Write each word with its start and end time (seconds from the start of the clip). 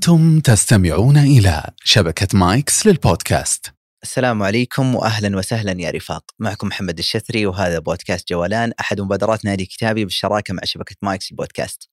أنتم 0.00 0.40
تستمعون 0.40 1.16
إلى 1.16 1.70
شبكة 1.84 2.38
مايكس 2.38 2.86
للبودكاست 2.86 3.72
السلام 4.02 4.42
عليكم 4.42 4.94
واهلا 4.94 5.38
وسهلا 5.38 5.82
يا 5.82 5.90
رفاق، 5.90 6.24
معكم 6.38 6.66
محمد 6.66 6.98
الشثري 6.98 7.46
وهذا 7.46 7.78
بودكاست 7.78 8.28
جولان 8.28 8.72
أحد 8.80 9.00
مبادرات 9.00 9.44
نادي 9.44 9.66
كتابي 9.66 10.04
بالشراكة 10.04 10.54
مع 10.54 10.60
شبكة 10.64 10.96
مايكس 11.02 11.32
بودكاست. 11.32 11.88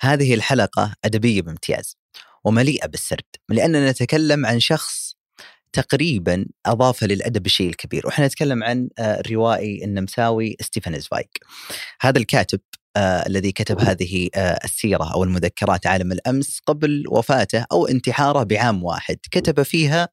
هذه 0.00 0.34
الحلقة 0.34 0.94
أدبية 1.04 1.42
بامتياز 1.42 1.96
ومليئة 2.44 2.86
بالسرد، 2.86 3.24
لأننا 3.48 3.90
نتكلم 3.90 4.46
عن 4.46 4.60
شخص 4.60 5.05
تقريبا 5.76 6.46
اضاف 6.66 7.04
للأدب 7.04 7.46
الشيء 7.46 7.68
الكبير، 7.68 8.06
وإحنا 8.06 8.26
نتكلم 8.26 8.64
عن 8.64 8.88
الروائي 8.98 9.84
النمساوي 9.84 10.56
ستيفان 10.60 11.00
زفايغ. 11.00 11.40
هذا 12.00 12.18
الكاتب 12.18 12.60
آه 12.96 13.26
الذي 13.26 13.52
كتب 13.52 13.80
هذه 13.80 14.28
آه 14.34 14.58
السيرة 14.64 15.14
أو 15.14 15.24
المذكرات 15.24 15.86
عالم 15.86 16.12
الأمس 16.12 16.60
قبل 16.66 17.04
وفاته 17.08 17.66
أو 17.72 17.86
انتحاره 17.86 18.42
بعام 18.42 18.84
واحد 18.84 19.18
كتب 19.30 19.62
فيها 19.62 20.08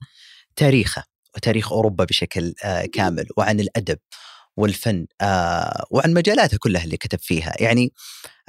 تاريخه 0.56 1.04
وتاريخ 1.36 1.72
أوروبا 1.74 2.04
بشكل 2.04 2.54
آه 2.64 2.86
كامل 2.86 3.26
وعن 3.38 3.60
الأدب 3.60 4.00
والفن 4.58 5.08
آه 5.22 5.86
وعن 5.92 6.14
مجالاته 6.14 6.58
كلها 6.58 6.84
اللي 6.84 6.98
كتب 6.98 7.20
فيها. 7.20 7.54
يعني 7.60 7.94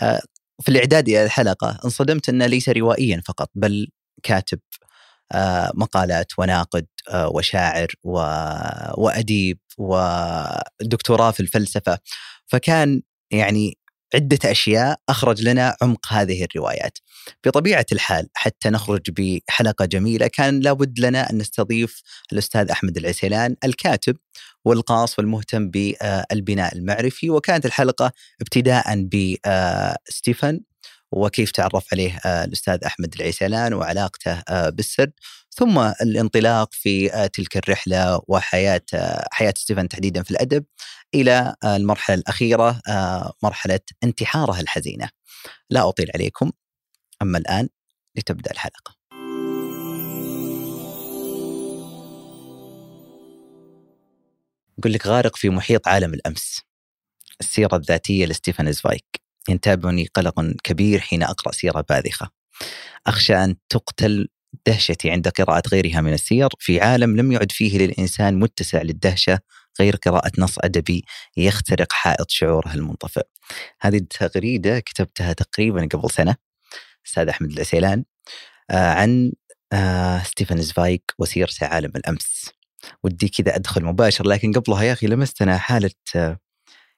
آه 0.00 0.22
في 0.62 0.69
الإعداد 0.69 1.08
إلى 1.08 1.24
الحلقة 1.24 1.78
انصدمت 1.84 2.28
أنه 2.28 2.46
ليس 2.46 2.69
روائيا 2.69 3.22
فقط 3.27 3.50
بل 3.55 3.88
كاتب 4.22 4.58
آه 4.83 4.83
مقالات 5.74 6.32
وناقد 6.38 6.86
آه 7.10 7.28
وشاعر 7.28 7.88
وأديب 8.98 9.58
ودكتوراه 9.78 11.30
في 11.30 11.40
الفلسفة. 11.40 11.98
فكان 12.46 13.02
يعني 13.30 13.78
عدة 14.14 14.38
أشياء 14.50 15.00
أخرج 15.08 15.42
لنا 15.42 15.76
عمق 15.82 16.12
هذه 16.12 16.44
الروايات. 16.44 16.98
بطبيعة 17.46 17.86
الحال 17.92 18.28
حتى 18.34 18.70
نخرج 18.70 19.00
بحلقة 19.10 19.84
جميلة 19.84 20.26
كان 20.26 20.60
لابد 20.60 21.00
لنا 21.00 21.30
أن 21.30 21.38
نستضيف 21.38 22.02
الأستاذ 22.32 22.70
أحمد 22.70 22.96
العسيلان 22.96 23.56
الكاتب 23.64 24.16
والقاص 24.64 25.19
والمهتم 25.19 25.70
بالبناء 25.70 26.74
المعرفي. 26.76 27.30
وكانت 27.30 27.66
الحلقة 27.66 28.12
ابتداء 28.41 29.08
بستيفن 30.08 30.60
وكيف 31.16 31.50
تعرف 31.50 31.86
عليه 31.92 32.18
الأستاذ 32.26 32.84
أحمد 32.84 33.14
العسيلان 33.20 33.74
وعلاقته 33.74 34.42
بالسرد 34.70 35.12
ثم 35.50 35.78
الانطلاق 35.78 36.68
في 36.72 37.08
تلك 37.28 37.56
الرحلة 37.56 38.20
وحياة 38.28 38.82
حياة 39.32 39.54
ستيفان 39.56 39.88
تحديدا 39.88 40.22
في 40.22 40.30
الأدب 40.30 40.64
إلى 41.14 41.54
المرحلة 41.64 42.16
الأخيرة 42.16 42.80
مرحلة 43.42 43.80
انتحاره 44.05 44.60
الحزينة. 44.60 45.08
لا 45.70 45.88
أطيل 45.88 46.10
عليكم. 46.14 46.52
أما 47.22 47.38
الآن 47.38 47.68
لتبدأ 48.16 48.50
الحلقة. 48.50 48.94
أقول 54.78 54.92
لك 54.92 55.06
غارق 55.06 55.36
في 55.36 55.50
محيط 55.50 55.88
عالم 55.88 56.14
الأمس. 56.14 56.60
السيرة 57.40 57.76
الذاتية 57.76 58.26
لستيفان 58.27 58.72
زفايغ 58.72 59.23
ينتابني 59.48 60.09
قلق 60.14 60.41
كبير 60.64 61.00
حين 61.00 61.23
أقرأ 61.23 61.53
سيرة 61.53 61.84
باذخة. 61.89 62.31
أخشى 63.06 63.34
أن 63.37 63.56
تقتل 63.69 64.28
دهشتي 64.67 65.11
عند 65.11 65.28
قراءة 65.28 65.62
غيرها 65.69 66.00
من 66.00 66.12
السير. 66.12 66.48
في 66.59 66.81
عالم 66.81 67.17
لم 67.17 67.33
يعد 67.33 67.53
فيه 67.53 67.78
للإنسان 67.78 68.39
متسع 68.39 68.83
للدهشة 68.83 69.41
غير 69.81 69.97
قراءة 69.97 70.33
نص 70.39 70.59
أدبي 70.59 71.05
يخترق 71.37 71.92
حائط 71.92 72.31
شعوره 72.31 72.75
المنطفئ. 72.75 73.27
هذه 73.81 73.97
التغريدة 73.97 74.81
كتبتها 74.81 75.33
تقريبا 75.33 75.89
قبل 75.92 76.11
سنة 76.11 76.37
أستاذ 77.06 77.28
أحمد 77.28 77.53
العسيلان 77.53 78.05
آه 78.70 78.92
عن 78.92 79.33
آه 79.72 80.22
ستيفان 80.22 80.62
زفايغ 80.62 81.14
وسيرته 81.19 81.67
عالم 81.67 81.92
الأمس. 81.97 82.50
ودي 83.05 83.28
كذا 83.28 83.56
أدخل 83.56 83.84
مباشر 83.84 84.27
لكن 84.28 84.53
قبلها 84.53 84.83
يا 84.83 84.92
أخي 84.92 85.06
لمستنا 85.06 85.59
حالة 85.59 85.91
آه 86.17 86.39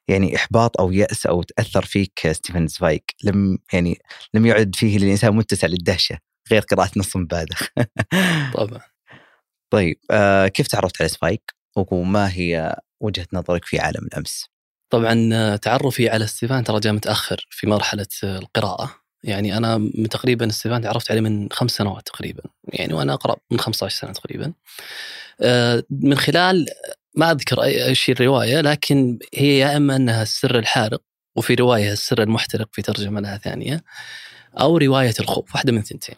يعني 0.07 0.35
إحباط 0.35 0.81
أو 0.81 0.91
يأس 0.91 1.25
أو 1.25 1.43
تأثر 1.43 1.85
فيك 1.85 2.31
ستيفان 2.31 2.67
زفايغ 2.67 3.15
لم 3.23 3.57
يعني 3.73 3.99
لم 4.33 4.45
يعد 4.45 4.75
فيه 4.75 4.97
للإنسان 4.97 5.35
متسع 5.35 5.67
للدهشة 5.67 6.17
غير 6.51 6.61
قراءة 6.61 6.91
نص 6.97 7.17
باذخ 7.17 7.67
طبعا. 8.57 8.81
طيب 9.69 9.99
آه 10.11 10.47
كيف 10.47 10.67
تعرفت 10.67 11.01
على 11.01 11.09
زفايغ؟ 11.09 11.53
وما 11.75 12.31
هي 12.33 12.75
وجهة 13.01 13.27
نظرك 13.33 13.65
في 13.65 13.79
عالم 13.79 14.05
الأمس؟ 14.05 14.45
طبعا 14.89 15.55
تعرفي 15.55 16.09
على 16.09 16.27
ستيفان 16.27 16.63
ترى 16.63 16.79
جاء 16.79 16.93
متأخر 16.93 17.47
في 17.49 17.67
مرحلة 17.67 18.07
القراءة. 18.23 18.95
يعني 19.23 19.57
أنا 19.57 19.77
من 19.77 20.09
تقريبا 20.09 20.49
ستيفان 20.49 20.81
تعرفت 20.81 21.11
عليه 21.11 21.21
من 21.21 21.47
خمس 21.51 21.71
سنوات 21.71 22.07
تقريبا. 22.07 22.43
يعني 22.67 22.93
وأنا 22.93 23.13
أقرأ 23.13 23.35
من 23.51 23.59
15 23.59 23.95
سنة 23.95 24.11
تقريبا. 24.11 24.53
آه 25.41 25.83
من 25.89 26.17
خلال 26.17 26.65
ما 27.17 27.31
أذكر 27.31 27.63
أي 27.63 27.95
شيء 27.95 28.15
الرواية 28.15 28.61
لكن 28.61 29.19
هي 29.35 29.57
يا 29.57 29.77
إما 29.77 29.95
أنها 29.95 30.23
السر 30.23 30.59
الحارق 30.59 31.01
وفي 31.35 31.53
رواية 31.53 31.91
السر 31.91 32.23
المحترق 32.23 32.69
في 32.71 32.81
ترجمة 32.81 33.21
لها 33.21 33.37
ثانية 33.37 33.83
أو 34.59 34.77
رواية 34.77 35.13
الخوف 35.19 35.55
واحدة 35.55 35.71
من 35.71 35.81
ثنتين. 35.81 36.15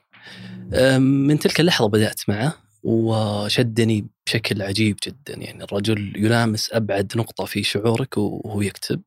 من 1.27 1.39
تلك 1.39 1.59
اللحظة 1.59 1.87
بدأت 1.89 2.21
معه 2.27 2.53
وشدني 2.83 4.07
بشكل 4.25 4.61
عجيب 4.61 4.97
جدا. 5.07 5.37
يعني 5.37 5.63
الرجل 5.63 6.13
يلامس 6.15 6.69
أبعد 6.73 7.13
نقطة 7.15 7.45
في 7.45 7.63
شعورك 7.63 8.17
وهو 8.17 8.61
يكتب. 8.61 9.01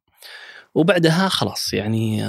وبعدها 0.75 1.29
خلاص 1.29 1.73
يعني 1.73 2.25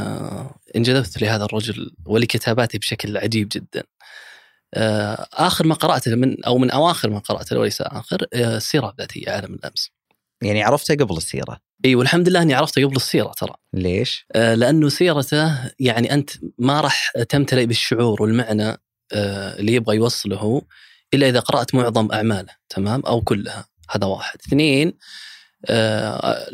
انجذبت 0.76 1.22
لهذا 1.22 1.46
الرجل 1.46 1.92
ولكتاباته 2.06 2.80
بشكل 2.80 3.18
عجيب 3.18 3.50
جدا. 3.52 3.84
آخر 5.34 5.68
ما 5.68 5.76
قرأته 5.76 6.16
من 6.16 6.44
أو 6.44 6.58
من 6.58 6.72
أواخر 6.72 7.10
ما 7.10 7.20
قرأته 7.20 7.60
وليس 7.60 7.82
آخر 7.82 8.26
السيرة 8.34 8.90
الذاتية 8.90 9.32
عالم 9.32 9.54
الأمس. 9.54 9.92
يعني 10.44 10.64
عرفته 10.64 10.96
قبل 10.96 11.18
السيرة. 11.18 11.60
إي 11.86 11.96
والحمد 11.96 12.30
لله 12.30 12.42
إني 12.42 12.54
عرفته 12.54 12.86
قبل 12.86 12.96
السيرة 12.96 13.32
ترى. 13.38 13.56
ليش؟ 13.74 14.26
آه 14.36 14.56
لأنه 14.56 14.90
سيرته 14.90 15.72
يعني 15.80 16.14
أنت 16.14 16.30
ما 16.58 16.82
راح 16.82 17.12
تمتلئ 17.30 17.66
بالشعور 17.66 18.22
والمعنى 18.22 18.78
آه 19.14 19.60
اللي 19.60 19.74
يبغى 19.74 19.96
يوصله 19.96 20.62
إلا 21.14 21.30
إذا 21.30 21.40
قرأت 21.40 21.76
معظم 21.76 22.12
أعماله 22.12 22.56
تمام؟ 22.70 23.02
أو 23.02 23.22
كلها. 23.22 23.66
هذا 23.90 24.06
واحد. 24.06 24.40
اثنين 24.48 24.94
آه 25.66 26.48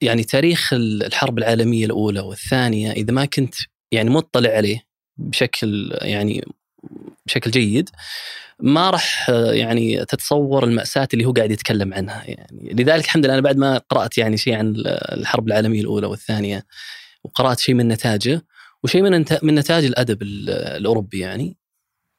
يعني 0.00 0.24
تاريخ 0.24 0.72
الحرب 0.72 1.38
العالمية 1.38 1.86
الأولى 1.86 2.20
والثانية 2.20 2.92
إذا 2.92 3.12
ما 3.12 3.24
كنت 3.24 3.54
يعني 3.92 4.10
مطلع 4.10 4.50
عليه 4.50 4.82
بشكل 5.16 5.98
يعني 6.02 6.44
بشكل 7.26 7.50
جيد 7.50 7.90
ما 8.60 8.90
راح 8.90 9.30
يعني 9.30 10.04
تتصور 10.04 10.64
المأساة 10.64 11.08
اللي 11.14 11.24
هو 11.24 11.32
قاعد 11.32 11.50
يتكلم 11.50 11.94
عنها. 11.94 12.22
يعني 12.26 12.74
لذلك 12.74 13.04
الحمد 13.04 13.24
لله 13.24 13.34
أنا 13.34 13.42
بعد 13.42 13.56
ما 13.56 13.78
قرأت 13.78 14.18
يعني 14.18 14.36
شيء 14.36 14.54
عن 14.54 14.74
الحرب 14.86 15.48
العالمية 15.48 15.80
الأولى 15.80 16.06
والثانية 16.06 16.66
وقرأت 17.24 17.60
شيء 17.60 17.74
من 17.74 17.88
نتاجه 17.88 18.42
وشيء 18.82 19.02
من 19.02 19.24
من 19.42 19.54
نتاج 19.54 19.84
الأدب 19.84 20.22
الأوروبي 20.22 21.18
يعني 21.18 21.56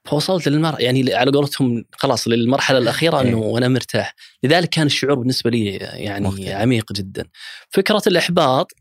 فوصلت 0.06 0.48
للمر 0.48 0.82
يعني 0.82 1.14
على 1.14 1.32
قولتهم 1.32 1.86
خلاص 1.98 2.28
للمرحلة 2.28 2.78
الأخيرة 2.78 3.22
أنه 3.22 3.58
أنا 3.58 3.68
مرتاح. 3.68 4.16
لذلك 4.44 4.70
كان 4.70 4.86
الشعور 4.86 5.16
بالنسبة 5.16 5.50
لي 5.50 5.66
يعني 5.76 6.28
مختلف. 6.28 6.50
عميق 6.50 6.94
جدا. 6.94 7.26
فكرة 7.70 8.02
الإحباط 8.08 8.72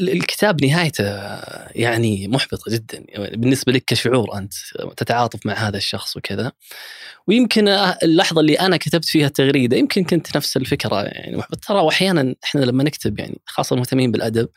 الكتاب 0.00 0.64
نهايته 0.64 1.04
يعني 1.74 2.28
محبطة 2.28 2.72
جدا. 2.72 3.04
بالنسبة 3.16 3.72
لك 3.72 3.84
كشعور 3.84 4.38
أنت 4.38 4.54
تتعاطف 4.96 5.46
مع 5.46 5.54
هذا 5.54 5.76
الشخص 5.76 6.16
وكذا. 6.16 6.52
ويمكن 7.26 7.68
اللحظة 8.02 8.40
اللي 8.40 8.54
أنا 8.54 8.76
كتبت 8.76 9.04
فيها 9.04 9.26
التغريدة 9.26 9.76
يمكن 9.76 10.04
كنت 10.04 10.36
نفس 10.36 10.56
الفكرة 10.56 11.02
يعني 11.02 11.36
محبط 11.36 11.64
ترى 11.64 11.80
وأحيانا 11.80 12.34
إحنا 12.44 12.60
لما 12.60 12.84
نكتب 12.84 13.18
يعني 13.18 13.40
خاصة 13.46 13.74
المهتمين 13.74 14.12
بالأدب 14.12 14.48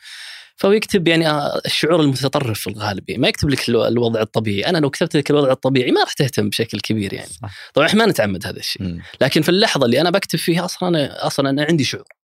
فهو 0.55 0.71
يكتب 0.71 1.07
يعني 1.07 1.31
الشعور 1.65 2.01
المتطرف 2.01 2.59
في 2.59 2.67
الغالب 2.67 3.09
يعني. 3.09 3.21
ما 3.21 3.27
يكتب 3.27 3.49
لك 3.49 3.69
الوضع 3.69 4.21
الطبيعي. 4.21 4.69
أنا 4.69 4.77
لو 4.77 4.89
كتبت 4.89 5.17
لك 5.17 5.31
الوضع 5.31 5.51
الطبيعي 5.51 5.91
ما 5.91 6.01
راح 6.01 6.13
تهتم 6.13 6.49
بشكل 6.49 6.79
كبير 6.79 7.13
يعني. 7.13 7.29
طبعا 7.73 7.87
إحنا 7.87 8.05
ما 8.05 8.11
نتعمد 8.11 8.47
هذا 8.47 8.59
الشيء. 8.59 8.99
لكن 9.21 9.41
في 9.41 9.49
اللحظة 9.49 9.85
اللي 9.85 10.01
أنا 10.01 10.09
بكتب 10.09 10.39
فيها 10.39 10.65
أصلا 10.65 11.27
أصلا 11.27 11.49
أنا 11.49 11.63
عندي 11.63 11.83
شعور. 11.83 12.20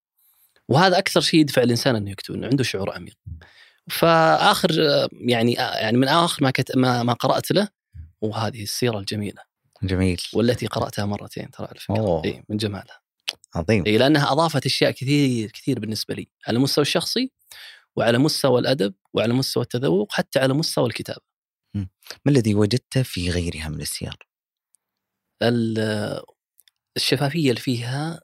وهذا 0.70 0.98
أكثر 0.98 1.22
شيء 1.22 1.40
يدفع 1.40 1.64
الإنسان 1.64 1.96
إنه 1.96 2.12
يكتب 2.12 2.34
إنه 2.34 2.48
عنده 2.48 2.64
شعور 2.64 2.92
عميق 2.96 3.18
فآخر 3.90 4.72
يعني 5.12 5.54
يعني 5.54 5.98
من 5.98 6.08
آخر 6.08 6.44
ما 6.44 6.52
كت 6.52 6.78
ما, 6.78 7.04
ما 7.04 7.14
قرأت 7.14 7.52
له 7.52 7.70
وهذه 8.22 8.64
السيرة 8.64 9.00
الجميلة. 9.00 9.42
جميل. 9.84 10.22
والتي 10.34 10.68
قرأتها 10.68 11.06
مرتين 11.06 11.52
ترى 11.52 11.68
على 11.68 11.80
فكره 11.80 12.22
إي 12.26 12.44
من 12.50 12.58
جمالها. 12.58 13.00
عظيم. 13.56 13.84
إي 13.86 13.98
لأنها 13.98 14.32
أضافت 14.32 14.66
أشياء 14.66 14.92
كثير 14.92 15.52
كثير 15.52 15.80
بالنسبة 15.80 16.16
لي. 16.16 16.28
على 16.48 16.58
المستوى 16.58 16.82
الشخصي 16.82 17.32
وعلى 17.96 18.18
مستوى 18.18 18.60
الأدب 18.60 18.94
وعلى 19.14 19.34
مستوى 19.34 19.64
التذوق 19.64 20.12
حتى 20.12 20.40
على 20.40 20.54
مستوى 20.54 20.86
الكتابة. 20.88 21.22
ما 22.26 22.32
الذي 22.32 22.56
وجدته 22.56 23.04
في 23.04 23.30
غيرها 23.30 23.70
من 23.70 23.82
السير؟ 23.82 24.28
الشفافية 26.98 27.50
اللي 27.50 27.62
فيها 27.62 28.22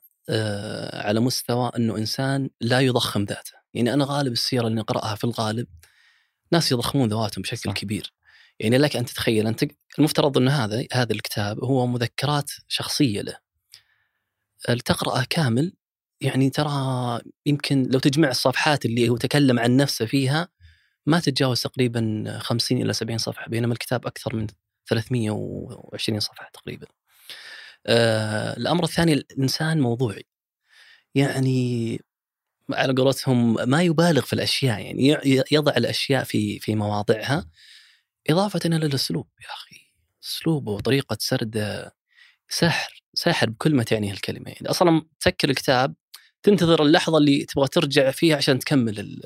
على 0.93 1.19
مستوى 1.19 1.71
إنه 1.77 1.97
إنسان 1.97 2.49
لا 2.61 2.79
يضخم 2.79 3.23
ذاته، 3.23 3.53
يعني 3.73 3.93
أنا 3.93 4.05
غالب 4.05 4.31
السيرة 4.31 4.67
اللي 4.67 4.79
نقرأها 4.79 5.15
في 5.15 5.23
الغالب 5.23 5.67
ناس 6.51 6.71
يضخمون 6.71 7.09
ذواتهم 7.09 7.41
بشكل 7.41 7.69
صح. 7.69 7.73
كبير. 7.73 8.13
يعني 8.59 8.77
لك 8.77 8.95
أن 8.95 9.05
تتخيل 9.05 9.47
أنت 9.47 9.65
المفترض 9.99 10.37
ان 10.37 10.47
هذا 10.47 10.85
هذا 10.93 11.13
الكتاب 11.13 11.63
هو 11.63 11.87
مذكرات 11.87 12.51
شخصية 12.67 13.21
له 13.21 13.37
تقرأه 14.85 15.25
كامل 15.29 15.73
يعني 16.21 16.49
ترى 16.49 17.21
يمكن 17.45 17.83
لو 17.83 17.99
تجمع 17.99 18.29
الصفحات 18.29 18.85
اللي 18.85 19.09
هو 19.09 19.17
تكلم 19.17 19.59
عن 19.59 19.77
نفسه 19.77 20.05
فيها 20.05 20.47
ما 21.05 21.19
تتجاوز 21.19 21.61
تقريبا 21.61 22.23
50 22.39 22.81
إلى 22.81 22.93
70 22.93 23.17
صفحة 23.17 23.49
بينما 23.49 23.73
الكتاب 23.73 24.07
أكثر 24.07 24.35
من 24.35 24.47
320 24.89 26.19
صفحة 26.19 26.49
تقريبا. 26.53 26.87
آه 27.87 28.57
الأمر 28.57 28.83
الثاني 28.83 29.13
الإنسان 29.13 29.81
موضوعي. 29.81 30.25
يعني 31.15 32.01
على 32.71 32.93
قولتهم 32.93 33.69
ما 33.69 33.83
يبالغ 33.83 34.21
في 34.21 34.33
الأشياء 34.33 34.79
يعني 34.81 35.17
يضع 35.51 35.73
الأشياء 35.77 36.23
في 36.23 36.59
في 36.59 36.75
مواضعها 36.75 37.45
إضافة 38.29 38.59
إلى 38.65 38.75
الأسلوب. 38.77 39.27
يا 39.41 39.47
أخي 39.47 39.77
أسلوبه 40.23 40.71
وطريقة 40.71 41.17
سرده 41.21 41.95
سحر 42.49 43.03
ساحر 43.15 43.49
بكل 43.49 43.75
ما 43.75 43.83
تعنيه 43.83 44.11
الكلمة. 44.13 44.51
يعني 44.51 44.69
أصلا 44.69 45.05
تسكر 45.19 45.49
الكتاب 45.49 45.95
تنتظر 46.43 46.83
اللحظة 46.83 47.17
اللي 47.17 47.45
تبغى 47.45 47.67
ترجع 47.67 48.11
فيها 48.11 48.37
عشان 48.37 48.59
تكمل 48.59 49.21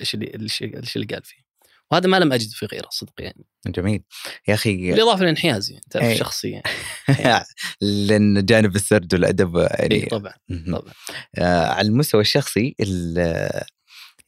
إيش 0.00 0.14
اللي 0.14 0.50
إيش 0.76 0.96
اللي 0.96 1.06
قال 1.06 1.24
فيه. 1.24 1.47
وهذا 1.90 2.06
ما 2.06 2.16
لم 2.16 2.32
أجد 2.32 2.50
في 2.50 2.66
غيره 2.66 2.88
صدق 2.90 3.12
يعني. 3.18 3.44
جميل. 3.66 4.02
يا 4.48 4.54
أخي 4.54 4.90
بالإضافة 4.90 5.22
للانحياز 5.22 5.70
يعني 5.70 5.84
تعرف 5.90 6.04
إيه. 6.04 6.18
شخصي 6.18 6.50
يعني 7.08 7.44
لأن 7.80 8.44
جانب 8.44 8.76
السرد 8.76 9.14
والأدب 9.14 9.56
يعني 9.56 9.94
اي 9.94 10.06
طبعا 10.06 10.32
طبعا. 10.66 10.92
آه 11.38 11.66
على 11.66 11.88
المستوى 11.88 12.20
الشخصي 12.20 12.76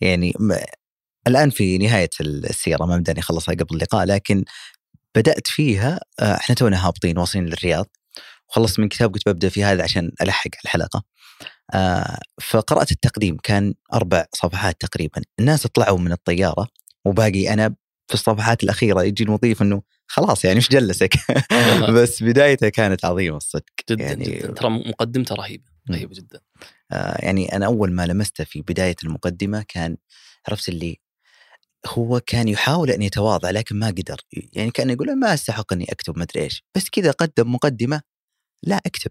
يعني 0.00 0.32
الآن 1.26 1.50
في 1.50 1.78
نهاية 1.78 2.10
السيره 2.20 2.84
ما 2.84 2.96
بداني 2.96 3.20
أخلصها 3.20 3.54
قبل 3.54 3.76
اللقاء 3.76 4.06
لكن 4.06 4.44
بدأت 5.14 5.46
فيها 5.46 6.00
آه 6.20 6.34
إحنا 6.34 6.54
تونا 6.54 6.86
هابطين 6.86 7.18
واصلين 7.18 7.46
للرياض. 7.46 7.86
وخلصت 8.48 8.80
من 8.80 8.88
كتاب 8.88 9.14
قلت 9.14 9.28
ببدأ 9.28 9.48
في 9.48 9.64
هذا 9.64 9.82
عشان 9.82 10.12
ألحق 10.22 10.50
الحلقة. 10.64 11.02
آه 11.74 12.18
فقرأت 12.42 12.92
التقديم 12.92 13.36
كان 13.42 13.74
أربع 13.94 14.24
صفحات 14.34 14.80
تقريبا. 14.80 15.22
الناس 15.40 15.66
طلعوا 15.66 15.98
من 15.98 16.12
الطيارة 16.12 16.68
وباقي 17.04 17.52
أنا 17.52 17.74
في 18.08 18.14
الصفحات 18.14 18.64
الأخيرة 18.64 19.02
يجي 19.02 19.24
المضيف 19.24 19.62
إنه 19.62 19.82
خلاص 20.06 20.44
يعني 20.44 20.56
إيش 20.56 20.68
جلسك؟ 20.68 21.14
بس 21.96 22.22
بدايته 22.22 22.68
كانت 22.68 23.04
عظيمة 23.04 23.36
الصدق. 23.36 23.64
جدا 23.90 24.04
يعني 24.04 24.24
جدا 24.24 24.52
ترى 24.52 24.70
مقدمته 24.70 25.34
رهيبة 25.34 25.64
رهيبة 25.90 26.14
جدا. 26.14 26.40
آه 26.92 27.24
يعني 27.24 27.56
أنا 27.56 27.66
أول 27.66 27.92
ما 27.92 28.06
لمسته 28.06 28.44
في 28.44 28.62
بداية 28.62 28.96
المقدمة 29.04 29.64
كان 29.68 29.96
عرفت 30.48 30.68
اللي 30.68 31.00
هو 31.86 32.20
كان 32.20 32.48
يحاول 32.48 32.90
أن 32.90 33.02
يتواضع 33.02 33.50
لكن 33.50 33.78
ما 33.78 33.86
قدر. 33.86 34.20
يعني 34.52 34.70
كان 34.70 34.90
يقول 34.90 35.18
ما 35.18 35.34
استحق 35.34 35.72
اني 35.72 35.84
أكتب 35.92 36.18
ما 36.18 36.24
ادري 36.24 36.42
إيش. 36.42 36.64
بس 36.76 36.90
كذا 36.90 37.10
قدم 37.10 37.54
مقدمة 37.54 38.02
لا 38.62 38.80
أكتب. 38.86 39.10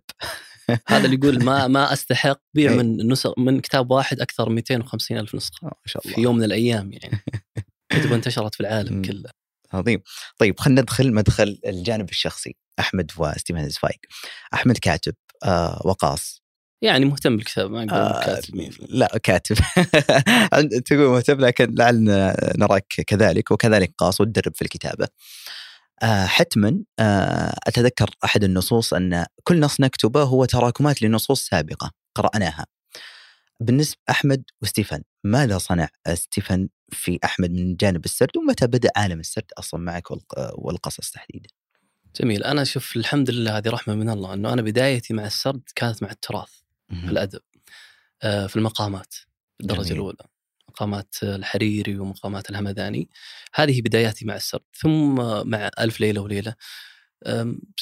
هذا 0.88 1.06
اللي 1.06 1.16
يقول 1.16 1.44
ما 1.44 1.68
ما 1.68 1.94
أستحق 1.94 2.42
بيع 2.54 2.72
من 2.72 3.12
نسخ 3.12 3.34
من 3.38 3.60
كتاب 3.60 3.92
واحد 3.92 4.22
أكثر 4.22 4.50
من 4.50 4.56
250 4.56 5.18
ألف 5.18 5.36
نسخة 5.36 5.68
ما 5.68 5.72
شاء 5.86 6.04
الله. 6.06 6.16
في 6.16 6.22
يوم 6.22 6.38
من 6.38 6.44
الأيام 6.44 6.92
يعني. 6.94 7.24
كتب 7.90 8.14
انتشرت 8.14 8.56
في 8.56 8.62
العالم 8.62 9.02
كله. 9.02 9.30
عظيم. 9.74 10.02
طيب 10.38 10.60
خلينا 10.60 10.82
ندخل 10.82 11.14
مدخل 11.14 11.60
الجانب 11.66 12.10
الشخصي. 12.10 12.56
أحمد 12.80 13.12
وستيفن 13.18 13.70
زفايك 13.70 14.08
أحمد 14.54 14.78
كاتب 14.78 15.16
آه 15.44 15.82
وقاص. 15.86 16.44
يعني 16.82 17.06
مهتم 17.06 17.38
بالكتاب 17.38 17.72
ما 17.72 17.88
آه 17.92 18.26
كاتب 18.26 18.72
لا 18.90 19.20
كاتب. 19.24 19.56
تقول 20.86 21.08
مهتم 21.10 21.40
لكن 21.40 21.76
لعلنا 21.76 22.36
نراك 22.58 22.88
كذلك 23.08 23.52
وكذلك 23.52 23.94
قاص 23.98 24.22
وتدرب 24.22 24.56
في 24.56 24.62
الكتابة. 24.62 25.08
آه 26.04 26.26
حتما 26.26 26.80
آه 27.00 27.56
أتذكر 27.68 28.10
أحد 28.26 28.44
النصوص 28.44 28.94
أن 28.94 29.26
كل 29.44 29.60
نص 29.60 29.80
نكتبه 29.80 30.24
هو 30.24 30.46
تراكمات 30.46 31.02
لنصوص 31.02 31.48
سابقة 31.48 31.92
قرأناها. 32.16 32.66
بالنسبة 33.60 34.00
أحمد 34.10 34.44
وستيفان 34.62 35.02
ماذا 35.24 35.58
صنع 35.58 35.88
ستيفان 36.14 36.70
في 36.92 37.20
أحمد 37.24 37.52
من 37.52 37.76
جانب 37.76 38.06
السرد 38.06 38.38
ومتى 38.38 38.68
بدأ 38.68 38.90
عالم 38.96 39.20
السرد 39.20 39.52
أصلا 39.58 39.80
معك 39.80 40.12
والقصص 40.54 41.12
تحديدا؟ 41.12 41.50
جميل 42.22 42.44
أنا 42.44 42.62
أشوف 42.62 42.96
الحمد 42.96 43.30
لله 43.30 43.58
هذه 43.58 43.70
رحمة 43.70 43.96
من 43.96 44.10
الله 44.10 44.34
إنه 44.34 44.54
أنا 44.54 44.62
بدايتي 44.62 45.14
مع 45.14 45.26
السرد 45.26 45.62
كانت 45.76 46.04
مع 46.04 46.12
التراث 46.12 46.52
في 46.90 47.12
الأدب 47.12 47.42
آه 48.24 48.48
في 48.48 48.56
المقامات 48.56 49.16
الدرجة 49.62 49.82
جميل. 49.82 49.94
الأولى 49.94 50.26
مقامات 50.70 51.16
الحريري 51.24 52.00
ومقامات 52.00 52.50
الهمداني 52.50 53.10
هذه 53.54 53.82
بداياتي 53.82 54.26
مع 54.26 54.36
السرد 54.36 54.62
ثم 54.74 55.16
مع 55.50 55.70
ألف 55.80 56.00
ليلة 56.00 56.22
وليلة 56.22 56.56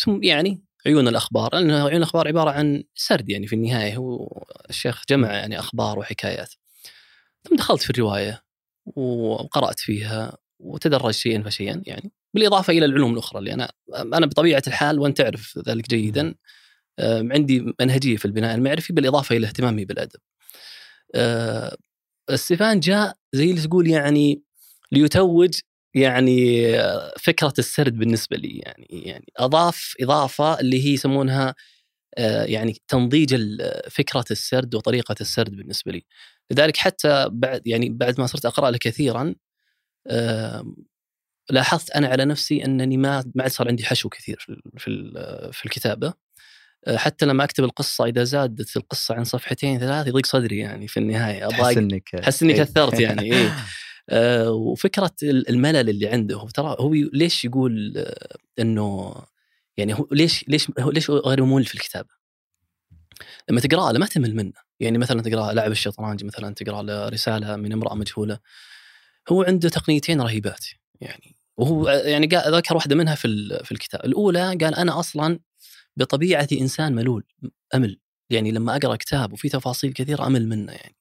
ثم 0.03 0.23
يعني 0.23 0.63
عيون 0.85 1.07
الأخبار 1.07 1.55
لأن 1.55 1.71
عيون 1.71 1.95
الأخبار 1.95 2.27
عبارة 2.27 2.49
عن 2.49 2.83
سرد 2.95 3.29
يعني 3.29 3.47
في 3.47 3.55
النهاية 3.55 3.97
هو 3.97 4.27
الشيخ 4.69 5.03
جمع 5.09 5.33
يعني 5.33 5.59
أخبار 5.59 5.99
وحكايات 5.99 6.53
ثم 7.43 7.55
دخلت 7.55 7.81
في 7.81 7.89
الرواية 7.89 8.43
وقرأت 8.95 9.79
فيها 9.79 10.37
وتدرج 10.59 11.13
شيئا 11.13 11.43
فشيئا 11.43 11.81
يعني 11.85 12.11
بالإضافة 12.33 12.73
إلى 12.73 12.85
العلوم 12.85 13.13
الأخرى 13.13 13.39
اللي 13.39 13.53
أنا 13.53 13.71
أنا 13.95 14.25
بطبيعة 14.25 14.63
الحال 14.67 14.99
وأنت 14.99 15.17
تعرف 15.17 15.59
ذلك 15.67 15.89
جيدا 15.89 16.35
عندي 16.99 17.73
منهجية 17.81 18.17
في 18.17 18.25
البناء 18.25 18.55
المعرفي 18.55 18.93
بالإضافة 18.93 19.37
إلى 19.37 19.47
اهتمامي 19.47 19.85
بالأدب. 19.85 20.19
أه، 21.15 21.77
ستيفان 22.35 22.79
جاء 22.79 23.15
زي 23.33 23.51
اللي 23.51 23.61
تقول 23.61 23.87
يعني 23.87 24.41
ليتوج 24.91 25.59
يعني 25.95 26.71
فكرة 27.19 27.53
السرد 27.59 27.97
بالنسبة 27.97 28.37
لي 28.37 28.57
يعني 28.57 28.87
يعني 28.89 29.25
أضاف 29.37 29.93
إضافة 30.01 30.59
اللي 30.59 30.85
هي 30.85 30.93
يسمونها 30.93 31.55
آه، 32.17 32.43
يعني 32.45 32.77
تنضيج 32.87 33.35
فكرة 33.91 34.25
السرد 34.31 34.75
وطريقة 34.75 35.15
السرد 35.21 35.55
بالنسبة 35.55 35.91
لي. 35.91 36.05
لذلك 36.51 36.77
حتى 36.77 37.29
بعد 37.31 37.67
يعني 37.67 37.89
بعد 37.89 38.19
ما 38.19 38.27
صرت 38.27 38.45
أقرأ 38.45 38.71
له 38.71 38.77
كثيرا 38.77 39.35
لاحظت 41.49 41.91
أنا 41.91 42.07
على 42.07 42.25
نفسي 42.25 42.65
أنني 42.65 42.97
ما 42.97 43.23
ما 43.35 43.43
عاد 43.43 43.51
صار 43.51 43.67
عندي 43.67 43.85
حشو 43.85 44.09
كثير 44.09 44.37
في 44.39 44.61
في, 44.77 45.11
في 45.53 45.65
الكتابة 45.65 46.13
آه، 46.87 46.97
حتى 46.97 47.25
لما 47.25 47.43
أكتب 47.43 47.63
القصة 47.63 48.05
إذا 48.05 48.23
زادت 48.23 48.77
القصة 48.77 49.15
عن 49.15 49.23
صفحتين 49.23 49.79
ثلاث 49.79 50.07
يضيق 50.07 50.25
صدري 50.25 50.57
يعني 50.57 50.87
في 50.87 50.97
النهاية 50.97 51.49
احس 51.49 51.77
انك 51.77 52.15
احس 52.15 52.43
إني 52.43 52.53
كثرت 52.53 52.99
يعني 52.99 53.33
إيه. 53.33 53.55
آه 54.09 54.51
وفكرة 54.51 55.11
الملل 55.23 55.89
اللي 55.89 56.07
عنده 56.07 56.35
هو 56.35 56.47
ترى 56.47 56.75
هو 56.79 56.93
ليش 56.93 57.45
يقول 57.45 57.93
آه 57.97 58.37
إنه 58.59 59.15
يعني 59.77 59.93
هو 59.93 60.07
ليش 60.11 60.45
ليش 60.47 60.71
هو 60.79 60.91
ليش 60.91 61.09
غير 61.09 61.43
ممل 61.43 61.65
في 61.65 61.75
الكتابة؟ 61.75 62.09
لما 63.49 63.61
تقرا 63.61 63.91
له 63.91 63.99
ما 63.99 64.05
تمل 64.05 64.35
منه. 64.35 64.53
يعني 64.79 64.97
مثلا 64.97 65.21
تقرأ 65.21 65.53
لعب 65.53 65.71
الشطرنج 65.71 66.23
مثلا 66.23 66.53
تقرأ 66.53 66.81
له 66.81 67.09
رسالة 67.09 67.55
من 67.55 67.73
امرأة 67.73 67.95
مجهولة 67.95 68.39
هو 69.29 69.43
عنده 69.43 69.69
تقنيتين 69.69 70.21
رهيبات 70.21 70.65
يعني. 71.01 71.35
وهو 71.57 71.89
يعني 71.89 72.27
ذكر 72.27 72.75
واحدة 72.75 72.95
منها 72.95 73.15
في 73.15 73.59
في 73.63 73.71
الكتاب. 73.71 74.05
الأولى 74.05 74.39
قال 74.39 74.75
أنا 74.75 74.99
أصلا 74.99 75.39
بطبيعتي 75.97 76.61
إنسان 76.61 76.95
ملول 76.95 77.23
أمل. 77.75 77.99
يعني 78.29 78.51
لما 78.51 78.75
أقرأ 78.75 78.95
كتاب 78.95 79.33
وفي 79.33 79.49
تفاصيل 79.49 79.93
كثيرة 79.93 80.27
أمل 80.27 80.47
منه 80.47 80.71
يعني. 80.71 80.95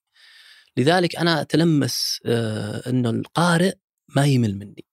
لذلك 0.76 1.16
أنا 1.16 1.40
أتلمس 1.40 2.20
آه 2.26 2.90
إنه 2.90 3.11
القارئ 3.11 3.75
ما 4.16 4.26
يمل 4.26 4.58
مني. 4.58 4.85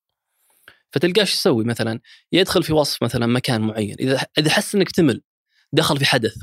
فتلقاه 0.92 1.24
يسوي؟ 1.24 1.64
مثلا 1.64 2.00
يدخل 2.32 2.64
في 2.64 2.74
وصف 2.74 3.04
مثلا 3.04 3.26
مكان 3.28 3.62
معين. 3.62 3.96
إذا 4.00 4.26
إذا 4.38 4.52
حس 4.52 4.76
إنك 4.76 4.92
تمل 4.92 5.22
دخل 5.74 5.98
في 5.98 6.06
حدث 6.06 6.38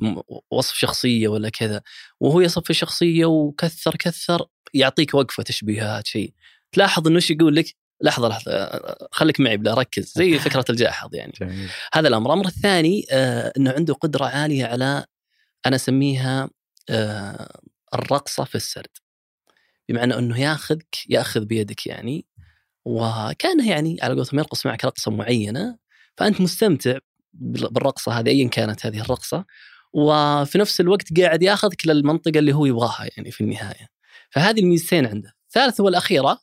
وصف 0.51 0.75
شخصية 0.75 1.29
ولا 1.29 1.49
كذا 1.49 1.83
وهو 2.21 2.41
يصف 2.41 2.65
في 2.65 2.71
الشخصية 2.71 3.25
وكثر 3.25 3.97
كثر 3.97 4.47
يعطيك 4.75 5.15
وقفة 5.15 5.43
تشبيهات 5.43 6.07
شيء 6.07 6.33
تلاحظ 6.73 7.07
إنه 7.07 7.17
إيش 7.17 7.31
يقول 7.31 7.57
لك؟ 7.57 7.77
لحظة 8.03 8.29
لحظة 8.29 8.81
خليك 9.13 9.41
معي 9.41 9.57
بلا 9.57 9.75
ركز. 9.75 10.13
زي 10.17 10.39
فكرة 10.49 10.65
الجاحظ 10.71 11.15
يعني. 11.15 11.33
جميل. 11.41 11.69
هذا 11.95 12.09
الأمر. 12.09 12.27
الامر 12.27 12.47
الثاني 12.47 13.07
آه 13.11 13.53
إنه 13.57 13.71
عنده 13.71 13.95
قدرة 13.95 14.25
عالية 14.25 14.65
على 14.65 15.05
أنا 15.67 15.77
أسميها 15.77 16.51
آه 16.91 17.61
الرقصة 17.95 18.45
في 18.45 18.55
السرد. 18.55 18.97
بمعنى 19.89 20.19
إنه 20.19 20.41
ياخذك 20.41 20.97
ياخذ 21.09 21.45
بيدك 21.45 21.87
يعني 21.87 22.27
وكأنه 22.85 23.71
يعني 23.71 23.97
على 24.03 24.15
قولتهم 24.15 24.39
يرقص 24.39 24.67
معك 24.67 24.85
رقصة 24.85 25.11
معينة 25.11 25.79
فأنت 26.17 26.41
مستمتع 26.41 26.99
بالرقصة 27.33 28.13
هذه 28.13 28.29
ايا 28.29 28.49
كانت 28.49 28.87
هذه 28.87 29.01
الرقصة 29.01 29.45
وفي 29.93 30.59
نفس 30.59 30.81
الوقت 30.81 31.21
قاعد 31.21 31.43
ياخذك 31.43 31.87
للمنطقة 31.87 32.39
اللي 32.39 32.53
هو 32.53 32.67
يبغاها 32.67 33.09
يعني 33.17 33.31
في 33.31 33.41
النهاية 33.41 33.89
فهذه 34.31 34.61
الميزتين 34.61 35.07
عنده 35.07 35.35
الثالثه 35.47 35.85
والأخيرة 35.85 36.39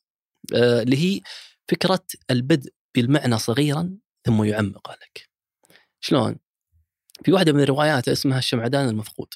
آه 0.56 0.82
اللي 0.82 0.98
هي 0.98 1.22
فكرة 1.68 2.04
البدء 2.32 2.72
بالمعنى 2.96 3.38
صغيرا 3.38 3.98
ثم 4.26 4.44
يعمق 4.44 4.92
لك. 4.92 5.30
شلون؟ 6.00 6.36
في 7.26 7.32
واحدة 7.32 7.54
من 7.54 7.62
الروايات 7.62 8.08
اسمها 8.08 8.38
الشمعدان 8.38 8.90
المفقود. 8.90 9.28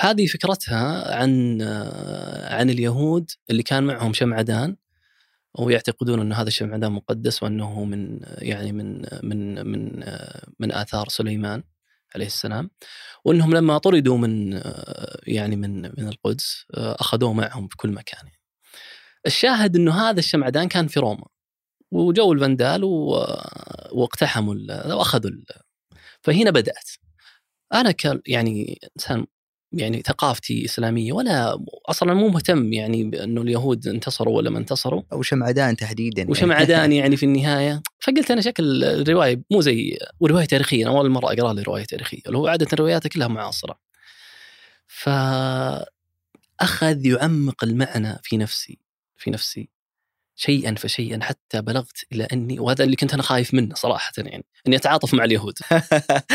هذه 0.00 0.26
فكرتها 0.26 1.14
عن 1.16 1.62
عن 2.50 2.70
اليهود 2.70 3.30
اللي 3.50 3.62
كان 3.62 3.84
معهم 3.84 4.12
شمعدان 4.12 4.76
ويعتقدون 5.58 6.20
أن 6.20 6.32
هذا 6.32 6.48
الشمعدان 6.48 6.92
مقدس 6.92 7.42
وأنه 7.42 7.84
من 7.84 8.20
يعني 8.38 8.72
من 8.72 9.06
من 9.22 9.66
من 9.66 10.04
من 10.60 10.72
آثار 10.72 11.08
سليمان 11.08 11.62
عليه 12.14 12.26
السلام. 12.26 12.70
وأنهم 13.24 13.54
لما 13.54 13.78
طردوا 13.78 14.18
من 14.18 14.62
يعني 15.26 15.56
من 15.56 15.82
من 15.82 16.08
القدس 16.08 16.64
أخذوه 16.74 17.32
معهم 17.32 17.68
في 17.68 17.76
كل 17.76 17.90
مكان. 17.90 18.30
الشاهد 19.26 19.76
أنه 19.76 20.08
هذا 20.10 20.18
الشمعدان 20.18 20.68
كان 20.68 20.86
في 20.86 21.00
روما. 21.00 21.26
وجو 21.92 22.32
الفندال 22.32 22.84
واقتحموا 23.92 24.54
وأخذوا 24.94 25.30
فهنا 26.22 26.50
بدأت. 26.50 26.90
أنا 27.74 27.90
ك 27.90 28.20
يعني 28.26 28.78
إنسان 28.96 29.26
يعني 29.78 30.02
ثقافتي 30.06 30.64
إسلامية 30.64 31.12
ولا 31.12 31.62
أصلا 31.86 32.14
مو 32.14 32.28
مهتم 32.28 32.72
يعني 32.72 33.04
بأنه 33.04 33.42
اليهود 33.42 33.88
انتصروا 33.88 34.36
ولا 34.36 34.50
ما 34.50 34.58
انتصروا. 34.58 35.02
أو 35.12 35.22
شمعدان 35.22 35.76
تحديدا 35.76 36.18
يعني. 36.18 36.30
وشمعدان 36.30 36.92
يعني 37.00 37.16
في 37.16 37.26
النهاية. 37.26 37.82
فقلت 38.00 38.30
أنا 38.30 38.40
شكل 38.40 38.84
الرواية 38.84 39.42
مو 39.50 39.60
زي 39.60 39.98
وروايه 40.20 40.44
تاريخية 40.44 40.86
أنا 40.88 40.98
أول 40.98 41.10
مرة 41.10 41.32
أقرأ 41.32 41.52
لي 41.52 41.62
روايه 41.62 41.84
تاريخية 41.84 42.20
اللي 42.26 42.38
هو 42.38 42.46
عادة 42.46 42.66
رواياته 42.74 43.08
كلها 43.08 43.28
معاصرة. 43.28 43.78
ف 44.86 45.08
اخذ 46.60 47.06
يعمق 47.06 47.64
المعنى 47.64 48.18
في 48.22 48.36
نفسي 48.36 48.78
في 49.16 49.30
نفسي. 49.30 49.75
شيئا 50.36 50.74
فشيئا 50.74 51.18
حتى 51.22 51.62
بلغت 51.62 52.04
إلى 52.12 52.24
أني 52.24 52.60
وهذا 52.60 52.84
اللي 52.84 52.96
كنت 52.96 53.14
أنا 53.14 53.22
خايف 53.22 53.54
منه 53.54 53.74
صراحة 53.74 54.12
يعني 54.18 54.44
إني 54.66 54.76
أتعاطف 54.76 55.14
مع 55.14 55.24
اليهود. 55.24 55.58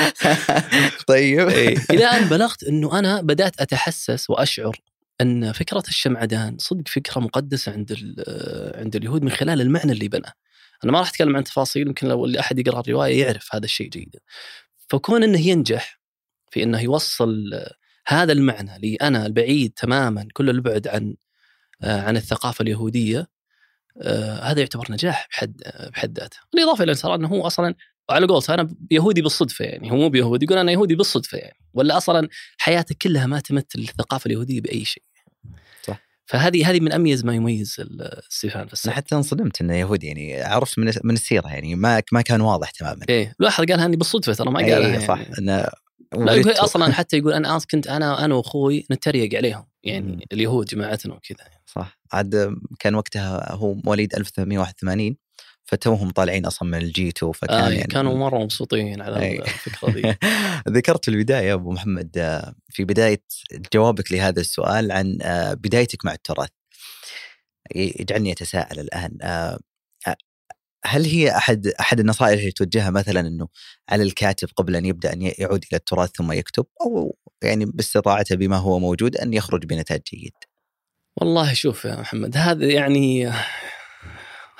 طيب 1.07 1.49
إيه. 1.49 1.77
إلى 1.89 2.05
أن 2.05 2.29
بلغت 2.29 2.63
إنه 2.63 2.99
أنا 2.99 3.21
بدأت 3.21 3.61
أتحسس 3.61 4.29
وأشعر 4.29 4.81
أن 5.21 5.51
فكرة 5.51 5.83
الشمعدان 5.87 6.57
صدق 6.59 6.87
فكرة 6.87 7.19
مقدسة 7.19 7.71
عند 7.71 8.15
عند 8.75 8.95
اليهود 8.95 9.23
من 9.23 9.31
خلال 9.31 9.61
المعنى 9.61 9.91
اللي 9.91 10.07
بناه. 10.07 10.33
أنا 10.83 10.91
ما 10.91 10.99
راح 10.99 11.09
أتكلم 11.09 11.35
عن 11.35 11.43
تفاصيل 11.43 11.87
يمكن 11.87 12.07
لو 12.07 12.25
اللي 12.25 12.39
أحد 12.39 12.59
يقرأ 12.59 12.79
الرواية 12.79 13.21
يعرف 13.21 13.55
هذا 13.55 13.65
الشيء 13.65 13.89
جيدا. 13.89 14.19
فكون 14.89 15.23
إنه 15.23 15.47
ينجح 15.47 15.99
في 16.51 16.63
إنه 16.63 16.81
يوصل 16.81 17.51
هذا 18.07 18.31
المعنى 18.31 18.79
لي 18.79 18.95
أنا 18.95 19.25
البعيد 19.25 19.71
تماما 19.75 20.27
كل 20.33 20.49
البعد 20.49 20.87
عن 20.87 21.15
عن 21.83 22.17
الثقافة 22.17 22.61
اليهودية 22.61 23.27
آه 24.01 24.39
هذا 24.39 24.59
يعتبر 24.59 24.87
نجاح 24.89 25.27
بحد 25.31 25.61
بحد 25.93 26.19
ذاته، 26.19 26.37
بالاضافه 26.53 26.83
إلى 26.83 26.95
أنه 27.15 27.27
هو 27.27 27.47
أصلا 27.47 27.75
على 28.09 28.27
قول 28.27 28.43
أنا 28.49 28.75
يهودي 28.91 29.21
بالصدفة 29.21 29.65
يعني 29.65 29.91
هو 29.91 29.95
مو 29.95 30.09
بيهودي 30.09 30.45
يقول 30.45 30.57
أنا 30.57 30.71
يهودي 30.71 30.95
بالصدفة 30.95 31.37
يعني 31.37 31.57
ولا 31.73 31.97
أصلا 31.97 32.27
حياته 32.57 32.95
كلها 33.01 33.25
ما 33.25 33.39
تمثل 33.39 33.65
الثقافة 33.77 34.27
اليهودية 34.27 34.61
بأي 34.61 34.85
شيء. 34.85 35.03
صح 35.83 35.99
فهذه 36.25 36.69
هذه 36.69 36.79
من 36.79 36.91
أميز 36.91 37.25
ما 37.25 37.35
يميز 37.35 37.81
ستيفان 38.29 38.67
أنا 38.85 38.93
حتى 38.93 39.15
انصدمت 39.15 39.61
إنه 39.61 39.75
يهودي 39.75 40.07
يعني 40.07 40.41
عرفت 40.41 40.79
من 40.79 40.93
من 41.03 41.13
السيرة 41.13 41.47
يعني 41.47 41.75
ما 41.75 42.01
ما 42.11 42.21
كان 42.21 42.41
واضح 42.41 42.69
تماما. 42.69 43.05
إيه 43.09 43.35
الواحد 43.39 43.71
قالها 43.71 43.85
إني 43.85 43.95
بالصدفة 43.95 44.33
ترى 44.33 44.51
ما 44.51 44.59
قالها 44.59 44.77
إيه 44.77 44.85
يعني. 44.85 45.07
صح 45.07 45.19
إنه 45.39 45.67
لا 46.17 46.33
يقول 46.33 46.51
أصلا 46.51 46.93
حتى 46.93 47.17
يقول 47.17 47.33
أنا 47.33 47.59
كنت 47.71 47.87
أنا 47.87 48.25
أنا 48.25 48.35
وأخوي 48.35 48.85
نتريق 48.91 49.35
عليهم 49.35 49.65
يعني 49.83 50.11
مم. 50.11 50.19
اليهود 50.31 50.65
جماعتنا 50.65 51.13
وكذا 51.13 51.37
صح 51.75 51.99
عاد 52.13 52.55
كان 52.79 52.95
وقتها 52.95 53.51
هو 53.53 53.73
مواليد 53.73 54.15
1981 54.15 55.15
فتوهم 55.63 56.09
طالعين 56.09 56.45
أصلا 56.45 56.69
من 56.69 56.77
الجي 56.77 57.09
2 57.09 57.31
فكان 57.31 57.63
آه 57.63 57.69
يعني 57.69 57.87
كانوا 57.87 58.17
مرة 58.17 58.39
مبسوطين 58.39 59.01
على 59.01 59.19
أي. 59.19 59.39
الفكرة 59.39 59.91
دي 59.91 60.15
ذكرت 60.77 61.05
في 61.05 61.11
البدايه 61.11 61.53
أبو 61.53 61.71
محمد 61.71 62.41
في 62.69 62.83
بداية 62.83 63.23
جوابك 63.73 64.11
لهذا 64.11 64.41
السؤال 64.41 64.91
عن 64.91 65.17
بدايتك 65.55 66.05
مع 66.05 66.13
التراث 66.13 66.49
يجعلني 67.75 68.31
أتساءل 68.31 68.79
الآن 68.79 69.17
هل 70.85 71.05
هي 71.05 71.37
أحد 71.37 71.67
أحد 71.67 71.99
النصائح 71.99 72.39
اللي 72.39 72.51
توجهها 72.51 72.89
مثلا 72.89 73.19
إنه 73.19 73.47
على 73.89 74.03
الكاتب 74.03 74.47
قبل 74.55 74.75
أن 74.75 74.85
يبدأ 74.85 75.13
أن 75.13 75.21
يعود 75.21 75.65
إلى 75.71 75.77
التراث 75.77 76.09
ثم 76.15 76.31
يكتب 76.31 76.65
أو 76.81 77.17
يعني 77.43 77.65
باستطاعته 77.65 78.35
بما 78.35 78.57
هو 78.57 78.79
موجود 78.79 79.17
أن 79.17 79.33
يخرج 79.33 79.65
بنتاج 79.65 80.01
جيد؟ 80.13 80.33
والله 81.17 81.53
شوف 81.53 81.85
يا 81.85 81.95
محمد 81.95 82.37
هذا 82.37 82.65
يعني 82.65 83.31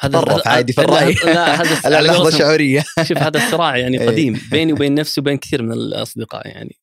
هذا 0.02 0.22
طرف 0.22 0.48
عادي 0.48 0.74
في 0.74 0.82
الرأي. 0.82 1.14
لا 1.14 1.62
هذا 1.62 2.02
لحظة 2.02 2.38
شعورية. 2.38 2.84
شوف 3.04 3.18
هذا 3.18 3.38
الصراع 3.38 3.78
يعني 3.78 4.00
إيه. 4.02 4.08
قديم 4.08 4.42
بيني 4.52 4.74
وبين 4.74 4.96
نفسي 4.96 5.22
وبين 5.22 5.38
كثير 5.38 5.64
من 5.64 5.72
الأصدقاء 5.72 6.48
يعني 6.48 6.80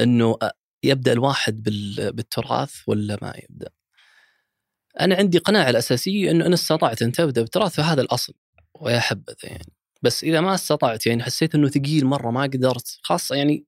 إنه 0.00 0.36
يبدأ 0.82 1.12
الواحد 1.12 1.62
بالتراث 2.12 2.74
ولا 2.86 3.18
ما 3.22 3.34
يبدأ؟ 3.48 3.68
أنا 5.00 5.14
عندي 5.14 5.38
قناعة 5.38 5.70
الأساسية 5.70 6.30
إنه 6.30 6.46
ان 6.46 6.52
استطعت 6.52 7.02
أن 7.02 7.12
تبدأ 7.12 7.40
بالتراث 7.40 7.74
فهذا 7.74 8.02
الأصل 8.02 8.34
ويا 8.80 9.00
حبذا 9.00 9.36
يعني. 9.42 9.72
بس 10.02 10.24
إذا 10.24 10.40
ما 10.40 10.54
استطعت 10.54 11.06
يعني 11.06 11.22
حسيت 11.22 11.54
إنه 11.54 11.68
ثقيل 11.68 12.06
مرة 12.06 12.30
ما 12.30 12.42
قدرت 12.42 12.98
خاصة 13.02 13.36
يعني 13.36 13.64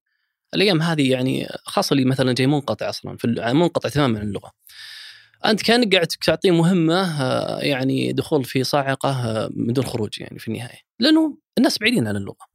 الأيام 0.55 0.83
هذه 0.83 1.11
يعني 1.11 1.49
خاصة 1.65 1.95
اللي 1.95 2.05
مثلا 2.05 2.33
جاي 2.33 2.47
منقطع 2.47 2.89
أصلا 2.89 3.17
في 3.17 3.27
منقطع 3.55 3.89
تماما 3.89 4.19
عن 4.19 4.27
اللغة. 4.27 4.53
أنت 5.47 5.63
كانك 5.63 5.95
قاعد 5.95 6.07
تعطيه 6.07 6.51
مهمة 6.51 7.21
يعني 7.59 8.13
دخول 8.13 8.45
في 8.45 8.65
صاعقة 8.65 9.49
من 9.55 9.73
دون 9.73 9.85
خروج 9.85 10.21
يعني 10.21 10.39
في 10.39 10.49
النهاية. 10.49 10.81
لأنه 11.01 11.39
الناس 11.59 11.79
بعيدين 11.79 12.09
عن 12.09 12.17
اللغة. 12.17 12.47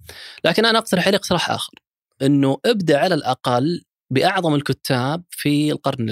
لكن 0.45 0.65
أنا 0.65 0.79
أقترح 0.79 1.07
عليه 1.07 1.17
اقتراح 1.17 1.51
آخر. 1.51 1.73
إنه 2.21 2.57
ابدأ 2.65 2.99
على 2.99 3.15
الأقل 3.15 3.83
بأعظم 4.09 4.55
الكتاب 4.55 5.23
في 5.29 5.71
القرن 5.71 6.07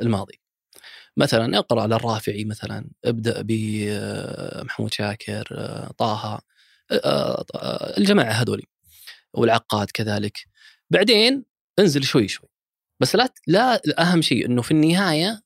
الماضي. 0.00 0.40
مثلا 1.16 1.58
اقرأ 1.58 1.86
للرافعي 1.86 2.44
مثلا 2.44 2.90
ابدأ 3.04 3.42
بمحمود 3.46 4.94
شاكر 4.94 5.44
طه 5.98 6.40
الجماعة 7.98 8.32
هذولي 8.32 8.64
والعقاد 9.34 9.90
كذلك. 9.90 10.38
بعدين 10.90 11.44
انزل 11.78 12.04
شوي 12.04 12.28
شوي. 12.28 12.49
بس 13.00 13.16
لا 13.16 13.32
لا 13.46 13.80
أهم 13.98 14.22
شيء 14.22 14.46
إنه 14.46 14.62
في 14.62 14.70
النهاية 14.70 15.42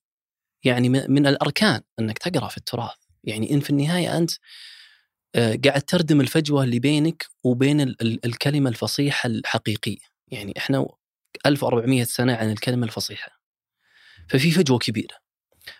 يعني 0.64 0.88
من 0.88 1.26
الأركان 1.26 1.80
إنك 2.00 2.18
تقرأ 2.18 2.48
في 2.48 2.56
التراث. 2.56 2.94
يعني 3.24 3.50
إن 3.50 3.60
في 3.60 3.70
النهاية 3.70 4.18
أنت 4.18 4.30
قاعد 5.36 5.82
تردم 5.82 6.20
الفجوة 6.20 6.64
اللي 6.64 6.78
بينك 6.78 7.26
وبين 7.44 7.80
الكلمة 8.00 8.70
الفصيحة 8.70 9.26
الحقيقية. 9.26 9.98
يعني 10.28 10.54
إحنا 10.58 10.86
1400 11.46 12.04
سنة 12.04 12.34
عن 12.34 12.50
الكلمة 12.50 12.86
الفصيحة. 12.86 13.40
ففي 14.28 14.50
فجوة 14.50 14.78
كبيرة. 14.78 15.16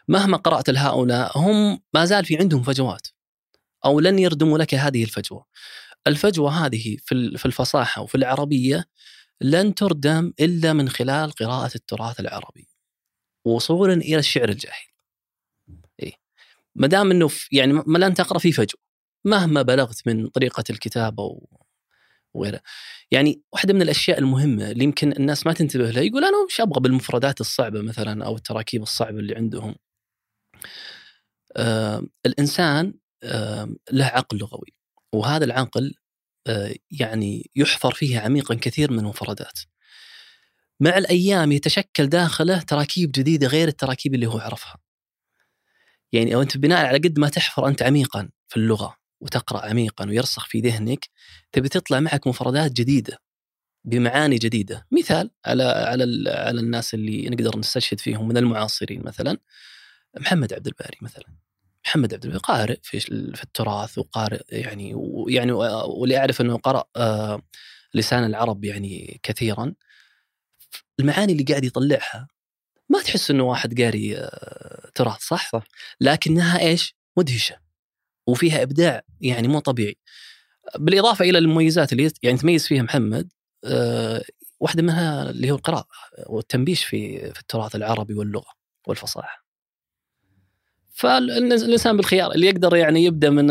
مهما 0.09 0.37
قرأت 0.37 0.71
لهؤلاء 0.71 1.39
هم 1.39 1.81
ما 1.95 2.05
زال 2.05 2.25
في 2.25 2.39
عندهم 2.39 2.63
فجوات. 2.63 3.09
أو 3.85 4.01
لن 4.01 4.19
يردموا 4.19 4.59
لك 4.59 4.75
هذه 4.75 5.05
الفجوة. 5.05 5.47
الفجوة 6.07 6.67
هذه 6.67 6.97
في 7.07 7.47
الفصاحة 7.47 8.03
وفي 8.03 8.15
العربية 8.15 8.85
لن 9.45 9.75
تردم 9.75 10.33
إلا 10.41 10.73
من 10.73 10.89
خلال 10.89 11.31
قراءة 11.33 11.75
التراث 11.75 12.21
العربي 12.21 12.69
وصولا 13.47 13.95
إلى 13.95 14.19
الشعر 14.19 14.49
الجاهلي. 14.49 14.95
إيه؟ 16.03 16.13
ما 16.75 16.87
دام 16.87 17.11
إنه 17.11 17.31
يعني 17.53 17.73
ما 17.73 17.99
لن 17.99 18.15
تقرأ 18.15 18.39
في 18.39 18.53
فجوة 18.53 18.81
مهما 19.25 19.63
بلغت 19.63 20.07
من 20.07 20.29
طريقة 20.29 20.65
الكتابة 20.71 21.41
وغيره. 22.35 22.61
يعني 23.11 23.43
واحدة 23.53 23.75
من 23.75 23.83
الأشياء 23.83 24.19
المهمة 24.19 24.71
اللي 24.71 24.85
يمكن 24.85 25.13
الناس 25.13 25.47
ما 25.47 25.53
تنتبه 25.53 25.91
لها 25.91 26.03
يقول 26.03 26.25
أنا 26.25 26.37
وش 26.47 26.61
أبغى 26.61 26.81
بالمفردات 26.81 27.41
الصعبة 27.41 27.83
مثلا 27.83 28.25
أو 28.25 28.37
التراكيب 28.37 28.83
الصعبة 28.83 29.19
اللي 29.19 29.35
عندهم. 29.35 29.75
آه 31.57 32.03
الإنسان 32.27 32.95
آه 33.23 33.69
له 33.93 34.05
عقل 34.05 34.39
لغوي 34.39 34.73
وهذا 35.15 35.45
العقل 35.45 35.95
يعني 36.91 37.51
يحفر 37.57 37.95
فيه 37.95 38.21
عميقا 38.21 38.55
كثير 38.55 38.93
من 38.93 38.99
المفردات 38.99 39.61
مع 40.81 40.99
الأيام 40.99 41.53
يتشكل 41.53 42.07
داخله 42.07 42.59
تراكيب 42.61 43.13
جديدة 43.13 43.47
غير 43.47 43.69
التراكيب 43.69 44.15
اللي 44.15 44.27
هو 44.27 44.39
عرفها. 44.39 44.77
يعني 46.13 46.35
أو 46.35 46.43
أنت 46.43 46.57
بناء 46.57 46.87
على 46.87 46.99
قد 46.99 47.19
ما 47.19 47.29
تحفر 47.29 47.69
أنت 47.69 47.83
عميقا 47.83 48.29
في 48.49 48.57
اللغة 48.57 48.97
وتقرأ 49.21 49.67
عميقا 49.67 50.07
ويرسخ 50.07 50.47
في 50.47 50.61
ذهنك 50.61 51.09
تبي 51.53 51.69
تطلع 51.69 52.01
معك 52.01 52.27
مفردات 52.27 52.73
جديدة 52.73 53.19
بمعاني 53.85 54.37
جديدة. 54.37 54.87
مثال 54.93 55.31
على 55.47 55.63
على 55.65 56.31
على 56.31 56.61
الناس 56.61 56.95
اللي 56.95 57.29
نقدر 57.31 57.59
نستشهد 57.59 58.01
فيهم 58.01 58.29
من 58.29 58.37
المعاصرين 58.37 59.03
مثلا 59.05 59.39
محمد 60.21 60.53
عبد 60.53 60.67
الباري 60.67 60.99
مثلا. 61.03 61.25
محمد 61.87 62.15
عبد 62.15 62.25
الباري 62.25 62.41
قارئ 62.43 62.79
في 62.83 63.01
في 63.35 63.45
التراث 63.45 63.99
وقارئ 63.99 64.43
يعني 64.49 64.93
ويعني 64.95 65.53
واللي 65.53 66.19
أعرف 66.19 66.41
إنه 66.41 66.57
قرأ 66.57 66.85
لسان 67.95 68.25
العرب 68.25 68.65
يعني 68.65 69.21
كثيرا 69.23 69.75
المعاني 71.01 71.33
اللي 71.33 71.45
قاعد 71.45 71.65
يطلعها 71.65 72.29
ما 72.89 73.03
تحس 73.03 73.31
إنه 73.31 73.45
واحد 73.45 73.81
قاري 73.83 74.31
تراث 74.95 75.21
صح؟ 75.21 75.51
صح 75.51 75.65
لكنها 76.01 76.61
إيش؟ 76.61 76.97
مدهشة 77.17 77.57
وفيها 78.27 78.63
إبداع 78.63 79.03
يعني 79.21 79.49
مو 79.49 79.59
طبيعي 79.59 79.97
بالإضافة 80.79 81.25
إلى 81.25 81.39
المميزات 81.39 81.93
اللي 81.93 82.11
يعني 82.23 82.39
تميز 82.39 82.67
فيها 82.67 82.83
محمد 82.83 83.33
أه 83.65 84.25
واحدة 84.61 84.83
منها 84.83 85.31
اللي 85.31 85.51
هو 85.51 85.57
القراءة 85.57 85.89
والتنبيش 86.27 86.85
في 86.85 87.19
في 87.33 87.41
التراث 87.41 87.77
العربي 87.77 88.15
واللغة 88.15 88.53
والفصاحة 88.87 89.44
فالإنسان 90.95 91.97
بالخيار 91.97 92.33
اللي 92.33 92.47
يقدر 92.47 92.77
يعني 92.77 93.05
يبدأ 93.05 93.31
من 93.31 93.47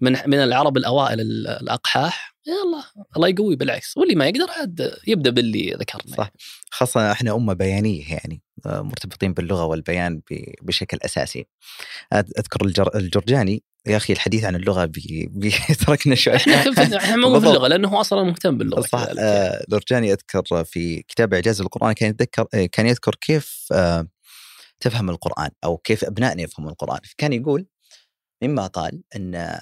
من 0.00 0.12
من 0.26 0.34
العرب 0.38 0.76
الأوائل 0.76 1.20
ال- 1.20 1.48
الأقحاح 1.48 2.34
يلا 2.46 2.82
الله 3.16 3.28
يقوي 3.28 3.56
بالعكس 3.56 3.96
واللي 3.96 4.14
ما 4.14 4.26
يقدر 4.26 4.50
عاد 4.50 4.94
يبدأ 5.06 5.30
باللي 5.30 5.70
ذكرنا 5.80 6.16
صح. 6.16 6.30
خاصة 6.70 7.12
إحنا 7.12 7.34
أمة 7.34 7.52
بيانية 7.52 8.12
يعني 8.12 8.42
مرتبطين 8.66 9.32
باللغة 9.34 9.64
والبيان 9.64 10.20
بشكل 10.62 10.98
أذكر 12.12 12.64
الجر- 12.64 12.96
الجرجاني 12.96 13.62
يا 13.86 13.96
أخي 13.96 14.12
الحديث 14.12 14.44
عن 14.44 14.56
اللغة 14.56 14.84
بي- 14.84 15.28
بيتركنا 15.32 16.14
شوي 16.22 16.36
إحنا 16.36 16.54
إحنا 16.96 17.16
مو 17.16 17.26
في 17.26 17.32
بالضبط. 17.32 17.48
اللغة 17.48 17.68
لأنه 17.68 17.88
هو 17.88 18.00
أصلا 18.00 18.22
مهتم 18.24 18.58
باللغة 18.58 18.80
صح 18.80 19.04
كذلك. 19.04 19.18
آه، 19.18 19.64
الجرجاني 19.64 20.12
أذكر 20.12 20.64
في 20.64 21.02
كتاب 21.08 21.34
إعجاز 21.34 21.60
القرآن 21.60 21.92
كان 21.92 22.10
يتذكر 22.10 22.46
آه، 22.54 22.66
كان 22.66 22.86
يذكر 22.86 23.14
كيف 23.20 23.66
آه، 23.72 24.06
تفهم 24.82 25.10
القرآن 25.10 25.50
أو 25.64 25.76
كيف 25.76 26.04
أبنائنا 26.04 26.42
يفهمون 26.42 26.72
القرآن. 26.72 27.00
كان 27.18 27.32
يقول 27.32 27.66
مما 28.42 28.66
قال 28.66 29.02
أن 29.16 29.58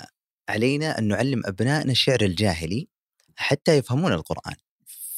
علينا 0.49 0.99
أن 0.99 1.09
نعلم 1.09 1.43
أبنائنا 1.47 1.93
الشعر 1.93 2.21
الجاهلي 2.23 2.89
حتى 3.37 3.77
يفهمون 3.77 4.13
القرآن. 4.13 4.55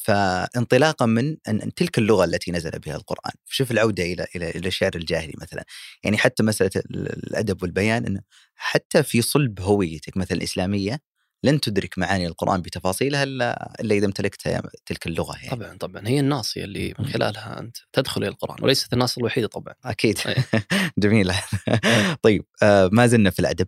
فانطلاقا 0.03 1.05
من 1.05 1.37
أن 1.47 1.73
تلك 1.73 1.97
اللغة 1.99 2.25
التي 2.25 2.51
نزل 2.51 2.71
بها 2.79 2.95
القرآن. 2.95 3.33
شوف 3.45 3.71
العودة 3.71 4.03
إلى 4.03 4.27
إلى 4.35 4.49
إلى 4.49 4.67
الشعر 4.67 4.91
الجاهلي 4.95 5.33
مثلا. 5.41 5.65
يعني 6.03 6.17
حتى 6.17 6.43
مسألة 6.43 6.71
ال- 6.75 7.27
الأدب 7.27 7.63
والبيان 7.63 8.05
أنه 8.05 8.21
حتى 8.55 9.03
في 9.03 9.21
صلب 9.21 9.61
هويتك 9.61 10.17
مثلا 10.17 10.37
الإسلامية 10.37 10.99
لن 11.43 11.59
تدرك 11.59 11.97
معاني 11.97 12.27
القرآن 12.27 12.61
بتفاصيلها 12.61 13.23
إلا 13.23 13.75
إلا 13.81 13.95
إذا 13.95 14.05
امتلكت 14.05 14.61
تلك 14.85 15.07
اللغة 15.07 15.35
يعني. 15.37 15.49
طبعا 15.49 15.77
طبعا. 15.77 16.07
هي 16.07 16.19
الناصية 16.19 16.63
اللي 16.63 16.93
من 16.99 17.05
خلالها 17.05 17.59
أنت 17.59 17.77
تدخل 17.93 18.21
إلى 18.21 18.29
القرآن 18.29 18.63
وليست 18.63 18.93
الناصية 18.93 19.19
الوحيدة 19.21 19.47
طبعا. 19.47 19.73
أكيد. 19.85 20.19
أي. 20.27 20.35
جميل. 20.97 21.33
طيب 22.23 22.45
آه 22.63 22.89
ما 22.93 23.07
زلنا 23.07 23.29
في 23.29 23.39
الأدب. 23.39 23.67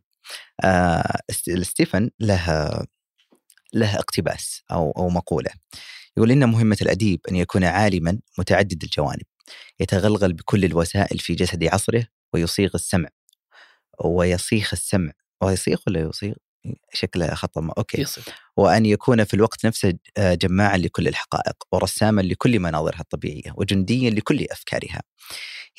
آه 0.64 1.20
ستيفن 1.62 2.10
له 2.20 2.70
له 3.74 3.96
اقتباس 3.96 4.64
أو 4.72 4.92
أو 4.92 5.10
مقولة. 5.10 5.52
يقول 6.18 6.32
إن 6.32 6.50
مهمة 6.50 6.78
الأديب 6.82 7.20
أن 7.32 7.36
يكون 7.36 7.64
عالما 7.64 8.20
متعدد 8.40 8.84
الجوانب 8.84 9.22
يتغلغل 9.80 10.34
بكل 10.34 10.66
الوسائل 10.66 11.20
في 11.20 11.34
جسد 11.36 11.64
عصره 11.64 12.08
ويصيغ 12.34 12.70
السمع 12.76 13.10
ويصيغ 14.04 14.70
السمع. 14.74 15.12
ويصيغ 15.42 15.78
ولا 15.88 16.00
يصيغ؟ 16.00 16.34
شكله 16.94 17.34
خطأ 17.34 17.70
okay. 17.78 18.02
يصير. 18.02 18.24
وأن 18.58 18.86
يكون 18.86 19.24
في 19.24 19.34
الوقت 19.34 19.66
نفسه 19.66 19.94
آه، 20.18 20.34
جماعا 20.34 20.78
لكل 20.78 21.08
الحقائق 21.08 21.56
ورساما 21.72 22.22
لكل 22.22 22.60
مناظرها 22.60 23.00
الطبيعية 23.00 23.54
وجنديا 23.56 24.10
لكل 24.10 24.46
أفكارها. 24.52 25.02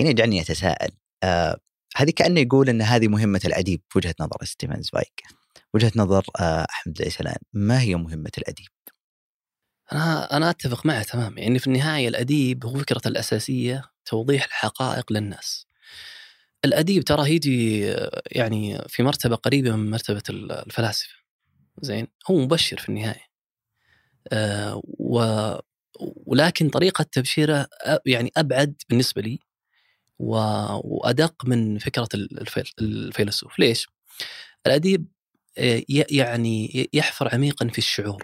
هنا 0.00 0.10
يجعلني 0.10 0.40
أتساءل 0.40 0.90
آه 1.22 1.56
هذه 1.96 2.10
كأنه 2.10 2.40
يقول 2.40 2.68
أن 2.68 2.82
هذه 2.82 3.08
مهمة 3.08 3.40
الأديب 3.44 3.80
في 3.88 3.98
وجهة 3.98 4.14
نظر 4.20 4.44
ستيفان 4.44 4.82
زفايغ 4.82 5.22
وجهة 5.74 5.92
نظر 5.96 6.24
آه 6.40 6.66
أحمد 6.70 7.00
العسيلان 7.00 7.36
ما 7.52 7.80
هي 7.80 7.94
مهمة 7.94 8.30
الأديب؟ 8.38 8.66
أنا 9.92 10.36
أنا 10.36 10.50
أتفق 10.50 10.86
معه 10.86 11.02
تماما. 11.02 11.40
يعني 11.40 11.58
في 11.58 11.66
النهاية 11.66 12.08
الأديب 12.08 12.66
هو 12.66 12.78
فكرته 12.78 13.08
الأساسية 13.08 13.84
توضيح 14.04 14.44
الحقائق 14.44 15.12
للناس. 15.12 15.65
الأديب 16.64 17.04
ترى 17.04 17.30
يجي 17.34 17.80
يعني 18.32 18.78
في 18.88 19.02
مرتبة 19.02 19.36
قريبة 19.36 19.76
من 19.76 19.90
مرتبة 19.90 20.22
ال- 20.30 20.52
الفلاسفة. 20.52 21.14
زين 21.82 22.06
هو 22.30 22.36
مبشر 22.38 22.78
في 22.78 22.88
النهاية. 22.88 23.26
آه 24.32 24.82
و 24.84 25.24
ولكن 26.26 26.68
طريقة 26.68 27.02
تبشيره 27.12 27.68
يعني 28.06 28.32
أبعد 28.36 28.74
بالنسبة 28.88 29.22
لي 29.22 29.38
و- 30.18 30.96
وأدق 30.96 31.44
من 31.46 31.78
فكرة 31.78 32.08
ال- 32.14 32.40
الفيل- 32.40 32.72
الفيلسوف، 32.80 33.58
ليش؟ 33.58 33.88
الأديب 34.66 35.06
آه، 35.58 35.82
يعني 36.10 36.88
يحفر 36.92 37.34
عميقا 37.34 37.68
في 37.68 37.78
الشعور 37.78 38.22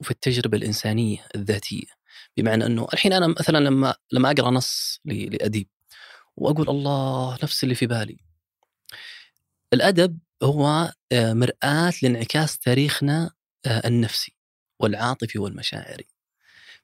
وفي 0.00 0.10
التجربة 0.10 0.58
الإنسانية 0.58 1.26
الذاتية 1.34 1.86
بمعنى 2.36 2.66
أنه 2.66 2.86
الحين 2.92 3.12
أنا 3.12 3.26
مثلا 3.28 3.58
لما 3.58 3.94
لما 4.12 4.30
أقرأ 4.30 4.50
نص 4.50 5.00
لأديب 5.04 5.68
وأقول 6.36 6.68
الله 6.68 7.38
نفس 7.42 7.64
اللي 7.64 7.74
في 7.74 7.86
بالي. 7.86 8.16
الأدب 9.72 10.18
هو 10.42 10.92
آه، 11.12 11.32
مرآة 11.32 11.92
لانعكاس 12.02 12.58
تاريخنا 12.58 13.30
آه، 13.66 13.88
النفسي 13.88 14.36
والعاطفي 14.80 15.38
والمشاعري. 15.38 16.06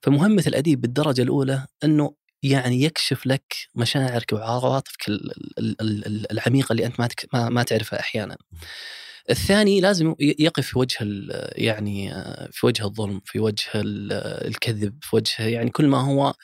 فمهمة 0.03 0.45
الأديب 0.47 0.81
بالدرجة 0.81 1.23
الأولى 1.23 1.67
أنه 1.85 2.15
يعني 2.43 2.83
يكشف 2.83 3.27
لك 3.27 3.55
مشاعرك 3.75 4.33
وعواطفك 4.33 5.09
ال- 5.09 5.33
ال- 5.59 5.81
ال- 5.81 6.07
ال- 6.07 6.33
العميقة 6.33 6.73
اللي 6.73 6.87
أنت 6.87 7.01
ما 7.35 7.63
تعرفها 7.63 8.01
أحيانا. 8.01 8.37
الثاني 9.31 9.81
لازم 9.81 10.15
يقف 10.21 10.67
في 10.67 10.79
وجه 10.79 10.97
يعني 11.53 12.15
آه، 12.15 12.49
في 12.53 12.67
وجه 12.67 12.85
الظلم 12.85 13.21
في 13.25 13.41
وجه 13.41 13.65
ال- 13.75 14.13
الكذب 14.47 14.99
في 15.03 15.17
وجه 15.17 15.43
يعني 15.47 15.71
كل 15.71 15.87
ما 15.87 15.99
هو 16.01 16.35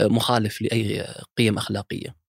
مخالف 0.00 0.62
لأي 0.62 1.14
قيم 1.38 1.58
أخلاقية. 1.58 2.27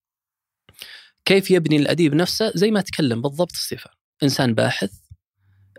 كيف 1.26 1.52
يبني 1.52 1.78
الأديب 1.78 2.16
نفسه؟ 2.16 2.52
زي 2.56 2.72
ما 2.72 2.82
تكلم 2.82 3.22
بالضبط 3.22 3.52
ستيفان 3.52 3.94
إنسان 4.24 4.54
باحث 4.54 4.92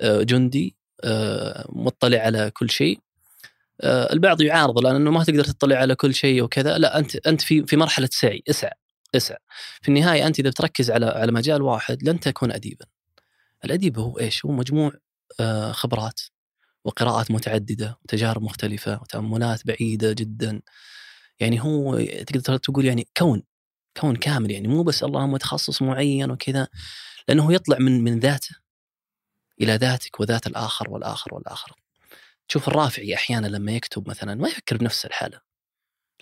آه، 0.01 0.23
جندي 0.23 0.77
آه، 1.05 1.67
مطلع 1.69 2.19
على 2.19 2.51
كل 2.51 2.71
شيء. 2.71 3.01
آه، 3.81 4.13
البعض 4.13 4.41
يعارض 4.41 4.79
لأنه 4.79 5.11
ما 5.11 5.25
تقدر 5.25 5.45
تطلع 5.45 5.77
على 5.77 5.95
كل 5.95 6.15
شيء 6.15 6.43
وكذا. 6.43 6.79
لا 6.79 6.99
أنت 6.99 7.17
أنت 7.17 7.41
في 7.41 7.67
في 7.67 7.77
مرحلة 7.77 8.09
سعي. 8.13 8.43
اسعى 8.51 8.73
اسعى. 9.17 9.39
في 9.83 9.89
النهاية 9.89 10.27
أنت 10.27 10.39
إذا 10.39 10.51
بتركز 10.51 10.91
على 10.91 11.07
على 11.07 11.33
مجال 11.33 11.63
واحد 11.63 12.09
لن 12.09 12.21
تكون 12.21 12.53
اديبا. 12.53 12.87
الأديب 13.65 13.99
هو 13.99 14.19
إيش؟ 14.19 14.45
هو 14.45 14.53
مجموع 14.53 14.93
خبرات 15.71 16.21
وقراءات 16.85 17.31
متعددة 17.31 17.99
وتجارب 18.05 18.43
مختلفة 18.43 19.01
وتاملات 19.03 19.67
بعيدة 19.67 20.13
جدا. 20.13 20.63
يعني 21.41 21.63
هو 21.63 22.01
تقدر 22.27 22.57
تقول 22.57 22.85
يعني 22.85 23.09
كون. 23.17 23.43
كون 23.97 24.17
كامل 24.17 24.51
يعني 24.51 24.69
مو 24.69 24.83
بس 24.83 25.05
الله 25.05 25.27
متخصص 25.27 25.83
معين 25.83 26.31
وكذا 26.31 26.69
لأنه 27.29 27.53
يطلع 27.53 27.79
من 27.79 28.05
من 28.05 28.19
ذاته 28.21 28.57
إلى 29.61 29.77
ذاتك 29.77 30.21
وذات 30.21 30.47
الآخر 30.47 30.91
والآخر 30.91 31.35
والآخر. 31.35 31.73
تشوف 32.49 32.69
الرافعي 32.69 33.15
أحيانا 33.15 33.47
لما 33.47 33.73
يكتب 33.73 34.09
مثلا 34.09 34.35
ما 34.35 34.49
يفكر 34.49 34.77
بنفس 34.77 35.07
الحالة. 35.07 35.41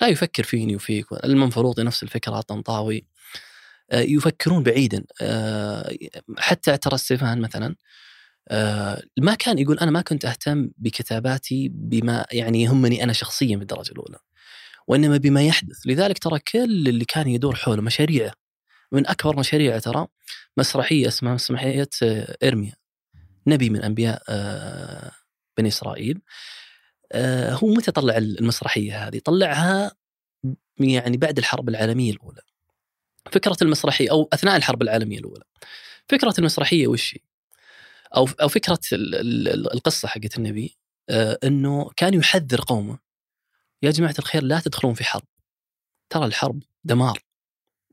لا 0.00 0.08
يفكر 0.08 0.42
فيني 0.42 0.76
وفيك 0.76 1.06
المنفلوطي 1.24 1.82
نفس 1.82 2.02
الفكرة 2.02 2.38
الطنطاوي. 2.38 3.06
آه، 3.90 4.00
يفكرون 4.00 4.62
بعيدا. 4.62 5.04
آه، 5.22 5.96
حتى 6.38 6.76
ترى 6.76 6.98
ستيفان 6.98 7.40
مثلا 7.40 7.76
آه، 8.48 9.02
ما 9.18 9.34
كان 9.34 9.58
يقول 9.58 9.78
أنا 9.78 9.90
ما 9.90 10.00
كنت 10.02 10.24
أهتم 10.24 10.70
بكتاباتي 10.78 11.68
بما 11.74 12.26
يعني 12.32 12.62
يهمني 12.62 13.04
أنا 13.04 13.12
شخصيا 13.12 13.56
بالدرجه 13.56 13.92
الأولى. 13.92 14.18
وإنما 14.88 15.16
بما 15.16 15.42
يحدث 15.42 15.76
لذلك 15.86 16.18
ترى 16.18 16.38
كل 16.38 16.88
اللي 16.88 17.04
كان 17.04 17.28
يدور 17.28 17.54
حوله 17.54 17.82
مشاريعه 17.82 18.32
من 18.92 19.06
أكبر 19.06 19.38
مشاريعه 19.38 19.78
ترى 19.78 20.06
مسرحية 20.56 21.08
اسمها 21.08 21.34
مسرحية 21.34 21.88
آه، 22.02 22.36
إرميا 22.44 22.72
نبي 23.46 23.70
من 23.70 23.82
أنبياء 23.82 24.22
آه، 24.28 25.10
بني 25.58 25.68
إسرائيل 25.68 26.20
آه، 27.12 27.54
هو 27.54 27.68
متى 27.68 27.90
طلع 27.90 28.16
المسرحية 28.16 29.08
هذه؟ 29.08 29.18
طلعها 29.18 29.92
يعني 30.80 31.16
بعد 31.16 31.38
الحرب 31.38 31.68
العالمية 31.68 32.12
الأولى. 32.12 32.40
فكرة 33.32 33.56
المسرحية 33.62 34.10
أو 34.10 34.28
أثناء 34.32 34.56
الحرب 34.56 34.82
العالمية 34.82 35.18
الأولى. 35.18 35.44
فكرة 36.08 36.34
المسرحية 36.38 36.86
وش 36.86 37.14
هي؟ 37.14 37.20
أو 38.16 38.28
أو 38.42 38.48
فكرة 38.48 38.80
ال- 38.92 39.14
ال- 39.48 39.72
القصة 39.72 40.08
حقت 40.08 40.38
النبي 40.38 40.76
إنه 41.44 41.90
كان 41.96 42.14
يحذر 42.14 42.60
قومه 42.60 42.98
يا 43.82 43.90
جماعة 43.90 44.14
الخير 44.18 44.42
لا 44.42 44.60
تدخلون 44.60 44.94
في 44.94 45.04
حرب. 45.04 45.24
ترى 46.10 46.24
الحرب 46.24 46.62
دمار. 46.84 47.22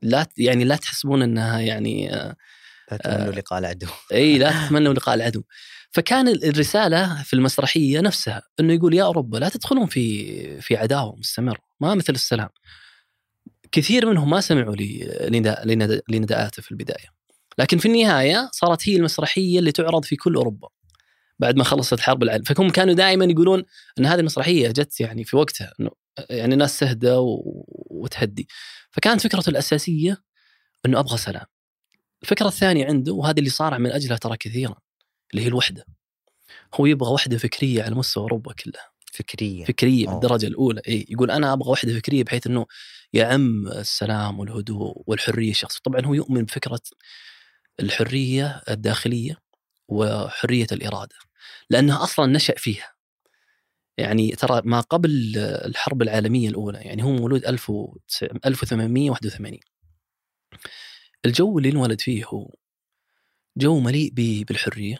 لا 0.02 0.26
يعني 0.38 0.64
لا 0.64 0.76
تحسبون 0.76 1.22
إنها 1.22 1.60
يعني 1.60 2.14
آه، 2.14 2.36
لا 2.90 2.96
تتمنوا 2.96 3.32
لقاء 3.32 3.58
العدو. 3.58 3.86
إي 4.12 4.38
لا 4.38 4.50
تتمنوا 4.66 4.94
لقاء 4.94 5.14
العدو. 5.14 5.42
فكان 5.90 6.28
الرسالة 6.28 7.22
في 7.22 7.34
المسرحية 7.34 8.00
نفسها 8.00 8.42
إنه 8.60 8.72
يقول 8.72 8.94
يا 8.94 9.04
اوروبا 9.04 9.38
لا 9.38 9.48
تدخلون 9.48 9.86
في 9.86 10.60
في 10.60 10.76
عداوة 10.76 11.16
مستمرة 11.16 11.60
ما 11.80 11.94
مثل 11.94 12.12
السلام. 12.12 12.48
كثير 13.72 14.06
منهم 14.06 14.30
ما 14.30 14.40
سمعوا 14.40 14.76
لنداءاته 16.08 16.62
في 16.62 16.70
البداية. 16.70 17.16
لكن 17.58 17.78
في 17.78 17.88
النهاية 17.88 18.48
صارت 18.52 18.88
هي 18.88 18.96
المسرحية 18.96 19.58
اللي 19.58 19.72
تعرض 19.72 20.04
في 20.04 20.16
كل 20.16 20.34
أوروبا. 20.34 20.68
بعد 21.38 21.56
ما 21.56 21.64
خلصت 21.64 22.00
حرب 22.00 22.22
العالم. 22.22 22.42
فهم 22.42 22.70
كانوا 22.70 22.94
دائما 22.94 23.24
يقولون 23.24 23.64
إن 23.98 24.06
هذه 24.06 24.20
المسرحيه 24.20 24.68
جت 24.68 25.00
يعني 25.00 25.24
في 25.24 25.36
وقتها 25.36 25.72
إنه 25.80 25.90
يعني 26.30 26.54
الناس 26.54 26.78
تهدى 26.78 27.14
وتهدي. 27.90 28.48
فكانت 28.90 29.20
فكرته 29.20 29.50
الأساسية 29.50 30.22
إنه 30.86 31.00
أبغى 31.00 31.16
سلام. 31.16 31.46
الفكرة 32.22 32.46
الثانية 32.48 32.86
عنده 32.86 33.12
وهذه 33.12 33.38
اللي 33.38 33.50
صارع 33.50 33.78
من 33.78 33.92
أجلها 33.92 34.16
ترى 34.16 34.36
كثيرا 34.36 34.74
اللي 35.30 35.42
هي 35.44 35.48
الوحدة. 35.48 35.86
هو 36.74 36.86
يبغى 36.86 37.10
وحدة 37.10 37.38
فكرية 37.38 37.82
على 37.82 37.94
مستوى 37.94 38.22
أوروبا 38.22 38.52
كلها. 38.52 38.90
فكرية. 39.12 39.64
فكرية 39.64 40.08
أوه. 40.08 40.20
بالدرجة 40.20 40.46
الأولى. 40.46 40.80
اي 40.88 41.06
يقول 41.08 41.30
أنا 41.30 41.52
أبغى 41.52 41.70
وحدة 41.70 41.94
فكرية 41.94 42.24
بحيث 42.24 42.46
إنه 42.46 42.66
يعم 43.12 43.68
السلام 43.68 44.38
والهدوء 44.38 45.02
والحرية 45.06 45.50
الشخصية. 45.50 45.80
طبعا 45.84 46.06
هو 46.06 46.14
يؤمن 46.14 46.44
بفكرة 46.44 46.80
الحرية 47.80 48.62
الداخلية 48.70 49.38
وحرية 49.88 50.66
الإرادة. 50.72 51.16
لأنها 51.70 52.02
أصلا 52.02 52.26
نشأ 52.26 52.54
فيها. 52.56 52.96
يعني 53.98 54.30
ترى 54.30 54.62
ما 54.64 54.80
قبل 54.80 55.38
الحرب 55.38 56.02
العالمية 56.02 56.48
الأولى 56.48 56.78
يعني 56.78 57.02
هو 57.02 57.12
مولود 57.12 57.46
1881 57.46 59.58
الجو 61.26 61.58
اللي 61.58 61.70
انولد 61.70 62.00
فيه 62.00 62.24
هو 62.24 62.54
جو 63.56 63.80
مليء 63.80 64.12
بالحرية 64.44 64.98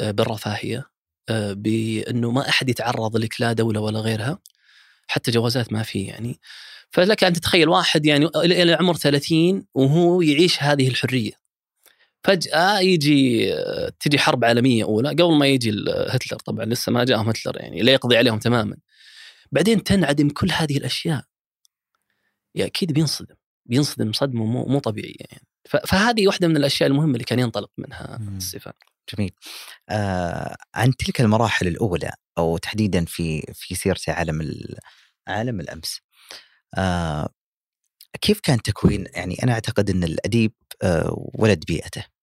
آه، 0.00 0.10
بالرفاهية 0.10 0.90
آه، 1.28 1.52
بأنه 1.52 2.30
ما 2.30 2.48
أحد 2.48 2.68
يتعرض 2.68 3.16
لك 3.16 3.40
لا 3.40 3.52
دولة 3.52 3.80
ولا 3.80 4.00
غيرها 4.00 4.38
حتى 5.06 5.30
جوازات 5.30 5.72
ما 5.72 5.82
في 5.82 6.04
يعني. 6.04 6.40
فلك 6.90 7.24
أن 7.24 7.32
تتخيل 7.32 7.68
واحد 7.68 8.06
يعني 8.06 8.26
إلى 8.36 8.72
عمر 8.72 8.96
30 8.96 9.66
وهو 9.74 10.22
يعيش 10.22 10.62
هذه 10.62 10.88
الحرية. 10.88 11.32
فجأة 12.24 12.80
يجي 12.80 13.52
تجي 14.00 14.18
حرب 14.18 14.44
عالمية 14.44 14.84
أولى 14.84 15.08
قبل 15.08 15.34
ما 15.34 15.46
يجي 15.46 15.70
هتلر. 15.88 16.38
طبعا 16.38 16.64
لسه 16.64 16.92
ما 16.92 17.04
جاءهم 17.04 17.28
هتلر 17.28 17.56
يعني 17.60 17.82
لا 17.82 17.92
يقضي 17.92 18.16
عليهم 18.16 18.38
تماما. 18.38 18.76
بعدين 19.52 19.84
تنعدم 19.84 20.28
كل 20.30 20.50
هذه 20.50 20.76
الأشياء. 20.76 21.24
يا 22.54 22.66
أكيد 22.66 22.92
بينصدم. 22.92 23.34
بينصدم 23.66 24.12
صدمة 24.12 24.44
مو, 24.44 24.66
مو 24.66 24.78
طبيعية 24.78 25.14
يعني. 25.30 25.46
فهذه 25.86 26.26
واحدة 26.26 26.48
من 26.48 26.56
الأشياء 26.56 26.90
المهمة 26.90 27.12
اللي 27.12 27.24
كان 27.24 27.38
ينطلق 27.38 27.70
منها 27.78 28.20
السيفان 28.36 28.72
جميل. 29.14 29.30
آه 29.88 30.56
عن 30.74 30.96
تلك 30.96 31.20
المراحل 31.20 31.66
الأولى 31.66 32.12
أو 32.38 32.56
تحديدا 32.58 33.04
في 33.04 33.52
في 33.54 33.74
سيرته 33.74 34.12
عالم 34.12 34.58
عالم 35.28 35.60
الأمس 35.60 36.00
آه 36.78 37.28
كيف 38.20 38.40
كان 38.40 38.62
تكوين 38.62 39.06
يعني 39.14 39.42
أنا 39.42 39.52
أعتقد 39.52 39.90
إن 39.90 40.04
الأديب 40.04 40.52
آه 40.82 41.30
ولد 41.34 41.64
بيئته؟ 41.64 42.13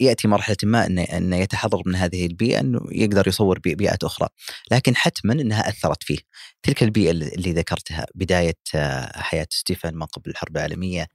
يأتي 0.00 0.28
مرحلة 0.28 0.56
ما 0.62 0.86
انه 0.86 1.02
إنه 1.02 1.36
يتحضر 1.36 1.82
من 1.86 1.94
هذه 1.94 2.26
البيئة 2.26 2.60
إنه 2.60 2.80
يقدر 2.92 3.28
يصور 3.28 3.58
بيئات 3.58 4.04
أخرى، 4.04 4.28
لكن 4.70 4.96
حتما 4.96 5.32
إنها 5.32 5.68
أثرت 5.68 6.02
فيه. 6.02 6.18
تلك 6.62 6.82
البيئة 6.82 7.10
اللي 7.10 7.52
ذكرتها 7.52 8.06
بداية 8.14 8.58
آه، 8.74 9.18
حياة 9.18 9.46
ستيفن 9.50 9.94
ما 9.94 10.06
قبل 10.06 10.30
الحرب 10.30 10.56
العالمية. 10.56 11.06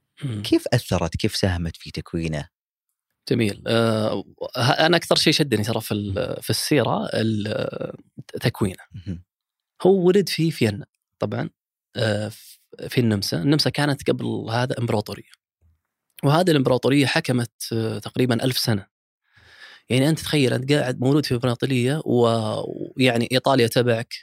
كيف 0.44 0.64
أثرت؟ 0.72 1.16
كيف 1.16 1.36
ساهمت 1.36 1.76
في 1.76 1.90
تكوينه؟ 1.90 2.48
جميل. 3.30 3.62
آه 3.66 4.24
أنا 4.56 4.96
أكثر 4.96 5.16
شيء 5.16 5.32
شدني 5.32 5.64
ترى 5.64 5.80
في 5.80 5.94
في 6.42 6.50
السيرة 6.50 7.08
تكوينه. 8.40 8.82
هو 9.82 10.06
ولد 10.06 10.28
في 10.28 10.50
فيينا 10.50 10.86
طبعا 11.18 11.50
آه 11.96 12.32
في 12.88 12.98
النمسا. 12.98 13.42
النمسا 13.42 13.70
كانت 13.70 14.10
قبل 14.10 14.26
هذا 14.50 14.78
إمبراطورية. 14.78 15.41
وهذه 16.24 16.50
الإمبراطورية 16.50 17.06
حكمت 17.06 17.50
آه 17.72 17.98
تقريبا 17.98 18.44
ألف 18.44 18.58
سنة. 18.58 18.86
يعني 19.90 20.08
أنت 20.08 20.20
تخيل 20.20 20.52
أنت 20.52 20.72
قاعد 20.72 21.00
مولود 21.00 21.26
في 21.26 21.34
إمبراطورية 21.34 22.02
ويعني 22.04 23.28
إيطاليا 23.32 23.66
تبعك 23.66 24.14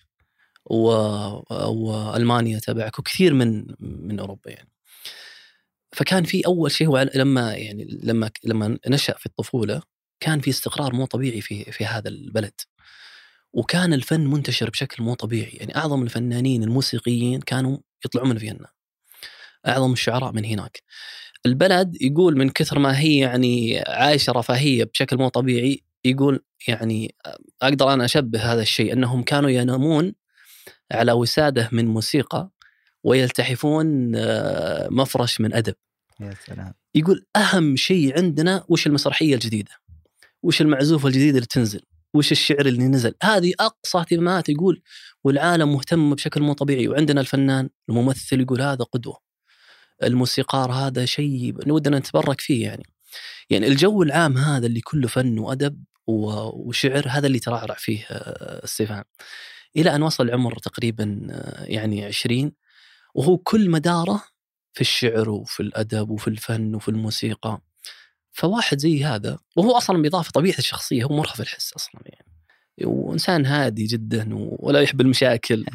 والمانيا 0.66 2.60
تبعك 2.60 3.00
وكثير 3.00 3.34
من 3.34 3.66
من 3.80 4.20
أوروبا 4.20 4.52
يعني. 4.52 4.70
فكان 5.92 6.24
في 6.24 6.46
أول 6.48 6.72
شيء 6.72 6.88
هو 6.88 7.10
لما 7.16 7.54
يعني 7.56 8.00
لما 8.04 8.32
لما 8.44 8.78
نشأ 8.88 9.14
في 9.18 9.26
الطفولة 9.26 9.82
كان 10.20 10.40
في 10.42 10.50
استقرار 10.50 10.96
مو 10.96 11.06
طبيعي 11.06 11.42
في 11.42 11.72
في 11.72 11.86
هذا 11.86 12.10
البلد. 12.10 12.62
وكان 13.54 13.94
الفن 13.94 14.22
منتشر 14.28 14.70
بشكل 14.70 15.04
مو 15.04 15.14
طبيعي. 15.14 15.52
يعني 15.52 15.76
أعظم 15.78 16.04
الفنانين 16.04 16.64
الموسيقيين 16.64 17.42
كانوا 17.42 17.78
يطلعون 18.06 18.30
من 18.30 18.38
فيينا. 18.38 18.68
أعظم 19.68 19.94
الشعراء 19.94 20.32
من 20.32 20.46
هناك. 20.46 20.84
البلد 21.46 22.02
يقول 22.02 22.38
من 22.38 22.50
كثر 22.50 22.80
ما 22.80 23.00
هي 23.00 23.18
يعني 23.18 23.80
عايشة 23.88 24.34
رفاهية 24.34 24.84
بشكل 24.84 25.18
مو 25.18 25.28
طبيعي 25.28 25.84
يقول 26.06 26.44
يعني 26.68 27.16
أقدر 27.62 27.94
أنا 27.94 28.06
أشبه 28.06 28.54
هذا 28.54 28.62
الشيء 28.62 28.94
أنهم 28.94 29.24
كانوا 29.24 29.50
ينامون 29.50 30.14
على 30.92 31.12
وسادة 31.12 31.70
من 31.72 31.86
موسيقى 31.88 32.50
ويلتحفون 33.04 34.16
آه، 34.16 34.88
مفرش 34.92 35.42
من 35.42 35.54
أدب. 35.54 35.76
يا 36.20 36.34
سلام. 36.46 36.74
يقول 36.96 37.26
أهم 37.36 37.76
شيء 37.76 38.18
عندنا 38.18 38.64
وش 38.70 38.88
المسرحية 38.88 39.34
الجديدة؟ 39.34 39.72
وش 40.44 40.62
المعزوفة 40.62 41.08
الجديدة 41.08 41.38
اللي 41.38 41.48
تنزل؟ 41.48 41.82
وش 42.14 42.32
الشعر 42.32 42.66
اللي 42.66 42.88
نزل؟ 42.88 43.14
هذه 43.24 43.54
أقصى 43.60 43.98
اهتمامات 43.98 44.50
يقول 44.50 44.82
والعالم 45.24 45.74
مهتم 45.74 46.16
بشكل 46.16 46.42
مو 46.42 46.54
طبيعي 46.54 46.88
وعندنا 46.88 47.22
الفنان 47.22 47.70
الممثل 47.90 48.42
يقول 48.42 48.62
هذا 48.62 48.84
قدوة. 48.84 49.29
الموسيقار 50.04 50.72
هذا 50.72 51.06
شيء 51.06 51.56
ودنا 51.68 52.00
نتبرك 52.00 52.42
فيه 52.42 52.64
يعني. 52.64 52.84
يعني 53.50 53.68
الجو 53.68 54.04
العام 54.04 54.38
هذا 54.38 54.68
اللي 54.68 54.82
كله 54.82 55.08
فن 55.08 55.40
وأدب 55.40 55.84
وشعر 56.08 57.08
هذا 57.08 57.28
اللي 57.28 57.40
ترعرع 57.40 57.76
فيه 57.76 58.06
آه، 58.10 58.66
ستيفان. 58.66 59.04
إلى 59.78 59.96
أن 59.96 60.02
وصل 60.04 60.30
عمر 60.30 60.60
تقريبا 60.60 61.28
آه، 61.32 61.64
يعني 61.64 62.06
20 62.06 62.52
وهو 63.16 63.38
كل 63.38 63.70
مداره 63.70 64.24
في 64.74 64.82
الشعر 64.82 65.30
وفي 65.30 65.60
الأدب 65.60 66.10
وفي 66.10 66.28
الفن 66.28 66.76
وفي 66.76 66.90
الموسيقى. 66.90 67.62
فواحد 68.32 68.78
زي 68.78 69.06
هذا 69.06 69.40
وهو 69.56 69.78
أصلا 69.78 70.02
بإضافة 70.02 70.32
طبيعة 70.32 70.58
الشخصية 70.58 71.04
هو 71.04 71.18
مرهف 71.18 71.42
الحس 71.42 71.74
أصلا 71.74 72.02
يعني. 72.06 72.30
وإنسان 72.84 73.46
هادي 73.46 73.86
جدا 73.86 74.30
ولا 74.34 74.82
يحب 74.82 75.02
المشاكل. 75.02 75.66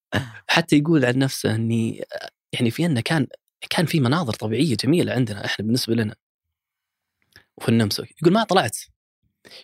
حتى 0.48 0.76
يقول 0.76 1.04
عن 1.04 1.18
نفسه 1.18 1.54
إني 1.54 2.04
يعني 2.52 2.70
في 2.70 2.86
أنه 2.86 3.00
كان 3.00 3.26
كان 3.70 3.86
في 3.86 4.00
مناظر 4.00 4.32
طبيعية 4.32 4.76
جميلة 4.76 5.12
عندنا 5.12 5.44
إحنا 5.44 5.64
بالنسبة 5.64 5.94
لنا. 5.94 6.14
وفي 7.56 7.68
النمسا. 7.68 8.04
يقول 8.22 8.32
ما 8.34 8.44
طلعت. 8.44 8.76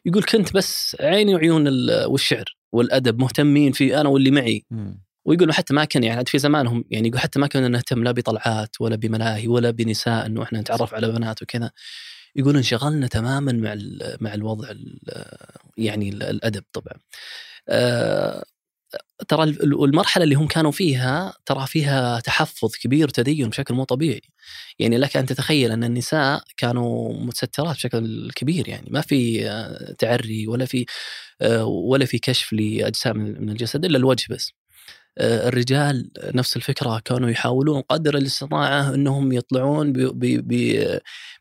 يقول 0.04 0.22
كنت 0.22 0.54
بس 0.54 0.96
عيني 1.00 1.34
وعيون 1.34 1.68
والشعر 2.04 2.56
والأدب 2.72 3.18
مهتمين 3.18 3.72
في 3.72 4.00
أنا 4.00 4.08
واللي 4.08 4.30
معي. 4.30 4.64
ويقولوا 5.24 5.54
حتى 5.54 5.74
ما 5.74 5.84
كان 5.84 6.04
يعني 6.04 6.24
في 6.26 6.38
زمانهم 6.38 6.84
يعني 6.90 7.08
يقول 7.08 7.20
حتى 7.20 7.38
ما 7.38 7.46
كنا 7.46 7.68
نهتم 7.68 8.04
لا 8.04 8.10
بطلعات 8.12 8.80
ولا 8.80 8.96
بملاهي 8.96 9.48
ولا 9.48 9.70
بنساء 9.70 10.26
إنه 10.26 10.42
إحنا 10.42 10.60
نتعرف 10.60 10.94
على 10.94 11.12
بنات 11.12 11.42
وكذا. 11.42 11.70
يقول 12.36 12.56
انشغلنا 12.56 13.06
تماما 13.06 13.52
مع 13.52 13.76
مع 14.20 14.34
الوضع 14.34 14.68
يعني 15.76 16.08
الأدب 16.08 16.64
طبعا. 16.72 16.94
آه، 17.68 18.44
ترى 19.28 19.44
المرحلة 19.44 20.24
اللي 20.24 20.34
هم 20.34 20.46
كانوا 20.46 20.70
فيها 20.70 21.34
ترى 21.46 21.66
فيها 21.66 22.20
تحفظ 22.20 22.74
كبير 22.76 23.06
وتدين 23.08 23.48
بشكل 23.48 23.74
مو 23.74 23.84
طبيعي. 23.84 24.22
يعني 24.78 24.98
لك 24.98 25.16
أن 25.16 25.26
تتخيل 25.26 25.72
أن 25.72 25.84
النساء 25.84 26.42
كانوا 26.56 27.12
متسترات 27.14 27.76
بشكل 27.76 28.30
كبير 28.36 28.68
يعني 28.68 28.88
ما 28.90 29.00
في 29.00 29.50
آه، 29.50 29.92
تعري 29.98 30.46
ولا 30.48 30.64
في 30.64 30.86
آه، 31.42 31.64
ولا 31.64 32.04
في 32.06 32.18
كشف 32.18 32.52
لاجزاء 32.52 33.14
من 33.14 33.50
الجسد 33.50 33.84
إلا 33.84 33.98
الوجه 33.98 34.26
بس. 34.34 34.52
آه، 35.18 35.48
الرجال 35.48 36.10
نفس 36.34 36.56
الفكرة 36.56 36.98
كانوا 37.04 37.30
يحاولون 37.30 37.80
قدر 37.82 38.16
الاستطاعة 38.16 38.94
أنهم 38.94 39.32
يطلعون 39.32 39.92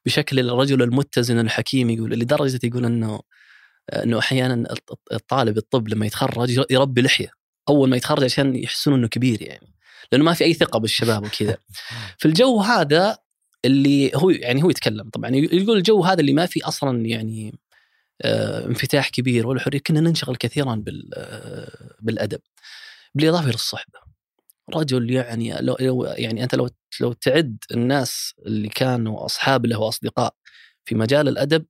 بشكل 0.05 0.39
الرجل 0.39 0.81
المتزن 0.83 1.39
الحكيم 1.39 1.89
يقول 1.89 2.12
لدرجة 2.12 2.59
يقول 2.63 2.85
إنه 2.85 3.21
إنه 3.93 4.19
أحيانا 4.19 4.75
الطالب 5.13 5.57
الطب 5.57 5.88
لما 5.89 6.05
يتخرج 6.05 6.65
يربي 6.71 7.01
لحية. 7.01 7.38
أول 7.69 7.89
ما 7.89 7.97
يتخرج 7.97 8.23
عشان 8.23 8.55
يحسون 8.55 8.93
إنه 8.93 9.08
كبير 9.08 9.41
يعني 9.41 9.67
لأنه 10.12 10.23
ما 10.23 10.34
في 10.34 10.43
أي 10.43 10.53
ثقة 10.53 10.79
بالشباب 10.79 11.25
وكذا. 11.25 11.58
في 12.19 12.27
الجو 12.27 12.62
هذا 12.62 13.17
اللي 13.65 14.12
هو 14.15 14.29
يعني 14.29 14.63
هو 14.63 14.69
يتكلم 14.69 15.10
طبعا 15.10 15.29
يقول 15.36 15.77
الجو 15.77 16.03
هذا 16.03 16.19
اللي 16.19 16.34
ما 16.34 16.45
في 16.45 16.63
أصلا 16.63 17.05
يعني 17.05 17.60
آه 18.21 18.65
انفتاح 18.65 19.10
كبير 19.10 19.47
ولا 19.47 19.60
حرية 19.60 19.79
كنا 19.79 19.99
ننشغل 19.99 20.36
كثيرا 20.36 20.84
آه 21.13 21.95
بالأدب. 22.01 22.39
بالإضافة 23.15 23.45
إلى 23.45 23.53
الصحبة. 23.53 23.99
رجل 24.75 25.12
يعني 25.12 25.58
لو 25.62 26.05
يعني 26.05 26.43
أنت 26.43 26.55
لو 26.55 26.69
لو 27.01 27.13
تعد 27.13 27.58
الناس 27.71 28.34
اللي 28.45 28.69
كانوا 28.69 29.25
أصحاب 29.25 29.65
له 29.65 29.79
وأصدقاء 29.79 30.36
في 30.86 30.95
مجال 30.95 31.27
الأدب 31.27 31.65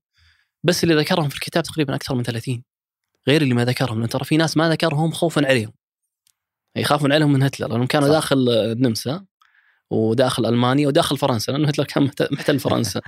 بس 0.64 0.84
اللي 0.84 0.96
ذكرهم 0.96 1.30
في 1.30 1.36
الكتاب 1.36 1.64
تقريبا 1.64 1.96
أكثر 1.96 2.16
من 2.16 2.24
30 2.24 2.64
غير 3.28 3.42
اللي 3.42 3.54
ما 3.54 3.66
ذكرهم 3.66 4.00
لأن 4.00 4.10
ترى 4.10 4.26
في 4.26 4.38
ناس 4.38 4.58
ما 4.58 4.70
ذكرهم 4.70 5.12
خوفا 5.12 5.48
عليهم. 5.48 5.72
يخافون 6.76 7.12
عليهم 7.12 7.34
من 7.34 7.44
هتلر 7.44 7.68
لأنهم 7.68 7.88
كانوا 7.88 8.08
صح. 8.08 8.14
داخل 8.14 8.50
النمسا 8.50 9.26
وداخل 9.90 10.46
ألمانيا 10.46 10.88
وداخل 10.88 11.18
فرنسا 11.18 11.52
لأنه 11.52 11.68
هتلر 11.68 11.86
كان 11.86 12.04
محتل 12.32 12.60
فرنسا. 12.66 13.02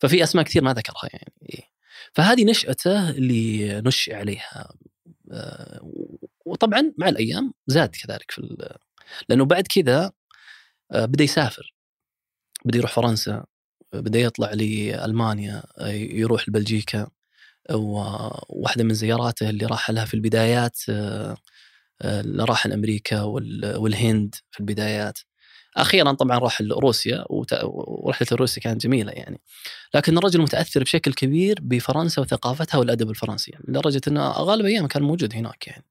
ففي 0.00 0.22
أسماء 0.22 0.44
كثير 0.44 0.64
ما 0.64 0.72
ذكرها 0.72 1.08
يعني. 1.12 1.64
فهذه 2.12 2.44
نشأته 2.44 3.10
اللي 3.10 3.80
نشئ 3.80 4.14
عليها 4.14 4.68
آه، 5.32 5.92
وطبعا 6.44 6.92
مع 6.98 7.08
الأيام 7.08 7.54
زاد 7.66 7.88
كذلك 7.88 8.30
في 8.30 8.56
لأنه 9.28 9.44
بعد 9.44 9.66
كذا 9.66 10.12
آه، 10.92 11.04
بدأ 11.04 11.24
يسافر. 11.24 11.74
بدأ 12.64 12.78
يروح 12.78 12.92
فرنسا 12.92 13.44
بدأ 13.92 14.18
يطلع 14.18 14.52
لألمانيا 14.52 15.62
آه، 15.78 15.88
يروح 15.88 16.48
لبلجيكا 16.48 17.08
وواحده 17.70 18.84
من 18.84 18.94
زياراته 18.94 19.50
اللي 19.50 19.66
راح 19.66 19.90
لها 19.90 20.04
في 20.04 20.14
البدايات 20.14 20.80
آه، 22.02 22.24
راح 22.40 22.66
لأمريكا 22.66 23.22
وال- 23.22 23.76
والهند 23.76 24.34
في 24.50 24.60
البدايات. 24.60 25.18
أخيرا 25.76 26.12
طبعا 26.12 26.38
راح 26.38 26.60
لروسيا 26.62 27.24
وت- 27.30 27.60
ورحلة 27.64 28.28
روسيا 28.32 28.62
كانت 28.62 28.82
جميلة 28.82 29.12
يعني. 29.12 29.40
لكن 29.94 30.18
الرجل 30.18 30.40
متأثر 30.42 30.82
بشكل 30.82 31.12
كبير 31.14 31.58
بفرنسا 31.62 32.22
وثقافتها 32.22 32.78
والأدب 32.78 33.10
الفرنسي 33.10 33.50
يعني 33.50 33.64
لدرجة 33.68 34.00
إنه 34.08 34.30
غالب 34.30 34.66
أيام 34.66 34.86
كان 34.86 35.02
موجود 35.02 35.34
هناك 35.34 35.66
يعني. 35.66 35.84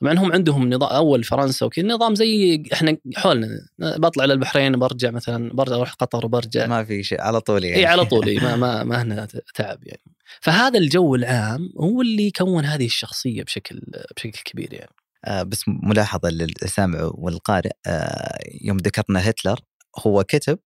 مع 0.00 0.12
انهم 0.12 0.32
عندهم 0.32 0.74
نظام 0.74 0.90
أول 0.90 1.24
فرنسا 1.24 1.66
وكذا 1.66 1.86
نظام 1.86 2.14
زي 2.14 2.62
إحنا 2.72 2.96
حولنا 3.16 3.48
بطلع 3.78 4.24
للبحرين 4.24 4.78
برجع 4.78 5.10
مثلا 5.10 5.52
برجع 5.52 5.76
أروح 5.76 5.92
قطر 5.92 6.26
وبرجع. 6.26 6.66
ما 6.66 6.84
في 6.84 7.02
شيء 7.02 7.20
على 7.20 7.40
طول 7.40 7.64
يعني. 7.64 7.76
إي 7.76 7.86
على 7.86 8.04
طول 8.04 8.42
ما 8.42 8.56
ما 8.62 8.84
ما 8.84 9.02
هنا 9.02 9.28
تعب 9.54 9.78
يعني. 9.82 10.02
فهذا 10.40 10.78
الجو 10.78 11.14
العام 11.14 11.72
هو 11.80 12.02
اللي 12.02 12.30
كون 12.30 12.64
هذه 12.64 12.86
الشخصية 12.86 13.42
بشكل 13.42 13.80
بشكل 14.16 14.42
كبير 14.44 14.74
يعني. 14.74 14.90
آه 15.24 15.42
بس 15.42 15.64
ملاحظة 15.68 16.28
للسامع 16.28 17.10
والقارئ 17.14 17.70
آه 17.86 18.38
يوم 18.62 18.76
ذكرنا 18.76 19.30
هتلر 19.30 19.60
هو 20.06 20.24
كتب 20.24 20.58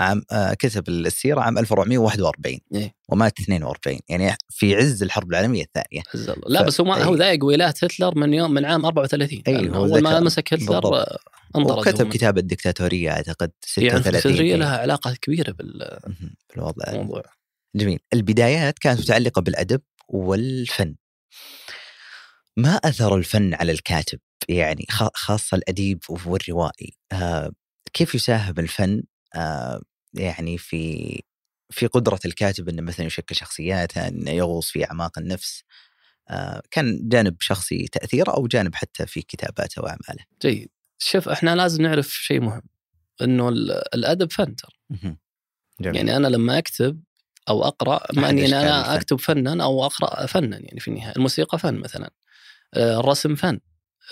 عام 0.00 0.22
آه 0.32 0.54
كتب 0.54 0.88
السيرة 0.88 1.40
عام 1.40 1.58
1441 1.58 2.58
إيه. 2.74 2.94
ومات 3.08 3.40
42 3.40 3.98
يعني 4.08 4.36
في 4.50 4.76
عز 4.76 5.02
الحرب 5.02 5.30
العالمية 5.30 5.62
الثانية 5.62 6.02
عز 6.14 6.28
الله 6.30 6.42
لا 6.48 6.62
ف- 6.62 6.66
بس 6.66 6.80
هو 6.80 6.86
ما 6.86 6.96
إي. 6.96 7.04
هو 7.04 7.14
ذايق 7.14 7.44
ولايات 7.44 7.84
هتلر 7.84 8.18
من 8.18 8.34
يوم 8.34 8.50
من 8.50 8.64
عام 8.64 8.84
34 8.86 9.42
إي، 9.48 9.52
يعني 9.52 9.70
هو 9.76 9.84
اول 9.84 10.02
ما. 10.02 10.20
مسك 10.20 10.54
هتلر. 10.54 10.86
آه، 10.96 11.18
انطرد 11.56 11.78
وكتب. 11.78 12.08
كتاب 12.08 12.38
الدكتاتورية 12.38 13.10
أعتقد 13.10 13.50
يعني 13.76 13.90
36 13.90 14.06
الدكتاتورية 14.14 14.52
إيه. 14.52 14.56
لها 14.56 14.78
علاقة 14.78 15.14
كبيرة 15.22 15.54
مهم. 16.06 16.34
بالوضع 16.54 16.84
جميل 17.76 17.98
البدايات 18.12 18.78
كانت 18.78 19.00
متعلقة 19.00 19.42
بالأدب 19.42 19.80
والفن 20.08 20.94
ما 22.56 22.74
أثر 22.74 23.16
الفن 23.16 23.54
على 23.54 23.72
الكاتب 23.72 24.18
يعني 24.48 24.86
خ- 24.90 25.10
خاصة 25.14 25.56
الأديب 25.56 25.98
والروائي 26.08 26.92
آه 27.12 27.52
كيف 27.92 28.14
يساهم 28.14 28.54
الفن 28.58 29.02
آه 29.34 29.80
يعني 30.14 30.58
في 30.58 31.22
في 31.70 31.86
قدرة 31.86 32.20
الكاتب 32.24 32.68
أنه 32.68 32.82
مثلا 32.82 33.06
يشكل 33.06 33.34
شخصياته 33.36 34.08
أنه 34.08 34.30
يغوص 34.30 34.70
في 34.70 34.84
أعماق 34.84 35.18
النفس 35.18 35.62
آه 36.28 36.62
كان 36.70 37.08
جانب 37.08 37.36
شخصي 37.40 37.86
تأثيره 37.88 38.30
أو 38.30 38.46
جانب 38.46 38.74
حتى 38.74 39.06
في 39.06 39.22
كتاباته 39.22 39.82
وأعماله. 39.82 40.24
جيد. 40.42 40.68
شوف 40.98 41.28
إحنا 41.28 41.56
لازم 41.56 41.82
نعرف 41.82 42.08
شيء 42.08 42.40
مهم 42.40 42.62
إنه 43.22 43.48
ال- 43.48 43.94
الأدب 43.94 44.32
فن 44.32 44.56
ترى. 44.56 44.72
يعني 45.80 46.16
أنا 46.16 46.28
لما 46.28 46.58
أكتب 46.58 47.02
أو 47.48 47.64
أقرأ 47.64 48.00
ما 48.12 48.30
إني 48.30 48.44
أشكال 48.44 48.58
أنا. 48.58 48.94
أكتب 48.94 49.20
فنا 49.20 49.64
أو 49.64 49.84
أقرأ 49.86 50.26
فنا 50.26 50.58
يعني 50.58 50.80
في 50.80 50.88
النهاية. 50.88 51.16
الموسيقى 51.16 51.58
فن 51.58 51.74
مثلا 51.74 52.10
آه، 52.74 53.00
الرسم 53.00 53.34
فن 53.34 53.60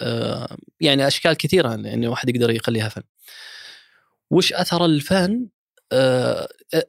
آه، 0.03 0.57
يعني 0.81 1.07
أشكال 1.07 1.33
كثيرة 1.35 1.69
يعني 1.71 2.07
الواحد 2.07 2.29
يقدر 2.29 2.51
يخليها 2.51 2.89
فن. 2.89 3.03
وش 4.31 4.53
أثر 4.53 4.85
الفن 4.85 5.47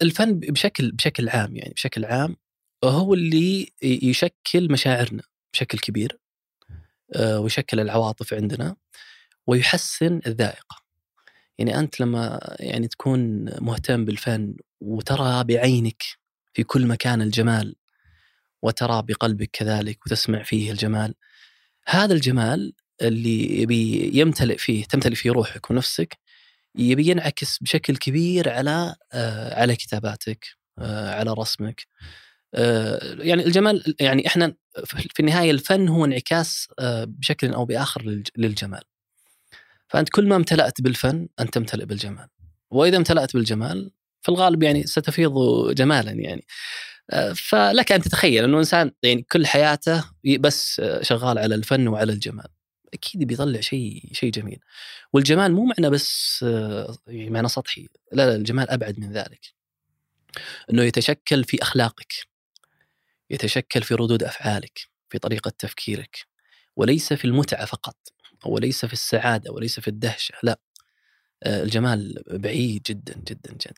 الفن 0.02 0.40
بشكل 0.40 0.92
بشكل 0.92 1.30
عام 1.30 1.56
يعني 1.56 1.74
بشكل 1.74 2.06
عام 2.06 2.36
هو 2.84 3.14
اللي 3.14 3.74
يشكل 3.82 4.72
مشاعرنا 4.72 5.24
بشكل 5.54 5.80
كبير 5.80 6.20
آه، 7.16 7.40
ويشكل 7.40 7.80
العواطف 7.80 8.34
عندنا 8.34 8.76
ويحسن 9.48 10.20
الذائقة. 10.28 10.84
يعني 11.58 11.80
أنت 11.80 12.00
لما 12.00 12.40
يعني 12.60 12.88
تكون 12.88 13.46
مهتم 13.62 14.06
بالفن 14.06 14.56
وترى 14.82 15.44
بعينك 15.44 16.04
في 16.54 16.64
كل 16.64 16.88
مكان 16.88 17.22
الجمال 17.22 17.76
وترى 18.62 19.02
بقلبك 19.02 19.50
كذلك 19.54 20.06
وتسمع 20.06 20.44
فيه 20.44 20.72
الجمال 20.72 21.16
هذا 21.88 22.14
الجمال 22.14 22.74
اللي 23.02 23.62
يبي 23.62 24.12
يمتلئ 24.14 24.58
فيه 24.58 24.86
تمتلئ 24.86 25.16
فيه 25.16 25.32
روحك 25.32 25.72
ونفسك 25.72 26.18
يبي 26.80 27.08
ينعكس 27.08 27.58
بشكل 27.62 27.98
كبير 27.98 28.50
على 28.50 28.96
آه، 29.14 29.62
على 29.62 29.76
كتاباتك 29.76 30.46
آه، 30.80 31.14
على 31.16 31.34
رسمك. 31.34 31.88
آه، 32.56 33.16
يعني 33.20 33.46
الجمال 33.46 33.96
يعني 34.00 34.28
إحنا 34.28 34.54
في 34.86 35.20
النهاية 35.20 35.52
الفن 35.52 35.88
هو 35.88 36.06
انعكاس 36.06 36.68
بشكل 37.06 37.54
أو 37.54 37.66
بآخر 37.66 38.02
للج- 38.02 38.32
للجمال. 38.38 38.82
فأنت 39.88 40.10
كل 40.10 40.28
ما 40.28 40.36
امتلأت 40.36 40.82
بالفن 40.82 41.28
أنت 41.40 41.54
تمتلئ 41.54 41.86
بالجمال. 41.86 42.28
وإذا 42.72 42.98
امتلأت 42.98 43.34
بالجمال 43.34 43.92
في 44.22 44.30
الغالب 44.30 44.64
يعني 44.64 44.84
ستفيض 44.88 45.32
جمالا 45.76 46.12
يعني. 46.12 46.46
فلك 47.36 47.92
أن 47.92 48.02
تتخيل 48.02 48.44
إنه 48.44 48.58
إنسان 48.60 48.92
يعني 49.04 49.26
كل 49.32 49.48
حياته 49.48 50.04
بس 50.40 50.82
شغال 51.02 51.38
على 51.38 51.56
الفن 51.56 51.88
وعلى 51.88 52.14
الجمال. 52.14 52.48
أكيد 52.94 53.24
بيطلع 53.24 53.60
شيء 53.62 54.10
شيء 54.14 54.32
جميل. 54.32 54.60
والجمال 55.14 55.52
مو 55.54 55.66
معنى 55.66 55.90
بس 55.90 56.40
آه، 56.48 56.98
معنى 57.08 57.48
سطحي 57.48 57.88
لا 58.12 58.26
لا 58.30 58.36
الجمال 58.36 58.70
أبعد 58.70 59.00
من 59.00 59.12
ذلك. 59.14 59.54
إنه 60.72 60.84
يتشكل 60.84 61.44
في 61.44 61.62
أخلاقك 61.62 62.14
يتشكل 63.30 63.84
في 63.84 63.94
ردود 63.96 64.24
أفعالك 64.24 64.80
في 65.10 65.20
طريقة 65.20 65.52
تفكيرك 65.60 66.28
وليس 66.76 67.14
في 67.14 67.26
المتعة 67.26 67.66
فقط 67.66 67.96
وليس 68.46 68.86
في 68.86 68.94
السعادة 68.94 69.52
وليس 69.52 69.80
في 69.80 69.88
الدهشة 69.88 70.36
لا. 70.44 70.60
آه، 71.44 71.64
الجمال 71.64 72.24
بعيد 72.28 72.82
جدا 72.84 73.14
جدا 73.28 73.52
جدا. 73.54 73.74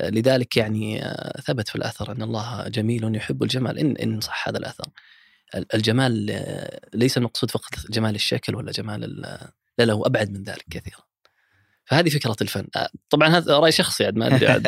آه، 0.00 0.10
لذلك 0.10 0.56
يعني 0.56 1.00
ثبت 1.46 1.68
في 1.68 1.76
الأثر 1.76 2.12
أن 2.12 2.22
الله 2.22 2.68
جميل 2.68 3.16
يحب 3.16 3.42
الجمال. 3.42 3.78
إن 3.78 3.96
إن 3.96 4.20
صح 4.20 4.48
هذا 4.48 4.58
الأثر. 4.58 4.84
ال- 4.84 4.92
الجمال 5.74 6.12
ليس 6.94 7.18
المقصود 7.18 7.50
فقط 7.50 7.70
جمال 7.90 8.14
الشكل 8.14 8.54
ولا 8.56 8.72
جمال 8.72 9.04
ال- 9.04 9.48
لا 9.78 9.84
لا 9.84 9.92
هو 9.92 10.06
أبعد 10.06 10.30
من 10.30 10.42
ذلك 10.42 10.64
كثيرا. 10.70 11.06
فهذه 11.84 12.08
فكرة 12.08 12.36
الفن. 12.40 12.66
طبعا 13.10 13.28
هذا 13.28 13.58
رأي 13.58 13.72
شخصي 13.72 14.04
عاد 14.04 14.16
ما 14.16 14.26
أدري 14.26 14.46
عاد. 14.46 14.66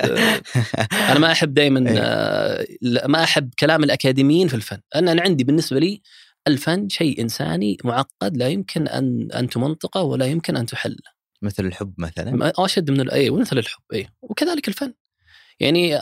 أنا 1.11 1.19
ما 1.19 1.33
أحب 1.33 1.55
دائما 1.55 1.91
إيه. 1.91 3.07
ما 3.07 3.25
أحب 3.25 3.51
كلام 3.59 3.85
الأكاديميين 3.85 4.49
في 4.49 4.55
الفن. 4.55 4.79
أنا 4.95 5.13
أنا 5.13 5.23
عندي 5.23 5.45
بالنسبة 5.45 5.79
لي 5.79 6.03
الفن 6.47 6.89
شيء 6.89 7.21
إنساني 7.21 7.77
معقد 7.85 8.37
لا 8.37 8.49
يمكن 8.49 8.89
أن 8.89 9.33
أن 9.33 9.49
تمنطقه 9.49 10.03
ولا 10.03 10.27
يمكن 10.27 10.57
أن 10.57 10.67
تحل 10.67 10.97
مثل 11.43 11.67
الحب 11.67 11.95
مثلا؟ 11.99 12.53
أشد 12.59 12.91
من 12.91 13.11
اي 13.11 13.31
ومثل 13.31 13.59
الحب 13.59 13.83
اي 13.93 14.09
وكذلك 14.23 14.69
الفن. 14.69 14.95
يعني 15.61 15.97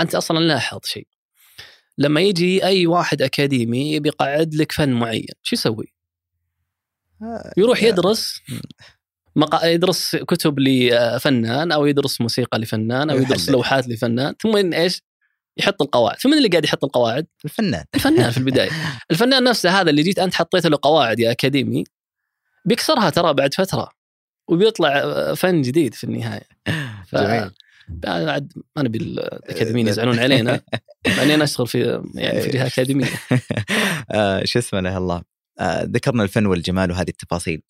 أنت 0.00 0.14
أصلا 0.14 0.38
لاحظ 0.38 0.78
شيء. 0.84 1.06
لما 1.98 2.20
يجي 2.20 2.64
أي 2.64 2.86
واحد 2.86 3.22
أكاديمي 3.22 3.92
يبي 3.92 4.08
يقعد 4.08 4.54
لك 4.54 4.72
فن 4.72 4.92
معين 4.92 5.26
شو 5.42 5.56
يسوي؟ 5.56 5.94
آه، 7.22 7.52
يروح 7.56 7.82
يدرس 7.82 8.40
مقا... 9.36 9.66
يدرس 9.66 10.16
كتب 10.16 10.58
لفنان 10.58 11.72
أو 11.72 11.86
يدرس 11.86 12.20
موسيقى 12.20 12.58
لفنان 12.58 13.10
أو 13.10 13.16
يدرس. 13.16 13.50
لوحات 13.50 13.88
لفنان 13.88 14.34
ثم 14.42 14.74
إيش؟ 14.74 15.02
يحط 15.56 15.82
القواعد، 15.82 16.20
فمن 16.20 16.32
اللي 16.32 16.48
قاعد 16.48 16.64
يحط 16.64 16.84
القواعد؟ 16.84 17.26
الفنان 17.44 17.84
الفنان 17.94 18.30
في 18.30 18.38
البداية، 18.38 18.70
الفنان 19.10 19.44
نفسه 19.44 19.80
هذا 19.80 19.90
اللي 19.90 20.02
جيت 20.02 20.18
أنت 20.18 20.34
حطيت 20.34 20.66
له 20.66 20.78
قواعد 20.82 21.20
يا 21.20 21.30
أكاديمي 21.30 21.84
بيكسرها 22.64 23.10
ترى 23.10 23.34
بعد 23.34 23.54
فترة 23.54 23.90
وبيطلع 24.48 25.34
فن 25.34 25.62
جديد 25.62 25.94
في 25.94 26.04
النهاية. 26.04 26.48
ف... 27.06 27.16
جميل 27.16 27.50
عاد 28.06 28.52
ما 28.76 28.82
نبي 28.82 28.98
الأكاديميين 28.98 29.88
يزعلون 29.88 30.18
علينا 30.18 30.62
يعني 31.06 31.34
أنا 31.34 31.44
أشتغل 31.44 31.66
في 31.66 32.02
يعني 32.14 32.40
في 32.40 32.48
جهة 32.50 32.66
أكاديمية. 32.66 33.06
آه، 34.10 34.44
شو 34.44 34.58
اسمه 34.58 34.80
له 34.80 34.96
الله. 34.98 35.22
آه، 35.60 35.82
ذكرنا 35.82 36.22
الفن 36.22 36.46
والجمال 36.46 36.90
وهذه 36.90 37.08
التفاصيل. 37.08 37.62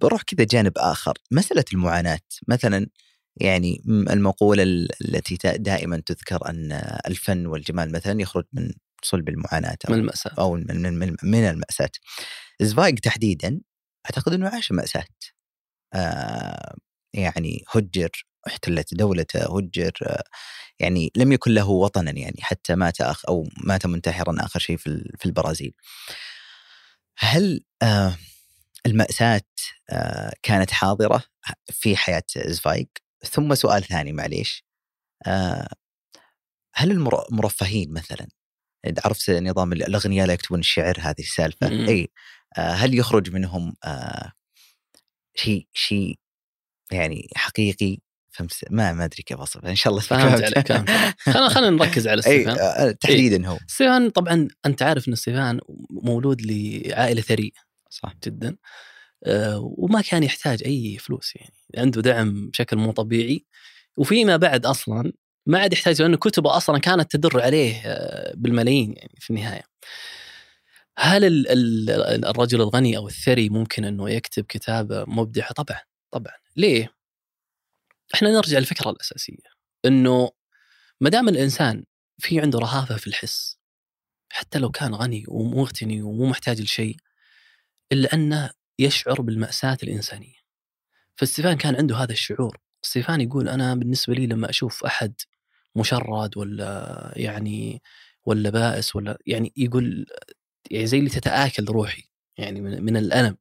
بروح 0.00 0.22
كذا 0.22 0.44
جانب 0.44 0.72
آخر 0.76 1.12
مسألة 1.30 1.64
المعاناة. 1.72 2.20
مثلا 2.48 2.86
يعني 3.36 3.82
م- 3.84 4.08
المقولة 4.08 4.62
ال- 4.62 4.88
التي 5.08 5.38
دائما 5.56 6.02
تذكر 6.06 6.48
أن 6.48 6.72
الفن 7.06 7.46
والجمال 7.46 7.92
مثلا 7.92 8.20
يخرج 8.20 8.44
من 8.52 8.72
صلب 9.04 9.28
المعاناة 9.28 9.76
من 9.88 9.94
أو, 9.94 10.00
المأساة. 10.00 10.34
أو 10.38 10.54
من, 10.54 10.82
من, 10.82 10.98
من, 10.98 11.16
من 11.22 11.44
المأساة. 11.44 11.90
زفايق 12.62 12.94
تحديدا 12.94 13.60
أعتقد 14.06 14.32
إنه 14.32 14.48
عاش 14.48 14.72
مأساة. 14.72 15.04
آه 15.94 16.74
يعني 17.14 17.64
هجر 17.74 18.10
احتلت 18.46 18.94
دولته 18.94 19.58
هجر 19.58 19.92
يعني 20.78 21.12
لم 21.16 21.32
يكن 21.32 21.50
له 21.54 21.68
وطنا 21.68 22.10
يعني 22.10 22.36
حتى 22.40 22.74
مات 22.74 23.00
أخ 23.00 23.22
أو 23.28 23.48
مات 23.64 23.86
منتحرا 23.86 24.36
آخر 24.44 24.60
شيء 24.60 24.76
في 24.76 24.86
ال- 24.86 25.12
في 25.18 25.26
البرازيل. 25.26 25.74
هل 27.18 27.64
آه، 27.82 28.16
المأساة 28.86 29.42
آه، 29.90 30.32
كانت 30.42 30.70
حاضرة 30.70 31.24
في 31.70 31.96
حياة 31.96 32.22
زفايق؟ 32.36 32.88
ثم 33.30 33.54
سؤال 33.54 33.84
ثاني 33.84 34.12
معليش 34.12 34.64
آه، 35.26 35.68
هل 36.74 36.90
المر- 36.90 37.28
المرفهين 37.32 37.92
مثلا 37.92 38.28
عرفت 39.04 39.30
نظام 39.30 39.72
الأغنياء 39.72 40.26
لا 40.26 40.32
يكتبون 40.34 40.58
الشعر 40.60 40.94
هذه. 41.00 41.24
أي 41.88 42.08
آه، 42.58 42.70
هل 42.72 42.94
يخرج 42.94 43.30
منهم 43.30 43.74
شيء 45.36 45.68
شيء 45.72 46.18
يعني 46.92 47.28
حقيقي؟ 47.36 47.98
فهمت 48.32 48.52
ما 48.70 48.92
ما 48.92 49.04
أدري 49.04 49.22
كيف 49.22 49.38
أوصفها 49.38 49.70
إن 49.70 49.74
شاء 49.76 49.90
الله 49.90 50.02
فهمت 50.02 50.42
عليك 50.42 50.68
فهمت 50.68 50.90
خلينا 51.32 51.48
خلينا 51.48 51.70
نركز 51.70 52.08
على 52.08 52.22
ستيفان 52.22 52.58
آه، 52.58 52.90
تحديدا 52.90 53.46
هو. 53.46 53.58
ستيفان 53.68 54.10
طبعا 54.10 54.48
أنت 54.66 54.82
عارف 54.82 55.08
إن 55.08 55.14
ستيفان 55.14 55.60
مولود 55.90 56.42
لعائلة 56.42 57.20
ثريه 57.22 57.50
صح. 57.90 58.12
جدا 58.24 58.56
آه، 59.24 59.74
وما 59.78 60.00
كان 60.00 60.22
يحتاج 60.22 60.62
أي 60.66 60.98
فلوس 60.98 61.32
يعني. 61.36 61.54
عنده 61.76 62.00
دعم 62.02 62.50
بشكل 62.50 62.76
مو 62.76 62.92
طبيعي. 62.92 63.44
وفيما 63.96 64.36
بعد 64.36 64.66
أصلا 64.66 65.12
ما 65.46 65.58
عاد 65.58 65.72
يحتاج 65.72 66.02
لأنه 66.02 66.16
كتبه 66.16 66.56
أصلا 66.56 66.78
كانت 66.78 67.10
تدر 67.16 67.40
عليه 67.42 67.82
آه، 67.86 68.32
بالملايين 68.36 68.94
يعني 68.96 69.14
في 69.20 69.30
النهاية. 69.30 69.62
هل 70.98 71.24
ال- 71.24 71.48
ال- 71.48 72.24
الرجل 72.24 72.60
الغني 72.60 72.96
أو 72.96 73.08
الثري 73.08 73.48
ممكن 73.48 73.84
إنه 73.84 74.10
يكتب 74.10 74.44
كتابة 74.48 75.04
مبدعة؟ 75.08 75.52
طبعا 75.52 75.78
طبعا. 76.10 76.32
ليه؟ 76.56 76.92
إحنا 78.14 78.30
نرجع 78.30 78.58
للفكرة 78.58 78.90
الأساسية 78.90 79.52
إنه 79.84 80.30
ما 81.00 81.10
دام 81.10 81.28
الإنسان 81.28 81.84
في 82.18 82.40
عنده 82.40 82.58
رهافة 82.58 82.96
في 82.96 83.06
الحس 83.06 83.58
حتى 84.32 84.58
لو 84.58 84.70
كان 84.70 84.94
غني 84.94 85.24
ومغتني 85.28 86.02
ومو 86.02 86.26
محتاج 86.26 86.60
لشيء 86.60 86.96
إلا 87.92 88.14
أنه 88.14 88.50
يشعر 88.78 89.20
بالمأساة 89.20 89.78
الإنسانية. 89.82 90.42
فستيفان 91.16 91.56
كان 91.56 91.76
عنده 91.76 91.96
هذا 91.96 92.12
الشعور، 92.12 92.58
ستيفان 92.82 93.20
يقول 93.20 93.48
أنا 93.48 93.74
بالنسبة 93.74 94.14
لي 94.14 94.26
لما 94.26 94.50
أشوف 94.50 94.84
أحد 94.84 95.14
مشرد 95.76 96.36
ولا 96.36 97.12
يعني 97.16 97.82
ولا 98.24 98.50
بائس 98.50 98.96
ولا 98.96 99.18
يعني 99.26 99.52
يقول 99.56 100.06
يعني 100.70 100.86
زي 100.86 100.98
اللي 100.98 101.10
تتآكل 101.10 101.64
روحي 101.64 102.04
يعني 102.38 102.60
من, 102.60 102.84
من 102.84 102.96
الألم 102.96 103.36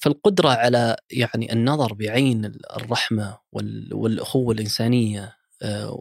فالقدرة 0.00 0.48
على 0.48 0.96
يعني 1.10 1.52
النظر 1.52 1.92
بعين 1.92 2.52
الرحمة 2.76 3.38
وال- 3.52 3.94
والأخوة 3.94 4.54
الإنسانية 4.54 5.36
آه، 5.62 5.98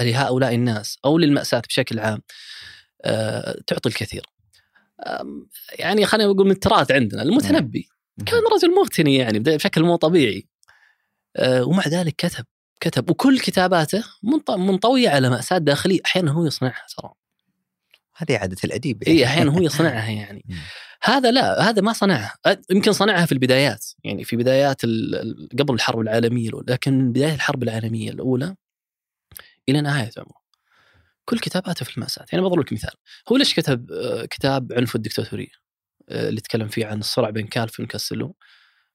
لهؤلاء 0.00 0.54
الناس 0.54 0.98
أو 1.04 1.18
للمأساة 1.18 1.60
بشكل 1.68 1.98
عام 1.98 2.22
آه، 3.04 3.58
تعطي 3.66 3.88
الكثير. 3.88 4.26
يعني 5.78 6.06
خلينا 6.06 6.30
نقول 6.32 6.46
من 6.46 6.52
التراث 6.52 6.90
عندنا 6.92 7.22
المتنبي. 7.22 7.88
كان 8.26 8.40
رجل 8.54 8.74
مغتني 8.74 9.16
يعني 9.16 9.38
بشكل 9.38 9.82
مو 9.82 9.96
طبيعي. 9.96 10.48
آه، 11.36 11.64
ومع 11.64 11.88
ذلك 11.88 12.14
كتب 12.18 12.44
كتب 12.80 13.10
وكل 13.10 13.38
كتاباته 13.40 14.04
منط- 14.22 14.50
منطوية 14.50 15.08
على 15.08 15.30
مأساة 15.30 15.58
داخلية 15.58 16.00
أحيانا 16.04 16.30
هو 16.32 16.44
يصنعها 16.46 16.86
ترى. 16.98 17.12
هذه 18.16 18.38
عادة 18.38 18.56
الأديب 18.64 19.02
اي 19.02 19.24
أحيانا 19.24 19.50
هو 19.52 19.60
يصنعها 19.68 20.10
يعني. 20.10 20.44
هذا 21.02 21.30
لا 21.30 21.70
هذا 21.70 21.82
ما 21.82 21.92
صنعها. 21.92 22.38
يمكن 22.70 22.92
صنعها 22.92 23.26
في 23.26 23.32
البدايات. 23.32 23.86
يعني 24.04 24.24
في 24.24 24.36
بدايات 24.36 24.82
قبل 25.58 25.74
الحرب 25.74 26.00
العالمية 26.00 26.48
الأولى 26.48 26.72
لكن 26.72 26.98
من 26.98 27.12
بداية 27.12 27.34
الحرب 27.34 27.62
العالمية 27.62 28.10
الأولى 28.10 28.56
إلى 29.68 29.80
نهاية 29.80 30.10
عمره. 30.18 30.46
كل 31.24 31.38
كتاباته 31.38 31.84
في 31.84 31.96
المأساة. 31.96 32.26
يعني 32.32 32.44
بضرب 32.44 32.60
لك 32.60 32.72
مثال. 32.72 32.94
هو 33.32 33.36
ليش 33.36 33.54
كتب 33.54 33.92
آه، 33.92 34.24
كتاب 34.24 34.72
عنف 34.72 34.96
الدكتاتورية؟ 34.96 35.66
آه، 36.08 36.28
اللي 36.28 36.40
تكلم 36.40 36.68
فيه 36.68 36.86
عن 36.86 36.98
الصراع 36.98 37.30
بين 37.30 37.46
كالفن 37.46 37.84
وكاسلو 37.84 38.36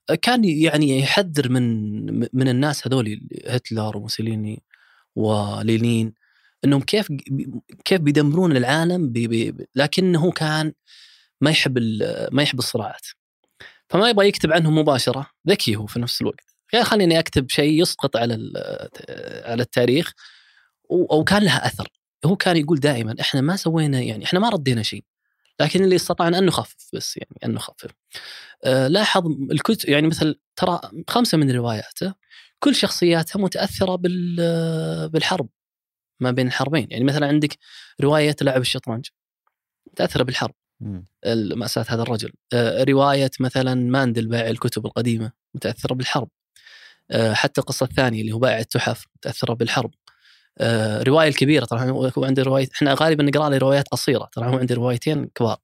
آه، 0.10 0.16
كان 0.16 0.46
يعني 0.46 1.00
يحذر 1.00 1.50
من 1.50 2.06
من 2.34 2.48
الناس 2.50 2.88
هذول 2.88 3.22
هتلر 3.48 3.98
وموسوليني 3.98 4.64
ولينين 5.16 6.14
إنهم 6.66 6.82
كيف 6.82 7.08
كيف 7.86 8.02
بيدمرون 8.02 8.58
العالم 8.58 9.12
بي 9.12 9.28
بي 9.28 9.68
لكنه 9.76 10.32
كان 10.32 10.74
ما 11.42 11.52
يحب 11.52 11.80
ما 12.32 12.44
يحب 12.44 12.60
الصراعات. 12.60 13.08
فما 13.90 14.10
يبغى 14.10 14.28
يكتب 14.28 14.52
عنهم 14.52 14.78
مباشرة 14.78 15.28
ذكي 15.50 15.76
هو 15.76 15.86
في 15.86 16.00
نفس 16.00 16.22
الوقت. 16.22 16.56
قال 16.74 16.86
خليني 16.86 17.20
أكتب 17.20 17.50
شيء 17.50 17.82
يسقط 17.82 18.18
على 18.18 18.34
على 19.46 19.64
التاريخ 19.64 20.14
أو 20.92 21.24
كان 21.24 21.44
لها 21.44 21.68
أثر. 21.68 21.88
هو 22.26 22.36
كان 22.36 22.58
يقول 22.58 22.80
دائما 22.80 23.16
إحنا 23.22 23.42
ما 23.42 23.56
سوينا 23.56 24.02
يعني 24.02 24.26
إحنا 24.26 24.40
ما 24.40 24.50
ردينا 24.50 24.84
شيء. 24.84 25.04
لكن 25.60 25.84
اللي 25.84 25.96
استطعنا 25.96 26.38
أن 26.38 26.46
نخفف 26.46 26.90
بس 26.94 27.18
يعني 27.18 27.38
أن 27.46 27.52
نخفف. 27.52 27.92
آه، 28.64 28.88
لاحظ 28.88 29.26
الكتب 29.52 29.90
يعني 29.90 30.08
مثل 30.08 30.40
ترى 30.56 30.80
خمسة 31.10 31.38
من 31.38 31.52
رواياته 31.52 32.14
كل 32.60 32.76
شخصياتها 32.76 33.40
متأثرة 33.40 33.96
بال- 33.96 35.10
بالحرب 35.10 35.50
ما 36.20 36.32
بين 36.32 36.48
الحربين. 36.48 36.88
يعني 36.92 37.04
مثلا 37.04 37.28
عندك 37.28 37.58
رواية 38.02 38.36
لاعب 38.42 38.62
الشطرنج 38.62 39.06
متأثرة 39.92 40.24
بالحرب. 40.24 40.54
مأساة 41.56 41.86
هذا 41.90 42.02
الرجل. 42.02 42.32
آه، 42.54 42.84
رواية 42.84 43.32
مثلا 43.40 43.76
ماندل 43.76 44.28
بائع 44.28 44.50
الكتب 44.50 44.86
القديمة 44.86 45.32
متأثرة 45.56 45.94
بالحرب. 45.94 46.28
آه، 47.12 47.34
حتى 47.34 47.62
القصة 47.62 47.84
الثانية 47.84 48.22
اللي 48.22 48.32
هو 48.32 48.40
بائع 48.40 48.60
التحف 48.60 49.06
متأثرة 49.16 49.54
بالحرب. 49.54 49.92
آه، 50.58 51.04
رواية 51.04 51.28
الكبيرة 51.28 51.66
طبعا 51.66 51.90
هو 51.90 52.12
عنده 52.26 52.44
رواية 52.44 52.68
إحنا 52.76 52.96
غالبا 53.00 53.24
نقرأ 53.24 53.50
له 53.50 53.58
روايات 53.58 53.88
قصيرة 53.88 54.30
طبعا 54.34 54.50
هو 54.50 54.58
عنده 54.58 54.76
روايتين 54.76 55.26
كبار 55.36 55.58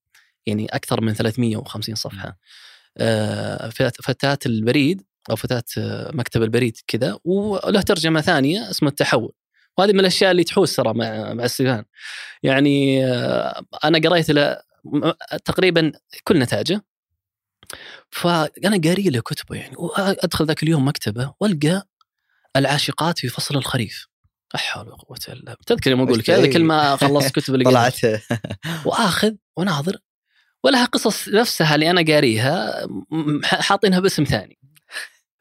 يعني 0.45 0.65
أكثر 0.65 1.01
من 1.01 1.13
350 1.13 1.95
صفحة. 1.95 2.37
فت- 3.71 4.01
فتاة 4.01 4.37
البريد 4.45 5.01
أو 5.29 5.35
فتاة 5.35 5.63
مكتب 6.13 6.43
البريد 6.43 6.77
كذا 6.87 7.17
وله 7.25 7.81
ترجمة 7.81 8.21
ثانية 8.21 8.69
اسمها 8.69 8.89
التحول. 8.91 9.31
وهذه 9.77 9.93
من 9.93 9.99
الأشياء 9.99 10.31
اللي 10.31 10.43
تحوس 10.43 10.75
ترى 10.75 10.93
مع 10.93 11.33
مع 11.33 11.47
ستيفان 11.47 11.83
يعني 12.43 13.05
أنا 13.83 14.09
قريت 14.09 14.31
له 14.31 14.57
تقريبا 15.45 15.91
كل 16.23 16.39
نتائجه. 16.39 16.83
فأنا 18.11 18.81
قاري 18.83 19.03
له 19.03 19.21
كتبه 19.21 19.55
يعني 19.55 19.75
وأدخل 19.77 20.45
ذاك 20.45 20.63
اليوم 20.63 20.87
مكتبه 20.87 21.33
وألقى 21.39 21.87
العاشقات 22.55 23.19
في 23.19 23.27
فصل 23.27 23.55
الخريف. 23.57 24.07
لا 24.53 24.59
حول 24.59 24.87
ولا 24.87 24.95
قوة 24.95 25.17
إلا 25.27 25.35
بالله. 25.35 25.55
تذكر 25.65 25.91
يوم 25.91 26.01
أقول 26.01 26.19
لك 26.19 26.29
هذا 26.29 26.51
كل 26.53 26.63
ما 26.63 26.95
خلصت 26.95 27.35
كتب 27.35 27.53
اللي. 27.55 27.65
طلعت. 27.65 27.99
وآخذ 28.85 29.33
وناظر. 29.57 29.97
ولها 30.63 30.85
قصص 30.85 31.27
نفسها 31.29 31.75
اللي 31.75 31.89
أنا 31.89 32.13
قاريها 32.13 32.87
حاطينها 33.43 33.99
باسم 33.99 34.23
ثاني. 34.23 34.57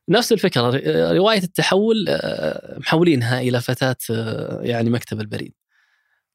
نفس 0.09 0.33
الفكرة 0.33 0.71
رواية 1.13 1.43
التحول 1.43 2.07
آه، 2.09 2.79
محولينها 2.79 3.41
إلى 3.41 3.61
فتاة 3.61 3.97
آه، 4.11 4.61
يعني 4.63 4.91
مكتب 4.91 5.21
البريد. 5.21 5.55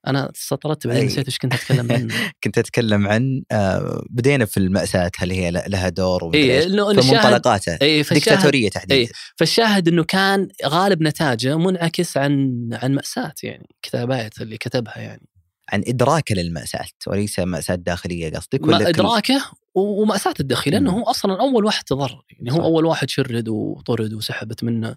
أنا 0.08 0.32
سطرت 0.36 0.88
بعدين. 0.88 1.06
نسيت 1.06 1.26
إيش 1.26 1.38
كنت 1.38 1.54
أتكلم 1.54 1.92
عنه 1.92 2.16
كنت 2.44 2.58
أتكلم 2.58 3.08
عن 3.08 3.44
آه، 3.52 4.04
بدينا 4.10 4.46
في 4.46 4.58
المأساة 4.58 5.12
هل 5.18 5.32
هي 5.32 5.52
لها 5.52 5.90
دور 5.90 6.24
ومدري 6.24 6.58
اي 6.58 6.72
في 7.02 7.12
منطلقاته 7.12 7.78
اي 7.82 8.04
فالشاهد 8.04 8.36
دكتاتورية 8.36 8.70
تحديدا 8.70 8.96
إيه. 8.96 9.08
فالشاهد 9.36 9.88
إنه 9.88 10.04
كان 10.04 10.48
غالب 10.66 11.04
نتاجه 11.04 11.58
منعكس 11.58 12.18
عن 12.18 12.70
عن 12.74 12.94
مأساة 12.94 13.34
يعني 13.44 13.70
كتابات 13.82 14.42
اللي 14.42 14.58
كتبها 14.58 14.98
يعني 14.98 15.28
عن 15.70 15.84
إدراكه 15.88 16.36
للمأساة 16.36 16.86
وليس 17.08 17.40
مأساة 17.40 17.76
داخلية 17.76 18.30
قصدك 18.30 18.68
ولا 18.68 18.90
إدراكه 18.90 19.42
ومأساة 19.76 20.34
الداخليه 20.40 20.78
لأنه. 20.78 20.92
هو 20.92 21.04
أصلا 21.04 21.42
أول 21.42 21.66
واحد 21.66 21.84
تضرر 21.84 22.26
يعني 22.30 22.52
هو 22.52 22.58
صح. 22.58 22.64
أول 22.64 22.86
واحد 22.86 23.10
شرد 23.10 23.50
وطرد 23.50 24.14
وسحبت 24.14 24.64
منه 24.64 24.96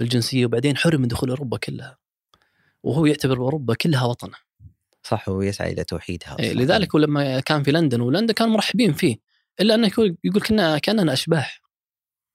الجنسية 0.00 0.46
وبعدين 0.46 0.76
حرم 0.76 1.00
من 1.00 1.08
دخول 1.08 1.28
أوروبا 1.28 1.56
كلها 1.56 1.98
وهو 2.82 3.06
يعتبر 3.06 3.36
أوروبا 3.36 3.74
كلها 3.74 4.04
وطنه 4.04 4.43
صح 5.04 5.28
هو 5.28 5.42
يسعى 5.42 5.72
إلى 5.72 5.84
توحيدها 5.84 6.36
إيه. 6.40 6.52
لذلك 6.52 6.94
هو 6.94 6.98
لما 6.98 7.40
كان 7.40 7.62
في 7.62 7.72
لندن 7.72 8.00
ولندن 8.00 8.34
كانوا 8.34 8.54
مرحبين 8.54 8.92
فيه 8.92 9.16
إلا 9.60 9.74
أنه 9.74 9.86
يقول 9.86 10.16
يقول 10.24 10.42
كنا 10.42 10.78
كأننا 10.78 11.12
أشباح. 11.12 11.62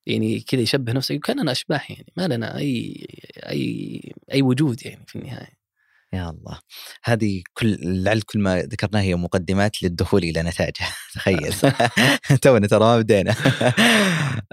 يعني 0.05 0.39
كذا 0.39 0.61
يشبه 0.61 0.93
نفسه 0.93 1.13
يقول 1.13 1.23
كأننا 1.23 1.51
أشباح 1.51 1.91
يعني 1.91 2.13
ما 2.17 2.27
لنا 2.27 2.57
اي 2.57 3.07
اي 3.49 4.01
أي 4.33 4.41
وجود 4.41 4.85
يعني 4.85 5.05
في 5.07 5.15
النهاية. 5.15 5.59
يا 6.13 6.29
الله. 6.29 6.59
هذه 7.03 7.41
كل 7.53 7.77
لعل 8.03 8.21
كل 8.21 8.39
ما 8.39 8.61
ذكرناه 8.61 9.01
هي 9.01 9.15
مقدمات 9.15 9.83
للدخول 9.83 10.23
إلى 10.23 10.41
نتائجه 10.41 10.85
تخيل. 11.13 11.53
تونا 12.41 12.67
ترى 12.67 12.79
ما 12.79 12.97
بدينا. 12.97 13.35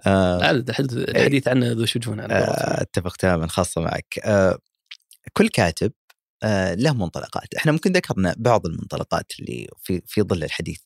آه، 0.06 0.52
لا، 0.52 0.64
الحديث 0.80 1.48
عنه 1.48 1.72
ذو 1.72 1.86
شجون. 1.86 2.20
آه، 2.20 2.82
أتفق 2.82 3.16
تماما 3.16 3.46
خاصة 3.46 3.80
معك. 3.80 4.18
آه، 4.24 4.58
كل 5.32 5.48
كاتب 5.48 5.92
آه، 6.42 6.74
له 6.74 6.94
منطلقات. 6.94 7.54
إحنا 7.54 7.72
ممكن 7.72 7.92
ذكرنا 7.92 8.34
بعض 8.38 8.66
المنطلقات 8.66 9.32
اللي 9.40 9.68
في 9.82 10.02
في 10.06 10.22
ظل 10.22 10.44
الحديث. 10.44 10.80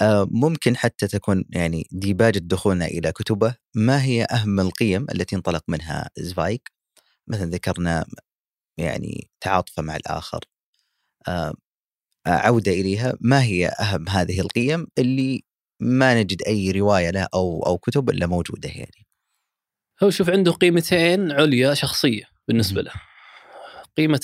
آه، 0.00 0.28
ممكن 0.30 0.76
حتى 0.76 1.08
تكون 1.08 1.44
يعني 1.50 1.88
ديباجة 1.92 2.38
دخولنا 2.38 2.86
إلى 2.86 3.12
كتبه. 3.12 3.54
ما 3.74 4.04
هي 4.04 4.24
أهم 4.24 4.60
القيم 4.60 5.06
التي 5.14 5.36
انطلق 5.36 5.64
منها 5.68 6.10
زفايك؟ 6.18 6.72
مثلا 7.28 7.50
ذكرنا 7.50 8.06
يعني 8.78 9.30
تعاطفة 9.40 9.82
مع 9.82 9.96
الآخر. 9.96 10.40
آه، 11.28 11.54
عودة 12.26 12.72
إليها. 12.72 13.14
ما 13.20 13.42
هي 13.42 13.68
أهم 13.68 14.08
هذه 14.08 14.40
القيم 14.40 14.86
اللي 14.98 15.44
ما 15.80 16.22
نجد 16.22 16.42
أي 16.46 16.70
رواية 16.70 17.10
له 17.10 17.28
أو 17.34 17.62
أو 17.66 17.78
كتب 17.78 18.10
إلا 18.10 18.26
موجودة 18.26 18.68
يعني؟ 18.68 19.06
هو 20.02 20.10
شوف 20.10 20.30
عنده 20.30 20.52
قيمتين 20.52 21.32
عليا 21.32 21.74
شخصية 21.74 22.24
بالنسبة 22.48 22.82
له. 22.82 22.92
قيمة 23.96 24.20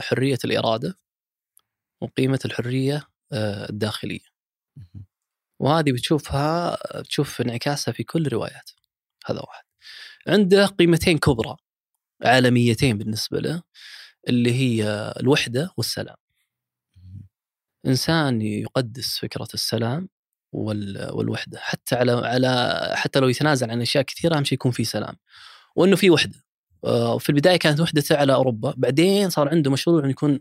حرية 0.00 0.38
الإرادة 0.44 0.98
وقيمة 2.00 2.38
الحرية 2.44 3.08
آه، 3.32 3.68
الداخلية. 3.70 4.34
وهذه 5.60 5.92
بتشوفها 5.92 6.78
بتشوف 7.00 7.40
انعكاسها 7.40 7.92
في 7.92 8.04
كل 8.04 8.26
الروايات. 8.26 8.70
هذا 9.26 9.40
واحد. 9.40 9.64
عنده 10.28 10.66
قيمتين 10.66 11.18
كبرى 11.18 11.56
عالميتين 12.24 12.98
بالنسبة 12.98 13.38
له 13.40 13.62
اللي 14.28 14.52
هي 14.54 14.84
الوحدة 15.20 15.70
والسلام. 15.76 16.16
إنسان 17.86 18.42
يقدس 18.42 19.18
فكرة 19.18 19.48
السلام 19.54 20.08
وال- 20.52 21.12
والوحدة. 21.12 21.58
حتى 21.60 21.94
على 21.96 22.12
على 22.12 22.80
حتى 22.96 23.18
لو 23.20 23.28
يتنازل 23.28 23.70
عن 23.70 23.80
أشياء 23.80 24.04
كثيرة 24.04 24.36
أهم 24.36 24.44
شيء 24.44 24.54
يكون 24.54 24.72
في 24.72 24.84
سلام. 24.84 25.16
وإنه 25.76 25.96
في 25.96 26.10
وحدة. 26.10 26.44
في 27.18 27.28
البداية 27.30 27.56
كانت 27.56 27.80
وحدته 27.80 28.16
على 28.16 28.34
أوروبا 28.34 28.74
بعدين 28.76 29.30
صار 29.30 29.48
عنده 29.48 29.70
مشروع 29.70 30.00
إنه 30.00 30.10
يكون 30.10 30.40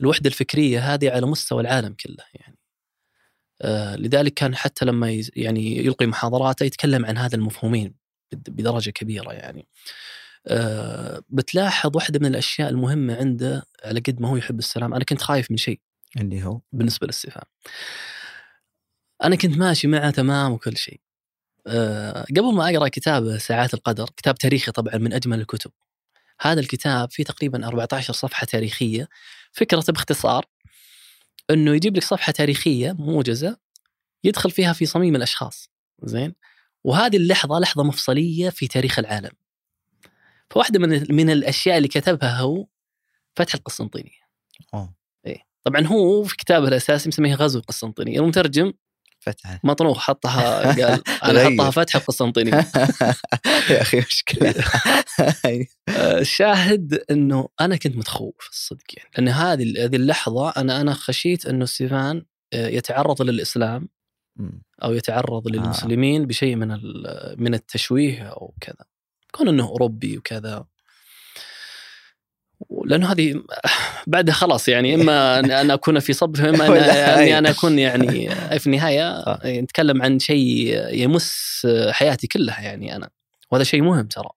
الوحدة 0.00 0.28
الفكرية 0.28 0.94
هذه 0.94 1.10
على 1.10 1.26
مستوى 1.26 1.60
العالم 1.62 1.94
كله 1.94 2.24
يعني 2.34 2.58
آه، 3.62 3.96
لذلك 3.96 4.34
كان 4.34 4.56
حتى 4.56 4.84
لما 4.84 5.22
يعني 5.36 5.76
يلقي 5.76 6.06
محاضراته 6.06 6.64
يتكلم 6.64 7.06
عن 7.06 7.18
هذا 7.18 7.36
المفهومين 7.36 7.94
بد- 8.32 8.50
بدرجة 8.50 8.90
كبيرة 8.90 9.32
يعني 9.32 9.66
آه، 10.46 11.22
بتلاحظ 11.28 11.96
واحدة 11.96 12.18
من 12.18 12.26
الأشياء 12.26 12.68
المهمة 12.70 13.16
عنده 13.16 13.62
على 13.84 14.00
قد 14.00 14.20
ما 14.20 14.28
هو 14.28 14.36
يحب 14.36 14.58
السلام 14.58 14.94
أنا 14.94 15.04
كنت 15.04 15.22
خايف 15.22 15.50
من 15.50 15.56
شيء 15.56 15.80
اللي 16.16 16.44
هو 16.44 16.60
بالنسبة 16.72 17.04
للاستفهام. 17.04 17.44
أنا 19.24 19.36
كنت 19.36 19.56
ماشي 19.58 19.86
معه 19.88 20.10
تمام 20.10 20.52
وكل 20.52 20.76
شيء. 20.76 21.00
أه 21.66 22.24
قبل 22.30 22.54
ما 22.54 22.70
أقرأ 22.70 22.88
كتاب 22.88 23.38
ساعات 23.38 23.74
القدر، 23.74 24.10
كتاب 24.16 24.34
تاريخي 24.34 24.72
طبعا 24.72 24.96
من 24.96 25.12
أجمل 25.12 25.40
الكتب. 25.40 25.70
هذا 26.40 26.60
الكتاب 26.60 27.10
فيه 27.10 27.24
تقريبا 27.24 27.66
14 27.66 28.12
صفحة 28.12 28.44
تاريخية، 28.44 29.08
فكرته 29.52 29.92
باختصار 29.92 30.46
إنه 31.50 31.74
يجيب 31.74 31.96
لك 31.96 32.04
صفحة 32.04 32.32
تاريخية 32.32 32.92
موجزة 32.92 33.56
يدخل 34.24 34.50
فيها 34.50 34.72
في 34.72 34.86
صميم 34.86 35.16
الأشخاص، 35.16 35.70
زين؟ 36.02 36.34
وهذه 36.84 37.16
اللحظة 37.16 37.58
لحظة 37.58 37.82
مفصلية 37.82 38.50
في 38.50 38.68
تاريخ 38.68 38.98
العالم. 38.98 39.30
فواحدة 40.50 40.78
من 40.78 41.14
من 41.14 41.30
الأشياء 41.30 41.76
اللي 41.76 41.88
كتبها 41.88 42.40
هو 42.40 42.66
فتح 43.36 43.54
القسطنطينية. 43.54 44.20
أوه. 44.74 44.94
طبعا 45.64 45.86
هو 45.86 46.24
في 46.24 46.36
كتابه 46.36 46.68
الأساسي 46.68 47.08
مسميه 47.08 47.34
غزو 47.34 47.58
القسطنطينية، 47.58 48.20
المترجم 48.20 48.72
فتحة. 49.20 49.60
مطروح 49.64 49.98
حطها 49.98 50.72
قال 50.72 51.38
أنا. 51.38 51.62
حطها 51.62 51.70
فتح 51.70 51.96
القسطنطينية. 51.96 52.52
يا 53.70 53.80
أخي 53.80 53.98
مشكلة. 53.98 54.54
آه، 55.88 56.18
الشاهد 56.20 57.04
إنه 57.10 57.48
أنا 57.60 57.76
كنت 57.76 57.96
متخوف 57.96 58.48
الصدق 58.50 58.84
يعني 58.96 59.10
لأن 59.16 59.28
هذه 59.28 59.84
هذه 59.84 59.96
اللحظة 59.96 60.50
أنا 60.50 60.80
أنا 60.80 60.94
خشيت 60.94 61.46
إنه 61.46 61.64
ستيفان 61.64 62.22
آه، 62.52 62.68
يتعرض 62.68 63.22
للإسلام. 63.22 63.88
أو 64.84 64.92
يتعرض 64.92 65.48
للمسلمين 65.48 66.26
بشيء 66.26 66.56
من 66.56 66.68
من 67.38 67.54
التشويه 67.54 68.22
أو 68.22 68.54
كذا. 68.60 68.84
كون 69.32 69.48
إنه 69.48 69.64
أوروبي 69.64 70.18
وكذا. 70.18 70.64
لأنه 72.84 73.12
هذه 73.12 73.42
بعدها 74.06 74.34
خلاص 74.34 74.68
يعني 74.68 74.94
إما 74.94 75.38
أنا 75.40 75.74
أكون 75.74 75.98
في 75.98 76.12
صف 76.12 76.40
إما 76.40 76.66
أني. 77.18 77.38
أنا 77.38 77.50
أكون 77.50 77.78
يعني 77.78 78.30
في 78.60 78.66
النهاية 78.66 79.24
نتكلم 79.44 80.02
عن 80.02 80.18
شيء 80.18 80.76
يمس 80.92 81.66
حياتي 81.90 82.26
كلها 82.26 82.60
يعني 82.60 82.96
أنا. 82.96 83.10
وهذا 83.50 83.64
شيء 83.64 83.82
مهم 83.82 84.06
ترى. 84.06 84.28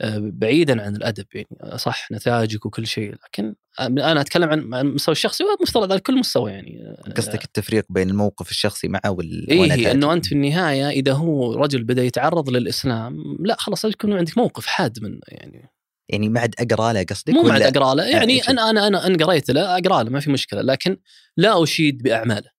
آه، 0.00 0.18
بعيدا 0.18 0.82
عن 0.82 0.96
الأدب 0.96 1.26
يعني 1.34 1.78
صح 1.78 2.12
نتائجك 2.12 2.66
وكل 2.66 2.86
شيء 2.86 3.14
لكن 3.24 3.54
أنا 3.80 4.20
أتكلم 4.20 4.48
عن 4.50 4.74
المستوى 4.74 5.12
الشخصي 5.12 5.44
ومفترض 5.44 5.92
على 5.92 6.00
كل 6.00 6.18
مستوى 6.18 6.50
يعني. 6.50 6.96
قصدك 7.16 7.44
التفريق 7.44 7.84
بين 7.90 8.10
الموقف 8.10 8.50
الشخصي 8.50 8.88
معه 8.88 9.10
وال 9.10 9.46
ونتائجه. 9.50 9.92
انه 9.92 10.12
أنت 10.12 10.26
في 10.26 10.32
النهاية 10.32 10.88
إذا 10.88 11.12
هو 11.12 11.54
رجل 11.54 11.84
بدأ 11.84 12.02
يتعرض 12.02 12.50
للإسلام 12.50 13.36
لا 13.40 13.56
خلاص 13.58 13.84
يكون 13.84 14.12
عندك 14.12 14.38
موقف 14.38 14.66
حاد 14.66 14.98
منه 15.02 15.20
يعني. 15.28 15.71
يعني 16.12 16.28
ما 16.28 16.40
عاد 16.40 16.54
أقرأ 16.58 16.92
له 16.92 17.02
قصدك 17.02 17.34
مو 17.34 17.40
ولا 17.40 17.58
بعد 17.58 17.76
أقرأ 17.76 17.94
له. 17.94 18.04
يعني. 18.04 18.40
أنا 18.40 18.70
أنا 18.70 18.86
أنا 18.86 19.06
ان 19.06 19.22
قريت 19.22 19.50
له 19.50 19.78
أقرأ 19.78 20.02
له 20.02 20.10
ما 20.10 20.20
في 20.20 20.30
مشكلة. 20.30 20.60
لكن 20.60 20.96
لا 21.36 21.62
أشيد 21.62 22.02
بأعماله. 22.02 22.50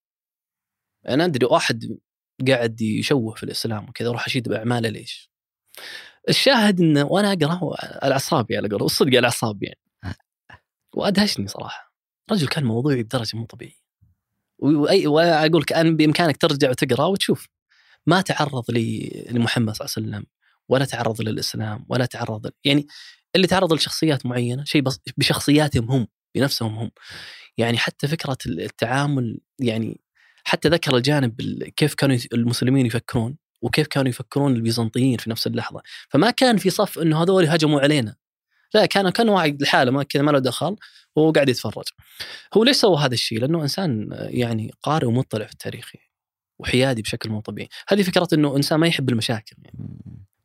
أنا 1.08 1.24
أدري 1.24 1.46
واحد 1.46 1.98
قاعد 2.48 2.80
يشوه 2.80 3.34
في 3.34 3.42
الإسلام 3.42 3.88
وكذا 3.88 4.08
أروح 4.08 4.26
أشيد 4.26 4.48
بأعماله 4.48 4.88
ليش؟ 4.88 5.30
الشاهد 6.28 6.80
إنه 6.80 7.04
وأنا 7.04 7.32
اقرا 7.32 7.60
على 8.02 8.12
اعصابي 8.12 8.56
على 8.56 8.68
قوله 8.68 8.82
والصدق 8.82 9.16
على 9.16 9.24
اعصابي 9.24 9.66
يعني 9.66 10.16
وأدهشني 10.94 11.48
صراحة. 11.48 11.94
رجل 12.32 12.48
كان 12.48 12.64
موضوعي 12.64 13.02
بدرجة 13.02 13.36
مو 13.36 13.46
طبيعية. 13.46 13.84
واي 14.58 15.06
وأقول 15.06 15.60
لك 15.62 15.72
ان 15.72 15.96
بإمكانك 15.96 16.36
ترجع 16.36 16.70
وتقرا 16.70 17.06
وتشوف. 17.06 17.48
ما 18.06 18.20
تعرض 18.20 18.64
لمحمد 18.70 19.74
صلى 19.74 19.86
الله 19.86 19.94
عليه 19.96 20.08
وسلم 20.08 20.26
ولا 20.68 20.84
تعرض 20.84 21.22
للإسلام 21.22 21.86
ولا 21.88 22.06
تعرض 22.06 22.50
يعني 22.64 22.86
اللي 23.36 23.46
تعرض 23.46 23.72
لشخصيات 23.72 24.26
معينة 24.26 24.64
شيء 24.64 24.82
بشخصياتهم 25.16 25.90
هم 25.90 26.06
بنفسهم 26.34 26.74
هم. 26.74 26.90
يعني 27.58 27.78
حتى 27.78 28.08
فكرة 28.08 28.38
التعامل 28.46 29.40
يعني 29.58 30.00
حتى 30.44 30.68
ذكر 30.68 30.96
الجانب 30.96 31.40
ال- 31.40 31.74
كيف 31.74 31.94
كانوا 31.94 32.18
المسلمين 32.32 32.86
يفكرون 32.86 33.36
وكيف 33.62 33.86
كانوا 33.86 34.08
يفكرون 34.08 34.56
البيزنطيين 34.56 35.18
في 35.18 35.30
نفس 35.30 35.46
اللحظة. 35.46 35.82
فما 36.08 36.30
كان 36.30 36.56
في 36.56 36.70
صف 36.70 36.98
إنه 36.98 37.22
هذول 37.22 37.46
هجموا 37.46 37.80
علينا. 37.80 38.16
لا 38.74 38.86
كان 38.86 39.10
كان 39.10 39.28
واحد 39.28 39.62
لحاله 39.62 39.90
ما 39.90 40.02
كذا 40.02 40.22
ما 40.22 40.30
له 40.30 40.38
دخل 40.38 40.76
وهو 41.16 41.32
قاعد 41.32 41.48
يتفرج. 41.48 41.84
هو 42.54 42.64
ليش 42.64 42.76
سوى 42.76 42.98
هذا 42.98 43.14
الشيء؟ 43.14 43.40
لأنه 43.40 43.62
إنسان 43.62 44.08
يعني 44.12 44.72
قارئ 44.82 45.06
ومطلع 45.06 45.46
في 45.46 45.52
التاريخ 45.52 45.92
وحيادي 46.58 47.02
بشكل 47.02 47.30
مو 47.30 47.40
طبيعي. 47.40 47.68
هذه 47.88 48.02
فكرة 48.02 48.28
إنه 48.32 48.56
إنسان 48.56 48.80
ما 48.80 48.86
يحب 48.86 49.10
المشاكل. 49.10 49.56
يعني. 49.64 49.78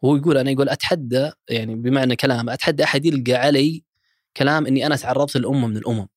مم. 0.04 0.10
هو 0.10 0.16
يقول 0.16 0.38
أنا 0.38 0.52
يقول 0.52 0.70
أتحدى 0.70 1.32
يعني 1.50 1.76
بمعنى 1.76 2.16
كلام 2.16 2.50
أتحدى 2.50 2.84
أحد 2.84 3.06
يلقى 3.06 3.34
علي 3.34 3.84
كلام 4.38 4.66
إني 4.68 4.86
أنا 4.86 4.96
تعرضت 4.96 5.38
لأمة 5.38 5.68
من 5.68 5.78
الأمم 5.78 6.08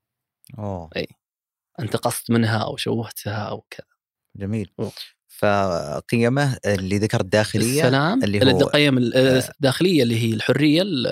اوه 0.58 0.90
أنتقصت 1.80 2.30
منها 2.30 2.58
أو 2.58 2.76
شوهتها 2.76 3.34
أو 3.48 3.64
كذا 3.70 3.86
جميل 4.36 4.70
أوه. 4.80 4.92
فقيمه 5.28 6.58
اللي 6.66 6.98
ذكر 6.98 7.20
الداخليه 7.20 7.82
السلام 7.84 8.24
اللي 8.24 8.38
اللي 8.38 8.52
هو- 8.52 8.60
القيم 8.60 8.98
ال- 8.98 9.14
آه. 9.16 9.42
الداخليه 9.56 10.02
اللي 10.02 10.16
هي 10.22 10.34
الحرية 10.34 10.82
ال- 10.82 11.06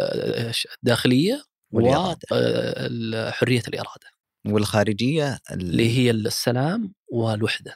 الداخلية 0.78 1.44
والإرادة. 1.70 2.18
وحريه 2.32 3.62
الإرادة 3.68 4.06
والخارجية 4.46 5.32
ال- 5.50 5.60
اللي 5.60 5.96
هي 5.98 6.10
السلام 6.10 6.92
والوحدة 7.12 7.74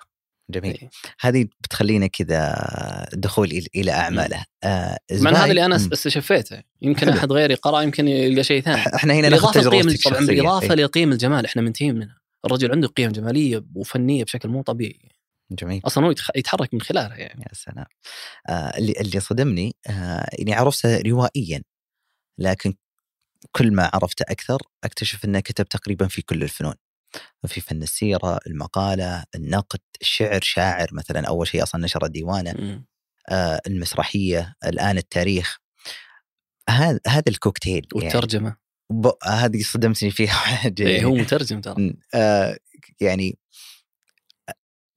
جميل. 0.50 0.78
إيه. 0.82 0.90
هذه 1.20 1.48
بتخلينا 1.60 2.06
كذا 2.06 2.54
دخول 3.12 3.62
إلى 3.76 3.92
أعماله. 3.92 4.44
آه 4.64 4.98
من 5.12 5.36
هذا 5.36 5.50
اللي 5.50 5.64
أنا. 5.64 5.76
استشفيته. 5.76 6.62
يمكن 6.82 7.06
حلو. 7.06 7.18
أحد 7.18 7.32
غيري 7.32 7.54
قرأ 7.54 7.82
يمكن 7.82 8.08
يلقى 8.08 8.44
شيء 8.44 8.62
ثاني. 8.62 8.94
إحنا 8.94 9.14
هنا 9.14 9.28
ناخذ 9.28 9.52
تجربتك 9.52 9.80
طبعا 9.80 9.94
الشخصية. 9.94 10.26
بالاضافه 10.26 10.74
إيه. 10.74 10.84
لقيم 10.84 11.12
الجمال. 11.12 11.44
إحنا 11.44 11.62
منتهين 11.62 11.94
منها 11.94 12.18
الرجل 12.44 12.70
عنده 12.70 12.88
قيم 12.88 13.12
جمالية 13.12 13.64
وفنية 13.74 14.24
بشكل 14.24 14.48
مو 14.48 14.62
طبيعي. 14.62 15.08
جميل. 15.50 15.80
أصلا 15.84 16.06
هو 16.06 16.14
يتحرك 16.36 16.74
من 16.74 16.80
خلالها 16.80 17.16
يعني. 17.16 17.42
يا 17.42 17.54
سلام. 17.54 17.86
آه 18.48 18.78
اللي 18.78 18.92
اللي 19.00 19.20
صدمني 19.20 19.76
آه 19.86 20.30
إني 20.40 20.54
عرفته 20.54 21.00
روائيا 21.00 21.62
لكن 22.38 22.74
كل 23.52 23.72
ما 23.72 23.90
عرفته 23.94 24.24
أكثر 24.28 24.62
أكتشف 24.84 25.24
أنه 25.24 25.40
كتب 25.40 25.68
تقريبا 25.68 26.06
في 26.06 26.22
كل 26.22 26.42
الفنون. 26.42 26.74
في 27.46 27.60
فن 27.60 27.82
السيرة، 27.82 28.40
المقالة، 28.46 29.24
النقد، 29.34 29.80
الشعر، 30.00 30.40
شاعر 30.42 30.88
مثلا 30.92 31.28
أول 31.28 31.46
شيء 31.48 31.62
أصلا 31.62 31.84
نشر 31.84 32.06
ديوانه، 32.06 32.54
مم. 32.58 32.86
آه 33.28 33.60
المسرحية، 33.66 34.54
الآن 34.64 34.98
التاريخ. 34.98 35.58
هذا 36.70 37.00
هذا 37.06 37.24
الكوكتيل 37.28 37.86
يعني 37.94 38.04
والترجمة. 38.04 38.56
ب- 38.90 39.24
هذه 39.24 39.62
صدمتني 39.62 40.10
فيها 40.10 40.34
إيه 40.80 40.94
يعني. 40.94 41.04
هو 41.04 41.14
مترجم 41.14 41.60
ترى. 41.60 41.94
آه 42.14 42.56
يعني 43.00 43.38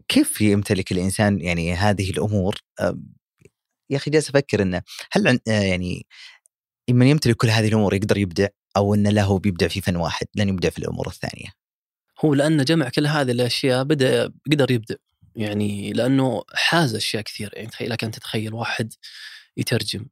كيف 0.07 0.41
يمتلك 0.41 0.91
الإنسان 0.91 1.41
يعني 1.41 1.73
هذه 1.73 2.09
الأمور؟ 2.09 2.55
آه 2.79 2.99
يا 3.89 3.97
أخي 3.97 4.11
جالس 4.11 4.29
أفكر 4.29 4.61
إنه 4.61 4.81
هل 5.11 5.27
عن 5.27 5.39
آه 5.47 5.61
يعني 5.61 6.05
من 6.89 7.07
يمتلك 7.07 7.35
كل 7.35 7.47
هذه 7.49 7.67
الأمور 7.67 7.93
يقدر 7.93 8.17
يبدع؟ 8.17 8.47
أو 8.77 8.93
إنه 8.93 9.09
لا 9.09 9.23
هو 9.23 9.37
بيبدع 9.37 9.67
في 9.67 9.81
فن 9.81 9.95
واحد 9.95 10.27
لن 10.35 10.49
يبدع 10.49 10.69
في 10.69 10.79
الأمور 10.79 11.07
الثانية. 11.07 11.49
هو 12.25 12.33
لأنه 12.33 12.63
جمع 12.63 12.89
كل 12.89 13.07
هذه 13.07 13.31
الأشياء 13.31 13.83
بدأ 13.83 14.33
قدر 14.51 14.71
يبدع 14.71 14.95
يعني 15.35 15.93
لأنه 15.93 16.43
حاز 16.53 16.95
أشياء 16.95 17.23
كثير. 17.23 17.49
يعني 17.53 17.67
تخيل 17.67 17.89
لك 17.89 18.03
انت 18.03 18.15
تتخيل 18.15 18.53
واحد 18.53 18.93
يترجم 19.57 20.05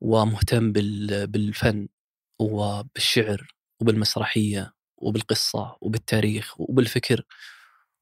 ومهتم 0.00 0.72
بال- 0.72 1.26
بالفن 1.26 1.88
وبالشعر 2.38 3.46
وبالمسرحية 3.80 4.74
وبالقصة 4.96 5.76
وبالتاريخ 5.80 6.60
وبالفكر 6.60 7.22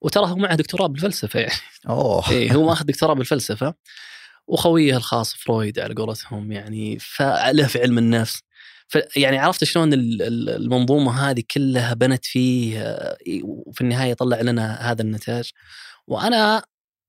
وترى 0.01 0.27
هو 0.27 0.37
معه 0.37 0.55
دكتوراه 0.55 0.87
بالفلسفة 0.87 1.41
يعني. 1.41 1.61
أوه. 1.89 2.31
إيه 2.31 2.53
هو 2.55 2.67
ماخذ 2.67 2.85
دكتوراه 2.87 3.15
بالفلسفة 3.15 3.75
وخويه 4.47 4.97
الخاص 4.97 5.35
فرويد 5.35 5.79
على 5.79 5.95
قولتهم 5.95 6.53
يعني 6.53 6.99
فله 6.99 7.67
في 7.67 7.81
علم 7.83 7.99
النفس 7.99 8.43
يعني 9.17 9.39
عرفت 9.39 9.65
شلون 9.65 9.93
ال- 9.93 10.23
ال- 10.23 10.49
المنظومة 10.51 11.31
هذه 11.31 11.43
كلها 11.51 11.95
بنت 11.95 12.25
فيه 12.25 12.79
آه، 12.83 13.17
وفي 13.45 13.81
النهاية 13.81 14.15
طلع 14.15 14.41
لنا 14.41 14.91
هذا 14.93 15.03
النتاج. 15.03 15.51
وأنا 16.07 16.63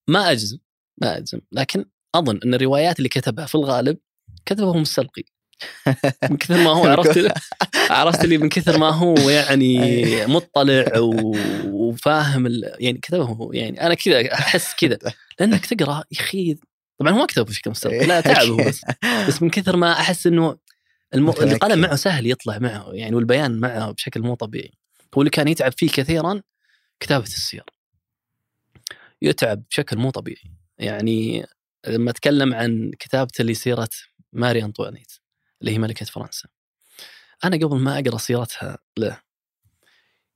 ما 0.09 0.31
أجزم 0.31 0.57
ما 1.01 1.17
أجزم. 1.17 1.39
لكن 1.51 1.85
أظن 2.15 2.39
أن 2.45 2.53
الروايات 2.53 2.97
اللي 2.97 3.09
كتبها 3.09 3.45
في 3.45 3.55
الغالب 3.55 3.97
كتبه 4.45 4.77
مستلقي 4.77 5.23
من 6.29 6.37
كثر 6.37 6.57
ما 6.57 6.69
هو 6.69 6.85
عرفت 6.87 7.31
عرفت 7.89 8.23
اللي 8.23 8.37
من 8.37 8.49
كثر 8.49 8.77
ما 8.77 8.89
هو 8.89 9.29
يعني 9.29 9.79
مطلع 10.35 10.99
و- 10.99 11.35
وفاهم 11.65 12.47
يعني 12.79 12.97
كتبه 12.97 13.49
يعني 13.53 13.85
أنا 13.85 13.93
كذا 13.93 14.33
أحس 14.33 14.73
كذا. 14.79 14.97
لأنك 15.39 15.65
تقرأ 15.65 16.03
يا 16.11 16.19
أخي 16.19 16.57
طبعا 16.99 17.11
هو 17.11 17.17
ما 17.17 17.25
كتبه 17.25 17.45
بشكل 17.45 17.69
مستقل 17.71 18.07
لا 18.07 18.21
تعب 18.21 18.47
هو 18.47 18.57
بس. 18.57 18.81
بس 19.27 19.41
من 19.41 19.49
كثر 19.49 19.75
ما 19.77 19.91
أحس 19.91 20.27
إنه 20.27 20.57
الم... 21.15 21.29
القلم 21.29 21.81
معه 21.81 21.95
سهل 21.95 22.31
يطلع 22.31 22.59
معه 22.59 22.91
يعني 22.93 23.15
والبيان 23.15 23.59
معه 23.59 23.91
بشكل 23.91 24.21
مو 24.21 24.35
طبيعي. 24.35 24.71
هو 25.15 25.21
اللي 25.21 25.29
كان 25.29 25.47
يتعب 25.47 25.71
فيه 25.77 25.89
كثيرا 25.89 26.41
كتابة 26.99 27.23
السير. 27.23 27.63
يتعب 29.21 29.63
بشكل 29.69 29.97
مو 29.97 30.09
طبيعي. 30.09 30.51
يعني 30.77 31.45
لما 31.87 32.11
أتكلم 32.11 32.53
عن 32.53 32.91
كتابته 32.99 33.43
لسيره 33.43 33.89
ماري 34.33 34.63
أنطوانيت 34.63 35.11
اللي 35.61 35.71
هي 35.71 35.77
ملكة 35.77 36.05
فرنسا 36.05 36.49
أنا 37.43 37.57
قبل 37.57 37.77
ما 37.77 37.99
أقرأ 37.99 38.17
سيرتها 38.17 38.77
له 38.97 39.19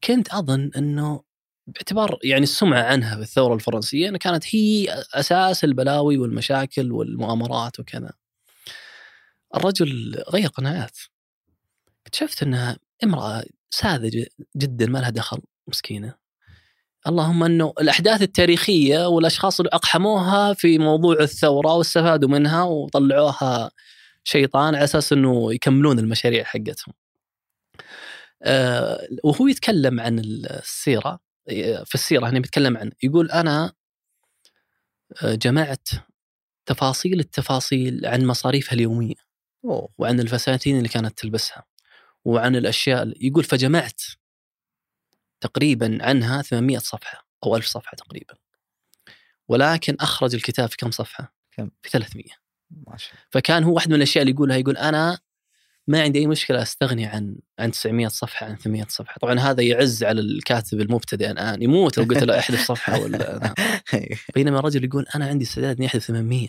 كنت 0.03 0.30
أظن 0.30 0.71
إنه 0.78 1.23
باعتبار 1.67 2.19
يعني 2.23 2.43
السمعة 2.43 2.84
عنها 2.84 3.15
في 3.15 3.21
الثورة 3.21 3.53
الفرنسية 3.53 4.09
انها 4.09 4.17
كانت 4.17 4.55
هي 4.55 5.03
أساس 5.13 5.63
البلاوي 5.63 6.17
والمشاكل 6.17 6.91
والمؤامرات 6.91 7.80
وكذا. 7.80 8.13
الرجل 9.56 10.24
غير 10.30 10.48
قناعات. 10.48 10.98
اكتشفت 12.06 12.43
انها 12.43 12.78
امرأة 13.04 13.43
ساذجة 13.70 14.28
جدا 14.58 14.86
ما 14.86 15.00
لها 15.00 15.10
دخل 15.10 15.41
مسكينة. 15.68 16.16
اللهم 17.08 17.43
أنه 17.43 17.74
الأحداث 17.82 18.22
التاريخية 18.22 19.08
والأشخاص 19.08 19.60
اللي 19.60 19.70
أقحموها 19.74 20.54
في 20.54 20.78
موضوع 20.78 21.20
الثورة 21.20 21.74
واستفادوا 21.74 22.30
منها 22.30 22.64
وطلعوها 22.64 23.72
شيطان 24.24 24.76
على 24.76 24.84
أساس 24.84 25.14
أنه 25.14 25.54
يكملون 25.54 26.00
المشاريع 26.00 26.43
حقتهم. 26.43 26.93
آه، 28.43 29.08
وهو 29.24 29.48
يتكلم 29.48 30.00
عن 30.00 30.20
السيرة 30.20 31.20
في 31.86 31.95
السيرة 31.95 32.30
هنا 32.30 32.39
بيتكلم 32.39 32.78
عن 32.78 32.91
يقول 33.04 33.32
أنا 33.32 33.74
آه، 35.24 35.36
جمعت 35.36 35.89
تفاصيل 36.66 37.20
التفاصيل 37.20 38.06
عن 38.06 38.26
مصاريفها 38.26 38.74
اليومية 38.74 39.26
أوه. 39.66 39.89
وعن 39.97 40.20
الفساتين 40.20 40.78
اللي 40.78 40.89
كانت 40.89 41.18
تلبسها 41.18 41.64
وعن 42.26 42.55
الأشياء 42.55 43.03
اللي- 43.03 43.18
يقول 43.22 43.43
فجمعت 43.43 44.01
تقريبا 45.41 45.97
عنها 46.01 46.41
800 46.41 46.78
صفحة 46.78 47.28
أو 47.43 47.55
1000 47.55 47.66
صفحة 47.66 47.95
تقريبا 47.97 48.34
ولكن 49.47 49.95
أخرج 49.99 50.36
الكتاب 50.36 50.70
في 50.70 50.78
كم 50.78 50.91
صفحة؟ 50.91 51.34
كم؟ 51.51 51.70
في 51.82 51.89
300 51.89 52.26
ما 52.88 52.97
شاء 52.97 53.12
الله 53.14 53.24
فكان 53.32 53.64
هو 53.64 53.74
واحد 53.76 53.89
من 53.89 53.95
الأشياء 53.95 54.22
اللي 54.22 54.34
يقولها 54.34 54.58
يقول 54.58 54.78
أنا 54.78 55.20
ما 55.88 56.01
عندي 56.01 56.20
أي 56.20 56.28
مشكلة 56.28 56.62
أستغني 56.62 57.05
عن 57.05 57.36
عن 57.60 57.72
900 57.72 58.08
صفحة 58.08 58.45
عن 58.45 58.58
800 58.58 58.86
صفحة، 58.89 59.16
طبعا 59.22 59.39
هذا 59.39 59.64
يعز 59.64 60.03
على 60.03 60.22
الكاتب 60.22 60.82
المبتدئ 60.82 61.32
الآن 61.32 61.62
يموت 61.62 61.97
لو 61.97 62.03
قلت 62.03 62.24
له 62.24 62.38
أحذف 62.39 62.68
صفحة 62.68 62.99
ولا 62.99 63.53
بينما 64.36 64.60
الرجل 64.60 64.84
يقول 64.84 65.05
أنا 65.16 65.26
عندي 65.28 65.43
استعداد 65.45 65.78
إني 65.78 65.86
أحذف 65.88 66.03
800 66.03 66.47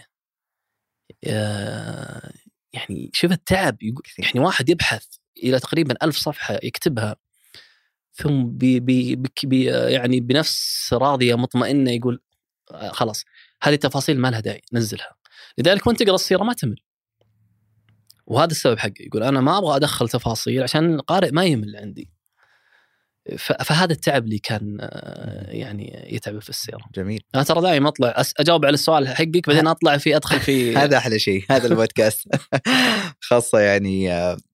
يا- 1.23 2.31
يعني 2.73 3.11
شوف 3.13 3.33
التعب 3.33 3.83
يقول 3.83 4.03
يعني 4.19 4.41
واحد 4.41 4.69
يبحث 4.69 5.07
إلى 5.37 5.61
تقريبا 5.61 5.95
ألف 6.03 6.17
صفحة 6.17 6.59
يكتبها 6.63 7.17
ثم 8.13 8.45
بي 8.45 8.81
بي 8.81 9.23
بي 9.45 9.65
يعني 9.65 10.21
بنفس 10.21 10.89
راضية 10.93 11.35
مطمئنة 11.35 11.91
يقول 11.91 12.21
آه، 12.71 12.93
خلاص 12.93 13.25
هذه 13.63 13.75
التفاصيل 13.75 14.21
ما 14.21 14.29
لها 14.29 14.41
داعي 14.41 14.63
نزلها. 14.73 15.15
لذلك 15.59 15.87
وانت 15.87 16.03
تقرأ 16.03 16.15
السيرة 16.15 16.45
ما 16.45 16.53
تمل. 16.53 16.81
وهذا 18.27 18.51
السبب 18.51 18.79
حقه 18.79 18.93
يقول 19.01 19.23
أنا 19.23 19.41
ما 19.41 19.59
أبغى 19.59 19.77
أدخل 19.77 20.09
تفاصيل 20.09 20.63
عشان 20.63 20.95
القارئ 20.95 21.31
ما 21.31 21.45
يمل 21.45 21.77
عندي. 21.77 22.11
فهذا 23.37 23.93
التعب 23.93 24.25
اللي 24.25 24.39
كان 24.39 24.79
يعني 25.49 26.07
يتعب 26.15 26.39
في 26.39 26.49
السيره 26.51 26.81
جميل. 26.95 27.23
أنا 27.35 27.43
ترى 27.43 27.61
دائما 27.61 27.89
أطلع 27.89 28.13
أس- 28.13 28.33
أجاوب 28.41 28.65
على 28.65 28.75
السؤال 28.75 29.09
حقك 29.09 29.49
بعدين 29.49 29.67
أطلع 29.67 29.97
في 29.97 30.17
أدخل 30.17 30.41
في 30.41 30.77
هذا 30.77 30.97
أحلى 30.97 31.19
شيء 31.19 31.45
هذا 31.51 31.67
البودكاست. 31.73 32.29
خاصة 33.21 33.59
يعني 33.59 34.11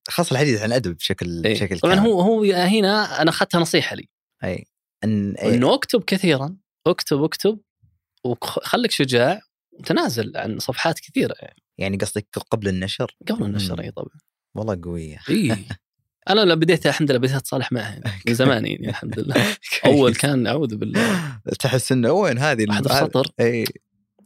خاصة 0.07 0.31
الحديث 0.33 0.59
عن 0.61 0.65
الأدب 0.67 0.95
بشكل 0.97 1.45
إيه. 1.45 1.53
بشكل 1.53 1.79
طبعا. 1.79 1.95
هو 1.95 2.21
هو 2.21 2.43
هنا 2.43 3.21
أنا 3.21 3.29
أخذتها 3.29 3.59
نصيحة 3.59 3.95
لي. 3.95 4.09
أي. 4.43 4.65
أن 5.03 5.31
إيه. 5.35 5.53
إنه 5.55 5.73
اكتب 5.73 6.03
كثيرا 6.03 6.57
اكتب 6.87 7.23
اكتب 7.23 7.59
وخليك 8.25 8.91
شجاع 8.91 9.41
وتنازل 9.79 10.31
عن 10.37 10.59
صفحات 10.59 10.99
كثيرة 10.99 11.35
يعني. 11.41 11.61
يعني 11.77 11.97
قصدك 11.97 12.27
قبل 12.51 12.67
النشر؟ 12.67 13.15
قبل 13.27 13.45
النشر. 13.45 13.81
إي 13.81 13.91
طبعا. 13.91 14.09
والله 14.55 14.79
قوية. 14.83 15.19
إي. 15.29 15.57
أنا 16.29 16.41
لما 16.41 16.55
بديت 16.55 16.87
الحمد 16.87 17.11
لله 17.11 17.19
بديت 17.19 17.35
أتصالح 17.35 17.71
معها 17.71 17.91
يعني 17.93 18.21
من 18.27 18.33
زمان 18.33 18.65
يعني 18.65 18.89
الحمد 18.89 19.19
لله. 19.19 19.35
أول 19.85 20.15
كان 20.15 20.47
أعوذ 20.47 20.75
بالله. 20.75 21.39
تحس 21.59 21.91
إنه 21.91 22.11
وين 22.11 22.37
هذه 22.37 22.65
أحذف 22.71 22.91
سطر؟ 22.91 23.27
إي. 23.39 23.65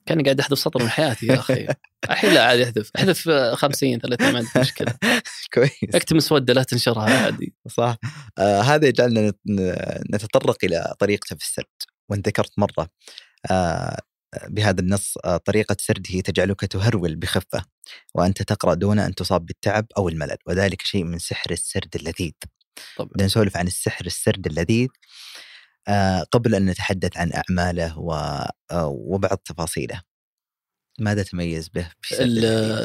كأني 0.06 0.24
قاعد 0.24 0.40
أحذف 0.40 0.60
سطر 0.60 0.84
من 0.84 0.90
حياتي 0.90 1.26
يا 1.26 1.34
أخي. 1.34 1.68
الحين 2.10 2.34
لا 2.34 2.46
عادي 2.46 2.64
أحذف. 2.64 2.92
أحذف 2.96 3.30
50 3.30 4.00
30 4.00 4.32
ما 4.32 4.38
عندي 4.38 4.50
مشكلة. 4.58 4.94
كويس. 5.54 5.72
اكتب 5.96 6.16
مسودة 6.16 6.54
لا 6.54 6.64
تنشرها 6.64 7.24
عادي. 7.24 7.54
صح. 7.68 7.98
آه 8.38 8.62
هذا 8.62 8.88
يجعلنا 8.88 9.34
نتطرق 10.14 10.58
إلى 10.64 10.94
طريقته 11.00 11.36
في 11.36 11.44
السرد 11.44 11.66
وإن 12.10 12.20
ذكرت 12.20 12.52
مرة. 12.58 12.90
آه 13.52 14.00
بهذا 14.48 14.82
النص 14.82 15.18
آه 15.26 15.38
طريقة 15.38 15.76
سرده 15.80 16.20
تجعلك 16.20 16.62
تهرول 16.62 17.16
بخفة 17.16 17.66
وأنت 18.16 18.42
تقرأ 18.42 18.74
دون 18.74 19.00
أن 19.00 19.16
تصاب 19.16 19.46
بالتعب 19.46 19.86
أو 19.98 20.10
الملل 20.10 20.38
وذلك 20.46 20.82
شيء 20.82 21.04
من 21.04 21.20
سحر 21.20 21.52
السرد 21.52 21.96
اللذيذ. 21.96 22.32
طبعا. 22.98 23.10
بدنا 23.10 23.26
نسولف 23.26 23.58
عن 23.58 23.68
السحر 23.68 24.06
السرد 24.06 24.48
اللذيذ 24.48 24.88
آه 25.88 26.24
قبل 26.32 26.56
أن 26.56 26.66
نتحدث 26.66 27.18
عن 27.18 27.32
أعماله 27.34 27.96
آه 28.72 28.88
وبعض 28.88 29.38
تفاصيله. 29.38 30.02
ماذا 31.00 31.24
تميز 31.24 31.70
به 31.70 31.88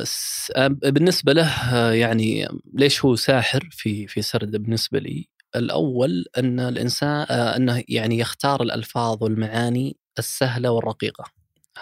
سرد 0.05 0.81
بالنسبة 0.83 1.33
له 1.33 1.73
يعني 1.93 2.49
ليش 2.75 3.05
هو 3.05 3.17
ساحر 3.17 3.69
في 3.73 4.07
في 4.07 4.23
سرده 4.23 4.59
بالنسبة 4.59 4.99
لي؟ 4.99 5.29
الأول 5.57 6.25
أن 6.39 6.61
الانسان 6.61 7.27
آه، 7.31 7.57
أنه 7.57 7.85
يعني 7.89 8.19
يختار 8.19 8.63
الألفاظ 8.63 9.23
والمعاني 9.23 9.97
السهلة 10.19 10.71
والرقيقة. 10.71 11.25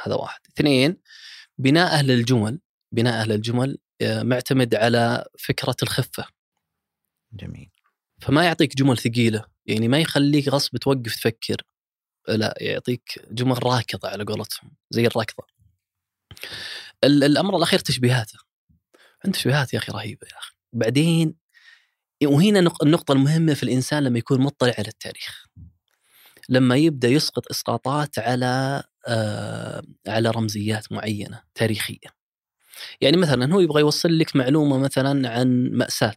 هذا 0.03 0.15
واحد. 0.15 0.41
اثنين 0.57 0.97
بناءه 1.59 2.03
للجمل 2.03 2.61
بناءه 2.93 3.27
للجمل 3.27 3.79
آه، 4.01 4.23
معتمد 4.23 4.75
على 4.75 5.25
فكرة 5.39 5.77
الخفة. 5.83 6.25
جميل. 7.33 7.71
فما 8.21 8.45
يعطيك 8.45 8.77
جمل 8.77 8.99
ثقيلة 8.99 9.45
يعني 9.67 9.89
ما 9.89 9.99
يخليك 10.01 10.49
غصب 10.49 10.77
توقف 10.77 11.15
تفكر. 11.17 11.63
لا 12.29 12.55
يعطيك 12.61 13.27
جمل 13.31 13.65
راكضة 13.67 14.09
على 14.09 14.25
قولتهم 14.25 14.71
زي 14.91 15.07
الركضة. 15.07 15.47
ال- 17.05 17.25
الأمر 17.25 17.57
الأخير 17.57 17.79
تشبيهاته. 17.79 18.39
عنده 19.25 19.39
تشبيهات 19.39 19.75
يا 19.75 19.79
أخي 19.79 19.93
رهيبة 19.93 20.27
يا 20.33 20.39
أخي. 20.39 20.55
بعدين 20.73 21.35
وهنا 22.25 22.61
نق- 22.61 22.83
النقطة 22.85 23.13
المهمة 23.13 23.55
في 23.55 23.63
الإنسان 23.63 24.05
لما 24.05 24.19
يكون 24.19 24.41
مطلع 24.41 24.75
على 24.79 24.89
التاريخ. 24.89 25.42
لما 26.49 26.77
يبدأ 26.77 27.09
يسقط 27.09 27.51
إسقاطات 27.51 28.19
على 28.19 28.83
آه 29.09 29.83
على 30.09 30.31
رمزيات 30.31 30.93
معينة 30.93 31.43
تاريخية. 31.55 32.23
يعني 33.01 33.17
مثلا 33.17 33.55
هو 33.55 33.61
يبغى 33.61 33.81
يوصل 33.81 34.19
لك 34.19 34.37
معلومة 34.37 34.79
مثلا 34.79 35.31
عن 35.31 35.71
مأساة. 35.73 36.17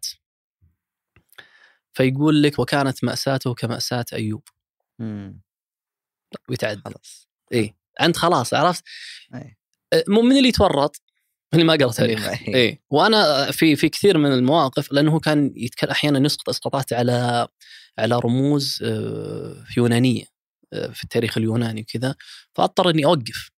فيقول 1.94 2.44
لك 2.44 2.60
وكانت 2.60 3.04
مأساته 3.04 3.54
كمأساة 3.54 4.06
أيوب. 4.14 4.44
مم. 5.00 5.42
ويتعدى 6.50 6.82
خلاص. 6.86 7.30
إيه 7.52 7.76
أنت 8.02 8.18
خلاص 8.18 8.54
عرفت؟ 8.54 8.84
أي. 9.36 9.58
آه، 9.94 10.04
مو 10.08 10.22
من 10.22 10.38
اللي 10.38 10.50
يتورط 10.50 11.02
اللي 11.54 11.66
ما 11.66 11.74
قرأ 11.74 11.92
تاريخ. 11.92 12.28
إيه 12.48 12.82
وأنا 12.90 13.52
في 13.52 13.76
في 13.76 13.90
كثير 13.90 14.18
من 14.18 14.32
المواقف 14.32 14.92
لأنه 14.92 15.12
هو 15.12 15.20
كان 15.20 15.54
يتكلم 15.56 15.92
أحيانا 15.92 16.26
يسقط 16.26 16.50
إسقاطات 16.50 16.94
على 16.94 17.48
على 18.00 18.20
رموز 18.20 18.80
آه، 18.84 19.66
يونانية 19.78 20.26
آه، 20.74 20.88
في 20.88 21.04
التاريخ 21.04 21.38
اليوناني 21.38 21.82
وكذا 21.82 22.16
فأضطر 22.54 22.90
إني 22.90 23.06
أوقف 23.06 23.52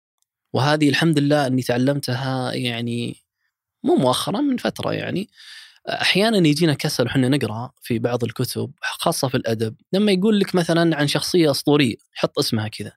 وهذه 0.53 0.89
الحمد 0.89 1.19
لله 1.19 1.47
إني 1.47 1.63
تعلمتها 1.63 2.53
يعني 2.53 3.17
مو 3.83 3.97
مؤخرا 3.97 4.41
من 4.41 4.57
فترة 4.57 4.93
يعني 4.93 5.29
أحيانا 5.89 6.49
يجينا 6.49 6.75
كسل 6.75 7.07
وحنا 7.07 7.29
نقرأ 7.29 7.71
في 7.83 7.99
بعض 7.99 8.25
الكتب 8.25 8.73
خاصة 8.83 9.29
في 9.29 9.37
الأدب 9.37 9.77
لما 9.93 10.13
يقول 10.13 10.41
لك 10.41 10.55
مثلا 10.55 10.97
عن 10.97 11.07
شخصية 11.07 11.51
أسطورية 11.51 11.97
يحط 12.17 12.39
اسمها 12.39 12.69
كذا 12.69 12.93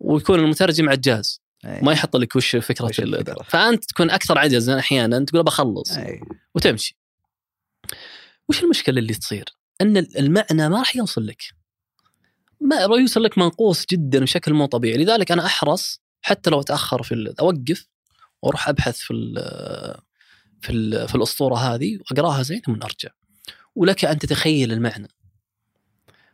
ويكون 0.00 0.38
المترجم 0.38 0.88
عجاز 0.88 1.40
أي. 1.64 1.80
ما 1.82 1.92
يحط 1.92 2.16
لك 2.16 2.36
وش 2.36 2.56
فكرة 2.56 2.84
وش 2.84 3.00
الفكرة. 3.00 3.42
فأنت 3.42 3.84
تكون 3.84 4.10
أكثر 4.10 4.38
عجزا 4.38 4.78
أحيانا 4.78 5.24
تقول 5.24 5.42
بخلص 5.42 5.96
أي. 5.96 6.20
وتمشي 6.54 6.96
وش 8.48 8.62
المشكلة 8.62 8.98
اللي 8.98 9.14
تصير؟ 9.14 9.57
إن 9.80 9.96
المعنى 9.96 10.68
ما 10.68 10.78
راح 10.78 10.96
يوصل 10.96 11.26
لك. 11.26 11.42
ما 12.60 12.86
راح 12.86 13.00
يوصل 13.00 13.22
لك 13.22 13.38
منقوص 13.38 13.86
جدا 13.90 14.20
بشكل 14.20 14.52
مو 14.54 14.66
طبيعي. 14.66 15.04
لذلك 15.04 15.32
أنا 15.32 15.46
أحرص 15.46 16.00
حتى 16.22 16.50
لو 16.50 16.60
أتأخر 16.60 17.02
في 17.02 17.34
أوقف 17.40 17.86
وأروح 18.42 18.68
أبحث 18.68 18.96
في 18.98 19.12
ال- 19.12 20.00
في 20.60 20.72
ال- 20.72 21.08
في 21.08 21.14
الأسطورة 21.14 21.56
هذه 21.56 21.98
وأقراها 21.98 22.42
زين 22.42 22.60
ثم 22.60 22.72
أرجع. 22.74 23.08
ولك 23.74 24.04
أن 24.04 24.18
تتخيل 24.18 24.72
المعنى. 24.72 25.08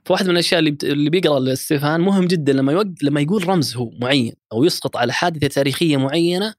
فواحد 0.05 0.25
من 0.25 0.31
الأشياء 0.31 0.59
اللي 0.59 0.77
اللي 0.83 1.11
بيقرأ 1.11 1.39
الاستيفان 1.39 2.01
مهم 2.01 2.27
جدا 2.27 2.53
لما 2.53 2.73
يوق... 2.73 2.85
لما 3.03 3.21
يقول 3.21 3.49
رمز 3.49 3.77
هو 3.77 3.91
معين 3.91 4.35
أو 4.53 4.65
يسقط 4.65 4.97
على 4.97 5.13
حادثة 5.13 5.47
تاريخية 5.47 5.97
معينة 5.97 6.55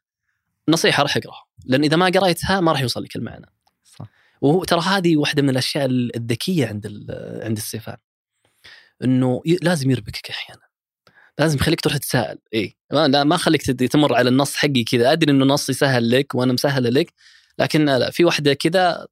نصيحة 0.69 1.03
راح 1.03 1.17
أقراها. 1.17 1.45
لأن 1.65 1.83
إذا 1.83 1.97
ما 1.97 2.05
قريتها 2.05 2.59
ما 2.61 2.71
راح 2.71 2.81
يوصل 2.81 3.03
لك 3.03 3.15
المعنى. 3.15 3.45
صح 4.45 4.49
وهو 4.51 4.63
ترى 4.63 4.81
هذه 4.81 5.17
واحدة 5.17 5.41
من 5.41 5.49
الأشياء 5.49 5.85
الذكية 5.85 6.67
عند 6.67 6.85
عند 7.43 7.57
السيفان. 7.57 7.97
إنه 9.03 9.41
لازم 9.61 9.91
يربكك 9.91 10.29
أحيانا. 10.29 10.61
لازم 11.39 11.57
يخليك 11.57 11.81
تروح 11.81 11.97
تتساءل 11.97 12.37
اي 12.53 12.75
لا 12.91 13.23
ما 13.23 13.37
خليك 13.37 13.61
تمر 13.61 14.15
على 14.15 14.29
النص 14.29 14.55
حقي 14.55 14.83
كذا. 14.83 15.11
أدري 15.11 15.31
إنه 15.31 15.45
نصي 15.45 15.73
سهل 15.73 16.09
لك 16.11 16.35
وأنا 16.35 16.53
مسهله 16.53 16.89
لك 16.89 17.13
لكن 17.59 17.85
لا 17.85 18.11
في 18.11 18.25
واحدة 18.25 18.53
كذا 18.53 19.07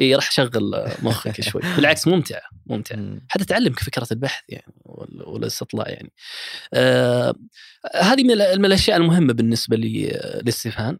اي 0.00 0.14
راح 0.14 0.28
اشغل 0.28 0.88
مخك 1.02 1.40
شوي. 1.40 1.62
بالعكس 1.76 2.08
ممتعة 2.08 2.42
ممتعة. 2.66 2.96
مم. 2.96 3.26
حتى 3.28 3.44
تعلمك 3.44 3.78
فكرة 3.80 4.06
البحث 4.12 4.42
يعني 4.48 4.74
وال- 4.84 5.28
والاستطلاع 5.28 5.88
يعني. 5.88 6.12
آه 6.74 7.34
هذه 7.94 8.24
من 8.24 8.30
ال- 8.30 8.58
من 8.58 8.64
الأشياء 8.64 8.96
المهمة 8.96 9.32
بالنسبة 9.32 9.76
لي 9.76 10.20
للسيفان. 10.44 10.98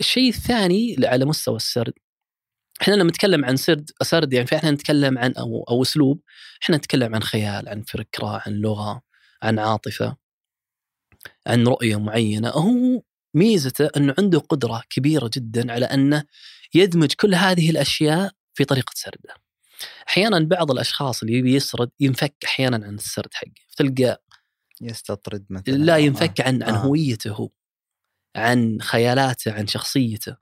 الشيء 0.00 0.28
الثاني 0.28 0.96
على 1.04 1.24
مستوى 1.24 1.56
السرد 1.56 1.92
إحنا 2.82 2.94
لما 2.94 3.10
نتكلم 3.10 3.44
عن 3.44 3.56
سرد 3.56 3.90
سرد 4.02 4.32
يعني 4.32 4.46
فاحنا 4.46 4.70
نتكلم 4.70 5.18
عن 5.18 5.32
أو 5.32 5.64
أو 5.70 5.82
أسلوب 5.82 6.20
إحنا 6.62 6.76
نتكلم 6.76 7.14
عن 7.14 7.22
خيال 7.22 7.68
عن 7.68 7.82
فكرة 7.82 8.42
عن 8.46 8.52
لغة 8.52 9.02
عن 9.42 9.58
عاطفة 9.58 10.16
عن 11.46 11.66
رؤية 11.66 11.96
معينة 11.96 12.48
هو 12.48 13.02
ميزته 13.34 13.90
إنه 13.96 14.14
عنده 14.18 14.38
قدرة 14.38 14.82
كبيرة 14.90 15.30
جدا 15.34 15.72
على 15.72 15.86
أنه 15.86 16.24
يدمج 16.74 17.12
كل 17.12 17.34
هذه 17.34 17.70
الأشياء 17.70 18.32
في 18.54 18.64
طريقة 18.64 18.92
سرده. 18.94 19.34
أحيانا 20.08 20.38
بعض 20.38 20.70
الأشخاص 20.70 21.22
اللي 21.22 21.38
يبي 21.38 21.54
يسرد 21.54 21.90
ينفك 22.00 22.34
أحيانا 22.44 22.86
عن 22.86 22.94
السرد 22.94 23.34
حقه 23.34 23.50
فتلقى 23.68 24.22
يستطرد 24.80 25.44
مثلا 25.50 25.74
لا 25.74 25.94
آه. 25.94 25.98
ينفك 25.98 26.40
عن 26.40 26.62
عن 26.62 26.74
آه. 26.74 26.78
هويته 26.78 27.30
هو 27.30 27.50
عن 28.36 28.78
خيالاته 28.80 29.52
عن 29.52 29.66
شخصيته 29.66 30.36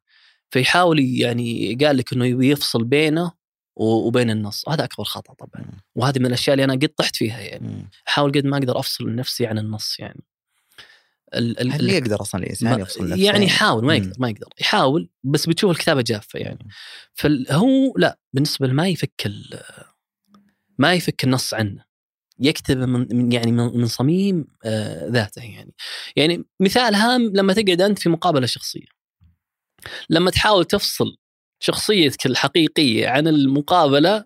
فيحاول 0.51 1.01
يعني 1.01 1.74
قال 1.84 1.96
لك 1.96 2.12
إنه 2.12 2.26
يبي 2.26 2.51
يفصل 2.51 2.84
بينه 2.84 3.32
وبين 3.76 4.30
النص. 4.30 4.64
وهذا 4.66 4.84
أكبر 4.84 5.05
خطأ 5.05 5.34
طبعا. 5.34 5.64
وهذه 5.94 6.18
من 6.18 6.26
الأشياء 6.26 6.55
اللي 6.55 6.64
أنا 6.64 6.72
قد 6.72 6.88
طحت 6.88 7.16
فيها 7.16 7.40
يعني. 7.40 7.88
أحاول 8.09 8.32
قد 8.32 8.44
ما 8.44 8.57
أقدر 8.59 8.78
أفصل 8.78 9.14
نفسي 9.14 9.46
عن 9.46 9.59
النص 9.59 10.01
يعني. 10.01 10.24
ال- 11.34 11.61
ال- 11.61 11.72
هل 11.72 11.90
يقدر 11.90 12.20
أصلا 12.20 12.42
الإنسان 12.42 12.80
يفصل 12.80 13.09
نفسه؟ 13.09 13.24
يعني 13.24 13.44
يحاول 13.44 13.84
ما. 13.84 13.94
يقدر 13.94 14.12
ما 14.18 14.28
يقدر. 14.28 14.48
يحاول 14.61 15.09
بس 15.24 15.46
بتشوف 15.46 15.70
الكتابة 15.70 16.03
جافة 16.03 16.38
يعني. 16.38 16.68
فهو 17.14 17.94
لا 17.96 18.18
بالنسبة 18.32 18.66
ما 18.68 18.88
يفك 18.88 19.30
ما 20.78 20.94
يفك 20.94 21.24
النص 21.24 21.55
عنه. 21.55 21.84
يكتب 22.38 22.78
من 22.78 23.32
يعني 23.32 23.53
من 23.53 23.78
من 23.78 23.86
صميم 23.86 24.44
آه، 24.64 25.09
ذاته 25.09 25.42
يعني. 25.42 25.74
يعني 26.16 26.44
مثال 26.61 26.94
هام 26.94 27.22
لما 27.34 27.53
تقعد 27.53 27.80
أنت 27.80 27.98
في 27.98 28.09
مقابلة 28.09 28.46
شخصية. 28.46 28.99
لما 30.11 30.31
تحاول 30.31 30.64
تفصل 30.64 31.16
شخصيتك 31.61 32.26
الحقيقية 32.26 33.09
عن 33.09 33.28
المقابلة 33.28 34.24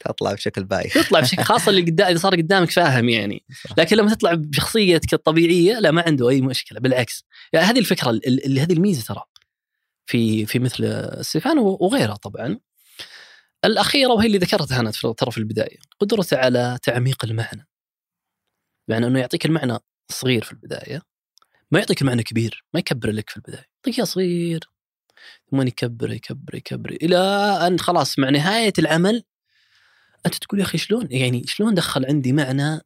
تطلع 0.00 0.32
بشكل 0.32 0.64
بايخ. 0.64 0.94
تطلع 0.94 1.20
بشكل 1.20 1.42
خاصة 1.52 1.70
اللي 1.70 1.80
قدام 1.82 2.06
اذا 2.08 2.18
صار 2.18 2.36
قدامك 2.36 2.70
فاهم 2.70 3.08
يعني. 3.08 3.44
لكن 3.78 3.96
لما 3.96 4.14
تطلع 4.14 4.34
بشخصيتك 4.34 5.14
الطبيعية 5.14 5.78
لا 5.78 5.90
ما 5.90 6.02
عنده 6.06 6.28
أي 6.28 6.40
مشكلة 6.40 6.80
بالعكس. 6.80 7.24
يعني 7.52 7.66
هذه 7.66 7.78
الفكرة 7.78 8.10
ال- 8.10 8.44
اللي 8.46 8.60
هذه 8.60 8.72
الميزة 8.72 9.02
ترى 9.14 9.22
في 10.06 10.46
في 10.46 10.58
مثل 10.58 11.08
ستيفان 11.24 11.58
وغيرها 11.58 12.14
طبعا. 12.16 12.58
الأخيرة 13.64 14.12
وهي 14.12 14.26
اللي 14.26 14.38
ذكرتها 14.38 14.80
أنا 14.80 14.90
في- 14.90 15.14
ترى 15.18 15.30
في 15.30 15.38
البداية 15.38 15.76
قدرته 16.00 16.36
على 16.36 16.78
تعميق 16.82 17.24
المعنى. 17.24 17.68
يعني 18.88 19.06
إنه 19.06 19.18
يعطيك 19.20 19.46
المعنى 19.46 19.78
صغير 20.12 20.44
في 20.44 20.52
البداية 20.52 21.02
ما 21.70 21.78
يعطيك 21.78 22.02
المعنى 22.02 22.22
كبير 22.22 22.64
ما 22.74 22.80
يكبر 22.80 23.10
لك 23.10 23.30
في 23.30 23.36
البداية 23.36 23.64
يعطيك 23.86 24.04
صغير. 24.04 24.60
ثم 25.50 25.62
يكبر 25.62 26.12
يكبر 26.12 26.54
يكبر 26.54 26.90
إلى 26.90 27.18
أن 27.66 27.78
خلاص 27.78 28.18
مع 28.18 28.30
نهاية 28.30 28.72
العمل 28.78 29.24
أنت 30.26 30.34
تقول 30.34 30.60
يا 30.60 30.64
أخي 30.64 30.78
شلون؟ 30.78 31.08
يعني 31.10 31.42
شلون 31.46 31.74
دخل 31.74 32.06
عندي 32.06 32.32
معنى 32.32 32.80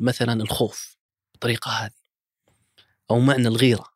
مثلا 0.00 0.42
الخوف 0.42 0.96
بالطريقة 1.32 1.70
هذه؟ 1.70 1.90
أو 3.10 3.20
معنى 3.20 3.48
الغيرة؟ 3.48 3.86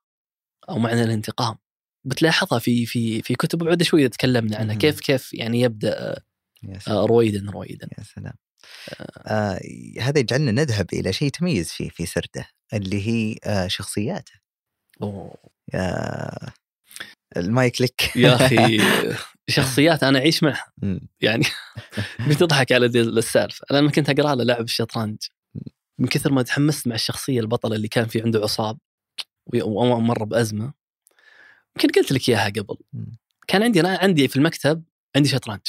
أو 0.69 0.79
معنى 0.79 1.03
الانتقام؟ 1.03 1.57
بتلاحظها 2.05 2.59
في 2.59 2.87
في 2.87 3.23
في 3.23 3.35
كتب 3.35 3.59
بعد 3.59 3.83
شوية 3.83 4.07
تكلمنا 4.07 4.57
عنها. 4.57 4.75
كيف 4.75 5.01
كيف 5.01 5.35
يعني 5.35 5.61
يبدأ. 5.61 6.23
آه، 6.89 7.07
رويدا 7.07 7.51
رويدا. 7.51 7.89
يا 7.99 8.05
سلام. 8.05 8.35
آه. 9.19 9.61
هذا 10.01 10.19
يجعلنا 10.19 10.51
نذهب 10.53 10.87
إلى 10.93 11.13
شيء 11.13 11.31
تميز 11.31 11.71
فيه 11.71 11.89
في 11.89 12.07
سرده 12.07 12.49
اللي 12.73 13.07
هي 13.09 13.37
آه 13.45 13.67
شخصياته. 13.67 14.33
أوه. 15.03 15.35
يا 15.75 16.51
المايك 17.37 17.83
لك. 17.83 18.17
يا 18.17 18.35
أخي 18.35 18.81
شخصيات 19.49 20.03
أنا 20.05 20.19
أعيش 20.19 20.43
معها. 20.43 20.73
يعني 21.21 21.45
بتضحك 22.29 22.73
على 22.73 22.87
ذي 22.87 23.01
السالفه 23.01 23.67
أنا 23.71 23.79
لما 23.79 23.91
كنت 23.91 24.11
أقرأ 24.11 24.35
له 24.35 24.45
لعب 24.45 24.65
الشطرنج 24.65 25.19
من 25.99 26.07
كثر 26.07 26.33
ما 26.33 26.43
تحمست 26.43 26.87
مع 26.87 26.95
الشخصية 26.95 27.41
البطلة 27.41 27.77
اللي 27.77 27.89
كان 27.89 28.07
في 28.07 28.23
عنده 28.23 28.41
عصاب 28.41 28.79
ومر 29.55 30.25
بأزمة 30.25 30.73
يمكن 31.77 32.01
قلت 32.01 32.13
لك 32.13 32.29
إياها 32.29 32.49
قبل. 32.49 32.77
كان 33.49 33.63
عندي 33.63 33.81
أنا 33.81 33.99
عندي 34.03 34.29
في 34.29 34.37
المكتب 34.37 34.83
عندي 35.17 35.29
شطرنج. 35.29 35.61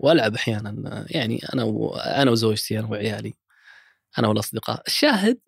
وألعب 0.00 0.34
أحيانا 0.34 1.06
يعني 1.10 1.40
أنا 1.54 1.64
و... 1.64 1.96
أنا 1.96 2.30
وزوجتي 2.30 2.78
أنا 2.78 2.86
وعيالي 2.86 3.34
أنا 4.18 4.28
والأصدقاء. 4.28 4.82
الشاهد 4.86 5.38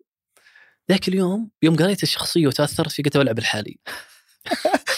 ذاك 0.91 1.07
اليوم 1.07 1.49
يوم 1.63 1.75
قريت 1.75 2.03
الشخصية 2.03 2.47
وتأثرت 2.47 2.91
فيه 2.91 3.03
قلت 3.03 3.17
بلعب 3.17 3.39
الحالي. 3.39 3.77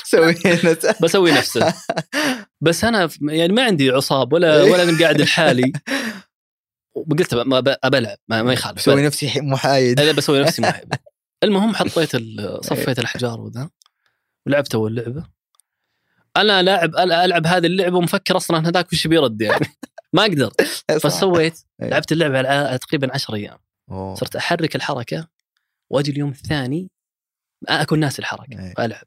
سوي 0.03 0.35
بسوي 1.01 1.31
نفسه. 1.31 1.73
بس 2.61 2.83
أنا 2.83 3.09
يعني 3.21 3.53
ما 3.53 3.63
عندي 3.63 3.89
عصاب 3.89 4.33
ولا 4.33 4.63
ولا 4.63 4.83
أنا 4.83 4.99
قاعد 4.99 5.21
الحالي 5.21 5.71
وقلت 6.95 7.35
بلعب 7.35 8.17
ما, 8.27 8.43
ما 8.43 8.53
يخالف. 8.53 8.81
سوي 8.81 9.05
نفسي 9.05 9.41
محايد 9.41 9.99
أنا 9.99 10.11
بسوي 10.11 10.41
نفسي 10.41 10.61
محب 10.61 10.93
المهم 11.43 11.75
حطيت 11.75 12.15
ال- 12.15 12.59
صفيت 12.65 12.99
الاحجار 12.99 13.41
وذا 13.41 13.69
ولعبت 14.47 14.75
أول 14.75 14.95
لعبة. 14.95 15.23
أنا 16.37 16.61
لاعب 16.61 16.95
ألعب 16.95 17.47
هذه 17.47 17.65
اللعبة 17.65 17.97
ومفكر 17.97 18.37
أصلا 18.37 18.67
هذاك 18.69 18.93
وش 18.93 19.07
بيرد 19.07 19.41
يعني. 19.41 19.65
ما 20.13 20.21
أقدر 20.21 20.51
فسويت 21.01 21.59
إيه. 21.81 21.89
لعبت 21.89 22.11
اللعبة 22.11 22.37
على 22.37 22.77
تقريبا 22.77 23.13
10 23.13 23.35
أيام. 23.35 23.57
صرت 24.15 24.35
أحرك 24.35 24.75
الحركة 24.75 25.27
وأجي 25.89 26.11
اليوم 26.11 26.29
الثاني 26.29 26.89
أكون 27.67 27.99
ناسي 27.99 28.19
الحركة 28.19 28.59
إيه. 28.59 28.73
ألعب. 28.85 29.03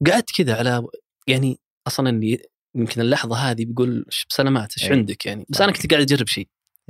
وقعدت 0.00 0.30
كذا 0.36 0.56
على 0.56 0.86
يعني 1.26 1.60
أصلا 1.86 2.10
اللي 2.10 2.42
يمكن 2.74 3.00
اللحظة 3.00 3.36
هذه 3.36 3.64
بيقول 3.64 4.04
"ش- 4.08 4.26
بسلامات 4.30 4.72
إيش 4.78 4.90
إيه. 4.90 4.96
عندك 4.98 5.26
يعني 5.26 5.46
بس. 5.48 5.60
أنا 5.60 5.72
كنت 5.72 5.90
قاعد 5.90 6.02
أجرب 6.02 6.26
شيء 6.26 6.48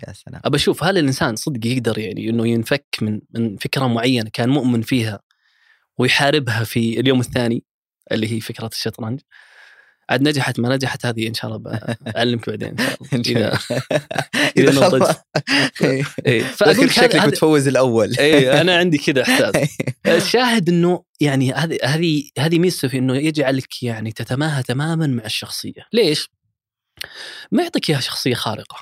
يا 0.09 0.13
سلام 0.13 0.41
أبى 0.45 0.57
أشوف 0.57 0.85
هل 0.85 0.99
الإنسان 0.99 1.37
صدق 1.37 1.67
يقدر 1.67 1.99
يعني 1.99 2.31
إنه 2.31 2.49
ينفك 2.49 2.87
من 3.03 3.21
من 3.31 3.57
فكرة 3.57 3.87
معينة 3.87 4.31
كان 4.33 4.49
مؤمن 4.49 4.83
فيها 4.83 5.21
ويحاربها 5.99 6.65
في 6.65 7.01
اليوم 7.01 7.21
الثاني 7.21 7.65
اللي 8.13 8.33
هي 8.33 8.41
فكرة 8.41 8.67
الشطرنج 8.67 9.21
عاد 10.11 10.23
نجحت 10.23 10.61
ما 10.61 10.75
نجحت 10.75 11.07
هذه 11.07 11.29
إن 11.29 11.35
شاء 11.35 11.57
الله 11.57 11.79
بعلمك 12.01 12.51
بعدين 12.51 12.77
إن 13.13 13.25
شاء 13.25 13.37
الله 13.37 13.59
اذا. 14.57 14.89
نضجت 14.89 15.23
إيه. 15.83 16.05
إيه. 16.27 16.43
فاقول 16.43 16.87
لك 16.87 16.91
شكلك 16.91 17.27
بتفوز 17.27 17.69
الأول 17.69 18.15
اي 18.19 18.61
أنا 18.61 18.77
عندي 18.77 18.99
كذا 18.99 19.23
إحساس 19.23 19.79
الشاهد 20.07 20.69
إنه 20.69 21.05
يعني 21.21 21.53
هذه 21.53 21.79
هذه 21.85 22.31
هذه 22.39 22.59
ميزته 22.59 22.89
في 22.89 22.99
إنه 22.99 23.17
يجعلك 23.17 23.83
يعني 23.83 24.13
تتماهى 24.13 24.63
تماما 24.63 25.07
مع 25.07 25.25
الشخصية، 25.25 25.87
ليش؟ 25.93 26.31
ما 27.53 27.63
يعطيك 27.63 27.91
إياها 27.91 28.01
شخصية 28.01 28.35
خارقة. 28.35 28.77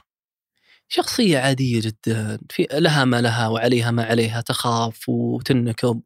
شخصية 0.88 1.38
عادية 1.38 1.80
جدا 1.80 2.38
في 2.50 2.66
لها 2.72 3.04
ما 3.04 3.20
لها 3.20 3.48
وعليها 3.48 3.90
ما 3.90 4.04
عليها 4.04 4.40
تخاف 4.40 5.08
وتنكب 5.08 6.02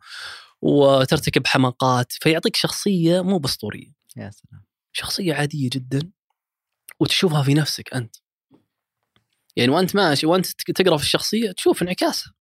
وترتكب 0.62 1.46
حماقات 1.46 2.12
فيعطيك 2.12 2.56
شخصية 2.56 3.20
مو 3.20 3.38
بأسطورية، 3.38 3.92
يا 4.16 4.30
سلام 4.30 4.69
شخصية 4.92 5.34
عادية 5.34 5.70
جدا 5.72 6.10
وتشوفها 7.00 7.42
في 7.42 7.54
نفسك 7.54 7.94
أنت. 7.94 8.16
يعني 9.56 9.70
وأنت 9.70 9.96
ماشي 9.96 10.26
وأنت 10.26 10.46
تقرأ 10.46 10.96
في 10.96 11.02
الشخصية 11.02 11.52
تشوف 11.52 11.82
انعكاسها. 11.82 12.34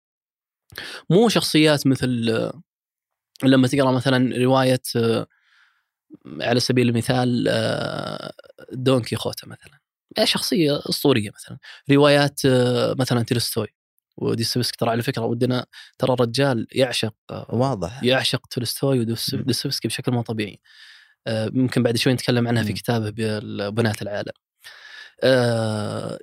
مو 1.09 1.29
شخصيات 1.29 1.87
مثل 1.87 2.29
آه، 2.29 2.61
لما 3.43 3.67
تقرأ 3.67 3.91
مثلا 3.91 4.37
رواية 4.37 4.81
آه، 4.95 5.27
على 6.41 6.59
سبيل 6.59 6.89
المثال 6.89 7.47
آه، 7.49 8.33
دون 8.71 9.01
كيخوتا 9.01 9.47
مثلا 9.47 9.79
شخصية 10.23 10.79
أسطورية 10.89 11.31
مثلا 11.35 11.57
روايات 11.91 12.41
مثلا 12.99 13.23
تولستوي 13.23 13.67
وديستويفسكي 14.17 14.77
ترى 14.77 14.89
على 14.89 15.01
فكرة 15.01 15.21
ودنا 15.21 15.65
ترى 15.97 16.13
الرجال 16.13 16.67
يعشق 16.71 17.13
واضح 17.49 18.03
يعشق 18.03 18.47
تولستوي. 18.47 18.99
وديستويفسكي 18.99 19.87
بشكل 19.87 20.11
مو 20.11 20.21
طبيعي 20.21 20.59
ممكن 21.29 21.83
بعد 21.83 21.97
شوي 21.97 22.13
نتكلم 22.13 22.47
عنها 22.47 22.63
في. 22.63 22.73
كتابه 22.73 23.09
بناة 23.69 23.95
العالم. 24.01 24.31
آه، 25.23 26.19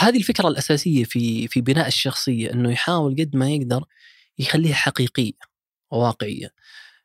هذه 0.00 0.16
الفكرة 0.16 0.48
الأساسية 0.48 1.04
في 1.04 1.48
في 1.48 1.60
بناء 1.60 1.88
الشخصية 1.88 2.52
إنه 2.52 2.72
يحاول 2.72 3.16
قد 3.20 3.36
ما 3.36 3.50
يقدر 3.50 3.84
يخليها 4.38 4.74
حقيقية 4.74 5.32
وواقعيه 5.90 6.50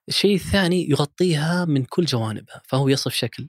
الشيء 0.10 0.36
الثاني 0.36 0.90
يغطيها 0.90 1.66
من 1.66 1.86
كل 1.86 2.06
جوانبها 2.06 2.62
فهو 2.68 2.88
يصف 2.90 3.14
شكل 3.14 3.48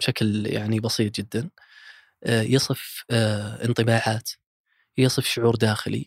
بشكل 0.00 0.46
يعني 0.46 0.80
بسيط 0.80 1.16
جدا. 1.16 1.50
آه، 2.24 2.42
يصف 2.42 3.04
آه، 3.10 3.64
انطباعات 3.64 4.30
يصف 4.98 5.26
شعور 5.26 5.56
داخلي 5.56 6.06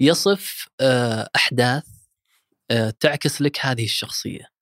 يصف 0.00 0.68
آه، 0.80 1.30
أحداث 1.36 1.84
آه، 2.70 2.90
تعكس 3.00 3.42
لك 3.42 3.58
هذه 3.66 3.84
الشخصية. 3.84 4.57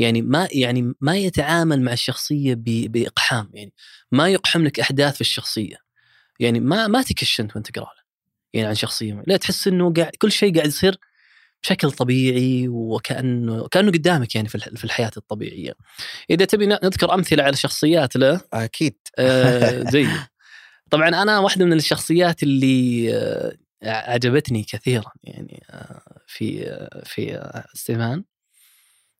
يعني 0.00 0.22
ما 0.22 0.48
يعني 0.52 0.94
ما 1.00 1.16
يتعامل 1.16 1.82
مع 1.82 1.92
الشخصية 1.92 2.54
بإقحام 2.58 3.50
يعني 3.54 3.72
ما 4.12 4.28
يقحم 4.28 4.64
لك 4.64 4.80
أحداث 4.80 5.14
في 5.14 5.20
الشخصية. 5.20 5.76
يعني 6.40 6.60
ما 6.60 6.86
ما 6.86 7.02
تكش 7.02 7.40
انت 7.40 7.56
وأنت 7.56 7.70
تقرأ 7.70 7.84
له 7.84 8.02
يعني 8.54 8.68
عن 8.68 8.74
شخصية 8.74 9.22
لا 9.26 9.36
تحس 9.36 9.68
إنه 9.68 9.92
قاعد 9.92 10.10
كل 10.18 10.32
شيء 10.32 10.54
قاعد 10.56 10.66
يصير 10.68 10.98
بشكل 11.62 11.90
طبيعي 11.90 12.68
وكأنه 12.68 13.68
كأنه 13.68 13.90
قدامك 13.92 14.34
يعني 14.34 14.48
في 14.48 14.54
الح- 14.54 14.68
في 14.68 14.84
الحياة 14.84 15.10
الطبيعية. 15.16 15.72
إذا 16.30 16.44
تبي 16.44 16.66
نذكر 16.66 17.14
أمثلة 17.14 17.42
على 17.42 17.56
شخصيات 17.56 18.16
له. 18.16 18.40
أكيد. 18.52 18.96
آه، 19.18 19.82
جيد. 19.92 20.08
طبعا 20.90 21.08
أنا 21.08 21.38
واحدة 21.38 21.64
من 21.64 21.72
الشخصيات 21.72 22.42
اللي 22.42 23.10
آه، 23.14 23.56
عجبتني 23.82 24.62
كثيرا 24.62 25.12
يعني 25.24 25.62
آه، 25.70 26.02
في 26.26 26.68
آه، 26.70 27.02
في 27.06 27.34
آه، 27.36 27.64
ستيفان 27.74 28.24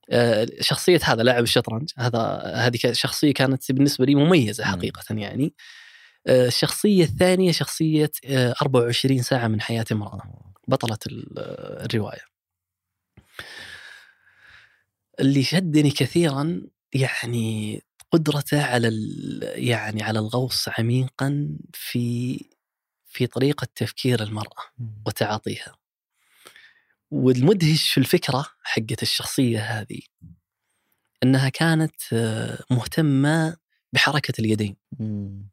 آه، 0.09 0.47
شخصية 0.61 0.99
هذا 1.03 1.23
لاعب 1.23 1.43
الشطرنج 1.43 1.89
هذا 1.97 2.41
هذه 2.55 2.77
شخصية 2.91 3.33
كانت 3.33 3.71
بالنسبة 3.71 4.05
لي 4.05 4.15
مميزة 4.15 4.65
مم. 4.65 4.71
حقيقة 4.71 5.15
يعني. 5.15 5.53
آه، 6.27 6.47
الشخصية 6.47 7.03
الثانية 7.03 7.51
شخصية 7.51 8.11
آه، 8.25 8.53
24 8.61 9.21
ساعة 9.21 9.47
من 9.47 9.61
حياة 9.61 9.85
امرأة 9.91 10.21
بطلة 10.67 10.97
ال- 11.07 11.39
آه، 11.39 11.85
الرواية. 11.85 12.21
اللي 15.19 15.43
شدني 15.43 15.91
كثيرا 15.91 16.61
يعني 16.93 17.81
قدرته 18.11 18.63
على 18.65 18.89
يعني 19.55 20.03
على 20.03 20.19
الغوص 20.19 20.69
عميقا 20.79 21.49
في 21.73 22.37
في 23.05 23.27
طريقة 23.27 23.67
تفكير 23.75 24.23
المرأة 24.23 24.63
وتعاطيها. 25.07 25.75
والمدهش 27.11 27.91
في 27.91 27.97
الفكرة 27.97 28.45
حقت 28.63 29.01
الشخصية 29.01 29.59
هذه 29.59 29.99
أنها 31.23 31.49
كانت 31.49 31.95
آه، 32.13 32.63
مهتمة 32.71 33.57
بحركة 33.93 34.33
اليدين. 34.39 34.75
مم. 34.99 35.49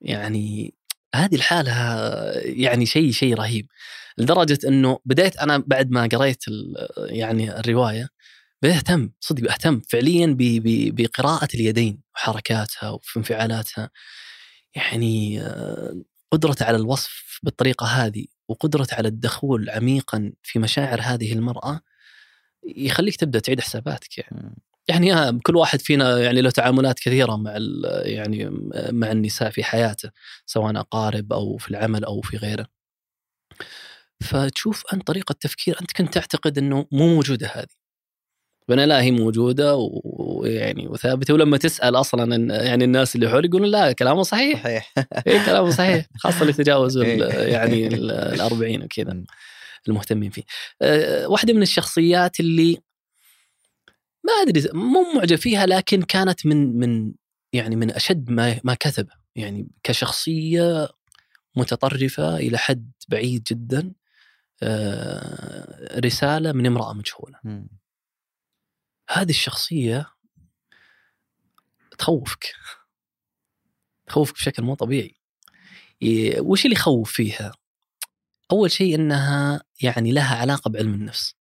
يعني 0.00 0.74
هذه 1.14 1.34
الحالة 1.34 1.72
يعني 2.44 2.86
شيء 2.86 3.12
شيء 3.12 3.34
رهيب. 3.34 3.66
لدرجة 4.18 4.58
أنه 4.68 4.98
بديت 5.04 5.36
أنا 5.36 5.58
بعد 5.66 5.90
ما 5.90 6.08
قريت 6.12 6.44
يعني 6.98 7.60
الرواية 7.60 8.08
بديت 8.62 8.76
أهتم 8.76 9.10
صدق 9.20 9.52
أهتم 9.52 9.80
فعليا 9.88 10.36
بقراءة 10.92 11.48
اليدين 11.54 12.02
وحركاتها 12.14 12.90
وفي 12.90 13.18
انفعالاتها. 13.18 13.90
يعني 14.74 15.40
آه، 15.40 16.02
قدرته 16.32 16.64
على 16.64 16.76
الوصف 16.76 17.40
بالطريقة 17.42 17.86
هذه. 17.86 18.26
وقدرته 18.52 18.94
على 18.94 19.08
الدخول 19.08 19.70
عميقا 19.70 20.32
في 20.42 20.58
مشاعر 20.58 21.00
هذه 21.02 21.32
المرأة 21.32 21.80
يخليك 22.64 23.16
تبدأ 23.16 23.38
تعيد 23.38 23.60
حساباتك 23.60 24.18
يعني. 24.18 24.54
يعني 24.88 25.14
آه، 25.14 25.40
كل 25.42 25.56
واحد 25.56 25.80
فينا 25.80 26.18
يعني 26.18 26.40
له 26.40 26.50
تعاملات 26.50 26.98
كثيرة 26.98 27.36
مع 27.36 27.52
يعني 28.04 28.50
مع 28.92 29.12
النساء 29.12 29.50
في 29.50 29.64
حياته 29.64 30.10
سواء 30.46 30.76
أقارب 30.80 31.32
أو 31.32 31.56
في 31.56 31.70
العمل 31.70 32.04
أو 32.04 32.20
في 32.20 32.36
غيره. 32.36 32.66
فتشوف 34.22 34.82
انت 34.92 35.06
طريقة 35.06 35.34
تفكير 35.40 35.80
أنت 35.80 35.92
كنت 35.92 36.14
تعتقد 36.14 36.58
إنه 36.58 36.86
مو 36.92 37.14
موجودة 37.14 37.46
هذه. 37.46 37.81
بنا 38.68 38.86
لا 38.86 39.02
هي 39.02 39.10
موجوده 39.10 39.76
ويعني 40.04 40.88
وثابتة. 40.88 41.34
ولما 41.34 41.56
تسأل 41.56 41.96
أصلا 41.96 42.36
يعني 42.64 42.84
الناس 42.84 43.14
اللي 43.16 43.28
حولك 43.30 43.48
يقولون 43.48 43.68
لا 43.70 43.92
كلامه 43.92 44.22
صحيح. 44.22 44.62
صحيح. 44.64 44.92
اي 45.26 45.44
كلامه 45.46 45.70
صحيح. 45.70 46.06
خاصة 46.18 46.42
اللي 46.42 46.52
تجاوزوا 46.52 47.04
إيه. 47.04 47.22
يعني 47.52 47.86
ال- 47.94 48.10
الأربعين 48.10 48.82
وكذا 48.82 49.12
مم. 49.12 49.24
المهتمين 49.88 50.30
فيه. 50.30 50.42
أه، 50.82 51.26
واحدة 51.28 51.52
من 51.52 51.62
الشخصيات 51.62 52.40
اللي 52.40 52.78
ما 54.24 54.32
أدري 54.32 54.68
مو 54.74 55.02
معجب 55.16 55.36
فيها 55.36 55.66
لكن 55.66 56.02
كانت 56.02 56.46
من 56.46 56.78
من 56.78 57.12
يعني 57.52 57.76
من 57.76 57.90
أشد 57.90 58.30
ما 58.30 58.60
ما 58.64 58.74
كتب 58.74 59.06
يعني 59.36 59.68
كشخصية 59.82 60.88
متطرفة 61.56 62.36
إلى 62.36 62.58
حد 62.58 62.90
بعيد 63.08 63.42
جدا. 63.50 63.92
أه، 64.62 65.98
رسالة 66.04 66.52
من 66.52 66.66
امرأة 66.66 66.92
مجهولة. 66.92 67.38
مم. 67.44 67.68
هذه 69.12 69.30
الشخصية 69.30 70.06
تخوفك. 71.98 72.44
تخوفك 74.06 74.34
بشكل 74.34 74.62
مو 74.62 74.74
طبيعي. 74.74 75.14
وش 76.38 76.64
اللي 76.64 76.76
يخوف 76.76 77.12
فيها؟ 77.12 77.52
أول 78.52 78.70
شيء 78.70 78.94
أنها 78.94 79.62
يعني 79.82 80.12
لها 80.12 80.36
علاقة 80.36 80.70
بعلم 80.70 80.94
النفس. 80.94 81.34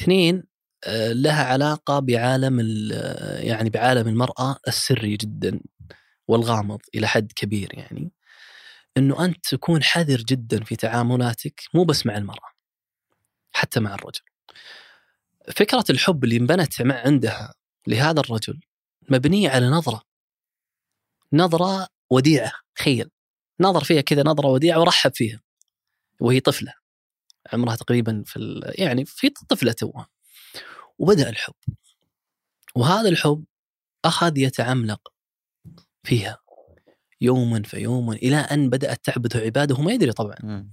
اثنين 0.00 0.44
آه، 0.84 1.12
لها 1.12 1.44
علاقة 1.44 1.98
بعالم 1.98 2.60
ال- 2.60 2.92
آه، 2.92 3.38
يعني 3.40 3.70
بعالم 3.70 4.08
المرأة 4.08 4.56
السري 4.68 5.16
جدا 5.16 5.60
والغامض 6.28 6.80
إلى 6.94 7.06
حد 7.06 7.32
كبير 7.36 7.68
يعني. 7.74 8.12
أنه 8.96 9.24
أنت 9.24 9.48
تكون 9.48 9.82
حذر 9.82 10.16
جدا 10.20 10.64
في 10.64 10.76
تعاملاتك 10.76 11.60
مو 11.74 11.84
بس 11.84 12.06
مع 12.06 12.16
المرأة 12.16 12.50
حتى 13.52 13.80
مع 13.80 13.94
الرجل. 13.94 14.22
فكرة 15.48 15.84
الحب 15.90 16.24
اللي 16.24 16.36
انبنت 16.36 16.82
مع 16.82 16.94
عندها 16.94 17.54
لهذا 17.86 18.20
الرجل 18.20 18.60
مبنية 19.08 19.50
على 19.50 19.66
نظرة. 19.66 20.02
نظرة 21.32 21.88
وديعة 22.10 22.52
تخيل. 22.74 23.10
نظر 23.60 23.84
فيها 23.84 24.00
كذا 24.00 24.22
نظرة 24.22 24.48
وديعة 24.48 24.80
ورحب 24.80 25.14
فيها. 25.14 25.40
وهي 26.20 26.40
طفلة. 26.40 26.74
عمرها 27.52 27.76
تقريبا 27.76 28.22
في 28.26 28.36
ال- 28.36 28.74
يعني 28.78 29.04
في 29.04 29.30
طفلة 29.48 29.72
توها 29.72 30.08
وبدأ 30.98 31.28
الحب. 31.28 31.54
وهذا 32.76 33.08
الحب 33.08 33.44
أخذ 34.04 34.38
يتعملق 34.38 35.12
فيها. 36.04 36.38
يوما 37.20 37.62
فيوما 37.62 38.12
إلى 38.12 38.36
أن 38.36 38.70
بدأت 38.70 39.04
تعبده 39.04 39.40
عباده. 39.40 39.74
وما 39.74 39.92
يدري 39.92 40.12
طبعا. 40.12 40.36
مم. 40.42 40.72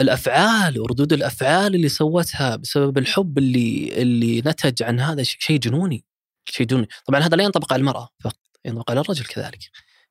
الأفعال 0.00 0.80
وردود 0.80 1.12
الأفعال 1.12 1.74
اللي 1.74 1.88
سوتها 1.88 2.56
بسبب 2.56 2.98
الحب 2.98 3.38
اللي 3.38 3.92
اللي 4.02 4.40
نتج 4.46 4.82
عن 4.82 5.00
هذا 5.00 5.22
شيء 5.22 5.58
جنوني 5.58 6.04
شيء 6.44 6.66
جنوني. 6.66 6.88
طبعا 7.06 7.20
هذا 7.20 7.36
لا 7.36 7.44
ينطبق 7.44 7.72
على 7.72 7.80
المرأة 7.80 8.08
فقط 8.24 8.36
ينطبق 8.64 8.90
على 8.90 9.00
الرجل 9.00 9.24
كذلك. 9.24 9.58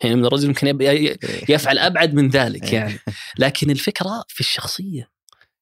يعني 0.04 0.16
من 0.16 0.26
الرجل 0.26 0.48
يمكن 0.48 0.68
ي- 0.82 1.18
يفعل 1.50 1.80
أبعد 1.80 2.14
من 2.14 2.30
ذلك 2.30 2.74
يعني. 2.74 3.00
لكن 3.40 3.70
الفكرة 3.70 4.24
في 4.28 4.40
الشخصية 4.40 5.10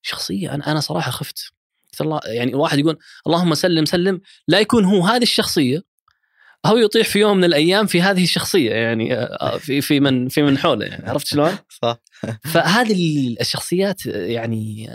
شخصية 0.01 0.53
أنا 0.53 0.71
أنا 0.71 0.79
صراحة 0.79 1.11
خفت. 1.11 1.51
الله 2.01 2.19
يعني 2.25 2.55
واحد 2.55 2.79
يقول 2.79 2.97
اللهم 3.27 3.53
سلم 3.53 3.85
سلم 3.85 4.21
لا 4.47 4.59
يكون 4.59 4.85
هو 4.85 5.05
هذه 5.05 5.23
الشخصية 5.23 5.83
أو 6.65 6.77
يطيح 6.77 7.07
في 7.07 7.19
يوم 7.19 7.37
من 7.37 7.43
الأيام 7.43 7.85
في 7.85 8.01
هذه 8.01 8.23
الشخصية 8.23 8.71
يعني 8.71 9.13
آه، 9.13 9.57
في 9.57 9.81
في 9.81 9.99
من 9.99 10.29
في 10.29 10.41
من 10.41 10.57
حوله 10.57 10.85
يعني 10.85 11.09
عرفت 11.09 11.27
شلون؟ 11.27 11.57
صح 11.81 11.97
فهذه 12.43 12.93
ال- 12.93 13.39
الشخصيات 13.41 14.05
يعني 14.05 14.89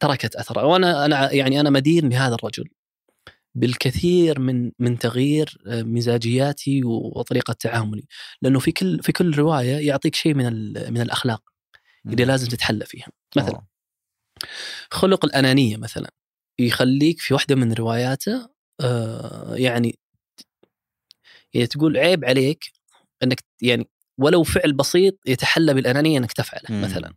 تركت 0.00 0.36
اثر 0.36 0.64
وأنا 0.64 1.04
أنا 1.04 1.32
يعني 1.32 1.60
أنا 1.60 1.70
مدين 1.70 2.08
بهذا 2.08 2.34
الرجل 2.34 2.64
بالكثير 3.54 4.40
من 4.40 4.72
من 4.78 4.98
تغيير 4.98 5.58
مزاجياتي 5.66 6.84
وطريقة 6.84 7.52
تعاملي 7.52 8.06
لأنه 8.42 8.58
في 8.58 8.72
كل 8.72 9.02
في 9.02 9.12
كل 9.12 9.34
رواية 9.34 9.86
يعطيك 9.86 10.14
شيء 10.14 10.34
من 10.34 10.72
من 10.92 11.00
الأخلاق 11.00 11.42
اللي 12.06 12.24
لازم 12.24 12.48
تتحلى 12.48 12.84
فيها 12.86 13.06
مثلا 13.36 13.54
آه. 13.54 13.68
خلق 14.90 15.24
الأنانية 15.24 15.76
مثلا 15.76 16.10
يخليك 16.58 17.20
في 17.20 17.34
واحدة 17.34 17.54
من 17.54 17.72
رواياته 17.72 18.48
آه، 18.80 19.54
يعني 19.54 19.98
تقول 21.70 21.96
عيب 21.98 22.24
عليك 22.24 22.64
إنك 23.22 23.44
يعني 23.62 23.88
ولو 24.18 24.42
فعل 24.42 24.72
بسيط 24.72 25.18
يتحلى 25.26 25.74
بالأنانية 25.74 26.18
إنك 26.18 26.32
تفعله 26.32 26.64
مم. 26.70 26.82
مثلا 26.82 27.14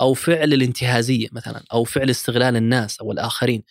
أو 0.00 0.14
فعل 0.14 0.52
الانتهازية 0.52 1.28
مثلا 1.32 1.64
أو 1.72 1.84
فعل 1.84 2.10
استغلال 2.10 2.56
الناس 2.56 3.00
أو 3.00 3.12
الآخرين 3.12 3.62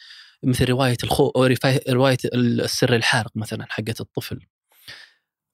مثل 0.43 0.65
رواية 0.69 0.97
الخو 1.03 1.29
أو 1.29 1.49
رواية 1.89 2.17
السر 2.33 2.95
الحارق 2.95 3.31
مثلا 3.35 3.65
حقت 3.69 4.01
الطفل 4.01 4.39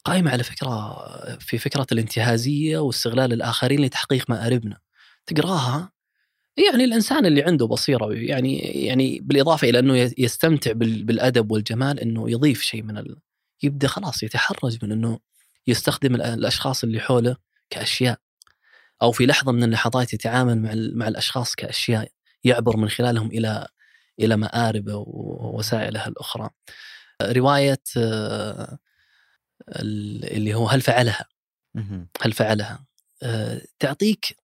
قائمة 0.06 0.32
على 0.32 0.44
فكرة 0.44 0.96
في 1.40 1.58
فكرة 1.58 1.88
الانتهازية 1.92 2.78
واستغلال 2.78 3.34
الآخرين 3.34 3.82
لتحقيق 3.82 4.30
مآربنا 4.30 4.78
تقراها 5.26 5.92
يعني 6.72 6.84
الإنسان 6.84 7.26
اللي 7.26 7.44
عنده 7.44 7.68
بصيرة 7.68 8.14
يعني 8.14 8.58
يعني 8.58 9.20
بالإضافة 9.24 9.70
إلى 9.70 9.80
إنه 9.80 10.12
يستمتع 10.18 10.72
بال- 10.72 11.04
بالأدب 11.04 11.52
والجمال 11.52 12.00
إنه 12.00 12.32
يضيف 12.32 12.62
شيء 12.62 12.84
من. 12.84 13.16
يبدأ 13.64 13.88
خلاص 13.88 14.24
يتحرج 14.24 14.86
من 14.86 14.92
إنه 14.92 15.20
يستخدم 15.68 16.16
ال- 16.16 16.22
الأشخاص 16.22 16.84
اللي 16.84 17.00
حوله 17.00 17.38
كأشياء 17.70 18.20
أو 19.02 19.12
في 19.12 19.26
لحظة 19.26 19.52
من 19.52 19.64
اللحظات 19.64 20.14
يتعامل 20.14 20.62
مع 20.62 20.72
مع 20.76 21.08
الأشخاص 21.08 21.56
كأشياء 21.56 22.12
يعبر 22.44 22.78
من 22.78 22.90
خلالهم 22.90 23.28
إلى 23.28 23.68
إلى 24.20 24.38
مآربه 24.38 24.96
ووسائله 24.96 26.08
الأخرى. 26.08 26.50
رواية 27.22 27.82
ال- 29.70 30.26
اللي 30.32 30.54
هو 30.54 30.68
هل 30.68 30.82
فعلها. 30.82 31.26
هل 32.22 32.34
فعلها 32.34 32.86
تعطيك 33.80 34.38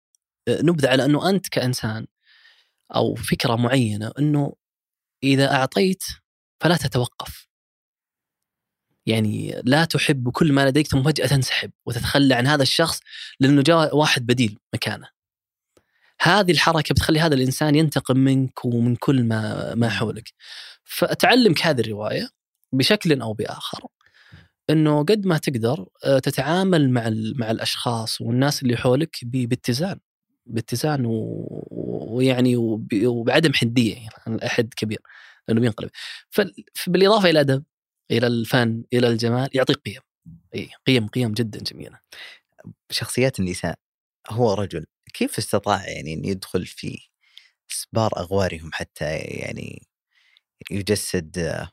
نبذة 0.49 0.89
على 0.89 1.05
إنه 1.05 1.29
أنت 1.29 1.49
كإنسان 1.49 2.07
أو 2.95 3.15
فكرة 3.15 3.55
معينة 3.55 4.11
إنه 4.19 4.53
إذا 5.23 5.51
أعطيت 5.55 6.03
فلا 6.59 6.77
تتوقف. 6.77 7.47
يعني 9.05 9.61
لا 9.63 9.85
تحب 9.85 10.29
كل 10.29 10.53
ما 10.53 10.69
لديك 10.69 10.87
ثم 10.87 11.03
فجأة 11.03 11.27
تنسحب 11.27 11.71
وتتخلى 11.85 12.33
عن 12.35 12.47
هذا 12.47 12.63
الشخص 12.63 12.99
لأنه 13.39 13.61
جاء 13.61 13.97
واحد 13.97 14.25
بديل 14.25 14.57
مكانه. 14.73 15.07
هذه 16.21 16.51
الحركة 16.51 16.93
بتخلي 16.93 17.19
هذا 17.19 17.35
الإنسان 17.35 17.75
ينتقم 17.75 18.17
منك 18.17 18.65
ومن 18.65 18.95
كل 18.95 19.23
ما 19.23 19.75
ما 19.75 19.89
حولك. 19.89 20.33
فتعلمك 20.83 21.65
هذه 21.65 21.79
الرواية 21.81 22.29
بشكل 22.73 23.21
أو 23.21 23.33
بآخر 23.33 23.79
إنه 24.69 25.03
قد 25.03 25.25
ما 25.25 25.37
تقدر 25.37 25.85
آه، 26.05 26.19
تتعامل 26.19 26.89
مع 26.89 27.09
مع 27.35 27.51
الأشخاص 27.51 28.21
والناس 28.21 28.63
اللي 28.63 28.77
حولك 28.77 29.17
باتزان 29.23 29.99
باتزان 30.45 31.03
ويعني 31.07 32.55
وب- 32.55 33.05
وبعدم 33.05 33.53
حدية 33.53 33.93
يعني 33.95 34.09
عن 34.27 34.39
أحد 34.39 34.73
كبير 34.77 35.01
لأنه 35.47 35.61
بينقلب 35.61 35.89
فبالإضافة 36.73 37.29
إلى 37.29 37.41
الادب 37.41 37.63
إلى 38.11 38.27
الفن 38.27 38.83
إلى 38.93 39.07
الجمال 39.07 39.49
يعطيك 39.53 39.77
قيم. 39.77 40.01
إي 40.55 40.69
قيم 40.87 41.07
قيم 41.07 41.33
جدا 41.33 41.59
جميلة. 41.59 41.99
شخصيات 42.91 43.39
النساء 43.39 43.75
هو 44.29 44.53
رجل 44.53 44.85
كيف 45.13 45.37
استطاع 45.37 45.87
يعني 45.89 46.13
أن 46.13 46.25
يدخل 46.25 46.65
في 46.65 46.99
سبار 47.67 48.11
أغوارهم 48.17 48.69
حتى 48.73 49.15
يعني 49.17 49.87
يجسد 50.71 51.65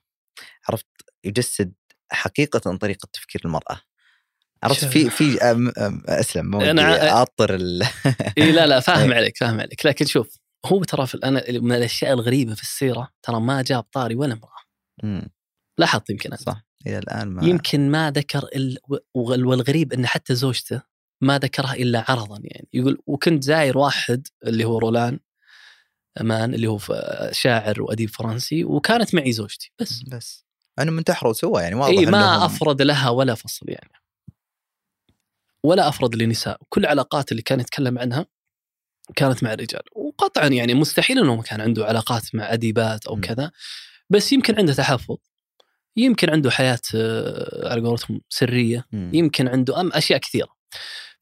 عرفت 0.69 0.87
يجسد 1.25 1.73
حقيقة 2.13 2.77
طريقة 2.77 3.09
تفكير 3.13 3.43
المرأة؟ 3.45 3.81
عرفت. 4.63 4.85
في 4.85 5.11
في 5.11 5.39
أسلم 6.09 6.47
ما 6.51 6.59
أنا- 6.59 6.69
ودي 6.69 7.11
أعطر 7.11 7.55
ال... 7.55 7.83
إي 8.39 8.53
لا 8.53 8.67
لا 8.67 8.81
فاهم 8.87 9.11
إيه. 9.11 9.17
عليك 9.17 9.37
فاهم 9.37 9.61
عليك. 9.61 9.87
لكن 9.87 10.07
شوف 10.07 10.39
هو 10.67 10.85
ترى 10.85 11.07
في 11.07 11.19
أنا 11.25 11.45
من 11.51 11.73
الأشياء 11.73 12.13
الغريبة 12.13 12.55
في 12.55 12.63
السيرة 12.63 13.09
ترى 13.23 13.41
ما 13.41 13.63
جاب 13.63 13.83
طاري 13.83 14.15
ولا 14.15 14.33
امرأة. 14.33 15.29
لاحظت 15.79 16.11
يمكن 16.11 16.33
أنت. 16.33 16.43
صح 16.43 16.65
إلى 16.87 16.99
الآن 16.99 17.29
ما 17.29 17.45
يمكن 17.47 17.91
ما 17.91 18.11
ذكر 18.11 18.45
ال... 18.57 18.79
وال- 19.15 19.47
والغريب 19.47 19.93
إن 19.93 20.07
حتى 20.07 20.35
زوجته 20.35 20.83
ما 21.21 21.39
ذكرها 21.39 21.75
إلا 21.75 22.05
عرضا 22.09 22.39
يعني. 22.45 22.69
يقول 22.73 22.99
وكنت 23.07 23.43
زاير 23.45 23.79
واحد 23.79 24.27
اللي 24.47 24.65
هو 24.65 24.79
رولان 24.79 25.19
أمان 26.21 26.55
اللي 26.55 26.67
هو 26.67 26.79
شاعر 27.33 27.83
وأديب 27.83 28.11
فرنسي 28.11 28.65
وكانت 28.65 29.15
معي 29.15 29.33
زوجتي 29.33 29.73
بس. 29.79 30.03
بس. 30.03 30.45
انهم 30.79 30.99
انتحروا 30.99 31.33
سوا 31.33 31.61
يعني 31.61 31.75
واضح 31.75 31.99
إي 31.99 32.07
ما 32.07 32.39
إنهم- 32.39 32.43
افرد 32.43 32.83
لها 32.83 33.11
ولا 33.11 33.35
فصل 33.35 33.67
يعني. 33.69 33.91
ولا 35.65 35.89
افرد 35.89 36.15
لنساء. 36.15 36.61
كل 36.69 36.81
العلاقات 36.81 37.33
اللي 37.33 37.43
كان 37.43 37.61
يتكلم 37.61 37.99
عنها 37.99 38.27
كانت 39.17 39.43
مع 39.45 39.53
الرجال. 39.53 39.83
وقطعا 39.97 40.47
يعني 40.47 40.75
مستحيل 40.75 41.19
إنه 41.19 41.43
كان 41.43 41.61
عنده 41.61 41.87
علاقات 41.87 42.35
مع 42.35 42.53
أديبات 42.53 43.07
أو 43.07 43.17
م. 43.17 43.21
كذا. 43.21 43.51
بس 44.11 44.33
يمكن 44.33 44.57
عنده 44.59 44.75
تحفظ. 44.75 45.17
يمكن 45.99 46.31
عنده 46.31 46.51
حياة 46.51 46.81
آه، 46.95 47.73
على 47.73 47.81
قولتهم 47.81 48.21
سرية 48.29 48.87
مم. 48.93 49.11
يمكن 49.15 49.49
عنده 49.49 49.81
أم 49.81 49.93
أشياء 49.93 50.19
كثيرة 50.19 50.49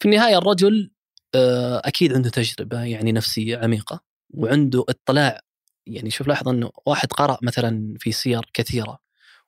في 0.01 0.07
النهاية 0.07 0.39
الرجل 0.39 0.91
آه، 1.35 1.83
أكيد 1.85 2.13
عنده 2.13 2.31
تجربة 2.31 2.83
يعني 2.83 3.13
نفسية 3.13 3.57
عميقة 3.59 4.01
وعنده 4.31 4.85
اطلاع 4.89 5.41
يعني 5.87 6.11
شوف 6.11 6.29
لاحظ 6.29 6.49
إنه 6.49 6.71
واحد 6.87 7.13
قرأ 7.13 7.39
مثلا 7.43 7.95
في 7.99 8.13
سير 8.13 8.51
كثيرة 8.55 8.99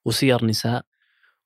وسير 0.04 0.44
نساء 0.44 0.84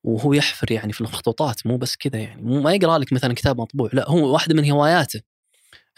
وهو 0.05 0.33
يحفر 0.33 0.73
يعني 0.73 0.93
في 0.93 1.01
المخطوطات 1.01 1.67
مو 1.67 1.77
بس 1.77 1.97
كذا 1.97 2.19
يعني 2.19 2.43
مو 2.43 2.61
ما 2.61 2.73
يقرأ 2.75 2.99
لك 2.99 3.13
مثلا 3.13 3.35
كتاب 3.35 3.61
مطبوع 3.61 3.91
لا 3.93 4.11
هو 4.11 4.33
واحدة 4.33 4.55
من 4.55 4.71
هواياته 4.71 5.21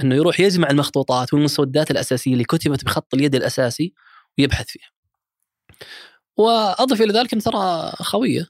إنه 0.01 0.15
يروح 0.15 0.41
يجمع 0.41 0.71
المخطوطات 0.71 1.35
والمسودات 1.35 1.91
الأساسية 1.91 2.33
اللي 2.33 2.45
كتبت 2.45 2.85
بخط 2.85 3.15
اليد 3.15 3.35
الأساسي 3.35 3.95
ويبحث 4.39 4.67
فيها. 4.67 4.91
وأضف 6.37 7.03
إلى 7.03 7.13
ذلك 7.13 7.33
انه 7.33 7.43
ترى 7.43 7.93
خوية. 7.97 8.47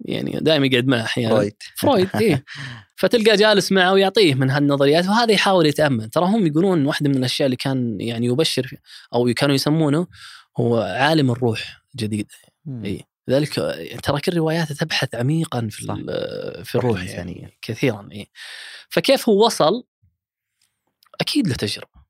يعني 0.00 0.38
دائما 0.40 0.66
يقعد 0.66 0.86
معه 0.86 1.02
أحيانا. 1.02 1.34
فرويد. 1.34 1.56
فرويد 1.76 2.08
إيه. 2.16 2.44
فتلقى 2.96 3.36
جالس 3.36 3.72
معه 3.72 3.92
ويعطيه 3.92 4.34
من 4.34 4.50
هالنظريات 4.50 5.08
وهذا 5.08 5.32
يحاول 5.32 5.66
يتأمل. 5.66 6.10
ترى 6.10 6.24
هم 6.24 6.46
يقولون 6.46 6.86
واحدة 6.86 7.08
من 7.08 7.16
الأشياء 7.16 7.46
اللي 7.46 7.56
كان 7.56 8.00
يعني 8.00 8.26
يبشر 8.26 8.70
أو 9.14 9.32
كانوا 9.36 9.54
يسمونه 9.54 10.06
هو 10.56 10.76
عالم 10.80 11.30
الروح 11.30 11.82
جديد. 11.96 12.26
لذلك 13.28 13.58
آه، 13.58 13.96
ترى 13.96 14.20
كل 14.20 14.36
رواياته 14.36 14.74
تبحث 14.74 15.14
عميقا 15.14 15.68
في 15.70 15.84
صح. 15.84 15.94
في 16.62 16.78
روح 16.78 16.84
الروح. 16.84 17.04
يعني 17.04 17.58
كثيرا 17.62 18.08
إيه. 18.12 18.26
فكيف 18.88 19.28
هو 19.28 19.46
وصل؟ 19.46 19.84
أكيد 21.20 21.48
له 21.48 21.54
تجربة. 21.54 22.06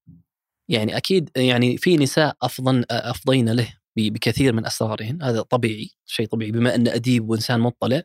يعني 0.68 0.96
أكيد 0.96 1.30
يعني 1.36 1.76
في 1.76 1.96
نساء 1.96 2.36
أفضن 2.42 2.84
أفضين 2.90 3.52
له. 3.52 3.68
بكثير 3.96 4.52
من 4.52 4.66
أسرارهن. 4.66 5.22
هذا 5.22 5.42
طبيعي 5.42 5.90
شيء 6.06 6.26
طبيعي. 6.26 6.50
بما 6.52 6.74
انه 6.74 6.94
أديب 6.94 7.28
وإنسان 7.30 7.60
مطلع 7.60 8.02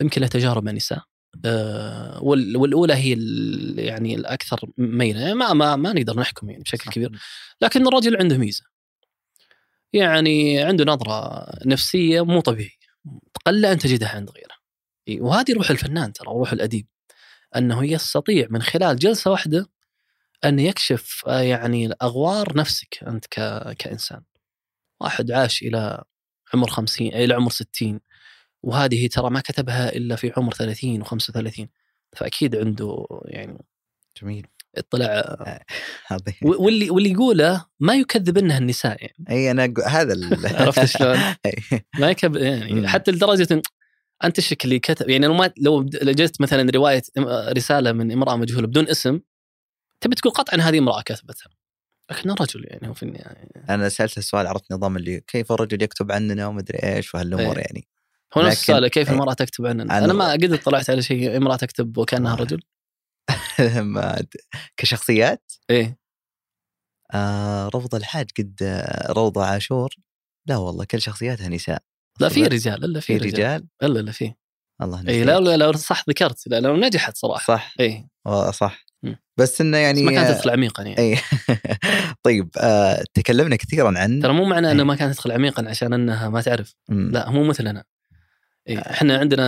يمكن 0.00 0.20
له 0.20 0.26
تجارب 0.26 0.64
مع 0.64 0.72
نساء 0.72 1.02
آه، 1.44 2.22
وال- 2.22 2.56
والأولى 2.56 2.94
هي 2.94 3.10
يعني 3.86 4.14
الأكثر 4.14 4.60
ميلا 4.78 5.20
يعني 5.20 5.34
ما 5.34 5.52
ما 5.52 5.76
ما 5.76 5.92
نقدر 5.92 6.16
نحكم 6.20 6.50
يعني 6.50 6.62
بشكل 6.62 6.84
صح. 6.84 6.92
كبير. 6.92 7.18
لكن 7.60 7.86
الرجل 7.86 8.16
عنده 8.16 8.38
ميزة. 8.38 8.64
يعني 9.92 10.62
عنده 10.62 10.84
نظرة 10.84 11.46
نفسية 11.66 12.24
مو 12.24 12.40
طبيعية. 12.40 12.78
قل 13.46 13.66
أن 13.66 13.78
تجدها 13.78 14.08
عند 14.08 14.30
غيره. 14.30 14.58
وهذه 15.22 15.52
روح 15.52 15.70
الفنان 15.70 16.12
ترى 16.12 16.28
وروح 16.28 16.52
الأديب. 16.52 16.86
أنه 17.56 17.84
يستطيع 17.86 18.46
من 18.50 18.62
خلال 18.62 18.96
جلسة 18.96 19.30
واحدة 19.30 19.66
أن 20.44 20.58
يكشف 20.58 21.24
آه، 21.26 21.40
يعني 21.40 21.92
اغوار 22.02 22.56
نفسك 22.56 22.98
أنت 23.06 23.26
ك- 23.26 23.72
كإنسان. 23.78 24.22
واحد 25.00 25.30
عاش 25.30 25.62
إلى 25.62 26.04
عمر 26.54 26.70
50 26.70 27.06
إلى 27.06 27.34
عمر 27.34 27.50
60 27.50 28.00
وهذه 28.62 29.06
ترى 29.06 29.30
ما 29.30 29.40
كتبها 29.40 29.92
إلا 29.96 30.16
في 30.16 30.32
عمر 30.36 30.52
30 30.54 31.04
و35 31.04 31.66
فأكيد 32.16 32.56
عنده 32.56 33.06
يعني 33.24 33.64
جميل. 34.22 34.46
اطلاع. 34.76 35.64
هذه. 36.06 36.34
و- 36.42 36.64
واللي 36.64 36.90
واللي 36.90 37.10
يقوله 37.12 37.64
ما 37.80 37.94
يكذب 37.94 38.38
إنه 38.38 38.58
النساء 38.58 38.96
يعني. 39.02 39.24
أي 39.30 39.50
أنا 39.50 39.74
هذا 39.86 40.12
ال- 40.12 40.46
عرفت 40.62 40.84
شلون؟ 40.84 41.18
ما 42.00 42.10
يكذب 42.10 42.36
يعني. 42.36 42.88
حتى 42.88 43.10
لدرجة 43.10 43.48
إن 43.54 43.62
أنت 44.24 44.64
اللي 44.64 44.78
كتب 44.78 45.08
يعني 45.08 45.26
لو 45.26 45.34
ما 45.34 45.52
لو 45.58 45.84
جت 45.84 46.40
مثلا 46.40 46.70
رواية 46.70 47.02
رسالة 47.52 47.92
من 47.92 48.12
امرأة 48.12 48.36
مجهولة 48.36 48.66
بدون 48.66 48.88
اسم 48.88 49.20
تبي 50.00 50.14
تقول 50.14 50.32
قطعا 50.32 50.60
هذه 50.60 50.78
امرأة 50.78 51.02
كتبتها 51.02 51.48
لكنه 52.10 52.34
رجل 52.40 52.64
يعني 52.66 52.88
هو 52.88 52.94
في 52.94 53.02
النهاية 53.02 53.48
أنا 53.70 53.88
سالت 53.88 54.18
السؤال 54.18 54.46
عرفت 54.46 54.72
نظام 54.72 54.96
اللي 54.96 55.20
كيف 55.20 55.52
الرجل 55.52 55.82
يكتب 55.82 56.12
عننا 56.12 56.46
ومدري 56.46 56.78
إيش 56.82 57.14
وهالأمور 57.14 57.56
إيه. 57.56 57.62
يعني. 57.64 57.88
هو 58.36 58.42
نفس 58.42 58.60
السؤال 58.60 58.88
كيف 58.88 59.08
إيه. 59.08 59.14
المراه 59.14 59.32
تكتب 59.34 59.66
عننا؟ 59.66 59.92
عن- 59.94 60.02
أنا 60.02 60.12
ما 60.12 60.32
قد 60.32 60.52
اطلعت 60.52 60.90
على 60.90 61.02
شيء 61.02 61.36
امرأة 61.36 61.56
تكتب 61.56 61.98
وكأنها. 61.98 62.34
رجل. 62.34 62.60
ما 63.94 64.22
كشخصيات؟ 64.76 65.52
إيه. 65.70 65.98
آه 67.14 67.68
روضة 67.68 67.98
الحاج 67.98 68.30
قد 68.38 68.82
روضة 69.10 69.44
عاشور؟ 69.44 69.90
لا 70.46 70.56
والله 70.56 70.84
كل 70.84 71.00
شخصياتها 71.00 71.48
نساء. 71.48 71.82
لا 72.20 72.28
في. 72.28 72.42
رجال 72.44 72.84
إلا 72.84 73.00
في 73.00 73.16
رجال. 73.16 73.32
رجال؟ 73.32 73.66
إلا 73.82 73.98
لا 73.98 74.12
في. 74.12 74.34
الله 74.82 75.08
اي. 75.08 75.24
لا 75.24 75.40
لا 75.56 75.72
صح 75.72 76.04
ذكرت 76.08 76.48
لا 76.48 76.60
لو 76.60 76.76
نجحت 76.76 77.16
صراحة. 77.16 77.44
صح. 77.54 77.74
اي 77.80 78.08
صح. 78.52 78.84
بس 79.36 79.60
إنه 79.60 79.76
يعني 79.76 80.00
بس 80.00 80.06
ما 80.06 80.12
كانت 80.12 80.30
آه، 80.30 80.34
تدخل 80.34 80.50
عميقا 80.50 80.82
يعني 80.82 80.98
اي 80.98 81.18
طيب 82.24 82.48
آه 82.58 83.04
تكلمنا 83.14 83.56
كثيرا 83.56 83.98
عن 83.98 84.20
ترى 84.20 84.32
مو 84.32 84.44
معنى 84.44 84.70
إنه 84.70 84.78
إيه. 84.82 84.86
ما 84.86 84.94
كانت 84.94 85.14
تدخل 85.14 85.32
عميقا 85.32 85.68
عشان 85.68 85.92
إنها 85.92 86.28
ما 86.28 86.40
تعرف 86.40 86.74
مم. 86.88 87.10
لا 87.12 87.30
مو 87.30 87.44
مثلنا 87.44 87.84
إيه، 88.68 88.78
إحنا 88.78 89.18
عندنا 89.18 89.44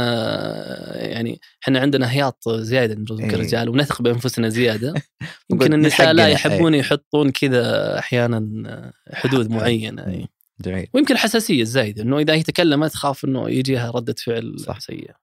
يعني 0.97 1.41
إحنا 1.63 1.81
عندنا 1.81 2.13
هياط 2.13 2.49
زيادة 2.49 2.95
نرزق 2.95 3.25
إيه. 3.25 3.35
الرجال 3.35 3.69
ونثق 3.69 4.03
بأنفسنا 4.03 4.49
زيادة 4.49 4.95
يمكن 5.51 5.67
من 5.67 5.75
النساء 5.75 6.13
لا 6.13 6.23
حقنا، 6.23 6.33
يحبون 6.33 6.75
يحطون 6.75 7.31
كذا 7.31 7.99
أحيانا 7.99 8.93
حدود 9.13 9.47
حق- 9.53 9.57
معينة. 9.57 10.07
إيه. 10.07 10.27
جميل 10.61 10.87
ويمكن 10.95 11.15
الحساسيه 11.15 11.63
الزايده 11.63 12.03
إنه 12.03 12.19
إذا 12.19 12.35
هي 12.35 12.43
تكلمت 12.43 12.91
تخاف 12.93 13.25
إنه 13.25 13.51
يجيها 13.51 13.91
ردة 13.91 14.15
فعل 14.25 14.57
صح. 14.61 14.81
سيئة 14.81 15.15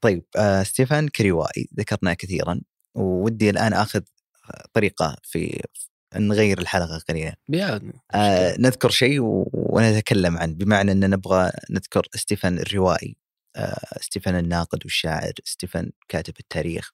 طيب 0.00 0.24
آه 0.36 0.62
ستيفان 0.62 1.08
كروائي 1.08 1.68
ذكرناه 1.78 2.14
كثيرا 2.14 2.60
ودي 2.96 3.50
الآن 3.50 3.72
آخذ 3.72 4.00
طريقة 4.72 5.16
في 5.22 5.62
نغير 6.14 6.58
الحلقة 6.58 6.98
قليلا 7.08 7.36
آه 8.14 8.56
نذكر 8.58 8.90
شيء 8.90 9.18
ونتكلم 9.52 10.36
عنه 10.36 10.54
بمعنى 10.54 10.92
إن 10.92 11.10
نبغى 11.10 11.50
نذكر 11.70 12.06
ستيفان 12.14 12.58
الروائي 12.58 13.16
آه 13.56 13.98
ستيفان 14.00 14.34
الناقد 14.34 14.78
والشاعر 14.84 15.32
ستيفان 15.44 15.90
كاتب 16.08 16.34
التاريخ. 16.40 16.92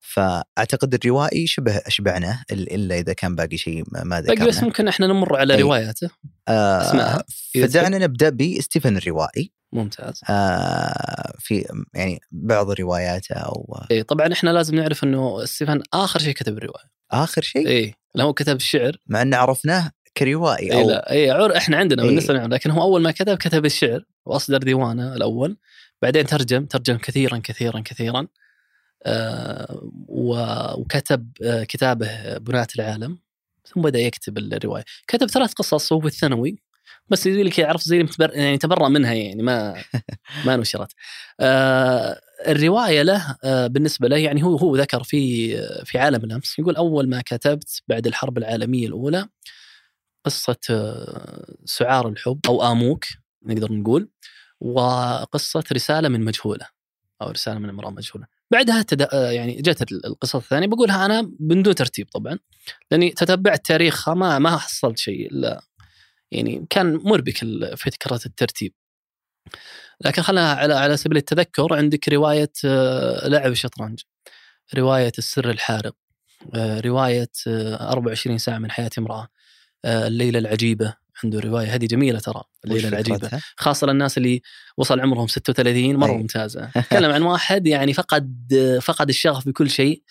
فأعتقد 0.00 0.94
الروائي 0.94 1.46
شبه 1.46 1.76
أشبعنا 1.76 2.32
إل- 2.52 2.72
إلا 2.72 2.98
إذا 2.98 3.12
كان 3.12 3.34
باقي 3.34 3.56
شيء 3.56 3.84
ما 3.92 4.04
ما 4.04 4.20
باقي 4.20 4.34
بس 4.34 4.54
ذكرنا 4.54 4.64
ممكن 4.64 4.88
إحنا 4.88 5.06
نمر 5.06 5.36
على 5.36 5.54
أي. 5.54 5.62
رواياته 5.62 6.10
آه 6.48 6.80
اسمعها. 6.82 7.24
فدعنا 7.54 7.98
نبدأ 7.98 8.28
بستيفن 8.30 8.96
الروائي. 8.96 9.52
ممتاز. 9.72 10.20
آه 10.30 11.32
في 11.38 11.64
يعني 11.94 12.20
بعض 12.30 12.70
رواياته 12.70 13.34
أو 13.34 13.80
إي 13.90 14.02
طبعا 14.02 14.32
إحنا 14.32 14.50
لازم 14.50 14.74
نعرف 14.74 15.04
إنه 15.04 15.44
ستيفن 15.44 15.82
آخر 15.94 16.20
شيء 16.20 16.32
كتب 16.34 16.58
الروايه 16.58 16.84
آخر 17.12 17.42
شيء؟ 17.42 17.68
إي 17.68 17.94
لو 18.14 18.24
هو 18.26 18.32
كتب 18.32 18.56
الشعر 18.56 18.96
مع 19.06 19.22
ان 19.22 19.34
عرفناه 19.34 19.90
كروائي 20.16 20.72
إي 20.72 20.82
أو 20.82 20.88
لا 20.88 21.10
إي 21.12 21.30
عر 21.30 21.56
إحنا 21.56 21.76
عندنا 21.76 22.02
إي. 22.02 22.08
بالنسبة 22.08 22.34
لنا 22.34 22.54
لكن 22.54 22.70
هو 22.70 22.82
أول 22.82 23.02
ما 23.02 23.10
كتب 23.10 23.36
كتب 23.36 23.64
الشعر 23.64 24.04
وأصدر 24.26 24.58
ديوانة 24.58 25.14
الأول 25.14 25.56
بعدين 26.02 26.26
ترجم 26.26 26.64
ترجم 26.66 26.96
كثيرا 26.96 27.40
كثيرا 27.44 27.80
كثيرا. 27.84 28.26
وكتب 30.08 31.28
آه 31.42 31.64
كتابه 31.64 32.38
بناة 32.38 32.66
العالم 32.78 33.18
ثم 33.66 33.80
بدأ 33.82 33.98
يكتب 33.98 34.38
الرواية. 34.38 34.84
كتب 35.08 35.26
ثلاث 35.26 35.52
قصص 35.52 35.92
وهو 35.92 36.00
في 36.00 36.06
الثانوي 36.06 36.58
بس 37.08 37.26
يقول 37.26 37.46
لك 37.46 37.60
عرفت 37.60 37.88
زي 37.88 38.02
متبر... 38.02 38.30
يعني 38.34 38.58
تبرأ 38.58 38.88
منها 38.88 39.12
يعني 39.14 39.42
ما 39.42 39.82
ما 40.46 40.56
نشرت. 40.56 40.92
آه 41.40 42.20
الرواية 42.48 43.02
له 43.02 43.36
آه 43.44 43.66
بالنسبة 43.66 44.08
له 44.08 44.16
يعني 44.16 44.42
هو 44.44 44.56
هو 44.56 44.76
ذكر 44.76 45.02
في 45.02 45.50
في 45.84 45.98
عالم 45.98 46.24
الأمس 46.24 46.58
يقول 46.58 46.76
أول 46.76 47.08
ما 47.08 47.22
كتبت 47.26 47.82
بعد 47.88 48.06
الحرب 48.06 48.38
العالمية 48.38 48.86
الأولى 48.86 49.28
قصة 50.24 50.56
آه، 50.70 51.54
سعار 51.64 52.08
الحب 52.08 52.40
أو 52.46 52.72
آموك 52.72 53.04
نقدر 53.42 53.72
نقول 53.72 54.08
وقصة 54.60 55.64
رسالة 55.72 56.08
من 56.08 56.24
مجهولة 56.24 56.66
أو 57.22 57.30
رسالة 57.30 57.58
من 57.58 57.68
امراه 57.68 57.90
مجهولة. 57.90 58.26
بعدها 58.50 58.82
تد... 58.82 59.02
آه، 59.02 59.30
يعني 59.30 59.62
جت 59.62 59.92
القصص 59.92 60.36
الثانية. 60.36 60.66
بقولها 60.66 61.06
أنا 61.06 61.30
من 61.40 61.62
دون 61.62 61.74
ترتيب 61.74 62.08
طبعا 62.08 62.38
لأني 62.90 63.10
تتبعت 63.10 63.66
تاريخها 63.66 64.14
ما 64.14 64.38
ما 64.38 64.56
حصلت 64.56 64.98
شيء 64.98 65.30
إلا 65.30 65.62
يعني 66.32 66.66
كان 66.70 66.96
مربك 66.96 67.36
فكره 67.76 68.20
الترتيب. 68.26 68.72
لكن 70.04 70.22
خلينا 70.22 70.52
على 70.52 70.74
على 70.74 70.96
سبيل 70.96 71.16
التذكر 71.16 71.74
عندك 71.74 72.08
رواية 72.08 72.52
آه، 72.64 73.28
لعب 73.28 73.52
الشطرنج 73.52 74.00
رواية 74.76 75.12
السر 75.18 75.50
الحارق 75.50 75.94
آه، 76.54 76.80
رواية 76.80 77.30
آه، 77.46 77.92
24 77.92 78.38
ساعة 78.38 78.58
من 78.58 78.70
حياة 78.70 78.90
امرأة 78.98 79.28
الليلة 79.84 80.38
العجيبة. 80.38 80.94
عنده 81.24 81.40
رواية 81.40 81.74
هذه 81.74 81.86
جميلة 81.86 82.18
ترى 82.18 82.42
الليلة 82.64 82.88
العجيبة؟ 82.88 83.30
خاصة 83.56 83.86
للناس 83.86 84.18
اللي 84.18 84.42
وصل 84.76 85.00
عمرهم 85.00 85.26
36 85.26 85.96
مرة 85.96 86.10
أي. 86.10 86.16
ممتازة. 86.16 86.70
تكلم 86.74 87.10
عن 87.10 87.22
واحد 87.22 87.66
يعني 87.66 87.92
فقد 87.92 88.54
فقد 88.82 89.08
الشغف 89.08 89.48
بكل 89.48 89.70
شيء. 89.70 90.02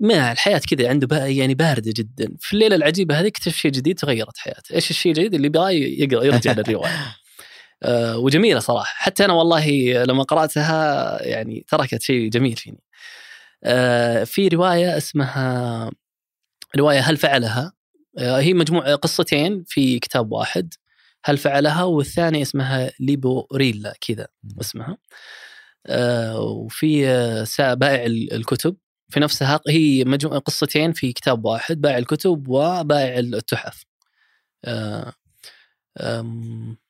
ما 0.00 0.32
الحياة 0.32 0.60
كذا 0.70 0.88
عنده 0.88 1.06
بقى 1.06 1.36
يعني 1.36 1.54
باردة 1.54 1.92
جدا. 1.96 2.36
في 2.40 2.52
الليلة 2.52 2.76
العجيبة 2.76 3.20
هذه 3.20 3.26
اكتشف 3.26 3.56
شيء 3.56 3.70
جديد 3.70 3.98
تغيرت 3.98 4.38
حياته. 4.38 4.74
إيش 4.74 4.90
الشيء 4.90 5.12
الجديد 5.12 5.34
اللي 5.34 5.46
يبغى 5.46 6.00
يقرأ 6.00 6.24
يرجع 6.24 6.52
للرواية. 6.52 6.92
آه 7.82 8.18
وجميلة 8.18 8.60
صراحة. 8.60 8.94
حتى 8.96 9.24
أنا 9.24 9.32
والله 9.32 9.68
لما 10.04 10.22
قرأتها 10.22 11.22
يعني 11.22 11.64
تركت 11.68 12.02
شيء 12.02 12.30
جميل 12.30 12.56
فيني. 12.56 12.82
آه 13.64 14.24
في 14.24 14.48
رواية 14.48 14.96
اسمها 14.96 15.90
رواية 16.78 17.00
هل 17.00 17.16
فعلها؟ 17.16 17.72
هي 18.18 18.54
مجموعة 18.54 18.94
قصتين 18.94 19.64
في 19.66 19.98
كتاب 19.98 20.32
واحد 20.32 20.74
هل 21.24 21.38
فعلها؟ 21.38 21.82
والثانية 21.84 22.42
اسمها 22.42 22.92
ليبوريلا 23.00 23.94
كذا 24.00 24.26
اسمها. 24.60 24.98
آه 25.86 26.40
وفي 26.40 27.08
آه 27.08 27.74
بائع 27.74 28.06
ال- 28.06 28.32
الكتب. 28.32 28.76
في 29.08 29.20
نفسها 29.20 29.60
هي 29.68 30.04
مجموعة 30.04 30.38
قصتين 30.38 30.92
في 30.92 31.12
كتاب 31.12 31.44
واحد 31.44 31.80
بائع 31.80 31.98
الكتب 31.98 32.48
وبائع 32.48 33.18
التحف. 33.18 33.84
آه 34.64 35.12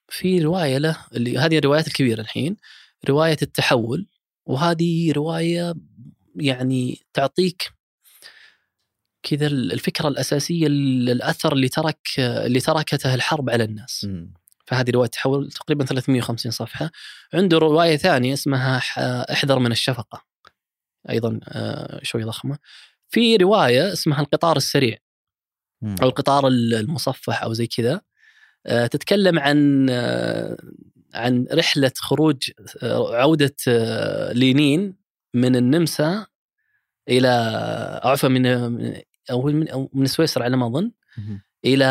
في 0.08 0.38
رواية 0.42 0.78
له 0.78 0.96
اللي 1.14 1.38
هذه 1.38 1.58
الروايات 1.58 1.86
الكبيرة 1.86 2.20
الحين 2.20 2.56
رواية 3.08 3.36
التحول. 3.42 4.06
وهذه 4.46 5.12
رواية 5.12 5.74
يعني 6.36 6.98
تعطيك 7.14 7.72
كذا 9.22 9.46
الفكرة 9.46 10.08
الأساسية 10.08 10.66
الأثر 10.66 11.52
اللي 11.52 11.68
ترك 11.68 12.08
اللي 12.18 12.60
تركته 12.60 13.14
الحرب 13.14 13.50
على 13.50 13.64
الناس. 13.64 14.04
مم. 14.04 14.34
فهذه 14.66 14.90
رواية 14.90 15.08
تحول 15.08 15.50
تقريبا 15.50 15.84
350 15.84 16.52
صفحة. 16.52 16.90
عنده 17.34 17.58
رواية 17.58 17.96
ثانية 17.96 18.32
اسمها 18.32 18.78
إحذر 19.32 19.58
من 19.58 19.72
الشفقة. 19.72 20.24
أيضا 21.10 21.40
آه، 21.48 22.00
شوي 22.02 22.24
ضخمة. 22.24 22.58
في 23.08 23.36
رواية 23.36 23.92
اسمها 23.92 24.20
القطار 24.20 24.56
السريع. 24.56 24.98
أو 25.84 26.08
القطار 26.08 26.48
المصفح 26.48 27.42
أو 27.42 27.52
زي 27.52 27.66
كذا. 27.66 28.00
آه، 28.66 28.86
تتكلم 28.86 29.38
عن 29.38 29.86
آه، 29.90 30.56
عن 31.14 31.46
رحلة 31.52 31.92
خروج 31.96 32.50
عودة 32.82 33.56
آه، 33.68 34.32
لينين 34.32 34.96
من 35.34 35.56
النمسا 35.56 36.26
إلى 37.08 37.28
عفوا 38.04 38.28
من 38.28 38.46
أو 39.31 39.43
من 39.43 39.89
من 39.93 40.07
سويسرا 40.07 40.45
على 40.45 40.57
ما 40.57 40.66
أظن 40.66 40.91
مم. 41.18 41.43
إلى 41.64 41.85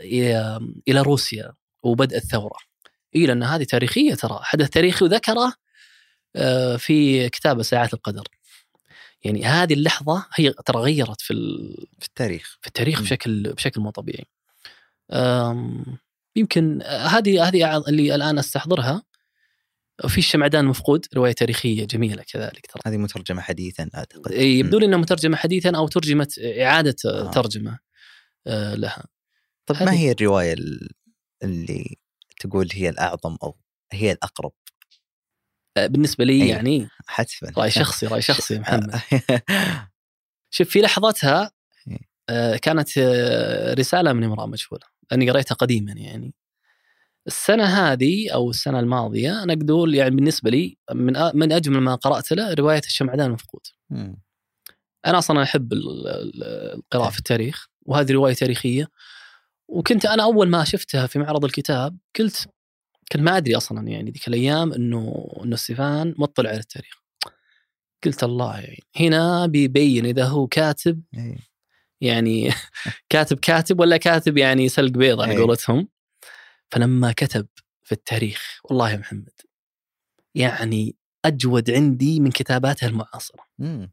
إلى 0.00 0.60
إلى 0.88 1.00
روسيا 1.02 1.52
وبدء 1.82 2.16
الثورة. 2.16 2.58
إي 3.16 3.26
لأن 3.26 3.42
هذه 3.42 3.64
تاريخية 3.64 4.14
ترى 4.14 4.38
حدث 4.42 4.70
تاريخي 4.70 5.04
وذكره 5.04 5.52
آه، 6.36 6.76
في 6.76 7.28
كتاب 7.28 7.62
ساعات 7.62 7.94
القدر. 7.94 8.24
يعني 9.24 9.44
هذه 9.44 9.74
اللحظة 9.74 10.26
هي 10.34 10.50
ترى 10.52 10.78
غيرت 10.80 11.20
في 11.20 11.32
ال- 11.32 11.86
في 12.00 12.06
التاريخ 12.06 12.58
في 12.60 12.66
التاريخ 12.66 13.00
م. 13.00 13.02
بشكل 13.04 13.52
بشكل 13.52 13.80
مو 13.80 13.90
طبيعي. 13.90 14.24
يمكن 16.36 16.82
آه، 16.82 17.06
هذه 17.06 17.48
هذه 17.48 17.76
اللي 17.88 18.14
الآن 18.14 18.38
أستحضرها 18.38 19.02
في 20.08 20.18
الشمعدان 20.18 20.64
المفقود 20.64 21.06
رواية 21.14 21.32
تاريخية 21.32 21.84
جميلة 21.84 22.22
كذلك 22.22 22.66
ترى. 22.66 22.82
هذه 22.86 22.96
مترجمة 22.96 23.42
حديثا 23.42 23.90
أعتقد 23.94 24.32
يبدو. 24.32 24.78
لي 24.78 24.86
انها 24.86 24.98
مترجمة 24.98 25.36
حديثا 25.36 25.76
أو 25.76 25.88
ترجمت 25.88 26.38
إعادة 26.38 26.96
آه. 27.06 27.30
ترجمة 27.30 27.78
آه، 28.46 28.74
لها. 28.74 29.04
طيب 29.66 29.82
ما 29.82 29.92
هي 29.92 30.12
الرواية 30.12 30.52
ال- 30.52 30.88
اللي 31.42 31.96
تقول 32.40 32.68
هي 32.72 32.88
الأعظم 32.88 33.36
أو 33.42 33.56
هي 33.92 34.12
الأقرب 34.12 34.52
آه، 35.76 35.86
بالنسبة 35.86 36.24
لي 36.24 36.42
أي. 36.42 36.48
يعني 36.48 36.88
حتفا 37.06 37.52
رأي 37.58 37.70
شخصي 37.70 38.06
رأي 38.06 38.22
شخصي 38.22 38.54
يا 38.54 38.58
محمد 38.68 38.94
آه. 38.94 39.42
شوف 40.54 40.68
في 40.70 40.80
لحظتها. 40.80 41.50
آه، 42.28 42.56
كانت 42.56 42.88
آه، 42.98 43.74
رسالة 43.74 44.12
من 44.12 44.24
امرأة 44.24 44.46
مجهوله 44.46 44.86
لاني 45.10 45.30
قريتها 45.30 45.54
قديما 45.54 45.92
يعني 45.92 46.34
السنة 47.26 47.64
هذه 47.64 48.30
أو 48.34 48.50
السنة 48.50 48.80
الماضية 48.80 49.42
أنا 49.42 49.58
أقول 49.70 49.94
يعني 49.94 50.16
بالنسبة 50.16 50.50
لي 50.50 50.78
من 50.92 51.12
من 51.34 51.52
أجمل 51.52 51.80
ما 51.80 51.94
قرأت 51.94 52.32
له 52.32 52.54
رواية 52.54 52.82
الشمعدان 52.86 53.26
المفقود. 53.26 53.60
أنا 55.06 55.18
أصلا 55.18 55.42
أحب 55.42 55.72
ال- 55.72 56.08
ال- 56.08 56.44
القراءة 56.74 57.10
في 57.10 57.18
التاريخ 57.18 57.66
وهذه 57.86 58.12
رواية 58.12 58.34
تاريخية 58.34 58.88
وكنت 59.68 60.06
أنا 60.06 60.22
أول 60.22 60.48
ما 60.48 60.64
شفتها 60.64 61.06
في 61.06 61.18
معرض 61.18 61.44
الكتاب 61.44 61.98
قلت 62.18 62.48
كنت 63.12 63.22
ما 63.22 63.36
أدري 63.36 63.56
أصلا 63.56 63.88
يعني 63.88 64.10
ذيك 64.10 64.28
الأيام 64.28 64.72
إنه 64.72 65.28
إنه 65.44 65.56
ستيفان 65.56 66.14
مطلع 66.18 66.50
على 66.50 66.58
التاريخ 66.58 67.02
قلت 68.04 68.24
الله 68.24 68.58
يعني 68.60 68.82
هنا 68.96 69.46
بيبين 69.46 70.06
إذا 70.06 70.24
هو 70.24 70.46
كاتب 70.46 71.02
إيه. 71.14 71.36
يعني 72.00 72.50
كاتب 73.10 73.38
كاتب 73.38 73.80
ولا 73.80 73.96
كاتب 73.96 74.38
يعني 74.38 74.68
سلق 74.68 74.90
بيض 74.90 75.20
على 75.20 75.32
أي. 75.32 75.38
قولتهم 75.38 75.88
فلما 76.70 77.12
كتب 77.12 77.46
في 77.84 77.92
التاريخ 77.92 78.60
والله 78.64 78.90
يا 78.90 78.96
محمد 78.96 79.40
يعني 80.34 80.96
أجود 81.24 81.70
عندي 81.70 82.20
من 82.20 82.30
كتاباته 82.30 82.86
المعاصرة. 82.86 83.44
مم. 83.58 83.92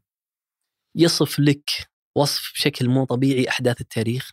يصف 0.96 1.38
لك 1.40 1.70
وصف 2.16 2.52
بشكل 2.54 2.88
مو 2.88 3.04
طبيعي 3.04 3.48
أحداث 3.48 3.80
التاريخ 3.80 4.30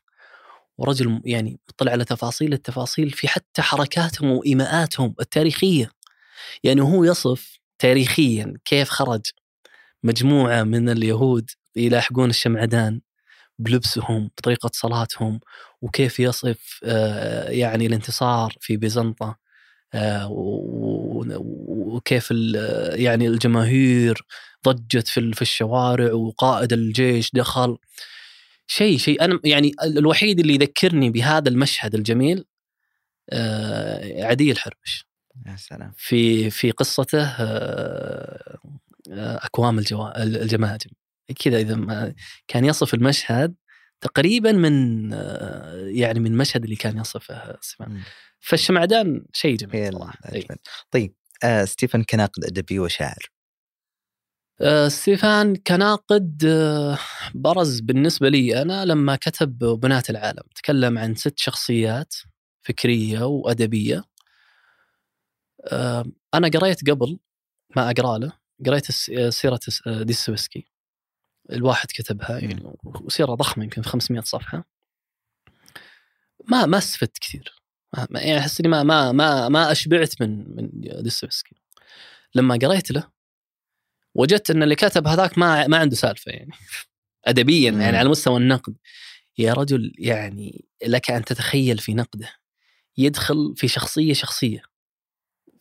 ورجل 0.77 1.21
يعني 1.25 1.59
مطلع 1.69 1.91
على 1.91 2.05
تفاصيل 2.05 2.53
التفاصيل 2.53 3.09
في 3.09 3.27
حتى 3.27 3.61
حركاتهم 3.61 4.31
وإيماءاتهم 4.31 5.15
التاريخية. 5.19 5.91
يعني 6.63 6.81
هو 6.81 7.03
يصف 7.03 7.59
تاريخيا 7.79 8.53
كيف 8.65 8.89
خرج 8.89 9.21
مجموعة 10.03 10.63
من 10.63 10.89
اليهود 10.89 11.49
يلاحقون 11.75 12.29
الشمعدان. 12.29 13.01
بلبسهم 13.59 14.29
بطريقة 14.37 14.69
صلاتهم 14.73 15.39
وكيف 15.81 16.19
يصف 16.19 16.79
آه، 16.83 17.49
يعني 17.49 17.85
الانتصار 17.85 18.55
في 18.59 18.77
بيزنطة 18.77 19.37
آه، 19.93 20.27
وكيف 20.31 22.31
يعني 22.93 23.27
الجماهير 23.27 24.21
ضجت 24.67 25.07
في 25.07 25.19
ال- 25.19 25.33
في 25.33 25.41
الشوارع 25.41 26.13
وقائد 26.13 26.73
الجيش 26.73 27.31
دخل. 27.33 27.77
شيء 28.67 28.97
شيء. 28.97 29.23
أنا 29.25 29.39
يعني 29.43 29.71
الوحيد 29.83 30.39
اللي 30.39 30.53
يذكرني 30.53 31.09
بهذا 31.09 31.49
المشهد 31.49 31.95
الجميل 31.95 32.45
آه، 33.29 34.23
عدي 34.25 34.51
الحربش 34.51 35.05
يا 35.47 35.55
سلام. 35.55 35.91
في 35.97 36.49
في 36.49 36.71
قصته 36.71 37.23
أكوام 39.09 39.79
الجماجم 40.17 40.89
كذا 41.33 41.59
إذا 41.59 41.75
ما 41.75 42.13
كان 42.47 42.65
يصف 42.65 42.93
المشهد 42.93 43.55
تقريبا 44.01 44.51
من 44.51 45.09
آه، 45.13 45.85
يعني 45.87 46.19
من 46.19 46.27
المشهد 46.31 46.63
اللي 46.63 46.75
كان 46.75 46.97
يصفه 46.97 47.57
ستيفان 47.61 47.89
مم. 47.91 48.03
فالشمعدان 48.39 49.25
شيء 49.33 49.55
جميل 49.57 49.93
صراحة 49.93 50.19
إي. 50.25 50.29
الأجمل. 50.39 50.57
طيب 50.91 51.13
آه 51.43 51.65
ستيفن 51.65 52.03
كناقد 52.03 52.45
ادبي 52.45 52.79
وشاعر 52.79 53.31
آه، 54.61 54.87
ستيفان 54.87 55.55
كناقد 55.55 56.43
آه، 56.45 56.97
برز 57.35 57.79
بالنسبة 57.79 58.29
لي 58.29 58.61
أنا 58.61 58.85
لما 58.85 59.15
كتب 59.15 59.57
بناة 59.57 60.03
العالم 60.09 60.43
تكلم 60.55 60.97
عن 60.97 61.15
ست 61.15 61.39
شخصيات 61.39 62.13
فكرية 62.61 63.23
وأدبية 63.25 64.03
آه، 65.71 66.05
أنا 66.33 66.47
قريت 66.47 66.89
قبل 66.89 67.19
ما 67.75 67.89
أقرأ 67.91 68.17
له 68.17 68.31
قريت 68.65 68.89
الس- 68.89 69.09
آه، 69.09 69.29
سيرة 69.29 69.59
الس- 69.67 69.87
آه، 69.87 70.03
ديستويفسكي 70.03 70.67
الواحد 71.51 71.87
كتبها 71.93 72.39
يعني 72.39 72.73
وسيرة 72.83 73.35
ضخمة 73.35 73.63
يمكن 73.63 73.83
500 73.83 74.21
صفحة. 74.21 74.65
ما 76.47 76.65
ما 76.65 76.77
استفدت 76.77 77.17
كثير. 77.19 77.61
ما 78.09 78.19
يعني 78.19 78.39
أحس 78.39 78.59
إني 78.59 78.69
ما 78.69 78.83
ما 78.83 79.11
ما 79.11 79.49
ما 79.49 79.71
أشبعت 79.71 80.21
من 80.21 80.55
من 80.55 80.69
ديستويفسكي 81.03 81.55
لما 82.35 82.59
قريت 82.61 82.91
له 82.91 83.11
وجدت 84.15 84.51
إن 84.51 84.63
اللي 84.63 84.75
كتب 84.75 85.07
هذاك 85.07 85.37
ما 85.37 85.67
ما 85.67 85.77
عنده 85.77 85.95
سالفة 85.95 86.31
يعني. 86.31 86.51
ادبيا. 87.25 87.71
يعني 87.71 87.97
على 87.97 88.09
مستوى 88.09 88.37
النقد. 88.37 88.75
يا 89.37 89.53
رجل 89.53 89.93
يعني 89.97 90.65
لك 90.85 91.11
أن 91.11 91.25
تتخيل 91.25 91.77
في 91.77 91.93
نقده 91.93 92.29
يدخل 92.97 93.53
في 93.57 93.67
شخصية 93.67 94.13
شخصية. 94.13 94.61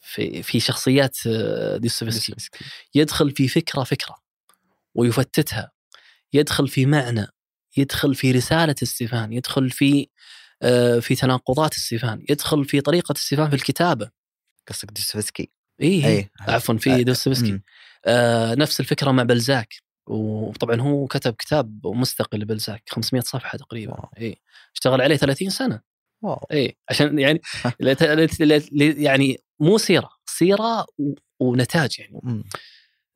في 0.01 0.43
في 0.43 0.61
شخصيات 0.61 1.19
آه، 1.27 1.77
ديستوفسكي 1.77 2.65
يدخل 2.95 3.31
في 3.31 3.49
فكرة 3.49 3.85
فكرة. 3.85 4.17
ويفتتها. 4.95 5.73
يدخل 6.33 6.69
في 6.69 6.87
معنى 6.87 7.27
يدخل 7.77 8.15
في 8.15 8.33
رسالة 8.33 8.75
ستيفان 8.83 9.33
يدخل 9.33 9.71
في 9.71 10.09
آه، 10.63 10.99
في 10.99 11.15
تناقضات 11.15 11.75
ستيفان 11.75 12.25
يدخل 12.29 12.65
في 12.65 12.81
طريقة 12.81 13.15
ستيفان 13.17 13.49
في 13.49 13.57
الكتابة. 13.57 14.11
قصدك 14.69 14.93
ديستويفسكي 14.93 15.51
اي 15.83 16.07
اي 16.07 16.31
عفوا 16.41 16.75
في 16.75 17.05
دوستويفسكي. 17.05 17.53
مم. 17.53 17.63
آه 18.07 18.55
نفس 18.55 18.81
الفكرة 18.81 19.11
مع 19.11 19.23
بلزاك. 19.23 19.75
وطبعا 20.07 20.81
هو 20.81 21.07
كتب 21.07 21.35
كتاب 21.35 21.87
مستقل 21.87 22.39
لبلزاك 22.39 22.83
500 22.91 23.23
صفحة 23.23 23.59
تقريبا. 23.59 24.09
اي 24.21 24.37
اشتغل 24.75 25.01
عليه 25.01 25.17
30 25.17 25.51
سنة. 25.51 25.81
واو. 26.23 26.47
اي 26.53 26.77
عشان 26.91 27.19
يعني 27.19 27.41
يعني 29.07 29.39
مو 29.61 29.79
سيرة 29.79 30.11
سيرة 30.27 30.87
ونتاج 31.41 31.97
يعني. 31.99 32.21
مم. 32.23 32.45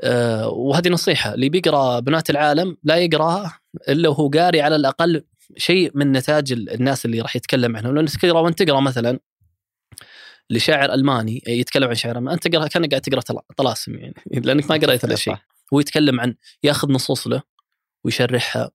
آه 0.03 0.49
وهذه 0.49 0.89
نصيحة. 0.89 1.35
اللي 1.35 1.49
بيقرأ 1.49 2.01
بنات 2.01 2.31
العالم 2.31 2.77
لا 2.85 2.97
يقراها 2.97 3.61
إلا 3.89 4.09
وهو 4.09 4.29
قاري 4.29 4.61
على 4.63 4.77
الأقل 4.77 5.25
شيء 5.57 5.91
من 5.95 6.13
نتاج 6.13 6.53
ال- 6.53 6.71
الناس 6.71 7.05
اللي 7.05 7.21
راح 7.21 7.37
يتكلم 7.37 7.77
عنهم. 7.77 7.95
لأن 7.95 8.07
تقرأ 8.07 8.41
وأنت 8.41 8.63
تقرأ 8.63 8.81
مثلا 8.81 9.19
لشاعر 10.51 10.93
ألماني 10.95 11.43
يتكلم 11.47 11.89
عن 11.89 11.95
شعر 11.95 12.19
أنت 12.19 12.49
تقرا 12.49 12.67
كأنك 12.67 12.91
قاعد 12.91 13.01
تقرأ 13.01 13.21
طلا- 13.21 13.45
طلاسم 13.57 13.95
يعني. 13.99 14.15
لأنك 14.47 14.71
ما 14.71 14.77
قريت 14.77 15.05
الا 15.05 15.17
شيء. 15.17 15.35
صح. 15.35 15.47
هو 15.75 15.81
يتكلم 15.81 16.21
عن 16.21 16.35
ياخذ 16.63 16.93
نصوص 16.93 17.27
له 17.27 17.43
ويشرحها 18.05 18.71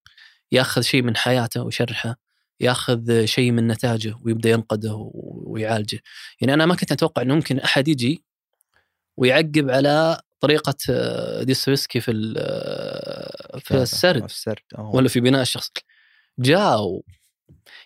ياخذ 0.52 0.82
شيء 0.82 1.02
من 1.02 1.16
حياته 1.18 1.64
ويشرحها 1.64 2.18
ياخذ 2.60 3.26
شيء 3.26 3.52
من 3.52 3.68
نتاجه 3.68 4.16
ويبدأ 4.26 4.50
ينقده 4.50 5.12
ويعالجه. 5.14 6.00
يعني 6.42 6.54
أنا 6.54 6.66
ما 6.66 6.76
كنت 6.76 6.92
أتوقع 6.92 7.22
إنه 7.22 7.36
ممكن 7.36 7.60
أحد 7.60 7.88
يجي 7.88 8.24
ويعقب 9.18 9.70
على 9.70 10.22
طريقة 10.40 10.76
آه، 10.90 11.44
ديستويفسكي 11.44 12.00
في 12.00 12.12
ال- 12.12 12.36
آه، 12.38 13.60
في 13.60 13.74
السرد 13.78 14.20
في 14.20 14.26
السرد. 14.34 14.60
ولا 14.78 15.08
في 15.10 15.20
بناء 15.20 15.42
الشخص 15.42 15.70
جاء 16.40 16.82
و... 16.82 17.04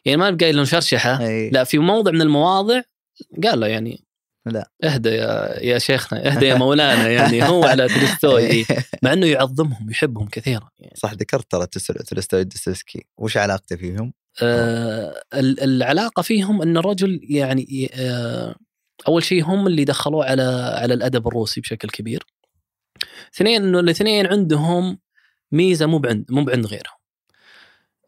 يعني 0.05 0.17
ما 0.17 0.37
قايل 0.41 0.57
له 0.57 0.63
شرشحه. 0.63 1.23
لا 1.49 1.63
في 1.63 1.77
موضع 1.77 2.11
من 2.11 2.21
المواضع 2.21 2.81
قال 3.43 3.59
له 3.59 3.67
يعني 3.67 4.03
لا. 4.45 4.69
اهدى 4.83 5.09
يا 5.09 5.59
يا 5.63 5.77
شيخنا 5.79 6.19
اهدى 6.31 6.45
يا 6.45 6.55
مولانا 6.55 7.09
يعني 7.09 7.43
هو 7.43 7.63
على 7.71 7.87
تولستوي. 7.87 8.65
مع 9.03 9.13
إنه 9.13 9.27
يعظمهم 9.27 9.89
يحبهم 9.91 10.27
كثيرا 10.27 10.69
يعني 10.79 10.93
صح 10.97 11.13
ذكرت 11.13 11.51
ترى 11.51 11.67
تولستوي 12.09 12.39
وديستويفسكي 12.41 13.05
وش 13.17 13.37
علاقته 13.37 13.75
فيهم؟ 13.75 14.13
آه 14.41 15.21
ال- 15.33 15.59
العلاقة 15.63 16.21
فيهم 16.21 16.61
إن 16.61 16.77
الرجل 16.77 17.19
يعني 17.29 17.91
آه 17.95 18.55
أول 19.07 19.23
شيء 19.23 19.43
هم 19.43 19.67
اللي 19.67 19.83
دخلوه 19.85 20.25
على 20.25 20.43
على 20.81 20.93
الأدب 20.93 21.27
الروسي 21.27 21.61
بشكل 21.61 21.89
كبير. 21.89 22.23
اثنين 23.35 23.63
انه 23.63 23.79
الاثنين 23.79 24.27
عندهم 24.27 24.99
ميزة 25.51 25.85
مو 25.85 25.97
بعند 25.99 26.25
مو 26.29 26.43
بعند 26.43 26.65
غيرهم. 26.65 26.97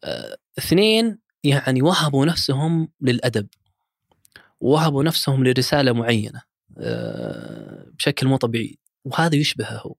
آه 0.04 0.36
اثنين 0.58 1.18
يعني 1.44 1.82
وهبوا 1.82 2.26
نفسهم 2.26 2.88
للأدب. 3.00 3.46
وهبوا 4.60 5.02
نفسهم 5.04 5.44
لرسالة 5.44 5.92
معينة 5.92 6.42
آه 6.78 7.86
بشكل 7.98 8.26
مو 8.26 8.36
طبيعي 8.36 8.78
وهذا 9.04 9.36
يشبهه 9.36 9.76
هو. 9.78 9.94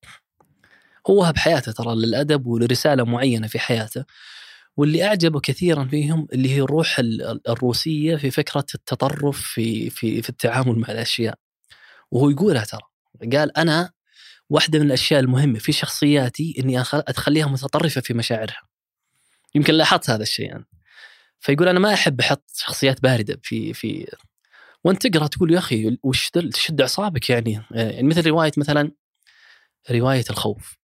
هو 1.10 1.20
وهب 1.20 1.38
حياته 1.38 1.72
ترى 1.72 1.96
للأدب 1.96 2.48
ولرسالة 2.48 3.04
معينة 3.06 3.48
في 3.48 3.60
حياته. 3.60 4.06
واللي 4.78 5.04
أعجبه 5.04 5.40
كثيرا 5.40 5.86
فيهم 5.86 6.28
اللي 6.34 6.50
هي 6.56 6.62
الروح 6.62 7.00
ال- 7.00 7.22
ال- 7.22 7.50
الروسية 7.50 8.16
في 8.16 8.32
فكرة 8.32 8.66
التطرف 8.76 9.42
في 9.42 9.90
في 9.90 10.22
في 10.22 10.30
التعامل 10.30 10.80
مع 10.80 10.92
الأشياء. 10.92 11.36
وهو 12.12 12.30
يقولها 12.30 12.64
ترى 12.66 12.82
قال 13.38 13.58
أنا 13.58 13.92
واحدة 14.50 14.80
من 14.80 14.86
الأشياء 14.86 15.20
المهمة 15.20 15.60
في 15.60 15.72
شخصياتي 15.72 16.56
إني 16.60 16.84
أخ- 16.84 16.88
أتخليها 16.93 17.48
متطرفة 17.48 18.02
في 18.02 18.14
مشاعرها. 18.14 18.62
يمكن 19.56 19.74
لاحظت 19.74 20.10
هذا 20.10 20.24
الشيء 20.24 20.45
يعني. 20.45 20.66
فيقول 21.39 21.68
أنا 21.68 21.80
ما 21.80 21.93
أحب 21.93 22.20
أحط 22.20 22.43
شخصيات 22.56 23.02
باردة 23.04 23.39
في 23.43 23.74
في 23.74 24.08
وأنت 24.84 25.08
تقرأ 25.08 25.28
تقول 25.28 25.54
يا 25.54 25.60
أخي 25.60 25.98
وش 26.04 26.30
تشد 26.30 26.82
اعصابك 26.82 27.30
يعني 27.30 27.62
يعني 27.72 28.08
مثل 28.08 28.28
رواية 28.28 28.52
مثلا 28.58 28.91
رواية 29.91 30.26
الخوف 30.30 30.78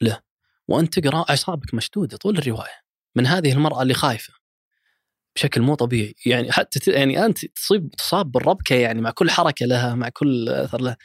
له 0.00 0.20
وأنت 0.68 0.98
تقرأ 0.98 1.24
أعصابك 1.30 1.74
مشدودة 1.74 2.16
طول 2.16 2.38
الرواية 2.38 2.80
من 3.14 3.26
هذه 3.26 3.52
المرأة 3.52 3.82
اللي 3.82 3.94
خايفة 3.94 4.32
بشكل 5.36 5.60
مو 5.60 5.74
طبيعي 5.74 6.14
يعني 6.26 6.52
حتى 6.52 6.90
يعني 6.90 7.24
أنت 7.24 7.46
تصيب 7.46 7.90
تصاب 7.90 8.32
بالربكة 8.32 8.74
يعني 8.74 9.00
مع 9.00 9.10
كل 9.10 9.30
حركة 9.30 9.66
لها 9.66 9.94
مع 9.94 10.08
كل 10.08 10.48
أثر 10.48 10.80
لها 10.80 10.96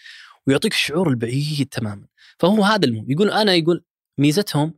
ويعطيك 0.48 0.74
الشعور 0.74 1.10
البعيد 1.10 1.68
تماما. 1.72 2.06
فهو 2.40 2.64
هذا 2.64 2.86
المهم. 2.86 3.12
يقول 3.12 3.30
أنا 3.32 3.54
يقول 3.54 3.84
ميزتهم 4.18 4.74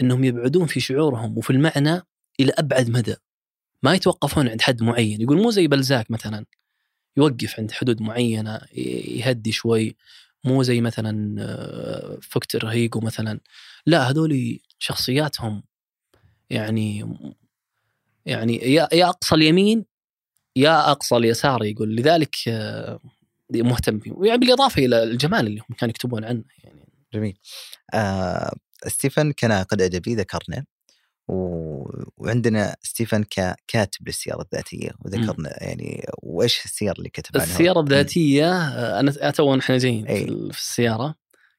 إنهم 0.00 0.24
يبعدون 0.24 0.66
في 0.66 0.80
شعورهم 0.80 1.38
وفي 1.38 1.50
المعنى 1.50 2.02
إلى 2.40 2.52
أبعد 2.58 2.90
مدى. 2.90 3.16
ما 3.82 3.94
يتوقفون 3.94 4.48
عند 4.48 4.62
حد 4.62 4.82
معين. 4.82 5.20
يقول 5.20 5.42
مو 5.42 5.50
زي 5.50 5.66
بلزاك 5.66 6.10
مثلا. 6.10 6.46
يوقف 7.16 7.60
عند 7.60 7.72
حدود 7.72 8.02
معينة 8.02 8.60
يهدي 8.74 9.52
شوي. 9.52 9.96
مو 10.44 10.62
زي 10.62 10.80
مثلا 10.80 11.42
آه، 11.42 12.18
فكتر 12.22 12.66
هيجو 12.66 13.00
مثلا. 13.00 13.40
لا 13.86 14.10
هذول 14.10 14.60
شخصياتهم 14.78 15.62
يعني 16.50 17.16
يعني 18.26 18.56
يا 18.56 18.88
يا 18.92 19.08
أقصى 19.08 19.34
اليمين 19.34 19.84
يا 20.56 20.90
أقصى 20.90 21.16
اليسار 21.16 21.64
يقول. 21.64 21.96
لذلك 21.96 22.36
آه، 22.48 23.00
مهتم 23.52 23.98
فيهم. 23.98 24.24
يعني 24.24 24.38
بالإضافة 24.38 24.84
إلى 24.84 25.02
الجمال 25.02 25.46
اللي 25.46 25.60
هم 25.60 25.76
كانوا 25.78 25.90
يكتبون 25.90 26.24
عنه 26.24 26.44
يعني. 26.64 26.88
جميل. 27.14 27.38
آه 27.94 28.52
ستيفن 28.86 29.32
كناقد 29.32 29.82
ادبي 29.82 30.14
ذكرنا 30.14 30.64
و... 31.28 31.34
وعندنا 32.16 32.76
ستيفن 32.82 33.24
ككاتب 33.30 34.06
للسيره 34.08 34.42
الذاتية 34.42 34.90
وذكرنا 35.00 35.62
يعني 35.64 36.06
وإيش 36.22 36.64
السير 36.64 36.92
اللي 36.98 37.08
كتب 37.08 37.36
عنها. 37.40 37.46
السيارة 37.46 37.80
الذاتية 37.80 38.52
آه، 38.52 39.00
أنا 39.00 39.30
تو 39.30 39.58
إحنا 39.58 39.78
جايين 39.78 40.06
أي. 40.06 40.16
في 40.24 40.28
ال- 40.30 40.52
في 40.52 40.58
السيرة. 40.58 41.14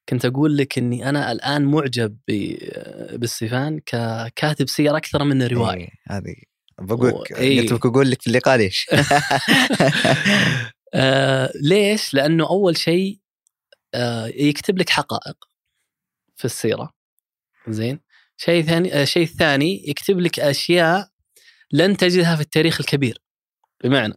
كنت 0.10 0.26
أقول 0.26 0.58
لك 0.58 0.78
إني 0.78 1.10
أنا 1.10 1.32
الآن 1.32 1.66
معجب 1.66 2.18
بستيفان 3.16 3.80
ككاتب 3.86 4.70
سير 4.70 4.98
أكثر 4.98 5.24
من 5.24 5.44
رواية. 5.44 5.88
هذه 6.10 6.36
بقول 6.82 7.14
و- 7.14 7.24
لك 7.24 7.72
أقول 7.86 8.12
لك 8.12 8.22
في 8.22 8.28
اللقاء 8.28 8.58
ليش؟ 8.58 8.88
آه 10.94 11.52
ليش؟ 11.56 12.14
لأنه 12.14 12.50
أول 12.50 12.78
شيء 12.78 13.20
آه 13.94 14.28
يكتب 14.28 14.78
لك 14.78 14.90
حقائق 14.90 15.38
في 16.36 16.46
السيرة 16.46 16.94
زين 17.68 18.00
شيء 18.38 18.64
ثاني 18.64 18.94
آه 18.94 19.06
شيء 19.06 19.26
ثاني 19.26 19.90
يكتب 19.90 20.20
لك 20.20 20.40
أشياء 20.40 21.10
لن 21.72 21.98
تجدها 21.98 22.36
في 22.36 22.42
التاريخ 22.42 22.80
الكبير 22.80 23.22
بمعنى 23.84 24.14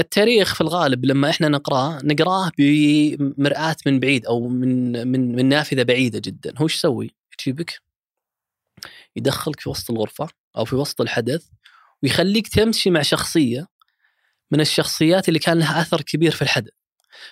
التاريخ 0.00 0.54
في 0.54 0.60
الغالب 0.60 1.04
لما 1.04 1.30
إحنا 1.30 1.48
نقراه 1.48 1.98
نقراه 2.04 2.50
بمرآة 2.58 3.76
من 3.86 4.00
بعيد 4.00 4.26
أو 4.26 4.48
من 4.48 4.92
من 5.08 5.36
من 5.36 5.48
نافذة 5.48 5.82
بعيدة 5.82 6.18
جدا 6.24 6.52
هو 6.58 6.64
إيش 6.64 6.74
يسوي؟ 6.74 7.10
يجيبك 7.40 7.80
يدخلك 9.16 9.60
في 9.60 9.68
وسط 9.68 9.90
الغرفة 9.90 10.28
أو 10.56 10.64
في 10.64 10.76
وسط 10.76 11.00
الحدث 11.00 11.46
ويخليك 12.02 12.48
تمشي 12.48 12.90
مع 12.90 13.02
شخصية 13.02 13.66
من 14.52 14.60
الشخصيات 14.60 15.28
اللي 15.28 15.38
كان 15.38 15.58
لها 15.58 15.80
أثر 15.80 16.00
كبير 16.00 16.30
في 16.30 16.42
الحدث. 16.42 16.70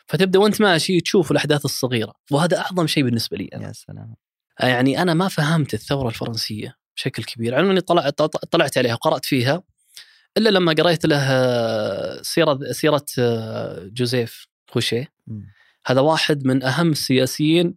فتبدأ 0.06 0.38
وأنت 0.38 0.60
ماشي 0.60 1.00
تشوف 1.00 1.30
الأحداث 1.30 1.64
الصغيرة 1.64 2.14
وهذا 2.30 2.58
أعظم 2.58 2.86
شيء 2.86 3.04
بالنسبة 3.04 3.36
لي 3.36 3.48
أنا. 3.54 3.66
يا 3.68 3.72
سلام. 3.72 4.14
يعني 4.60 5.02
أنا 5.02 5.14
ما 5.14 5.28
فهمت 5.28 5.74
الثورة 5.74 6.08
الفرنسية 6.08 6.76
بشكل 6.96 7.24
كبير 7.24 7.54
على 7.54 7.70
إني 7.70 7.80
طلعت 7.80 8.22
طلعت 8.22 8.78
عليها 8.78 8.94
وقرات 8.94 9.24
فيها 9.24 9.62
إلا 10.36 10.48
لما 10.50 10.72
قريت 10.72 11.06
له 11.06 11.16
آه، 11.30 12.22
سيرة 12.22 12.58
سيرة 12.72 13.04
آه، 13.18 13.88
جوزيف 13.92 14.46
خوشيه. 14.68 15.12
هذا 15.86 16.00
واحد 16.00 16.46
من 16.46 16.62
أهم 16.62 16.90
السياسيين 16.90 17.74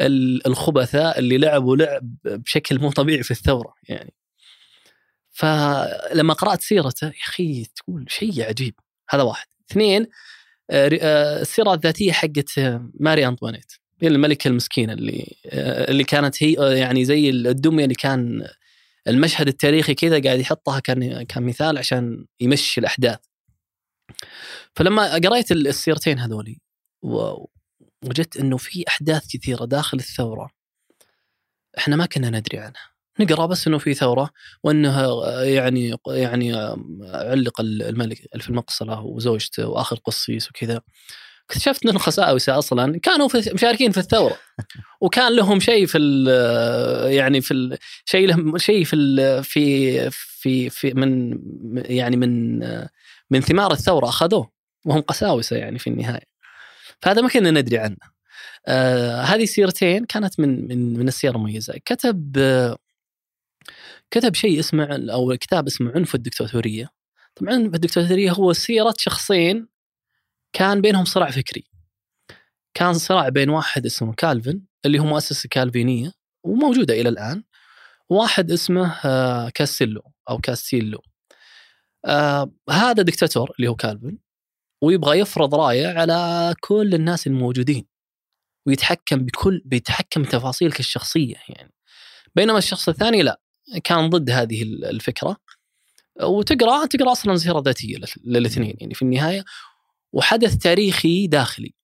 ال- 0.00 0.46
الخبثاء 0.46 1.18
اللي 1.18 1.38
لعبوا 1.38 1.76
لعب 1.76 2.14
بشكل 2.24 2.78
مو 2.80 2.90
طبيعي 2.90 3.22
في 3.22 3.30
الثورة 3.30 3.74
يعني. 3.88 4.14
فلما 5.40 6.34
قرأت 6.34 6.60
سيرته 6.60 7.06
يا 7.06 7.12
أخي 7.28 7.64
تقول 7.64 8.04
شيء 8.08 8.42
عجيب. 8.48 8.74
هذا 9.10 9.22
واحد. 9.22 9.46
اثنين 9.70 10.06
آه، 10.70 10.90
آه، 11.02 11.40
السيرة 11.40 11.74
الذاتية 11.74 12.12
حقت 12.12 12.58
آه، 12.58 12.90
ماري 13.00 13.26
أنطوانيت. 13.26 13.72
هي 14.02 14.08
الملكة 14.08 14.48
المسكينة 14.48 14.92
اللي 14.92 15.36
اللي 15.88 16.04
كانت 16.04 16.42
هي 16.42 16.78
يعني 16.78 17.04
زي 17.04 17.30
الدمية 17.30 17.84
اللي 17.84 17.94
كان 17.94 18.48
المشهد 19.08 19.48
التاريخي 19.48 19.94
كذا 19.94 20.22
قاعد 20.22 20.38
يحطها 20.40 20.80
كان 20.80 21.22
كان 21.22 21.42
مثال 21.42 21.78
عشان 21.78 22.26
يمشي 22.40 22.80
الأحداث. 22.80 23.18
فلما 24.76 25.14
قريت 25.14 25.52
ال- 25.52 25.68
السيرتين 25.68 26.18
هذولي 26.18 26.60
وجدت 28.02 28.36
إنه 28.36 28.56
في 28.56 28.84
أحداث 28.88 29.26
كثيرة 29.32 29.64
داخل 29.64 29.98
الثورة 29.98 30.50
إحنا 31.78 31.96
ما 31.96 32.06
كنا 32.06 32.30
ندري 32.30 32.58
عنها. 32.58 32.89
نقرأ 33.20 33.46
بس 33.46 33.66
إنه 33.66 33.78
في 33.78 33.94
ثورة 33.94 34.30
وإنها 34.64 35.06
آه، 35.06 35.42
يعني 35.42 35.96
يعني 36.06 36.54
آم، 36.54 36.98
علق 37.14 37.60
الملك 37.60 38.16
في 38.40 38.48
المقصلة 38.50 39.00
وزوجته 39.00 39.66
وآخر 39.68 39.96
قصيص 39.96 40.48
وكذا. 40.48 40.80
اكتشفت 41.50 41.84
إن 41.86 41.90
الخسائسه 41.90 42.58
أصلا 42.58 42.98
كانوا 42.98 43.28
في 43.28 43.50
مشاركين 43.54 43.92
في 43.92 43.98
الثورة. 43.98 44.36
وكان 45.02 45.36
لهم 45.36 45.60
شيء 45.60 45.86
في 45.86 45.98
ال- 45.98 47.12
يعني 47.12 47.40
في 47.40 47.78
شيء 48.04 48.26
لهم 48.28 48.58
شيء 48.58 48.84
في 48.84 49.42
في 49.42 50.10
في 50.10 50.70
في 50.70 50.94
من 50.94 51.38
يعني 51.74 52.16
من 52.16 52.58
من 53.30 53.40
ثمار 53.40 53.72
الثورة 53.72 54.08
أخذوه. 54.08 54.50
وهم 54.86 55.00
قساوسة 55.00 55.56
يعني 55.56 55.78
في 55.78 55.86
النهاية. 55.90 56.30
فهذا 57.02 57.22
ما 57.22 57.28
كنا 57.28 57.50
ندري 57.50 57.78
عنه. 57.78 57.96
آه 58.66 59.20
هذه 59.22 59.44
سيرتين 59.44 60.04
كانت 60.04 60.40
من 60.40 60.68
من 60.68 60.98
من 60.98 61.08
السير 61.08 61.34
المميزة. 61.34 61.74
كتب 61.84 62.32
آه 62.38 62.76
كتب 64.10 64.34
شيء 64.34 64.60
اسمه 64.60 65.12
أو 65.12 65.36
كتاب 65.40 65.66
اسمه 65.66 65.92
عنف 65.94 66.14
الدكتاتورية. 66.14 66.90
طبعا 67.34 67.54
عنف 67.54 67.74
الدكتاتورية 67.74 68.30
هو 68.32 68.52
سيرة 68.52 68.94
شخصين 68.98 69.68
كان 70.52 70.80
بينهم 70.80 71.04
صراع 71.04 71.30
فكري. 71.30 71.64
كان 72.74 72.94
صراع 72.94 73.28
بين 73.28 73.50
واحد 73.50 73.86
اسمه 73.86 74.14
كالفن 74.14 74.62
اللي 74.86 74.98
هو 74.98 75.04
مؤسس 75.04 75.44
الكالفينيه 75.44 76.12
وموجودة 76.44 76.94
إلى 76.94 77.08
الآن. 77.08 77.42
واحد 78.10 78.50
اسمه 78.50 78.94
آه، 79.04 79.48
كاستيلو 79.48 80.02
أو 80.30 80.38
كاستيلو 80.38 81.02
آه 82.04 82.52
هذا 82.70 83.02
دكتاتور 83.02 83.52
اللي 83.58 83.68
هو 83.68 83.74
كالفن 83.74 84.18
ويبغى 84.82 85.18
يفرض 85.18 85.54
رأيه 85.54 85.88
على 85.88 86.54
كل 86.60 86.94
الناس 86.94 87.26
الموجودين 87.26 87.86
ويتحكم 88.66 89.24
بكل 89.24 89.62
بيتحكم 89.64 90.22
بتفاصيلك 90.22 90.80
الشخصية 90.80 91.36
يعني. 91.48 91.72
بينما 92.34 92.58
الشخص 92.58 92.88
الثاني 92.88 93.22
لا. 93.22 93.40
كان 93.84 94.10
ضد 94.10 94.30
هذه 94.30 94.62
الفكرة. 94.62 95.36
وتقرأ 96.22 96.86
تقرأ 96.86 97.12
أصلا 97.12 97.36
سيره 97.36 97.62
ذاتية 97.64 97.96
للاثنين 98.24 98.76
يعني 98.80 98.94
في 98.94 99.02
النهاية. 99.02 99.44
وحدث 100.12 100.56
تاريخي 100.56 101.26
داخلي. 101.26 101.74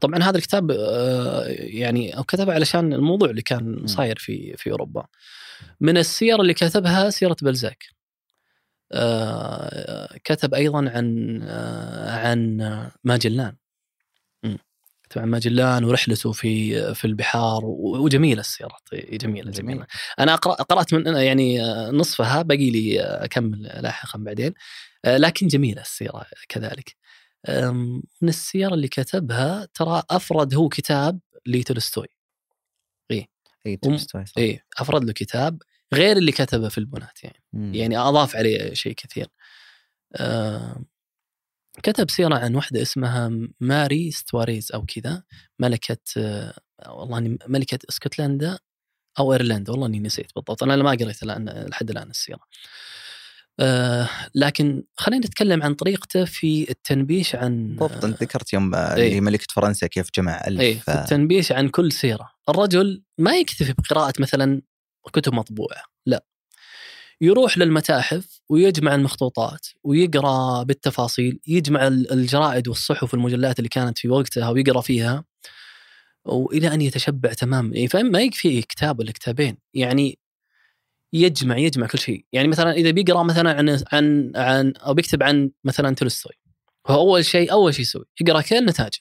طبعا 0.00 0.22
هذا 0.22 0.36
الكتاب 0.36 0.70
آه، 0.70 1.44
يعني 1.48 2.16
أو 2.16 2.24
كتبه 2.24 2.54
علشان 2.54 2.92
الموضوع 2.92 3.30
اللي 3.30 3.42
كان 3.42 3.86
صاير 3.86 4.18
في 4.18 4.56
في 4.56 4.70
أوروبا. 4.70 5.06
من 5.80 5.98
السير 5.98 6.40
اللي 6.40 6.54
كتبها 6.54 7.10
سيرة 7.10 7.36
بلزاك. 7.42 7.84
آه، 8.92 10.18
كتب 10.24 10.54
أيضا 10.54 10.78
عن 10.90 11.40
آه، 11.42 12.10
عن 12.10 12.58
ماجلان 13.04 13.56
عن 15.16 15.28
ماجلان 15.28 15.84
ورحلته 15.84 16.32
في 16.32 16.94
في 16.94 17.04
البحار 17.04 17.60
وجميلة 17.64 18.40
السيره 18.40 18.76
جميلة 18.92 19.50
جميل. 19.50 19.52
جميله 19.52 19.86
أنا 20.18 20.34
قرأت 20.36 20.94
من 20.94 21.06
يعني 21.06 21.62
آه، 21.64 21.90
نصفها 21.90 22.42
باقي 22.42 22.70
لي 22.70 23.00
آه، 23.02 23.24
أكمل 23.24 23.62
لاحقا 23.62 24.18
بعدين. 24.18 24.54
آه، 25.04 25.16
لكن 25.16 25.46
جميلة 25.46 25.82
السيره 25.82 26.26
كذلك. 26.48 26.96
من 28.22 28.28
السير 28.28 28.74
اللي 28.74 28.88
كتبها 28.88 29.68
ترى 29.74 30.02
أفرد 30.10 30.54
هو 30.54 30.68
كتاب 30.68 31.20
لتولستوي. 31.46 32.06
إي. 33.10 33.28
هم- 33.66 33.76
تولستوي. 33.76 34.24
إي 34.38 34.60
أفرد 34.78 35.04
له 35.04 35.12
كتاب 35.12 35.62
غير 35.94 36.16
اللي 36.16 36.32
كتبه 36.32 36.68
في 36.68 36.78
البناة 36.78 37.24
يعني. 37.24 37.42
مم. 37.52 37.74
يعني 37.74 37.98
أضاف 37.98 38.36
عليه 38.36 38.74
شيء 38.74 38.92
كثير. 38.92 39.26
كتب 41.82 42.10
سيرة 42.10 42.34
عن 42.34 42.54
واحدة 42.54 42.82
اسمها 42.82 43.30
ماري 43.60 44.10
ستواريز 44.10 44.72
أو 44.74 44.86
كذا 44.86 45.22
ملكة 45.58 45.98
آه، 46.16 46.54
والله 46.88 47.38
ملكة 47.46 47.78
إسكتلندا 47.90 48.58
أو 49.18 49.32
إيرلندا 49.32 49.72
والله 49.72 49.86
إني 49.86 49.98
نسيت 50.00 50.34
بالضبط 50.36 50.62
أنا 50.62 50.76
ما 50.76 50.90
قريت 50.90 51.22
الآن 51.22 51.66
لحد 51.68 51.90
الآن 51.90 52.10
السيرة 52.10 52.40
آه، 53.60 54.08
لكن 54.34 54.84
خلينا 54.96 55.26
نتكلم 55.26 55.62
عن 55.62 55.74
طريقته 55.74 56.24
في 56.24 56.70
التنبيش 56.70 57.34
عن 57.34 57.66
بالضبط 57.68 58.04
أنت 58.04 58.22
ذكرت 58.22 58.52
يوم 58.52 58.74
آه،. 58.74 58.94
اللي 58.94 59.20
ملكة 59.20 59.46
فرنسا 59.50 59.86
كيف 59.86 60.08
جمع 60.14 60.46
ألف 60.46 60.60
إيه 60.60 60.78
في 60.78 60.90
آه، 60.90 61.00
التنبيش 61.00 61.52
عن 61.52 61.68
كل 61.68 61.92
سيرة، 61.92 62.30
الرجل 62.48 63.02
ما 63.18 63.36
يكتفي 63.36 63.72
بقراءة 63.72 64.12
مثلا 64.18 64.62
كتب 65.12 65.34
مطبوعة، 65.34 65.82
لا. 66.06 66.24
يروح 67.20 67.58
للمتاحف 67.58 68.40
ويجمع 68.48 68.94
المخطوطات 68.94 69.66
ويقرأ 69.84 70.62
بالتفاصيل، 70.62 71.40
يجمع 71.46 71.86
ال- 71.86 72.12
الجرائد 72.12 72.68
والصحف 72.68 73.14
والمجلات 73.14 73.58
اللي 73.58 73.68
كانت 73.68 73.98
في 73.98 74.08
وقتها 74.08 74.48
ويقرأ 74.50 74.80
فيها 74.80 75.24
وإلى 76.24 76.74
أن 76.74 76.80
يتشبع 76.80 77.32
تماما، 77.32 77.74
يعني 77.74 77.88
فاهم؟ 77.88 78.06
ما 78.06 78.20
يكفي 78.20 78.62
كتاب 78.62 78.98
ولا 79.00 79.12
كتابين، 79.12 79.56
يعني 79.74 80.18
يجمع 81.12 81.58
يجمع 81.58 81.86
كل 81.86 81.98
شيء، 81.98 82.24
يعني 82.32 82.48
مثلا 82.48 82.72
إذا 82.72 82.90
بيقرأ 82.90 83.22
مثلا 83.22 83.52
عن 83.58 83.68
عن 83.92 84.32
عن 84.36 84.72
أو 84.76 84.94
بيكتب 84.94 85.22
عن 85.22 85.50
مثلا 85.64 85.94
تولستوي 85.94 86.32
هو 86.86 87.00
أول 87.00 87.24
شيء 87.24 87.52
أول 87.52 87.74
شيء 87.74 87.82
يسوي 87.82 88.04
يقرأ 88.20 88.40
كل 88.40 88.66
نتاجه 88.66 88.98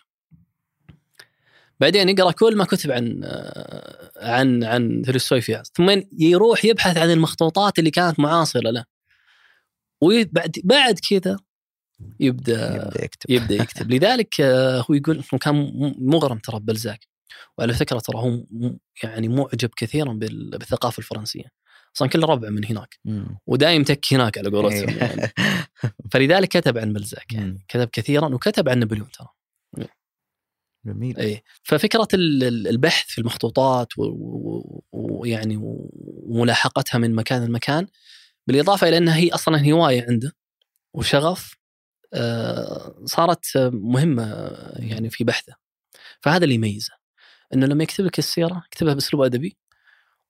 بعدين 1.79 2.09
يقرأ 2.09 2.31
كل 2.31 2.55
ما 2.57 2.63
كتب 2.65 2.91
عن 2.91 3.21
آه، 3.23 4.11
عن 4.21 4.63
عن 4.63 5.01
تولستوي 5.05 5.41
ثم 5.41 6.01
يروح 6.19 6.65
يبحث 6.65 6.97
عن 6.97 7.11
المخطوطات 7.11 7.79
اللي 7.79 7.91
كانت 7.91 8.19
معاصرة 8.19 8.69
له 8.71 8.85
وبعد 10.01 10.55
بعد 10.63 10.99
كذا 11.09 11.37
يبدأ 12.19 12.75
يبدأ 12.75 13.03
يكتب 13.03 13.31
يبدأ 13.31 13.55
يكتب 13.55 13.91
لذلك 13.91 14.41
آه، 14.41 14.85
هو 14.89 14.95
يقول 14.95 15.15
إنه 15.15 15.39
كان 15.39 15.71
مغرم 15.99 16.37
ترى 16.37 16.59
ببلزاك 16.59 17.07
وعلى 17.57 17.73
فكرة 17.73 17.99
ترى 17.99 18.17
هو 18.17 18.43
يعني 19.03 19.27
معجب 19.27 19.69
كثيرا 19.77 20.13
بال- 20.13 20.49
بالثقافة 20.49 20.99
الفرنسية 20.99 21.45
أصلا 21.97 22.07
كل 22.09 22.23
ربع 22.23 22.49
من 22.49 22.65
هناك. 22.65 22.99
ودايم 23.47 23.83
تك 23.83 24.05
هناك 24.11 24.37
على 24.37 24.49
قولتهم 24.49 24.89
إيه. 24.89 24.97
يعني. 24.97 25.31
فلذلك 26.11 26.47
كتب 26.47 26.77
عن 26.77 26.93
بلزاك 26.93 27.33
يعني. 27.33 27.65
كتب 27.67 27.89
كثيرا 27.91 28.27
وكتب 28.35 28.69
عن 28.69 28.79
نابليون 28.79 29.11
ترى 29.11 29.27
جميل. 30.93 31.18
اي 31.18 31.43
ففكرة 31.64 32.07
ال- 32.14 32.43
ال- 32.43 32.68
البحث 32.68 33.05
في 33.07 33.18
المخطوطات 33.18 33.88
ويعني 34.91 35.57
وملاحقتها 35.61 36.97
من 36.99 37.15
مكان 37.15 37.45
لمكان 37.45 37.88
بالإضافة 38.47 38.88
إلى 38.88 38.97
إنها 38.97 39.15
هي 39.18 39.30
أصلا 39.30 39.72
هواية 39.72 40.05
عنده 40.09 40.31
وشغف 40.93 41.57
آه، 42.14 43.01
صارت 43.05 43.45
مهمة 43.73 44.23
يعني 44.76 45.09
في 45.09 45.23
بحثه. 45.23 45.53
فهذا 46.22 46.43
اللي 46.43 46.55
يميزه 46.55 46.93
إنه 47.53 47.65
لما 47.65 47.84
يكتب 47.84 48.05
لك 48.05 48.19
السيرة 48.19 48.64
يكتبها 48.65 48.93
بأسلوب 48.93 49.22
أدبي 49.23 49.57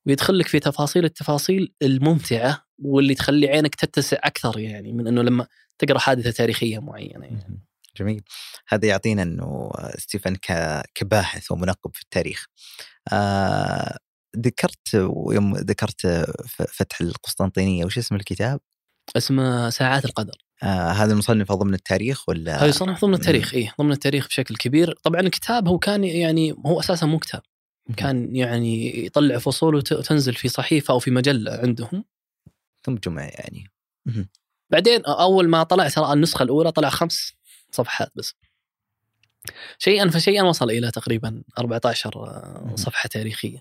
ويدخل 0.05 0.37
لك 0.39 0.47
في 0.47 0.59
تفاصيل 0.59 1.05
التفاصيل 1.05 1.73
الممتعة 1.81 2.65
واللي 2.79 3.15
تخلي 3.15 3.47
عينك 3.47 3.75
تتسع 3.75 4.17
أكثر 4.23 4.59
يعني 4.59 4.93
من 4.93 5.07
إنه 5.07 5.21
لما 5.21 5.47
تقرأ 5.79 5.99
حادثة 5.99 6.31
تاريخية 6.31 6.79
معينة 6.79 7.25
يعني. 7.25 7.66
جميل. 7.97 8.23
هذا 8.67 8.87
يعطينا 8.87 9.21
إنه 9.21 9.71
ستيفن 9.97 10.35
كباحث 10.95 11.51
ومنقب 11.51 11.91
في 11.95 12.01
التاريخ. 12.01 12.45
آه 13.11 13.97
ذكرت 14.37 14.93
يوم 14.93 15.55
ذكرت 15.55 16.07
فتح 16.69 17.01
القسطنطينية 17.01 17.85
وش 17.85 17.97
اسم 17.97 18.15
الكتاب؟ 18.15 18.59
اسمه 19.17 19.69
ساعات 19.69 20.05
القدر. 20.05 20.37
آه 20.63 20.91
هذا 20.91 21.13
المصنف 21.13 21.51
ضمن 21.51 21.73
التاريخ 21.73 22.29
ولا؟ 22.29 22.57
هذا 22.57 22.65
يصنف 22.65 23.05
ضمن 23.05 23.13
التاريخ 23.13 23.53
إيه 23.53 23.73
ضمن 23.79 23.91
التاريخ 23.91 24.27
بشكل 24.27 24.55
كبير. 24.55 24.93
طبعا 25.03 25.21
الكتاب 25.21 25.67
هو 25.67 25.79
كان 25.79 26.03
يعني 26.03 26.55
هو 26.65 26.79
أساسا 26.79 27.05
مو 27.05 27.19
كتاب. 27.19 27.41
كان 27.97 28.35
يعني 28.35 29.05
يطلع 29.05 29.37
فصول 29.37 29.75
وت- 29.75 29.91
وتنزل 29.91 30.33
في 30.33 30.47
صحيفة 30.47 30.91
أو 30.93 30.99
في 30.99 31.11
مجلة 31.11 31.51
عندهم. 31.51 32.03
ثم 32.83 32.95
جمع 32.95 33.23
يعني. 33.23 33.71
بعدين 34.71 35.05
أول 35.05 35.49
ما 35.49 35.63
طلع 35.63 35.89
ترى 35.89 36.13
النسخة 36.13 36.43
الأولى 36.43 36.71
طلع 36.71 36.89
خمس 36.89 37.33
صفحات 37.77 38.11
بس. 38.15 38.33
شيئا 39.79 40.09
فشيئا 40.09 40.43
وصل 40.43 40.69
إلى 40.71 40.91
تقريبا 40.91 41.43
14 41.59 42.11
مهم. 42.65 42.75
صفحة 42.75 43.07
تاريخية. 43.09 43.59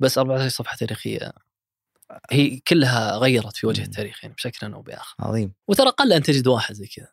بس 0.00 0.18
14 0.18 0.48
صفحة 0.48 0.76
تاريخية 0.76 1.32
هي 2.30 2.60
كلها 2.60 3.16
غيرت 3.16 3.56
في 3.56 3.66
وجه. 3.66 3.82
التاريخ 3.82 4.24
يعني 4.24 4.34
بشكل 4.34 4.72
أو 4.72 4.82
بآخر. 4.82 5.14
عظيم. 5.20 5.52
وترى 5.68 5.90
قل 5.90 6.12
أن 6.12 6.22
تجد 6.22 6.46
واحد 6.46 6.74
زي 6.74 6.86
كذا. 6.86 7.08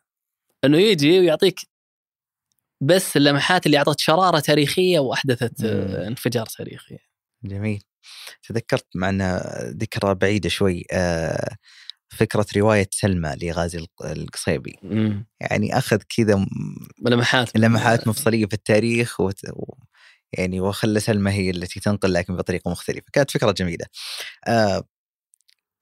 أنه 0.64 0.78
يجي 0.78 1.18
ويعطيك 1.20 1.60
بس 2.80 3.16
اللمحات 3.16 3.66
اللي 3.66 3.78
أعطت 3.78 4.00
شرارة 4.00 4.40
تاريخية 4.40 4.98
وأحدثت 4.98 5.64
آه، 5.64 5.86
مم. 5.86 5.94
انفجار 6.06 6.46
تاريخي. 6.46 6.98
جميل. 7.44 7.82
تذكرت 8.42 8.86
مع 8.94 9.08
انها 9.08 9.64
ذكرى 9.70 10.14
بعيدة 10.14 10.48
شوي 10.48 10.84
آه، 10.92 11.56
فكرة 12.10 12.46
رواية 12.56 12.88
سلمى 12.92 13.34
لغازي 13.42 13.78
الق- 13.78 14.06
القصيبي. 14.06 14.76
مم. 14.82 15.26
يعني 15.40 15.78
أخذ 15.78 15.98
كذا 16.16 16.46
لمحات 17.06 17.56
لمحات 17.56 18.08
مفصلية 18.08 18.46
في 18.46 18.54
التاريخ. 18.54 19.20
و... 19.20 19.30
يعني 20.32 20.60
وخلى 20.60 21.00
سلمى 21.00 21.30
هي 21.30 21.50
التي 21.50 21.80
تنقل 21.80 22.12
لكن 22.12 22.36
بطريقة 22.36 22.70
مختلفة. 22.70 23.06
كانت 23.12 23.30
فكرة 23.30 23.52
جميلة. 23.52 23.86
آه، 24.48 24.84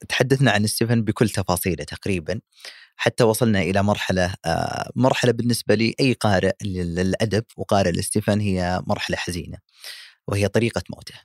تحدثنا 0.09 0.51
عن 0.51 0.67
ستيفن 0.67 1.03
بكل 1.03 1.29
تفاصيله 1.29 1.83
تقريبا. 1.83 2.41
حتى 2.95 3.23
وصلنا 3.23 3.61
إلى 3.61 3.83
مرحلة 3.83 4.33
آه، 4.45 4.91
مرحلة 4.95 5.31
بالنسبة 5.31 5.75
لي 5.75 5.95
أي 5.99 6.13
قارئ 6.13 6.51
لل- 6.63 6.95
للأدب 6.95 7.43
وقارئ 7.57 7.91
لستيفن 7.91 8.39
هي 8.39 8.81
مرحلة 8.87 9.17
حزينة 9.17 9.57
وهي 10.27 10.47
طريقة 10.47 10.83
موته. 10.89 11.15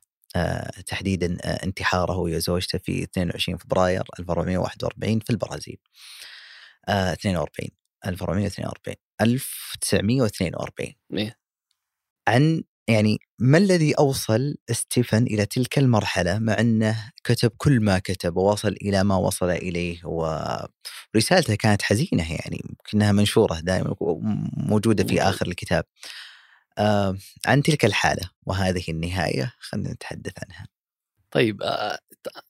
تحديدا 0.87 1.37
آه، 1.43 1.65
انتحاره 1.65 2.13
هو 2.13 2.25
وزوجته 2.25 2.79
في 2.79 3.03
22 3.03 3.59
فبراير 3.59 4.05
1441 4.19 5.21
في 5.21 5.31
البرازيل 5.31 5.79
آه، 6.89 7.13
42 7.13 7.71
1442 8.07 8.97
1942 9.21 10.95
إيه. 11.13 11.39
عن 12.29 12.63
يعني 12.89 13.19
ما 13.39 13.59
الذي 13.59 13.93
أوصل 13.93 14.57
ستيفن 14.71 15.23
إلى 15.23 15.47
تلك 15.47 15.79
المرحلة 15.79 16.39
مع 16.39 16.61
أنه 16.61 17.11
كتب 17.25 17.53
كل 17.57 17.81
ما 17.81 17.99
كتب 17.99 18.37
ووصل 18.37 18.69
إلى 18.83 19.05
ما 19.05 19.17
وصل 19.17 19.51
إليه 19.51 20.01
ورسالته 20.05 21.55
كانت 21.55 21.83
حزينة 21.83 22.33
يعني 22.33 22.63
يمكنها 22.65 23.13
منشورة 23.13 23.61
دائما 23.61 23.95
موجودة 24.57 25.05
في 25.05 25.23
آخر 25.23 25.47
الكتاب. 25.47 25.85
آه 26.79 27.17
عن 27.47 27.63
تلك 27.63 27.85
الحالة 27.85 28.31
وهذه 28.47 28.85
النهاية 28.89 29.55
خلينا 29.59 29.93
نتحدث 29.93 30.33
عنها. 30.45 30.67
طيب 31.31 31.63
آه، 31.63 31.99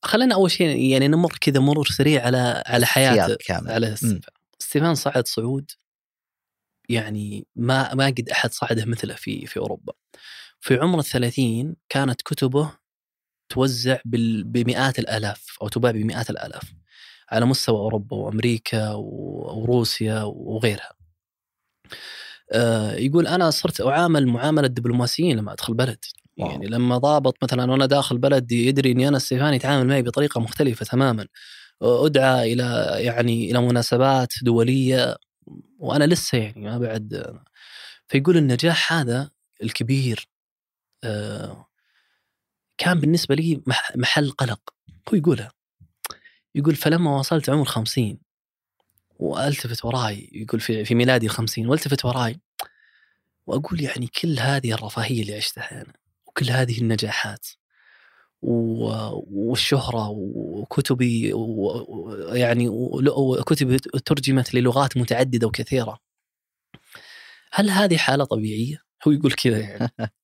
خلينا 0.02 0.34
أول 0.34 0.50
شيء 0.50 0.76
يعني 0.90 1.08
نمر 1.08 1.32
كذا 1.40 1.60
مرور 1.60 1.86
سريع 1.86 2.26
على 2.26 2.62
على 2.66 2.86
حياته 2.86 3.36
كامل. 3.46 3.70
على 3.70 3.96
ستيفان 4.58 4.94
صعد 4.94 5.26
صعود 5.28 5.70
يعني 6.88 7.46
ما 7.56 7.94
ما 7.94 8.06
قد 8.06 8.28
أحد 8.28 8.52
صعده 8.52 8.84
مثله 8.84 9.14
في 9.14 9.46
في 9.46 9.56
أوروبا 9.58 9.92
في 10.60 10.76
عمر 10.76 10.98
الثلاثين 10.98 11.76
كانت 11.88 12.22
كتبه 12.22 12.72
توزع 13.48 13.98
بال- 14.04 14.44
بمئات 14.44 14.98
الآلاف 14.98 15.56
أو 15.62 15.68
تباع 15.68 15.90
بمئات 15.90 16.30
الآلاف 16.30 16.72
على 17.30 17.46
مستوى 17.46 17.76
أوروبا 17.78 18.16
وأمريكا 18.16 18.92
و- 18.92 19.60
وروسيا 19.62 20.22
وغيرها. 20.22 20.92
آه، 22.54 22.92
يقول 22.94 23.26
أنا 23.26 23.50
صرت 23.50 23.80
أعامل 23.80 24.26
معاملة 24.26 24.66
الدبلوماسيين 24.66 25.36
لما 25.36 25.52
أدخل 25.52 25.74
بلد. 25.74 25.98
واو. 26.38 26.50
يعني 26.50 26.66
لما 26.66 26.98
ضابط 26.98 27.36
مثلا 27.44 27.72
وأنا 27.72 27.86
داخل 27.86 28.18
بلد 28.18 28.52
يدري 28.52 28.90
إني 28.92 29.08
أنا 29.08 29.18
ستيفان 29.18 29.54
يتعامل 29.54 29.86
معي 29.86 30.02
بطريقة 30.02 30.40
مختلفة 30.40 30.84
تماما. 30.86 31.26
أدعى 31.82 32.52
إلى 32.52 32.94
يعني 32.98 33.50
إلى 33.50 33.60
مناسبات 33.60 34.32
دولية. 34.42 35.16
وأنا 35.78 36.04
لسه 36.04 36.38
يعني 36.38 36.60
ما 36.64 36.78
بعد. 36.78 37.36
فيقول 38.08 38.36
النجاح 38.36 38.92
هذا 38.92 39.30
الكبير 39.62 40.28
آه، 41.04 41.66
كان 42.78 43.00
بالنسبة 43.00 43.34
لي 43.34 43.62
مح- 43.66 43.96
محل 43.96 44.30
قلق. 44.30 44.60
هو 45.08 45.16
يقولها 45.16 45.52
يقول 46.54 46.74
فلما 46.74 47.18
وصلت 47.18 47.50
عمر 47.50 47.64
خمسين 47.64 48.18
وألتفت 49.18 49.84
وراي 49.84 50.30
يقول 50.32 50.60
في 50.60 50.84
في 50.84 50.94
ميلادي 50.94 51.26
الخمسين 51.26 51.68
وألتفت 51.68 52.04
وراي. 52.04 52.40
وأقول 53.46 53.80
يعني 53.80 54.06
كل 54.06 54.38
هذه 54.38 54.72
الرفاهية 54.72 55.22
اللي 55.22 55.34
عشتها 55.36 55.82
أنا 55.82 55.92
وكل 56.26 56.50
هذه 56.50 56.78
النجاحات 56.78 57.46
و- 58.42 59.22
والشهرة 59.30 60.08
وكتبي 60.10 61.32
يعني 62.32 62.68
وكتبي 62.68 63.78
ترجمت 63.78 64.54
للغات 64.54 64.96
متعددة 64.96 65.46
وكثيرة. 65.46 65.98
هل 67.52 67.70
هذه 67.70 67.96
حالة 67.96 68.24
طبيعية؟ 68.24 68.82
هو 69.08 69.12
يقول 69.12 69.32
كذا 69.32 69.58
يعني. 69.58 69.88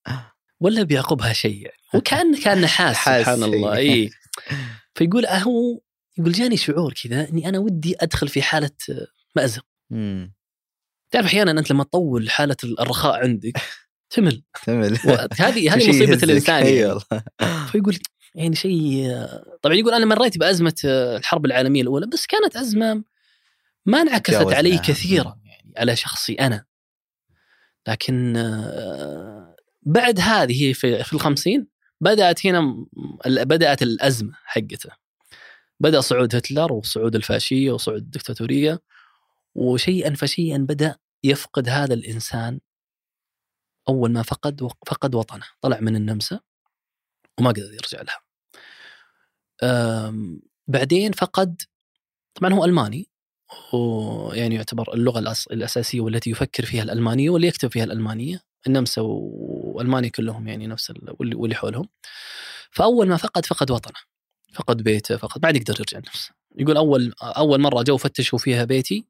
ولا 0.61 0.83
بيعقبها 0.83 1.33
شيء 1.33 1.57
يعني. 1.63 1.77
وكأن 1.95 2.37
كان 2.41 2.67
حاس 2.67 2.97
سبحان 2.97 3.43
الله 3.43 3.77
إيه. 3.77 3.93
اي 4.05 4.11
فيقول 4.95 5.27
هو 5.27 5.81
يقول 6.21 6.33
جاني 6.33 6.57
شعور 6.57 6.93
كذا 6.93 7.29
إني 7.29 7.49
أنا 7.49 7.59
ودي 7.59 7.97
أدخل 8.01 8.29
في 8.29 8.43
حالة 8.43 8.71
مأزق. 9.37 9.67
تعرف 11.11 11.27
أحيانا 11.27 11.51
أنت 11.51 11.71
لما 11.71 11.85
تطول 11.85 12.31
حالة 12.31 12.57
الرخاء 12.65 13.23
عندك 13.23 13.61
تمل. 14.11 14.43
تمل. 14.67 14.99
هذه 15.39 15.79
شيء 15.79 15.89
مصيبة. 15.89 16.23
الإنسان 16.23 16.67
يعني. 16.67 17.01
فيقول 17.67 17.99
يعني 18.35 18.57
شيء 18.57 19.09
طبعا 19.63 19.77
يقول 19.77 19.95
أنا 19.95 20.07
مريت 20.07 20.39
بأزمة 20.39 20.75
الحرب 20.85 21.47
العالمية 21.47 21.83
الأولى 21.83 22.07
بس 22.07 22.27
كانت 22.27 22.57
أزمة 22.57 23.05
ما 23.87 24.01
انعكست. 24.01 24.35
علي 24.35 24.79
كثيرا 24.79 25.39
يعني. 25.45 25.73
على 25.77 25.97
شخصي 25.97 26.35
أنا. 26.35 26.65
لكن 27.89 28.37
آه، 28.37 29.57
بعد 29.83 30.21
هذه 30.21 30.73
في 30.73 31.13
الخمسين 31.13 31.67
بدأت 32.01 32.47
هنا 32.47 32.87
بدأت 33.27 33.83
الأزمة 33.83 34.33
حقته. 34.45 34.91
بدأ 35.81 36.01
صعود 36.01 36.35
هتلر 36.35 36.73
وصعود 36.73 37.15
الفاشية 37.15 37.73
وصعود 37.73 37.99
الدكتاتورية 37.99 38.83
وشيئا 39.55 40.15
فشيئا 40.15 40.59
بدأ 40.59 40.97
يفقد 41.25 41.69
هذا 41.69 41.95
الإنسان. 41.95 42.61
أول 43.89 44.13
ما 44.13 44.23
فقد 44.23 44.69
فقد 44.87 45.15
وطنه 45.15 45.45
طلع 45.61 45.81
من 45.81 45.97
النمسا 45.97 46.41
وما 47.39 47.51
قدر 47.51 47.73
يرجع 47.75 48.03
لها. 48.03 48.21
بعدين 50.69 51.13
فقد 51.13 51.63
طبعا 52.35 52.53
هو 52.53 52.65
ألماني 52.65 53.09
ويعني 53.73 54.55
يعتبر 54.55 54.95
اللغة 54.95 55.19
الأساسية 55.51 56.01
والتي 56.01 56.31
يفكر 56.31 56.65
فيها 56.65 56.83
الألمانية 56.83 57.31
واللي 57.31 57.47
يكتب 57.49 57.71
فيها 57.73 57.85
الألمانية 57.85 58.41
النمسا 58.67 59.03
وألمانيا 59.05 60.09
كلهم 60.11 60.49
يعني 60.49 60.67
نفس 60.67 60.91
ال- 60.91 61.17
واللي 61.21 61.35
واللي 61.35 61.55
حولهم. 61.57 61.89
فأول 62.71 63.09
ما 63.09 63.17
فقد 63.17 63.47
فقد 63.47 63.71
وطنه. 63.71 64.01
فقد 64.53 64.83
بيته 64.83 65.17
فقد 65.17 65.45
عاد 65.47 65.57
يقدر 65.57 65.75
يرجع 65.79 65.99
لنفسه. 65.99 66.31
يقول 66.59 66.77
اول 66.77 67.13
أول 67.23 67.61
مرة 67.61 67.83
جو 67.83 67.97
فتشوا 67.97 68.39
فيها 68.39 68.65
بيتي 68.65 69.05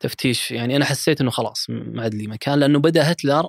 تفتيش 0.00 0.50
يعني 0.50 0.76
أنا 0.76 0.84
حسيت 0.84 1.20
إنه 1.20 1.30
خلاص 1.30 1.66
ما 1.70 2.02
عاد 2.02 2.14
لي 2.14 2.26
مكان 2.26 2.58
لأنه 2.58 2.78
بدأ 2.78 3.12
هتلر 3.12 3.48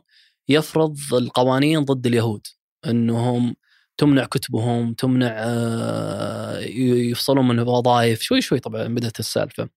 يفرض 0.49 0.97
القوانين 1.13 1.85
ضد 1.85 2.07
اليهود 2.07 2.47
إنهم 2.85 3.55
تمنع 3.97 4.25
كتبهم 4.25 4.93
تمنع 4.93 5.33
آه، 5.37 6.59
يفصلون 6.59 7.47
من 7.47 7.59
الوظائف 7.59 8.21
شوي 8.21 8.41
شوي 8.41 8.59
طبعا 8.59 8.87
بدأت 8.87 9.19
السالفة. 9.19 9.69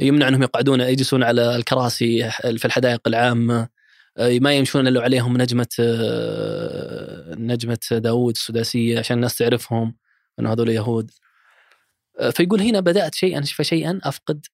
يمنع 0.00 0.28
إنهم 0.28 0.42
يقعدون 0.42 0.80
يجلسون 0.80 1.22
على 1.22 1.56
الكراسي 1.56 2.30
في 2.30 2.64
الحدائق 2.64 3.00
العامة 3.06 3.68
آه، 4.18 4.38
ما 4.38 4.52
يمشون 4.52 4.86
إلا 4.88 5.02
عليهم 5.02 5.36
نجمة 5.36 5.68
آه، 5.80 7.34
نجمة 7.34 7.78
داوود 7.92 8.34
السداسية 8.36 8.98
عشان 8.98 9.16
الناس 9.16 9.36
تعرفهم. 9.36 9.94
انه 10.38 10.52
هذول 10.52 10.68
يهود 10.68 11.10
آه، 12.18 12.30
فيقول 12.30 12.60
هنا 12.60 12.80
بدأت 12.80 13.14
شيئا 13.14 13.40
فشيئا 13.40 14.00
أفقد 14.02 14.46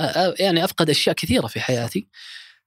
آه، 0.00 0.02
آه، 0.02 0.34
يعني 0.38 0.64
أفقد 0.64 0.90
أشياء 0.90 1.14
كثيرة 1.16 1.46
في 1.46 1.60
حياتي. 1.60 2.08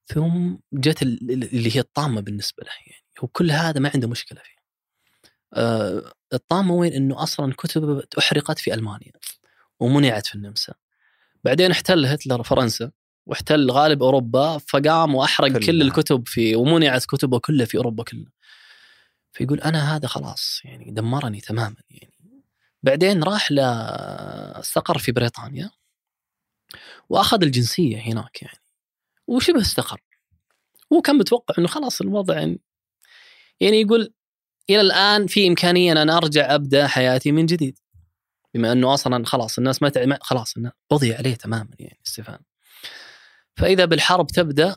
ثم 0.06 0.56
جت 0.74 1.02
ال- 1.02 1.32
اللي 1.54 1.76
هي 1.76 1.80
الطامة 1.80 2.22
بالنسبة 2.22 2.64
له 2.64 2.72
يعني. 2.88 3.04
هو 3.20 3.28
كل 3.28 3.52
هذا 3.52 3.80
ما 3.80 3.92
عنده 3.94 4.08
مشكلة 4.08 4.40
فيه. 4.40 4.58
الطامة 6.34 6.74
وين؟ 6.74 6.94
إنه 6.94 7.24
أصلا 7.24 7.54
كتب 7.54 8.04
أحرقت 8.20 8.60
في 8.60 8.74
ألمانيا 8.74 9.12
ومنعت 9.80 10.26
في 10.26 10.36
النمسا. 10.36 10.74
بعدين 11.44 11.72
احتل 11.72 12.06
هتلر 12.06 12.44
فرنسا 12.44 12.92
واحتل 13.26 13.72
غالب 13.72 14.04
أوروبا 14.04 14.58
فقام 14.58 15.16
وأحرق. 15.16 15.48
كل 15.66 15.82
الكتب 15.82 16.28
في 16.28 16.56
ومنعت 16.56 17.06
كتبه 17.06 17.40
كلها 17.40 17.66
في 17.66 17.78
أوروبا 17.78 18.04
كلها. 18.04 18.32
فيقول 19.38 19.62
أنا 19.62 19.96
هذا 19.96 20.08
خلاص 20.08 20.62
يعني 20.64 20.92
دمرني 20.92 21.42
تماما 21.42 21.76
يعني. 21.90 22.44
بعدين 22.84 23.24
راح 23.24 23.52
ل 23.52 23.60
استقر 24.60 24.98
في 24.98 25.12
بريطانيا 25.12 25.72
وأخذ 27.10 27.44
الجنسية 27.44 27.98
هناك 27.98 28.42
يعني. 28.42 28.60
وشبه 29.28 29.62
استقر. 29.62 30.02
هو 30.94 31.02
كان 31.02 31.16
متوقع 31.16 31.56
إنه 31.60 31.68
خلاص 31.68 32.02
الوضع 32.02 32.40
يعني 32.40 32.60
يعني 33.60 33.82
يقول 33.82 34.14
إلى 34.70 34.82
الآن 34.82 35.28
في 35.28 35.48
إمكانية 35.48 35.92
أن 35.92 35.98
أنا 35.98 36.18
أرجع 36.18 36.56
أبدأ 36.56 36.88
حياتي 36.88 37.32
من 37.32 37.46
جديد. 37.46 37.80
بما 38.54 38.72
إنه 38.72 38.94
أصلا 38.94 39.26
خلاص 39.26 39.58
الناس 39.58 39.82
ما 39.82 40.20
خلاص 40.22 40.58
إنه 40.58 40.72
قضي 40.90 41.14
عليه 41.14 41.36
تماما 41.36 41.70
يعني 41.80 42.00
ستيفان 42.04 42.40
فإذا 43.58 43.86
بالحرب 43.86 44.28
تبدأ 44.28 44.76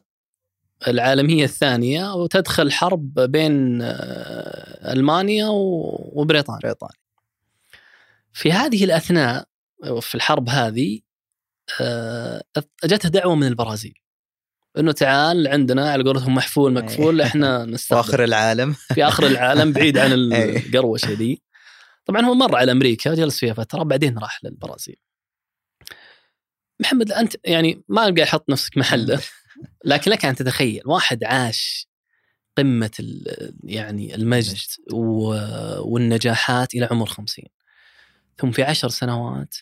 العالمية 0.89 1.45
الثانية 1.45 2.15
وتدخل 2.15 2.73
حرب 2.73 3.15
بين 3.15 3.83
آه، 3.83 4.93
ألمانيا 4.93 5.47
وبريطانيا. 5.53 6.61
بريطانيا. 6.61 7.01
في 8.33 8.53
هذه 8.53 8.85
الأثناء 8.85 9.45
في 10.01 10.15
الحرب 10.15 10.49
هذه 10.49 11.01
آه، 11.81 12.43
جته 12.85 13.09
دعوة 13.09 13.35
من 13.35 13.47
البرازيل. 13.47 13.95
إنه 14.79 14.93
تعال 14.93 15.49
عندنا 15.49 15.91
على 15.91 16.05
قولتهم 16.05 16.35
محفول 16.35 16.73
مكفول 16.73 17.21
إحنا 17.21 17.65
نستقبل. 17.67 17.99
واخر 17.99 18.25
العالم. 18.25 18.73
في 18.95 19.05
آخر 19.05 19.27
العالم 19.27 19.73
بعيد 19.73 19.99
عن 19.99 20.13
أي. 20.33 20.57
القروشة 20.57 21.15
دي. 21.15 21.43
طبعا 22.05 22.23
هو 22.23 22.35
مر 22.35 22.57
على 22.57 22.73
أمريكا 22.73 23.15
جلس 23.15 23.39
فيها 23.39 23.55
فترة 23.55 23.83
بعدين 23.83 24.19
راح 24.19 24.45
للبرازيل. 24.45 24.97
محمد 26.81 27.13
أنت 27.13 27.37
يعني 27.45 27.83
ما 27.89 28.09
أبغى 28.09 28.23
أحط 28.23 28.51
نفسك 28.51 28.79
محله. 28.79 29.21
لكن 29.85 30.11
لك 30.11 30.25
أن 30.25 30.35
تتخيل 30.35 30.83
واحد 30.87 31.25
عاش 31.25 31.89
قمة 32.57 32.91
يعني 33.65 34.15
المجد 34.15 34.57
والنجاحات 35.85 36.75
إلى 36.75 36.89
عمر 36.91 37.07
خمسين. 37.07 37.49
ثم 38.39 38.51
في 38.51 38.63
عشر 38.63 38.89
سنوات 38.89 39.55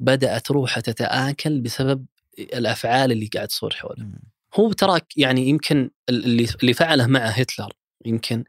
بدأت 0.00 0.50
روحه 0.50 0.80
تتآكل 0.80 1.60
بسبب 1.60 2.06
الأفعال 2.38 3.12
اللي 3.12 3.26
قاعد 3.26 3.48
تصير 3.48 3.70
حوله. 3.74 4.12
هو 4.54 4.72
تراك 4.72 5.06
يعني 5.16 5.48
يمكن 5.48 5.90
اللي 6.08 6.48
اللي 6.62 6.74
فعله 6.74 7.06
مع 7.06 7.20
هتلر 7.20 7.72
يمكن 8.06 8.44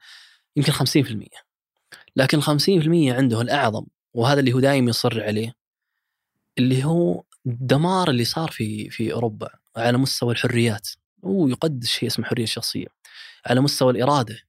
يمكن 0.56 0.72
50% 0.74 1.44
لكن 2.16 2.41
50% 2.41 2.48
عنده 3.14 3.41
الأعظم 3.41 3.86
وهذا 4.14 4.40
اللي 4.40 4.54
هو 4.54 4.60
دائما 4.60 4.90
يصر 4.90 5.24
عليه 5.24 5.56
اللي 6.58 6.84
هو 6.84 7.24
الدمار 7.48 8.10
اللي 8.10 8.24
صار 8.26 8.52
في 8.52 8.90
في 8.90 9.14
أوروبا. 9.14 9.50
على 9.78 9.98
مستوى 9.98 10.32
الحريات. 10.32 10.90
هو 11.26 11.48
يقدس 11.48 11.88
شيء 11.88 12.08
اسمه 12.08 12.26
الحريه 12.26 12.44
الشخصيه 12.44 12.88
على 13.45 13.62
مستوى 13.62 13.91
الإرادة. 13.91 14.40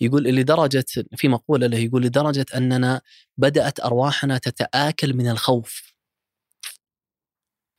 يقول 0.00 0.24
لدرجة 0.24 0.84
في 1.16 1.28
مقولة 1.28 1.66
له 1.66 1.78
يقول 1.78 2.02
لدرجة 2.02 2.46
أننا 2.54 3.00
بدأت 3.38 3.80
أرواحنا 3.80 4.38
تتآكل 4.38 5.14
من 5.14 5.28
الخوف. 5.28 5.94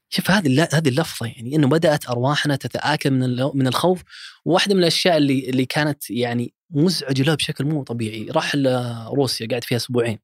شوف 0.09 0.31
هذه 0.31 0.67
هذه 0.73 0.89
اللفظة 0.89 1.25
يعني 1.25 1.55
إنه 1.55 1.67
بدأت 1.67 2.09
أرواحنا 2.09 2.55
تتآكل 2.55 3.11
من 3.11 3.51
من 3.53 3.67
الخوف. 3.67 4.03
واحدة 4.45 4.75
من 4.75 4.79
الأشياء 4.79 5.17
اللي 5.17 5.49
اللي 5.49 5.65
كانت 5.65 6.09
يعني 6.09 6.53
مزعجة 6.69 7.23
له 7.23 7.35
بشكل 7.35 7.65
مو 7.65 7.83
طبيعي. 7.83 8.25
راح 8.31 8.55
لروسيا 8.55 9.47
قاعد 9.47 9.63
فيها 9.63 9.77
أسبوعين. 9.77 10.19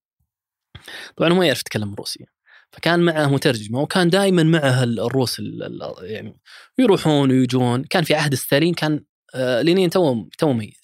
طبعا 1.18 1.30
هو 1.30 1.36
ما 1.36 1.46
يعرف 1.46 1.60
يتكلم 1.60 1.96
روسيا 1.96 2.26
فكان 2.72 3.00
معه 3.00 3.28
مترجمة 3.28 3.82
وكان 3.82 4.10
دائما 4.10 4.44
معه 4.44 4.84
ال- 4.84 5.00
الروس 5.00 5.40
ال- 5.40 5.64
ال- 5.64 5.96
يعني 6.12 6.38
يروحون 6.80 7.32
ويجون. 7.32 7.84
كان 7.84 8.04
في 8.04 8.16
عهد 8.16 8.36
ستالين 8.36 8.74
كان 8.74 9.04
آه، 9.36 9.62
لينين 9.62 9.90
تو 9.90 10.26
تو 10.38 10.54
ميت. 10.54 10.78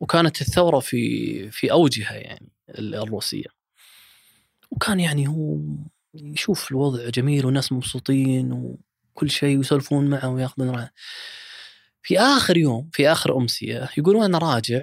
وكانت 0.00 0.40
الثورة 0.40 0.80
في 0.80 1.50
في 1.50 1.72
أوجها 1.72 2.12
يعني 2.14 2.52
ال- 2.68 2.94
الروسية. 2.94 3.46
وكان 4.70 5.00
يعني 5.00 5.28
هو 5.28 5.58
يشوف 6.14 6.70
الوضع 6.70 7.08
جميل 7.08 7.46
والناس 7.46 7.72
مبسوطين 7.72 8.52
وكل 8.52 9.30
شيء 9.30 9.56
ويسولفون 9.58 10.10
معه 10.10 10.28
ويأخذون 10.28 10.70
راحة. 10.70 10.92
في 12.02 12.18
آخر 12.20 12.56
يوم 12.56 12.90
في 12.92 13.12
آخر 13.12 13.36
أمسية 13.36 13.88
يقول 13.98 14.16
وأنا 14.16 14.38
راجع 14.38 14.80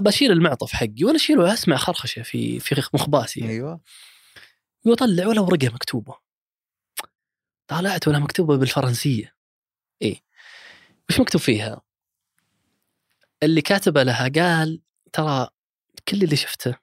بشيل 0.00 0.32
المعطف 0.32 0.72
حقي 0.72 1.04
وأنا 1.04 1.16
أشيله 1.16 1.52
اسمع 1.52 1.76
خرخشة 1.76 2.22
في 2.22 2.60
في 2.60 2.82
مخباتي 2.94 3.48
أيوه. 3.48 3.80
يطلع 4.86 5.26
ولا 5.26 5.40
ورقة 5.40 5.68
مكتوبة. 5.74 6.18
طلعت 7.66 8.08
ولا 8.08 8.18
مكتوبة 8.18 8.56
بالفرنسية. 8.56 9.34
إيه. 10.02 10.22
وش 11.10 11.20
مكتوب 11.20 11.40
فيها؟ 11.40 11.82
اللي 13.42 13.62
كاتبه 13.62 14.02
لها 14.02 14.28
قال 14.28 14.82
ترى 15.12 15.48
كل 16.08 16.22
اللي 16.22 16.36
شفته 16.36 16.78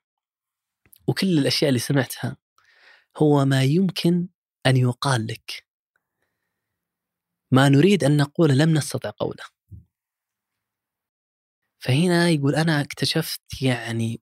وكل 1.07 1.39
الأشياء 1.39 1.69
اللي 1.69 1.79
سمعتها 1.79 2.37
هو 3.17 3.45
ما 3.45 3.63
يمكن 3.63 4.27
أن 4.65 4.77
يقال 4.77 5.27
لك. 5.27 5.65
ما 7.51 7.69
نريد 7.69 8.03
أن 8.03 8.17
نقول 8.17 8.57
لم 8.57 8.73
نستطع 8.77 9.09
قوله. 9.09 9.52
فهنا 11.83 12.29
يقول 12.29 12.55
أنا 12.55 12.81
اكتشفت 12.81 13.41
يعني 13.61 14.21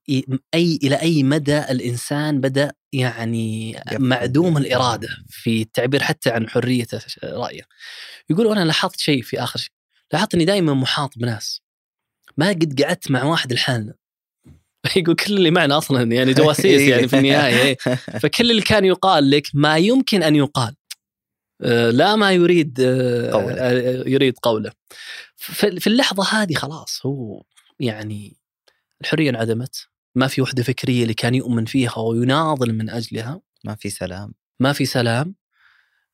إي 0.54 0.78
إلى 0.82 0.96
أي 0.96 1.22
مدى 1.22 1.58
الإنسان 1.58 2.40
بدأ 2.40 2.72
يعني. 2.92 3.76
معدوم 3.92 4.56
الإرادة 4.56 5.08
في 5.28 5.62
التعبير 5.62 6.02
حتى 6.02 6.30
عن 6.30 6.48
حرية 6.48 6.86
رأيه. 7.24 7.62
يقول 8.30 8.48
أنا 8.58 8.64
لاحظت 8.64 9.00
شيء 9.00 9.22
في 9.22 9.42
آخر 9.42 9.58
شيء، 9.58 9.72
لاحظت 10.12 10.34
إني 10.34 10.44
دائما 10.44 10.74
محاط 10.74 11.18
بناس 11.18 11.62
ما 12.36 12.48
قد 12.48 12.82
قعدت 12.82 13.10
مع 13.10 13.24
واحد 13.24 13.52
لحالنا. 13.52 13.94
يقول 14.96 15.14
كل 15.14 15.36
اللي 15.36 15.50
معنا 15.50 15.78
أصلا 15.78 16.12
يعني 16.12 16.32
جواسيس 16.32 16.80
يعني 16.80 17.08
في 17.08 17.18
النهاية 17.18 17.62
إيه. 17.62 17.76
فكل 17.94 18.50
اللي 18.50 18.62
كان 18.62 18.84
يقال 18.84 19.30
لك 19.30 19.46
ما 19.54 19.76
يمكن 19.76 20.22
أن 20.22 20.36
يقال. 20.36 20.74
آه، 21.62 21.90
لا 21.90 22.16
ما 22.16 22.32
يريد 22.32 22.80
آه، 22.80 23.30
قوله. 23.30 23.54
آه، 23.54 24.08
يريد 24.08 24.34
قوله. 24.42 24.72
في 25.36 25.80
في 25.80 25.86
اللحظة 25.86 26.42
هذه 26.42 26.54
خلاص 26.54 27.06
هو 27.06 27.42
يعني 27.82 28.36
الحرية 29.00 29.30
انعدمت. 29.30 29.88
ما 30.14 30.26
في 30.26 30.42
وحدة 30.42 30.62
فكرية 30.62 31.02
اللي 31.02 31.14
كان 31.14 31.34
يؤمن 31.34 31.64
فيها 31.64 31.98
ويناضل 31.98 32.72
من 32.72 32.90
أجلها. 32.90 33.40
ما 33.64 33.74
في 33.74 33.90
سلام. 33.90 34.34
ما 34.60 34.72
في 34.72 34.84
سلام. 34.84 35.34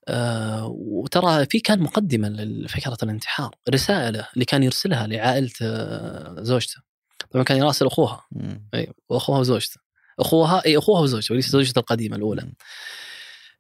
آه 0.09 0.66
وترى 0.66 1.47
في 1.47 1.61
كان 1.61 1.81
مقدمة 1.81 2.28
لفكرة 2.28 2.97
الانتحار 3.03 3.55
رسالة 3.70 4.28
اللي 4.35 4.45
كان 4.45 4.62
يرسلها 4.62 5.07
لعائلة 5.07 5.51
آه، 5.62 6.43
زوجته. 6.43 6.82
طبعا 7.31 7.45
كان 7.45 7.59
يراسل 7.59 7.86
أخوها. 7.86 8.27
أي 8.74 8.93
وأخوها 9.09 9.39
وزوجته. 9.39 9.81
أخوها 10.19 10.65
أي 10.66 10.78
أخوها 10.78 11.01
وزوجته 11.01 11.32
وليس 11.32 11.49
زوجته 11.49 11.78
القديمة 11.78 12.16
الأولى. 12.16 12.53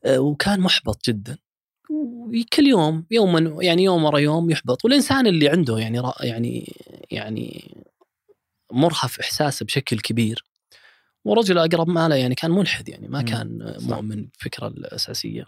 آه، 0.04 0.18
وكان 0.18 0.60
محبط 0.60 1.08
جدا. 1.08 1.38
وكل 1.90 2.66
يوم 2.66 3.06
يوما 3.10 3.62
يعني 3.64 3.84
يوم 3.84 4.04
ورا 4.04 4.18
يوم 4.18 4.50
يحبط. 4.50 4.84
والإنسان 4.84 5.26
اللي 5.26 5.48
عنده 5.48 5.78
يعني 5.78 6.02
يعني 6.20 6.72
يعني 7.10 7.74
مرهف 8.72 9.20
احساسه 9.20 9.66
بشكل 9.66 10.00
كبير. 10.00 10.44
ورجل 11.24 11.58
أقرب 11.58 11.88
ما 11.88 12.08
له 12.08 12.14
يعني 12.14 12.34
كان 12.34 12.50
ملحد 12.50 12.88
يعني 12.88 13.08
ما. 13.08 13.22
كان 13.22 13.74
صح. 13.78 13.86
مؤمن 13.86 14.24
بالفكرة 14.26 14.66
الأساسية. 14.66 15.44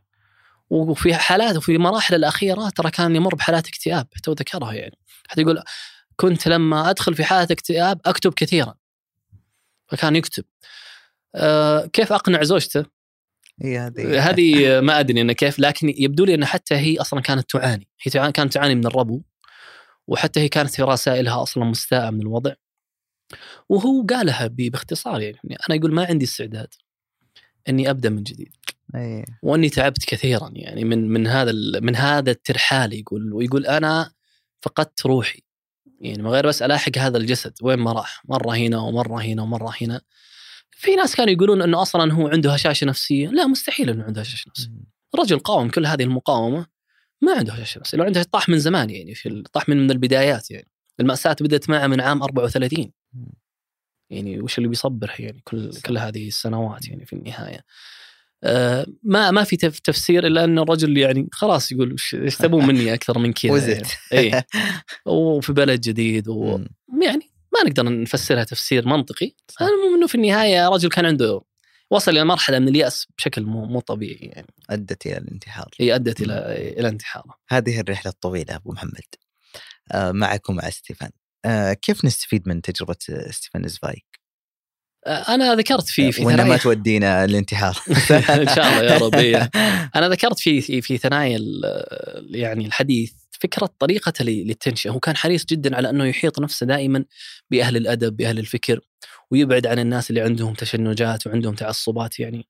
وفي 0.70 1.14
حالات 1.14 1.56
وفي 1.56 1.78
مراحل 1.78 2.14
الأخيرة 2.14 2.68
ترى 2.68 2.90
كان 2.90 3.16
يمر 3.16 3.34
بحالات 3.34 3.68
اكتئاب 3.68 4.08
تو 4.22 4.32
ذكرها 4.32 4.72
يعني. 4.72 4.98
حتى 5.28 5.40
يقول 5.40 5.62
كنت 6.16 6.48
لما 6.48 6.90
أدخل 6.90 7.14
في 7.14 7.24
حالة 7.24 7.48
اكتئاب 7.50 8.00
أكتب 8.06 8.34
كثيرا. 8.34 8.74
فكان 9.88 10.16
يكتب. 10.16 10.44
آه 11.34 11.86
كيف 11.86 12.12
أقنع 12.12 12.42
زوجته؟ 12.42 12.84
هذه. 13.64 14.30
هذه 14.30 14.80
ما 14.86 15.00
أدري 15.00 15.20
إنه 15.20 15.32
كيف 15.32 15.58
لكن 15.58 15.94
يبدو 15.98 16.24
لي 16.24 16.34
ان 16.34 16.44
حتى 16.44 16.74
هي 16.74 16.96
أصلا 17.00 17.20
كانت 17.20 17.50
تعاني. 17.50 17.88
هي 18.02 18.32
كانت 18.32 18.52
تعاني 18.52 18.74
من 18.74 18.86
الربو 18.86 19.22
وحتى 20.06 20.40
هي 20.40 20.48
كانت 20.48 20.70
في 20.70 20.82
رسائلها 20.82 21.42
أصلا 21.42 21.64
مستاءة 21.64 22.10
من 22.10 22.20
الوضع. 22.20 22.54
وهو 23.68 24.06
قالها 24.06 24.46
باختصار 24.46 25.20
يعني 25.22 25.38
أنا 25.68 25.76
يقول 25.76 25.94
ما 25.94 26.04
عندي 26.04 26.24
استعداد 26.24 26.74
إني 27.68 27.90
أبدأ 27.90 28.10
من 28.10 28.22
جديد. 28.22 28.54
أي. 28.94 29.24
وإني 29.42 29.68
تعبت 29.68 30.04
كثيرا 30.04 30.50
يعني 30.54 30.84
من 30.84 31.08
من 31.08 31.26
هذا 31.26 31.52
من 31.80 31.96
هذا 31.96 32.30
الترحال 32.30 32.92
يقول 32.92 33.32
ويقول 33.32 33.66
أنا 33.66 34.12
فقدت 34.62 35.06
روحي. 35.06 35.42
يعني 36.00 36.22
من 36.22 36.28
غير 36.30 36.46
بس 36.46 36.62
ألاحق 36.62 36.98
هذا 36.98 37.18
الجسد 37.18 37.52
وين 37.62 37.78
ما 37.78 37.92
راح 37.92 38.22
مرة 38.24 38.56
هنا 38.56 38.78
ومرة 38.78 39.22
هنا 39.22 39.42
ومرة 39.42 39.72
هنا. 39.80 40.00
في 40.70 40.96
ناس 40.96 41.16
كانوا 41.16 41.32
يقولون 41.32 41.62
إنه 41.62 41.82
أصلا 41.82 42.12
هو 42.12 42.28
عنده 42.28 42.52
هشاشة 42.52 42.84
نفسية. 42.84 43.28
لا 43.28 43.46
مستحيل 43.46 43.90
إنه 43.90 44.04
عنده 44.04 44.20
هشاشة 44.20 44.48
نفسية. 44.48 44.70
رجل 45.16 45.38
قاوم 45.38 45.68
كل 45.68 45.86
هذه 45.86 46.02
المقاومة 46.02 46.66
ما 47.20 47.32
عنده 47.32 47.52
هشاشة 47.52 47.78
نفسية. 47.78 47.98
لو 47.98 48.04
عنده 48.04 48.22
طاح 48.22 48.48
من 48.48 48.58
زمان 48.58 48.90
يعني 48.90 49.14
في 49.14 49.42
طاح 49.52 49.68
من 49.68 49.76
من 49.76 49.90
البدايات 49.90 50.50
يعني. 50.50 50.68
المأساة 51.00 51.36
بدأت 51.40 51.70
معه 51.70 51.86
من 51.86 52.00
عام 52.00 52.22
34 52.22 52.80
مم. 52.80 52.92
يعني 54.10 54.40
وش 54.40 54.58
اللي 54.58 54.68
بيصبره 54.68 55.12
يعني 55.18 55.40
كل 55.44 55.70
كل 55.86 55.98
هذه 55.98 56.26
السنوات 56.28 56.88
يعني 56.88 57.06
في 57.06 57.12
النهاية. 57.12 57.64
آه 58.44 58.86
ما 59.02 59.30
ما 59.30 59.44
في 59.44 59.56
تف- 59.56 59.78
تفسير 59.78 60.26
إلا 60.26 60.44
أن 60.44 60.58
الرجل 60.58 60.98
يعني 60.98 61.28
خلاص 61.32 61.72
يقول 61.72 61.96
إيش 62.14 62.36
تبون 62.36 62.66
مني 62.68 62.94
أكثر 62.94 63.18
من 63.18 63.32
كذا 63.32 63.52
وزت. 63.52 63.96
يعني. 64.12 64.36
اي 64.36 64.42
وفي 65.12 65.52
بلد 65.52 65.80
جديد 65.80 66.28
ويعني 66.28 66.64
مم. 66.88 67.20
ما 67.54 67.62
نقدر 67.66 68.00
نفسرها 68.02 68.44
تفسير 68.44 68.88
منطقي. 68.88 69.32
المهم 69.60 69.94
إنه 69.96 70.06
في 70.06 70.14
النهاية 70.14 70.68
رجل 70.68 70.88
كان 70.88 71.06
عنده 71.06 71.40
وصل 71.90 72.10
إلى 72.10 72.24
مرحلة 72.24 72.58
من 72.58 72.68
اليأس 72.68 73.06
بشكل 73.18 73.42
مو 73.42 73.64
مو 73.64 73.80
طبيعي 73.80 74.18
يعني. 74.32 74.46
أدت 74.70 75.06
إلى 75.06 75.16
الانتحار. 75.18 75.68
هي 75.80 75.94
أدت 75.94 76.20
إلى 76.20 76.34
إلى 76.78 76.88
انتحاره. 76.88 77.34
هذه 77.48 77.80
الرحلة 77.80 78.12
الطويلة 78.12 78.56
أبو 78.56 78.72
محمد. 78.72 79.00
آه، 79.92 80.12
معك 80.12 80.48
ومع 80.50 80.70
ستيفان. 80.70 81.10
كيف 81.82 82.04
نستفيد 82.04 82.48
من 82.48 82.62
تجربة 82.62 82.96
ستيفن 83.30 83.68
زفايغ؟ 83.68 84.20
آه، 85.06 85.34
أنا 85.34 85.54
ذكرت 85.54 85.88
في 85.88 86.12
في 86.12 86.24
ولا 86.24 86.36
ما 86.36 86.42
ثنايا. 86.42 86.58
تودينا 86.58 87.24
الانتحار. 87.24 87.78
إن 88.30 88.48
شاء 88.54 88.68
الله 88.68 88.82
يا 88.82 88.98
رب. 88.98 89.14
أنا 89.96 90.08
ذكرت 90.08 90.38
في 90.38 90.82
في 90.82 90.98
ثنايا 90.98 91.40
يعني 92.30 92.66
الحديث 92.66 93.12
فكرة 93.30 93.70
طريقته 93.78 94.24
للتنشئة. 94.24 94.90
هو 94.90 95.00
كان 95.00 95.16
حريص 95.16 95.44
جدا 95.44 95.76
على 95.76 95.90
أنه 95.90 96.04
يحيط 96.04 96.40
نفسه 96.40 96.66
دائما 96.66 97.04
بأهل 97.50 97.76
الأدب 97.76 98.16
بأهل 98.16 98.38
الفكر 98.38 98.80
ويبعد 99.30 99.66
عن 99.66 99.78
الناس 99.78 100.10
اللي 100.10 100.20
عندهم 100.20 100.54
تشنجات 100.54 101.26
وعندهم 101.26 101.54
تعصبات. 101.54 102.20
يعني 102.20 102.46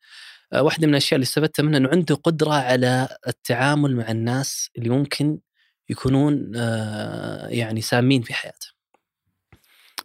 آه، 0.53 0.63
واحدة 0.63 0.87
من 0.87 0.93
الأشياء 0.93 1.15
اللي 1.17 1.25
استفدتها 1.25 1.63
منه 1.63 1.77
أنه 1.77 1.89
عنده 1.89 2.15
قدرة 2.15 2.53
على 2.53 3.09
التعامل 3.29 3.97
مع 3.97 4.11
الناس 4.11 4.71
اللي 4.79 4.89
ممكن 4.89 5.39
يكونون 5.89 6.53
آه، 6.57 7.49
يعني 7.49 7.81
سامين 7.81 8.23
في 8.23 8.35
حياته. 8.35 8.70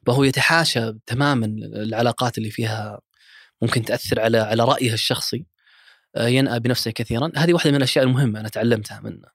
فهو 0.06 0.24
يتحاشى 0.24 0.94
تماما 1.06 1.46
العلاقات 1.64 2.38
اللي 2.38 2.50
فيها 2.52 3.00
ممكن 3.62 3.82
تأثر 3.86 4.20
على 4.20 4.38
على 4.38 4.64
رأيه 4.64 4.94
الشخصي 4.94 5.46
آه، 6.16 6.28
ينأى 6.28 6.60
بنفسه 6.60 6.92
كثيرا. 6.92 7.32
هذه 7.36 7.54
واحدة 7.54 7.72
من 7.72 7.78
الأشياء 7.78 8.06
المهمة 8.06 8.40
أنا 8.40 8.50
تعلمتها 8.50 9.00
منه. 9.00 9.28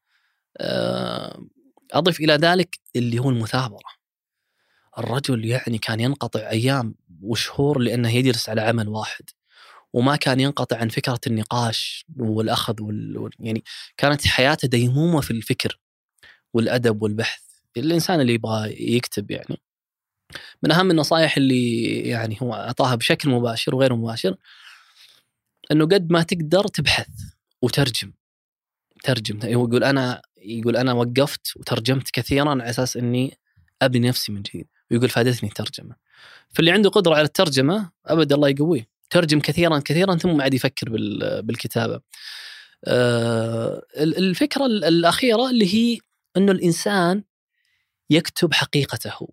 آه، 0.57 1.47
أضف 1.93 2.21
إلى 2.21 2.33
ذلك 2.35 2.79
اللي 2.97 3.19
هو 3.19 3.31
المثابرة. 3.31 4.01
الرجل 4.99 5.45
يعني 5.45 5.79
كان 5.79 6.01
ينقطع 6.01 6.41
أيام 6.41 6.95
وشهور 7.23 7.79
لأنه 7.79 8.11
يجلس 8.17 8.49
على 8.49 8.61
عمل 8.61 8.89
واحد 8.89 9.25
وما 9.93 10.17
كان 10.17 10.41
ينقطع 10.41 10.77
عن 10.77 10.89
فكرة 10.89 11.21
النقاش 11.27 12.05
والأخذ 12.17 12.83
وال... 12.83 13.19
وال- 13.19 13.33
يعني 13.41 13.65
كانت 13.97 14.27
حياته 14.27 14.69
ديمومة 14.69 15.21
في 15.21 15.31
الفكر 15.31 15.79
والأدب 16.55 17.03
والبحث. 17.03 17.43
الإنسان 17.77 18.21
اللي 18.21 18.35
يبغى 18.35 18.95
يكتب 18.97 19.31
يعني 19.31 19.57
من 20.63 20.73
أهم 20.73 20.91
النصائح 20.91 21.37
اللي 21.37 21.85
يعني 22.01 22.39
هو 22.43 22.55
أعطاها 22.55 22.95
بشكل 22.95 23.29
مباشر 23.31 23.75
وغير 23.75 23.95
مباشر 23.95 24.37
إنه 25.73 25.85
قد 25.85 26.13
ما 26.13 26.23
تقدر 26.23 26.67
تبحث 26.67 27.09
وترجم. 27.63 28.13
ترجم. 29.03 29.41
هو 29.45 29.67
يقول 29.69 29.85
أنا 29.85 30.23
يقول 30.43 30.77
أنا 30.77 30.93
وقفت 30.93 31.57
وترجمت 31.57 32.11
كثيرا 32.11 32.51
على 32.51 32.71
أساس 32.71 32.97
إني 32.97 33.39
أبني 33.83 34.09
نفسي 34.09 34.33
من 34.33 34.43
جديد. 34.43 34.67
ويقول 34.91 35.09
فادتني 35.09 35.49
الترجمة. 35.49 35.95
فاللي 36.49 36.71
عنده 36.71 36.91
قدرة 36.91 37.15
على 37.15 37.25
الترجمة 37.25 37.91
ابد 38.07 38.33
الله 38.33 38.49
يقويه. 38.49 38.89
ترجم 39.11 39.41
كثيرا 39.41 39.79
كثيرا 39.79 40.17
ثم 40.17 40.41
عاد 40.41 40.55
يفكر 40.55 40.89
بال- 40.91 41.43
بالكتابة. 41.43 42.01
آه، 42.85 43.83
ال- 43.97 44.17
الفكرة 44.19 44.67
ال- 44.67 44.85
الأخيرة 44.85 45.51
اللي 45.51 45.75
هي 45.75 45.99
إنه 46.37 46.53
الإنسان 46.53 47.25
يكتب 48.11 48.55
حقيقته. 48.55 49.29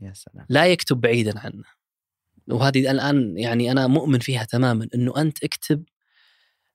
يا 0.00 0.12
سلام. 0.12 0.46
لا 0.48 0.66
يكتب 0.66 1.00
بعيدا 1.00 1.38
عنه. 1.38 1.64
وهذه 2.48 2.90
الآن 2.90 3.38
يعني 3.38 3.72
أنا 3.72 3.86
مؤمن 3.86 4.18
فيها 4.18 4.44
تماما 4.44 4.88
إنه 4.94 5.12
أنت 5.16 5.44
اكتب 5.44 5.84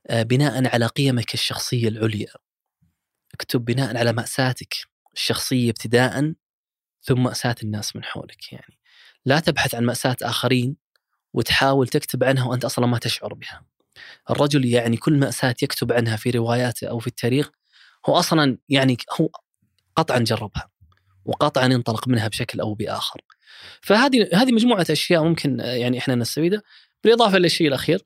آه، 0.07 0.23
بناء 0.23 0.67
على 0.67 0.85
قيمك 0.85 1.33
الشخصية 1.33 1.87
العليا. 1.87 2.33
اكتب 3.33 3.65
بناء 3.65 3.97
على 3.97 4.13
مأساتك 4.13 4.73
الشخصية 5.13 5.69
ابتداء 5.69 6.33
ثم 7.01 7.23
مأساة 7.23 7.55
الناس 7.63 7.95
من 7.95 8.03
حولك 8.03 8.53
يعني. 8.53 8.79
لا 9.25 9.39
تبحث 9.39 9.75
عن 9.75 9.83
مأساة 9.85 10.17
آخرين 10.21 10.75
وتحاول 11.33 11.87
تكتب 11.87 12.23
عنها 12.23 12.45
وأنت 12.45 12.65
أصلا 12.65 12.85
ما 12.87 12.97
تشعر 12.97 13.33
بها. 13.33 13.65
الرجل 14.29 14.65
يعني 14.65 14.97
كل 14.97 15.19
مأساة 15.19 15.55
يكتب 15.63 15.91
عنها 15.91 16.15
في 16.15 16.29
رواياته 16.29 16.87
أو 16.87 16.99
في 16.99 17.07
التاريخ 17.07 17.49
هو 18.09 18.19
أصلا 18.19 18.57
يعني 18.69 18.97
هو 19.21 19.29
قطعا 19.95 20.19
جربها. 20.19 20.69
وقطعا 21.27 21.65
ينطلق 21.65 22.07
منها 22.07 22.27
بشكل 22.27 22.59
أو 22.59 22.73
بآخر. 22.73 23.21
فهذه 23.81 24.29
هذه 24.33 24.51
مجموعة 24.51 24.85
أشياء 24.89 25.23
ممكن 25.23 25.61
آه، 25.61 25.73
يعني 25.73 25.97
إحنا 25.97 26.15
نستفيدها 26.15 26.61
بالإضافة 27.03 27.37
للشيء 27.37 27.67
الأخير. 27.67 28.05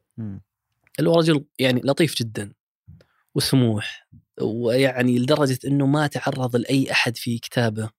اللي 1.00 1.10
هو 1.10 1.16
رجل 1.16 1.46
يعني 1.60 1.82
لطيف 1.84 2.16
جدا 2.16 2.54
وسموح 3.36 4.08
ويعني 4.42 5.20
لدرجة 5.20 5.60
إنه 5.66 5.86
ما 5.86 6.08
تعرض 6.08 6.56
لأي 6.56 6.92
أحد 6.92 7.18
في 7.18 7.38
كتابه 7.38 7.90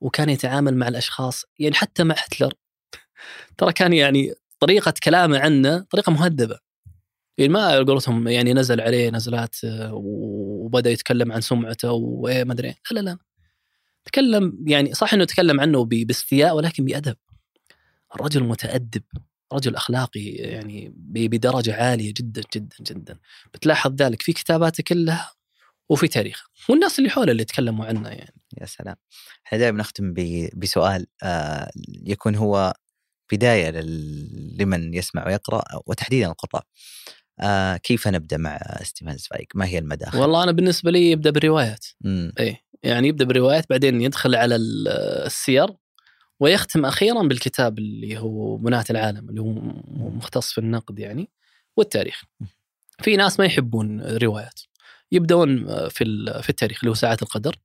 وكان 0.00 0.28
يتعامل 0.28 0.76
مع 0.76 0.88
الأشخاص 0.88 1.44
يعني 1.58 1.74
حتى 1.74 2.04
مع 2.04 2.14
هتلر 2.18 2.52
ترى 3.58 3.72
كان 3.72 3.92
يعني 3.92 4.34
طريقة 4.60 4.94
كلامه 5.04 5.38
عنه 5.38 5.78
طريقة 5.90 6.12
مهذبة 6.12 6.58
يعني 7.38 7.52
ما 7.52 7.76
قولتهم 7.76 8.28
يعني 8.28 8.54
نزل 8.54 8.80
عليه 8.80 9.10
نزلات 9.10 9.56
آه، 9.64 9.90
وبدأ 9.94 10.90
يتكلم 10.90 11.32
عن 11.32 11.40
سمعته 11.40 11.92
وايه 11.92 12.44
ما 12.44 12.52
أدري. 12.52 12.68
لا 12.68 13.00
لا 13.00 13.00
لا 13.00 13.18
تكلم 14.04 14.64
يعني 14.66 14.94
صح 14.94 15.14
إنه 15.14 15.24
تكلم 15.24 15.60
عنه 15.60 15.84
باستياء 15.84 16.56
ولكن 16.56 16.84
بأدب. 16.84 17.16
الرجل 18.14 18.44
متأدب 18.44 19.02
رجل 19.52 19.76
أخلاقي 19.76 20.24
يعني 20.24 20.92
بدرجة 20.96 21.74
عالية 21.74 22.14
جدا 22.16 22.42
جدا 22.54 22.76
جدا. 22.80 23.18
بتلاحظ 23.54 23.94
ذلك 23.94 24.22
في 24.22 24.32
كتاباته 24.32 24.82
كلها 24.82 25.32
وفي 25.88 26.08
تاريخه. 26.08 26.44
والناس 26.68 26.98
اللي 26.98 27.10
حوله 27.10 27.32
اللي 27.32 27.44
تكلموا 27.44 27.86
عنه 27.86 28.08
يعني. 28.08 28.42
يا 28.60 28.66
سلام. 28.66 28.96
إحنا 29.46 29.58
دائما 29.58 29.78
نختم 29.78 30.14
بسؤال 30.54 31.06
آه 31.22 31.70
يكون 31.88 32.34
هو 32.34 32.74
بداية 33.32 33.70
لمن 34.58 34.94
يسمع 34.94 35.26
ويقرأ 35.26 35.62
وتحديدا 35.86 36.26
القراء. 36.26 36.64
آه 37.40 37.76
كيف 37.76 38.08
نبدأ 38.08 38.36
مع 38.36 38.60
ستيفن 38.82 39.16
زفايك؟ 39.16 39.56
ما 39.56 39.66
هي 39.66 39.78
المداخل؟ 39.78 40.18
والله 40.18 40.42
أنا 40.42 40.52
بالنسبة 40.52 40.90
لي 40.90 41.10
يبدأ 41.10 41.30
بالروايات. 41.30 41.86
مم. 42.00 42.32
يعني 42.82 43.08
يبدأ 43.08 43.24
بالروايات 43.24 43.64
بعدين 43.70 44.00
يدخل 44.00 44.34
على 44.34 44.56
ال- 44.56 44.88
السير 45.26 45.66
ويختم 46.40 46.84
أخيرا 46.86 47.22
بالكتاب 47.22 47.78
اللي 47.78 48.18
هو 48.18 48.56
بناة 48.56 48.84
العالم 48.90 49.28
اللي 49.28 49.40
هو 49.40 49.52
مختص 50.10 50.52
في 50.52 50.58
النقد 50.58 50.98
يعني 50.98 51.30
والتاريخ. 51.76 52.22
في 53.02 53.16
ناس 53.16 53.40
ما 53.40 53.46
يحبون 53.46 54.00
روايات 54.00 54.60
يبدون 55.12 55.66
في 55.88 56.04
في 56.42 56.50
التاريخ 56.50 56.78
اللي 56.80 56.90
هو 56.90 56.94
ساعات 56.94 57.22
القدر. 57.22 57.56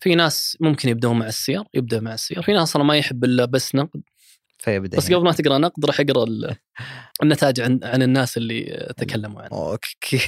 في 0.00 0.14
ناس 0.14 0.56
ممكن 0.60 0.88
يبدون 0.88 1.18
مع 1.18 1.26
السير 1.26 1.64
يبدأ 1.74 2.00
مع 2.00 2.14
السير، 2.14 2.42
في 2.42 2.52
ناس 2.52 2.62
أصلا 2.62 2.82
ما 2.82 2.96
يحب 2.96 3.24
إلا 3.24 3.44
بس 3.44 3.74
نقد 3.74 4.02
فيبدا 4.66 4.96
بس. 4.98 5.12
قبل 5.12 5.24
ما 5.24 5.32
تقرأ 5.32 5.58
نقد 5.58 5.84
راح 5.84 6.00
يقرا 6.00 6.24
ال- 6.24 6.56
النتائج 7.22 7.60
عن 7.60 7.80
عن 7.82 8.02
الناس 8.02 8.36
اللي 8.36 8.92
تكلموا 8.96 9.42
عنه. 9.42 9.50
okay 9.52 10.18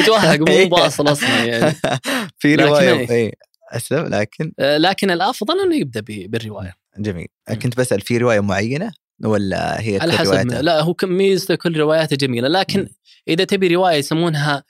يتوهق 0.00 0.38
مو 0.50 0.68
بأصل 0.76 1.12
أصلا 1.12 1.44
يعني 1.44 1.74
في 2.38 2.54
رواية. 2.54 3.10
أي 3.10 3.32
أسلم 3.72 4.06
لكن 4.06 4.52
آه، 4.58 4.78
لكن 4.78 5.10
الافضل 5.10 5.60
أنه 5.60 5.76
يبدأ 5.76 6.00
بالرواية 6.06 6.74
جميل. 6.98 7.26
كنت 7.62 7.76
بسأل 7.76 8.00
في 8.00 8.18
رواية 8.18 8.40
معينة 8.40 8.92
ولا 9.24 9.80
هي 9.80 9.98
على 10.00 10.12
حسب؟ 10.12 10.32
لا 10.52 10.80
هو 10.82 10.94
ميزته 11.04 11.54
كل 11.54 11.76
رواياته 11.78 12.16
جميلة 12.16 12.48
لكن 12.48 12.80
مم. 12.80 12.88
إذا 13.28 13.44
تبي 13.44 13.74
رواية 13.74 13.96
يسمونها 13.96 14.64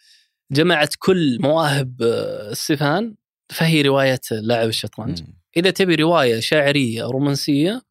جمعت 0.53 0.95
كل 0.99 1.39
مواهب 1.41 2.03
آه، 2.03 2.53
ستيفان 2.53 3.15
فهي 3.53 3.83
رواية 3.83 4.21
لاعب 4.31 4.69
الشطرنج. 4.69 5.23
إذا 5.57 5.71
تبي 5.71 5.95
رواية 5.95 6.41
شاعرية 6.41 7.05
رومانسية 7.05 7.83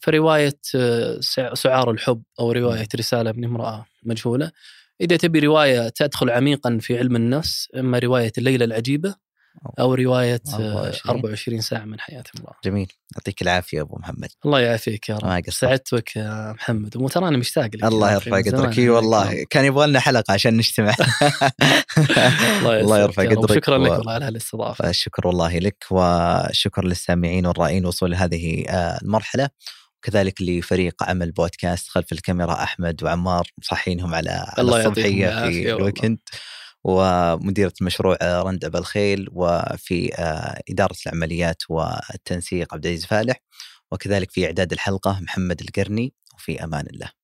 فروايه 0.00 0.58
آه، 0.74 1.20
سع- 1.20 1.54
سعار 1.54 1.90
الحب 1.90 2.22
أو 2.40 2.52
رواية 2.52 2.88
رسالة 2.96 3.32
من 3.32 3.44
امرأة 3.44 3.86
مجهولة. 4.02 4.50
إذا 5.00 5.16
تبي 5.16 5.38
رواية 5.38 5.88
تدخل 5.88 6.30
عميقا 6.30 6.78
في 6.80 6.98
علم 6.98 7.16
النفس 7.16 7.68
أما 7.76 7.98
رواية 7.98 8.32
الليلة 8.38 8.64
العجيبة 8.64 9.14
أو 9.80 9.94
رواية 9.94 10.40
آه، 10.52 10.56
24. 10.56 11.16
24 11.16 11.60
ساعة 11.60 11.84
من 11.84 12.00
حياة 12.00 12.24
امرأة. 12.40 12.54
جميل. 12.64 12.92
يعطيك 13.16 13.42
العافية 13.42 13.80
أبو 13.80 13.96
محمد. 13.98 14.28
الله 14.44 14.60
يعافيك 14.60 15.08
يا 15.08 15.16
رب. 15.16 15.24
قصرت. 15.46 15.50
سعدت 15.50 15.94
بك 15.94 16.16
يا 16.16 16.52
محمد. 16.52 16.96
وتراني 16.96 17.36
مشتاق 17.36 17.64
لك 17.64 17.84
الله 17.84 18.12
يرفع 18.12 18.38
قدرك. 18.40 18.78
إي. 18.78 18.88
والله. 18.88 19.44
كان 19.50 19.64
يبغى 19.64 19.86
لنا 19.86 20.00
حلقة 20.00 20.32
عشان 20.32 20.56
نجتمع. 20.56 20.94
الله 22.62 22.98
يرفع. 22.98 23.22
قدرك 23.24 23.52
شكرا 23.54 23.78
لك 23.78 23.90
والله 23.90 24.12
على 24.12 24.24
هالاستضافة. 24.24 24.90
الشكر 24.90 25.26
والله 25.26 25.58
لك. 25.58 25.84
وشكر 25.90 26.84
للسامعين 26.84 27.46
والرائين 27.46 27.86
وصول 27.86 28.14
هذه 28.14 28.64
آه، 28.68 28.98
المرحلة. 29.02 29.48
وكذلك 29.98 30.42
لفريق 30.42 31.02
عمل 31.02 31.32
بودكاست 31.32 31.88
خلف 31.88 32.12
الكاميرا 32.12 32.62
أحمد 32.62 33.02
وعمار 33.02 33.50
مصحينهم 33.58 34.14
على 34.14 34.52
الله 34.58 34.80
الصبحيه 34.80 35.48
في. 35.48 35.72
الويكند 35.72 36.18
ومديرة 36.84 37.72
مشروع 37.80 38.16
آه، 38.22 38.42
رندع 38.42 38.68
بالخيل 38.68 39.28
وفي 39.32 40.14
آه، 40.14 40.60
إدارة 40.70 40.96
العمليات 41.06 41.62
والتنسيق 41.68 42.74
عبد 42.74 42.86
العزيز 42.86 43.06
فالح 43.06 43.36
وكذلك 43.92 44.30
في 44.30 44.46
إعداد 44.46 44.72
الحلقة 44.72 45.20
محمد 45.20 45.60
القرني 45.60 46.14
وفي 46.34 46.64
أمان 46.64 46.86
الله 46.86 47.17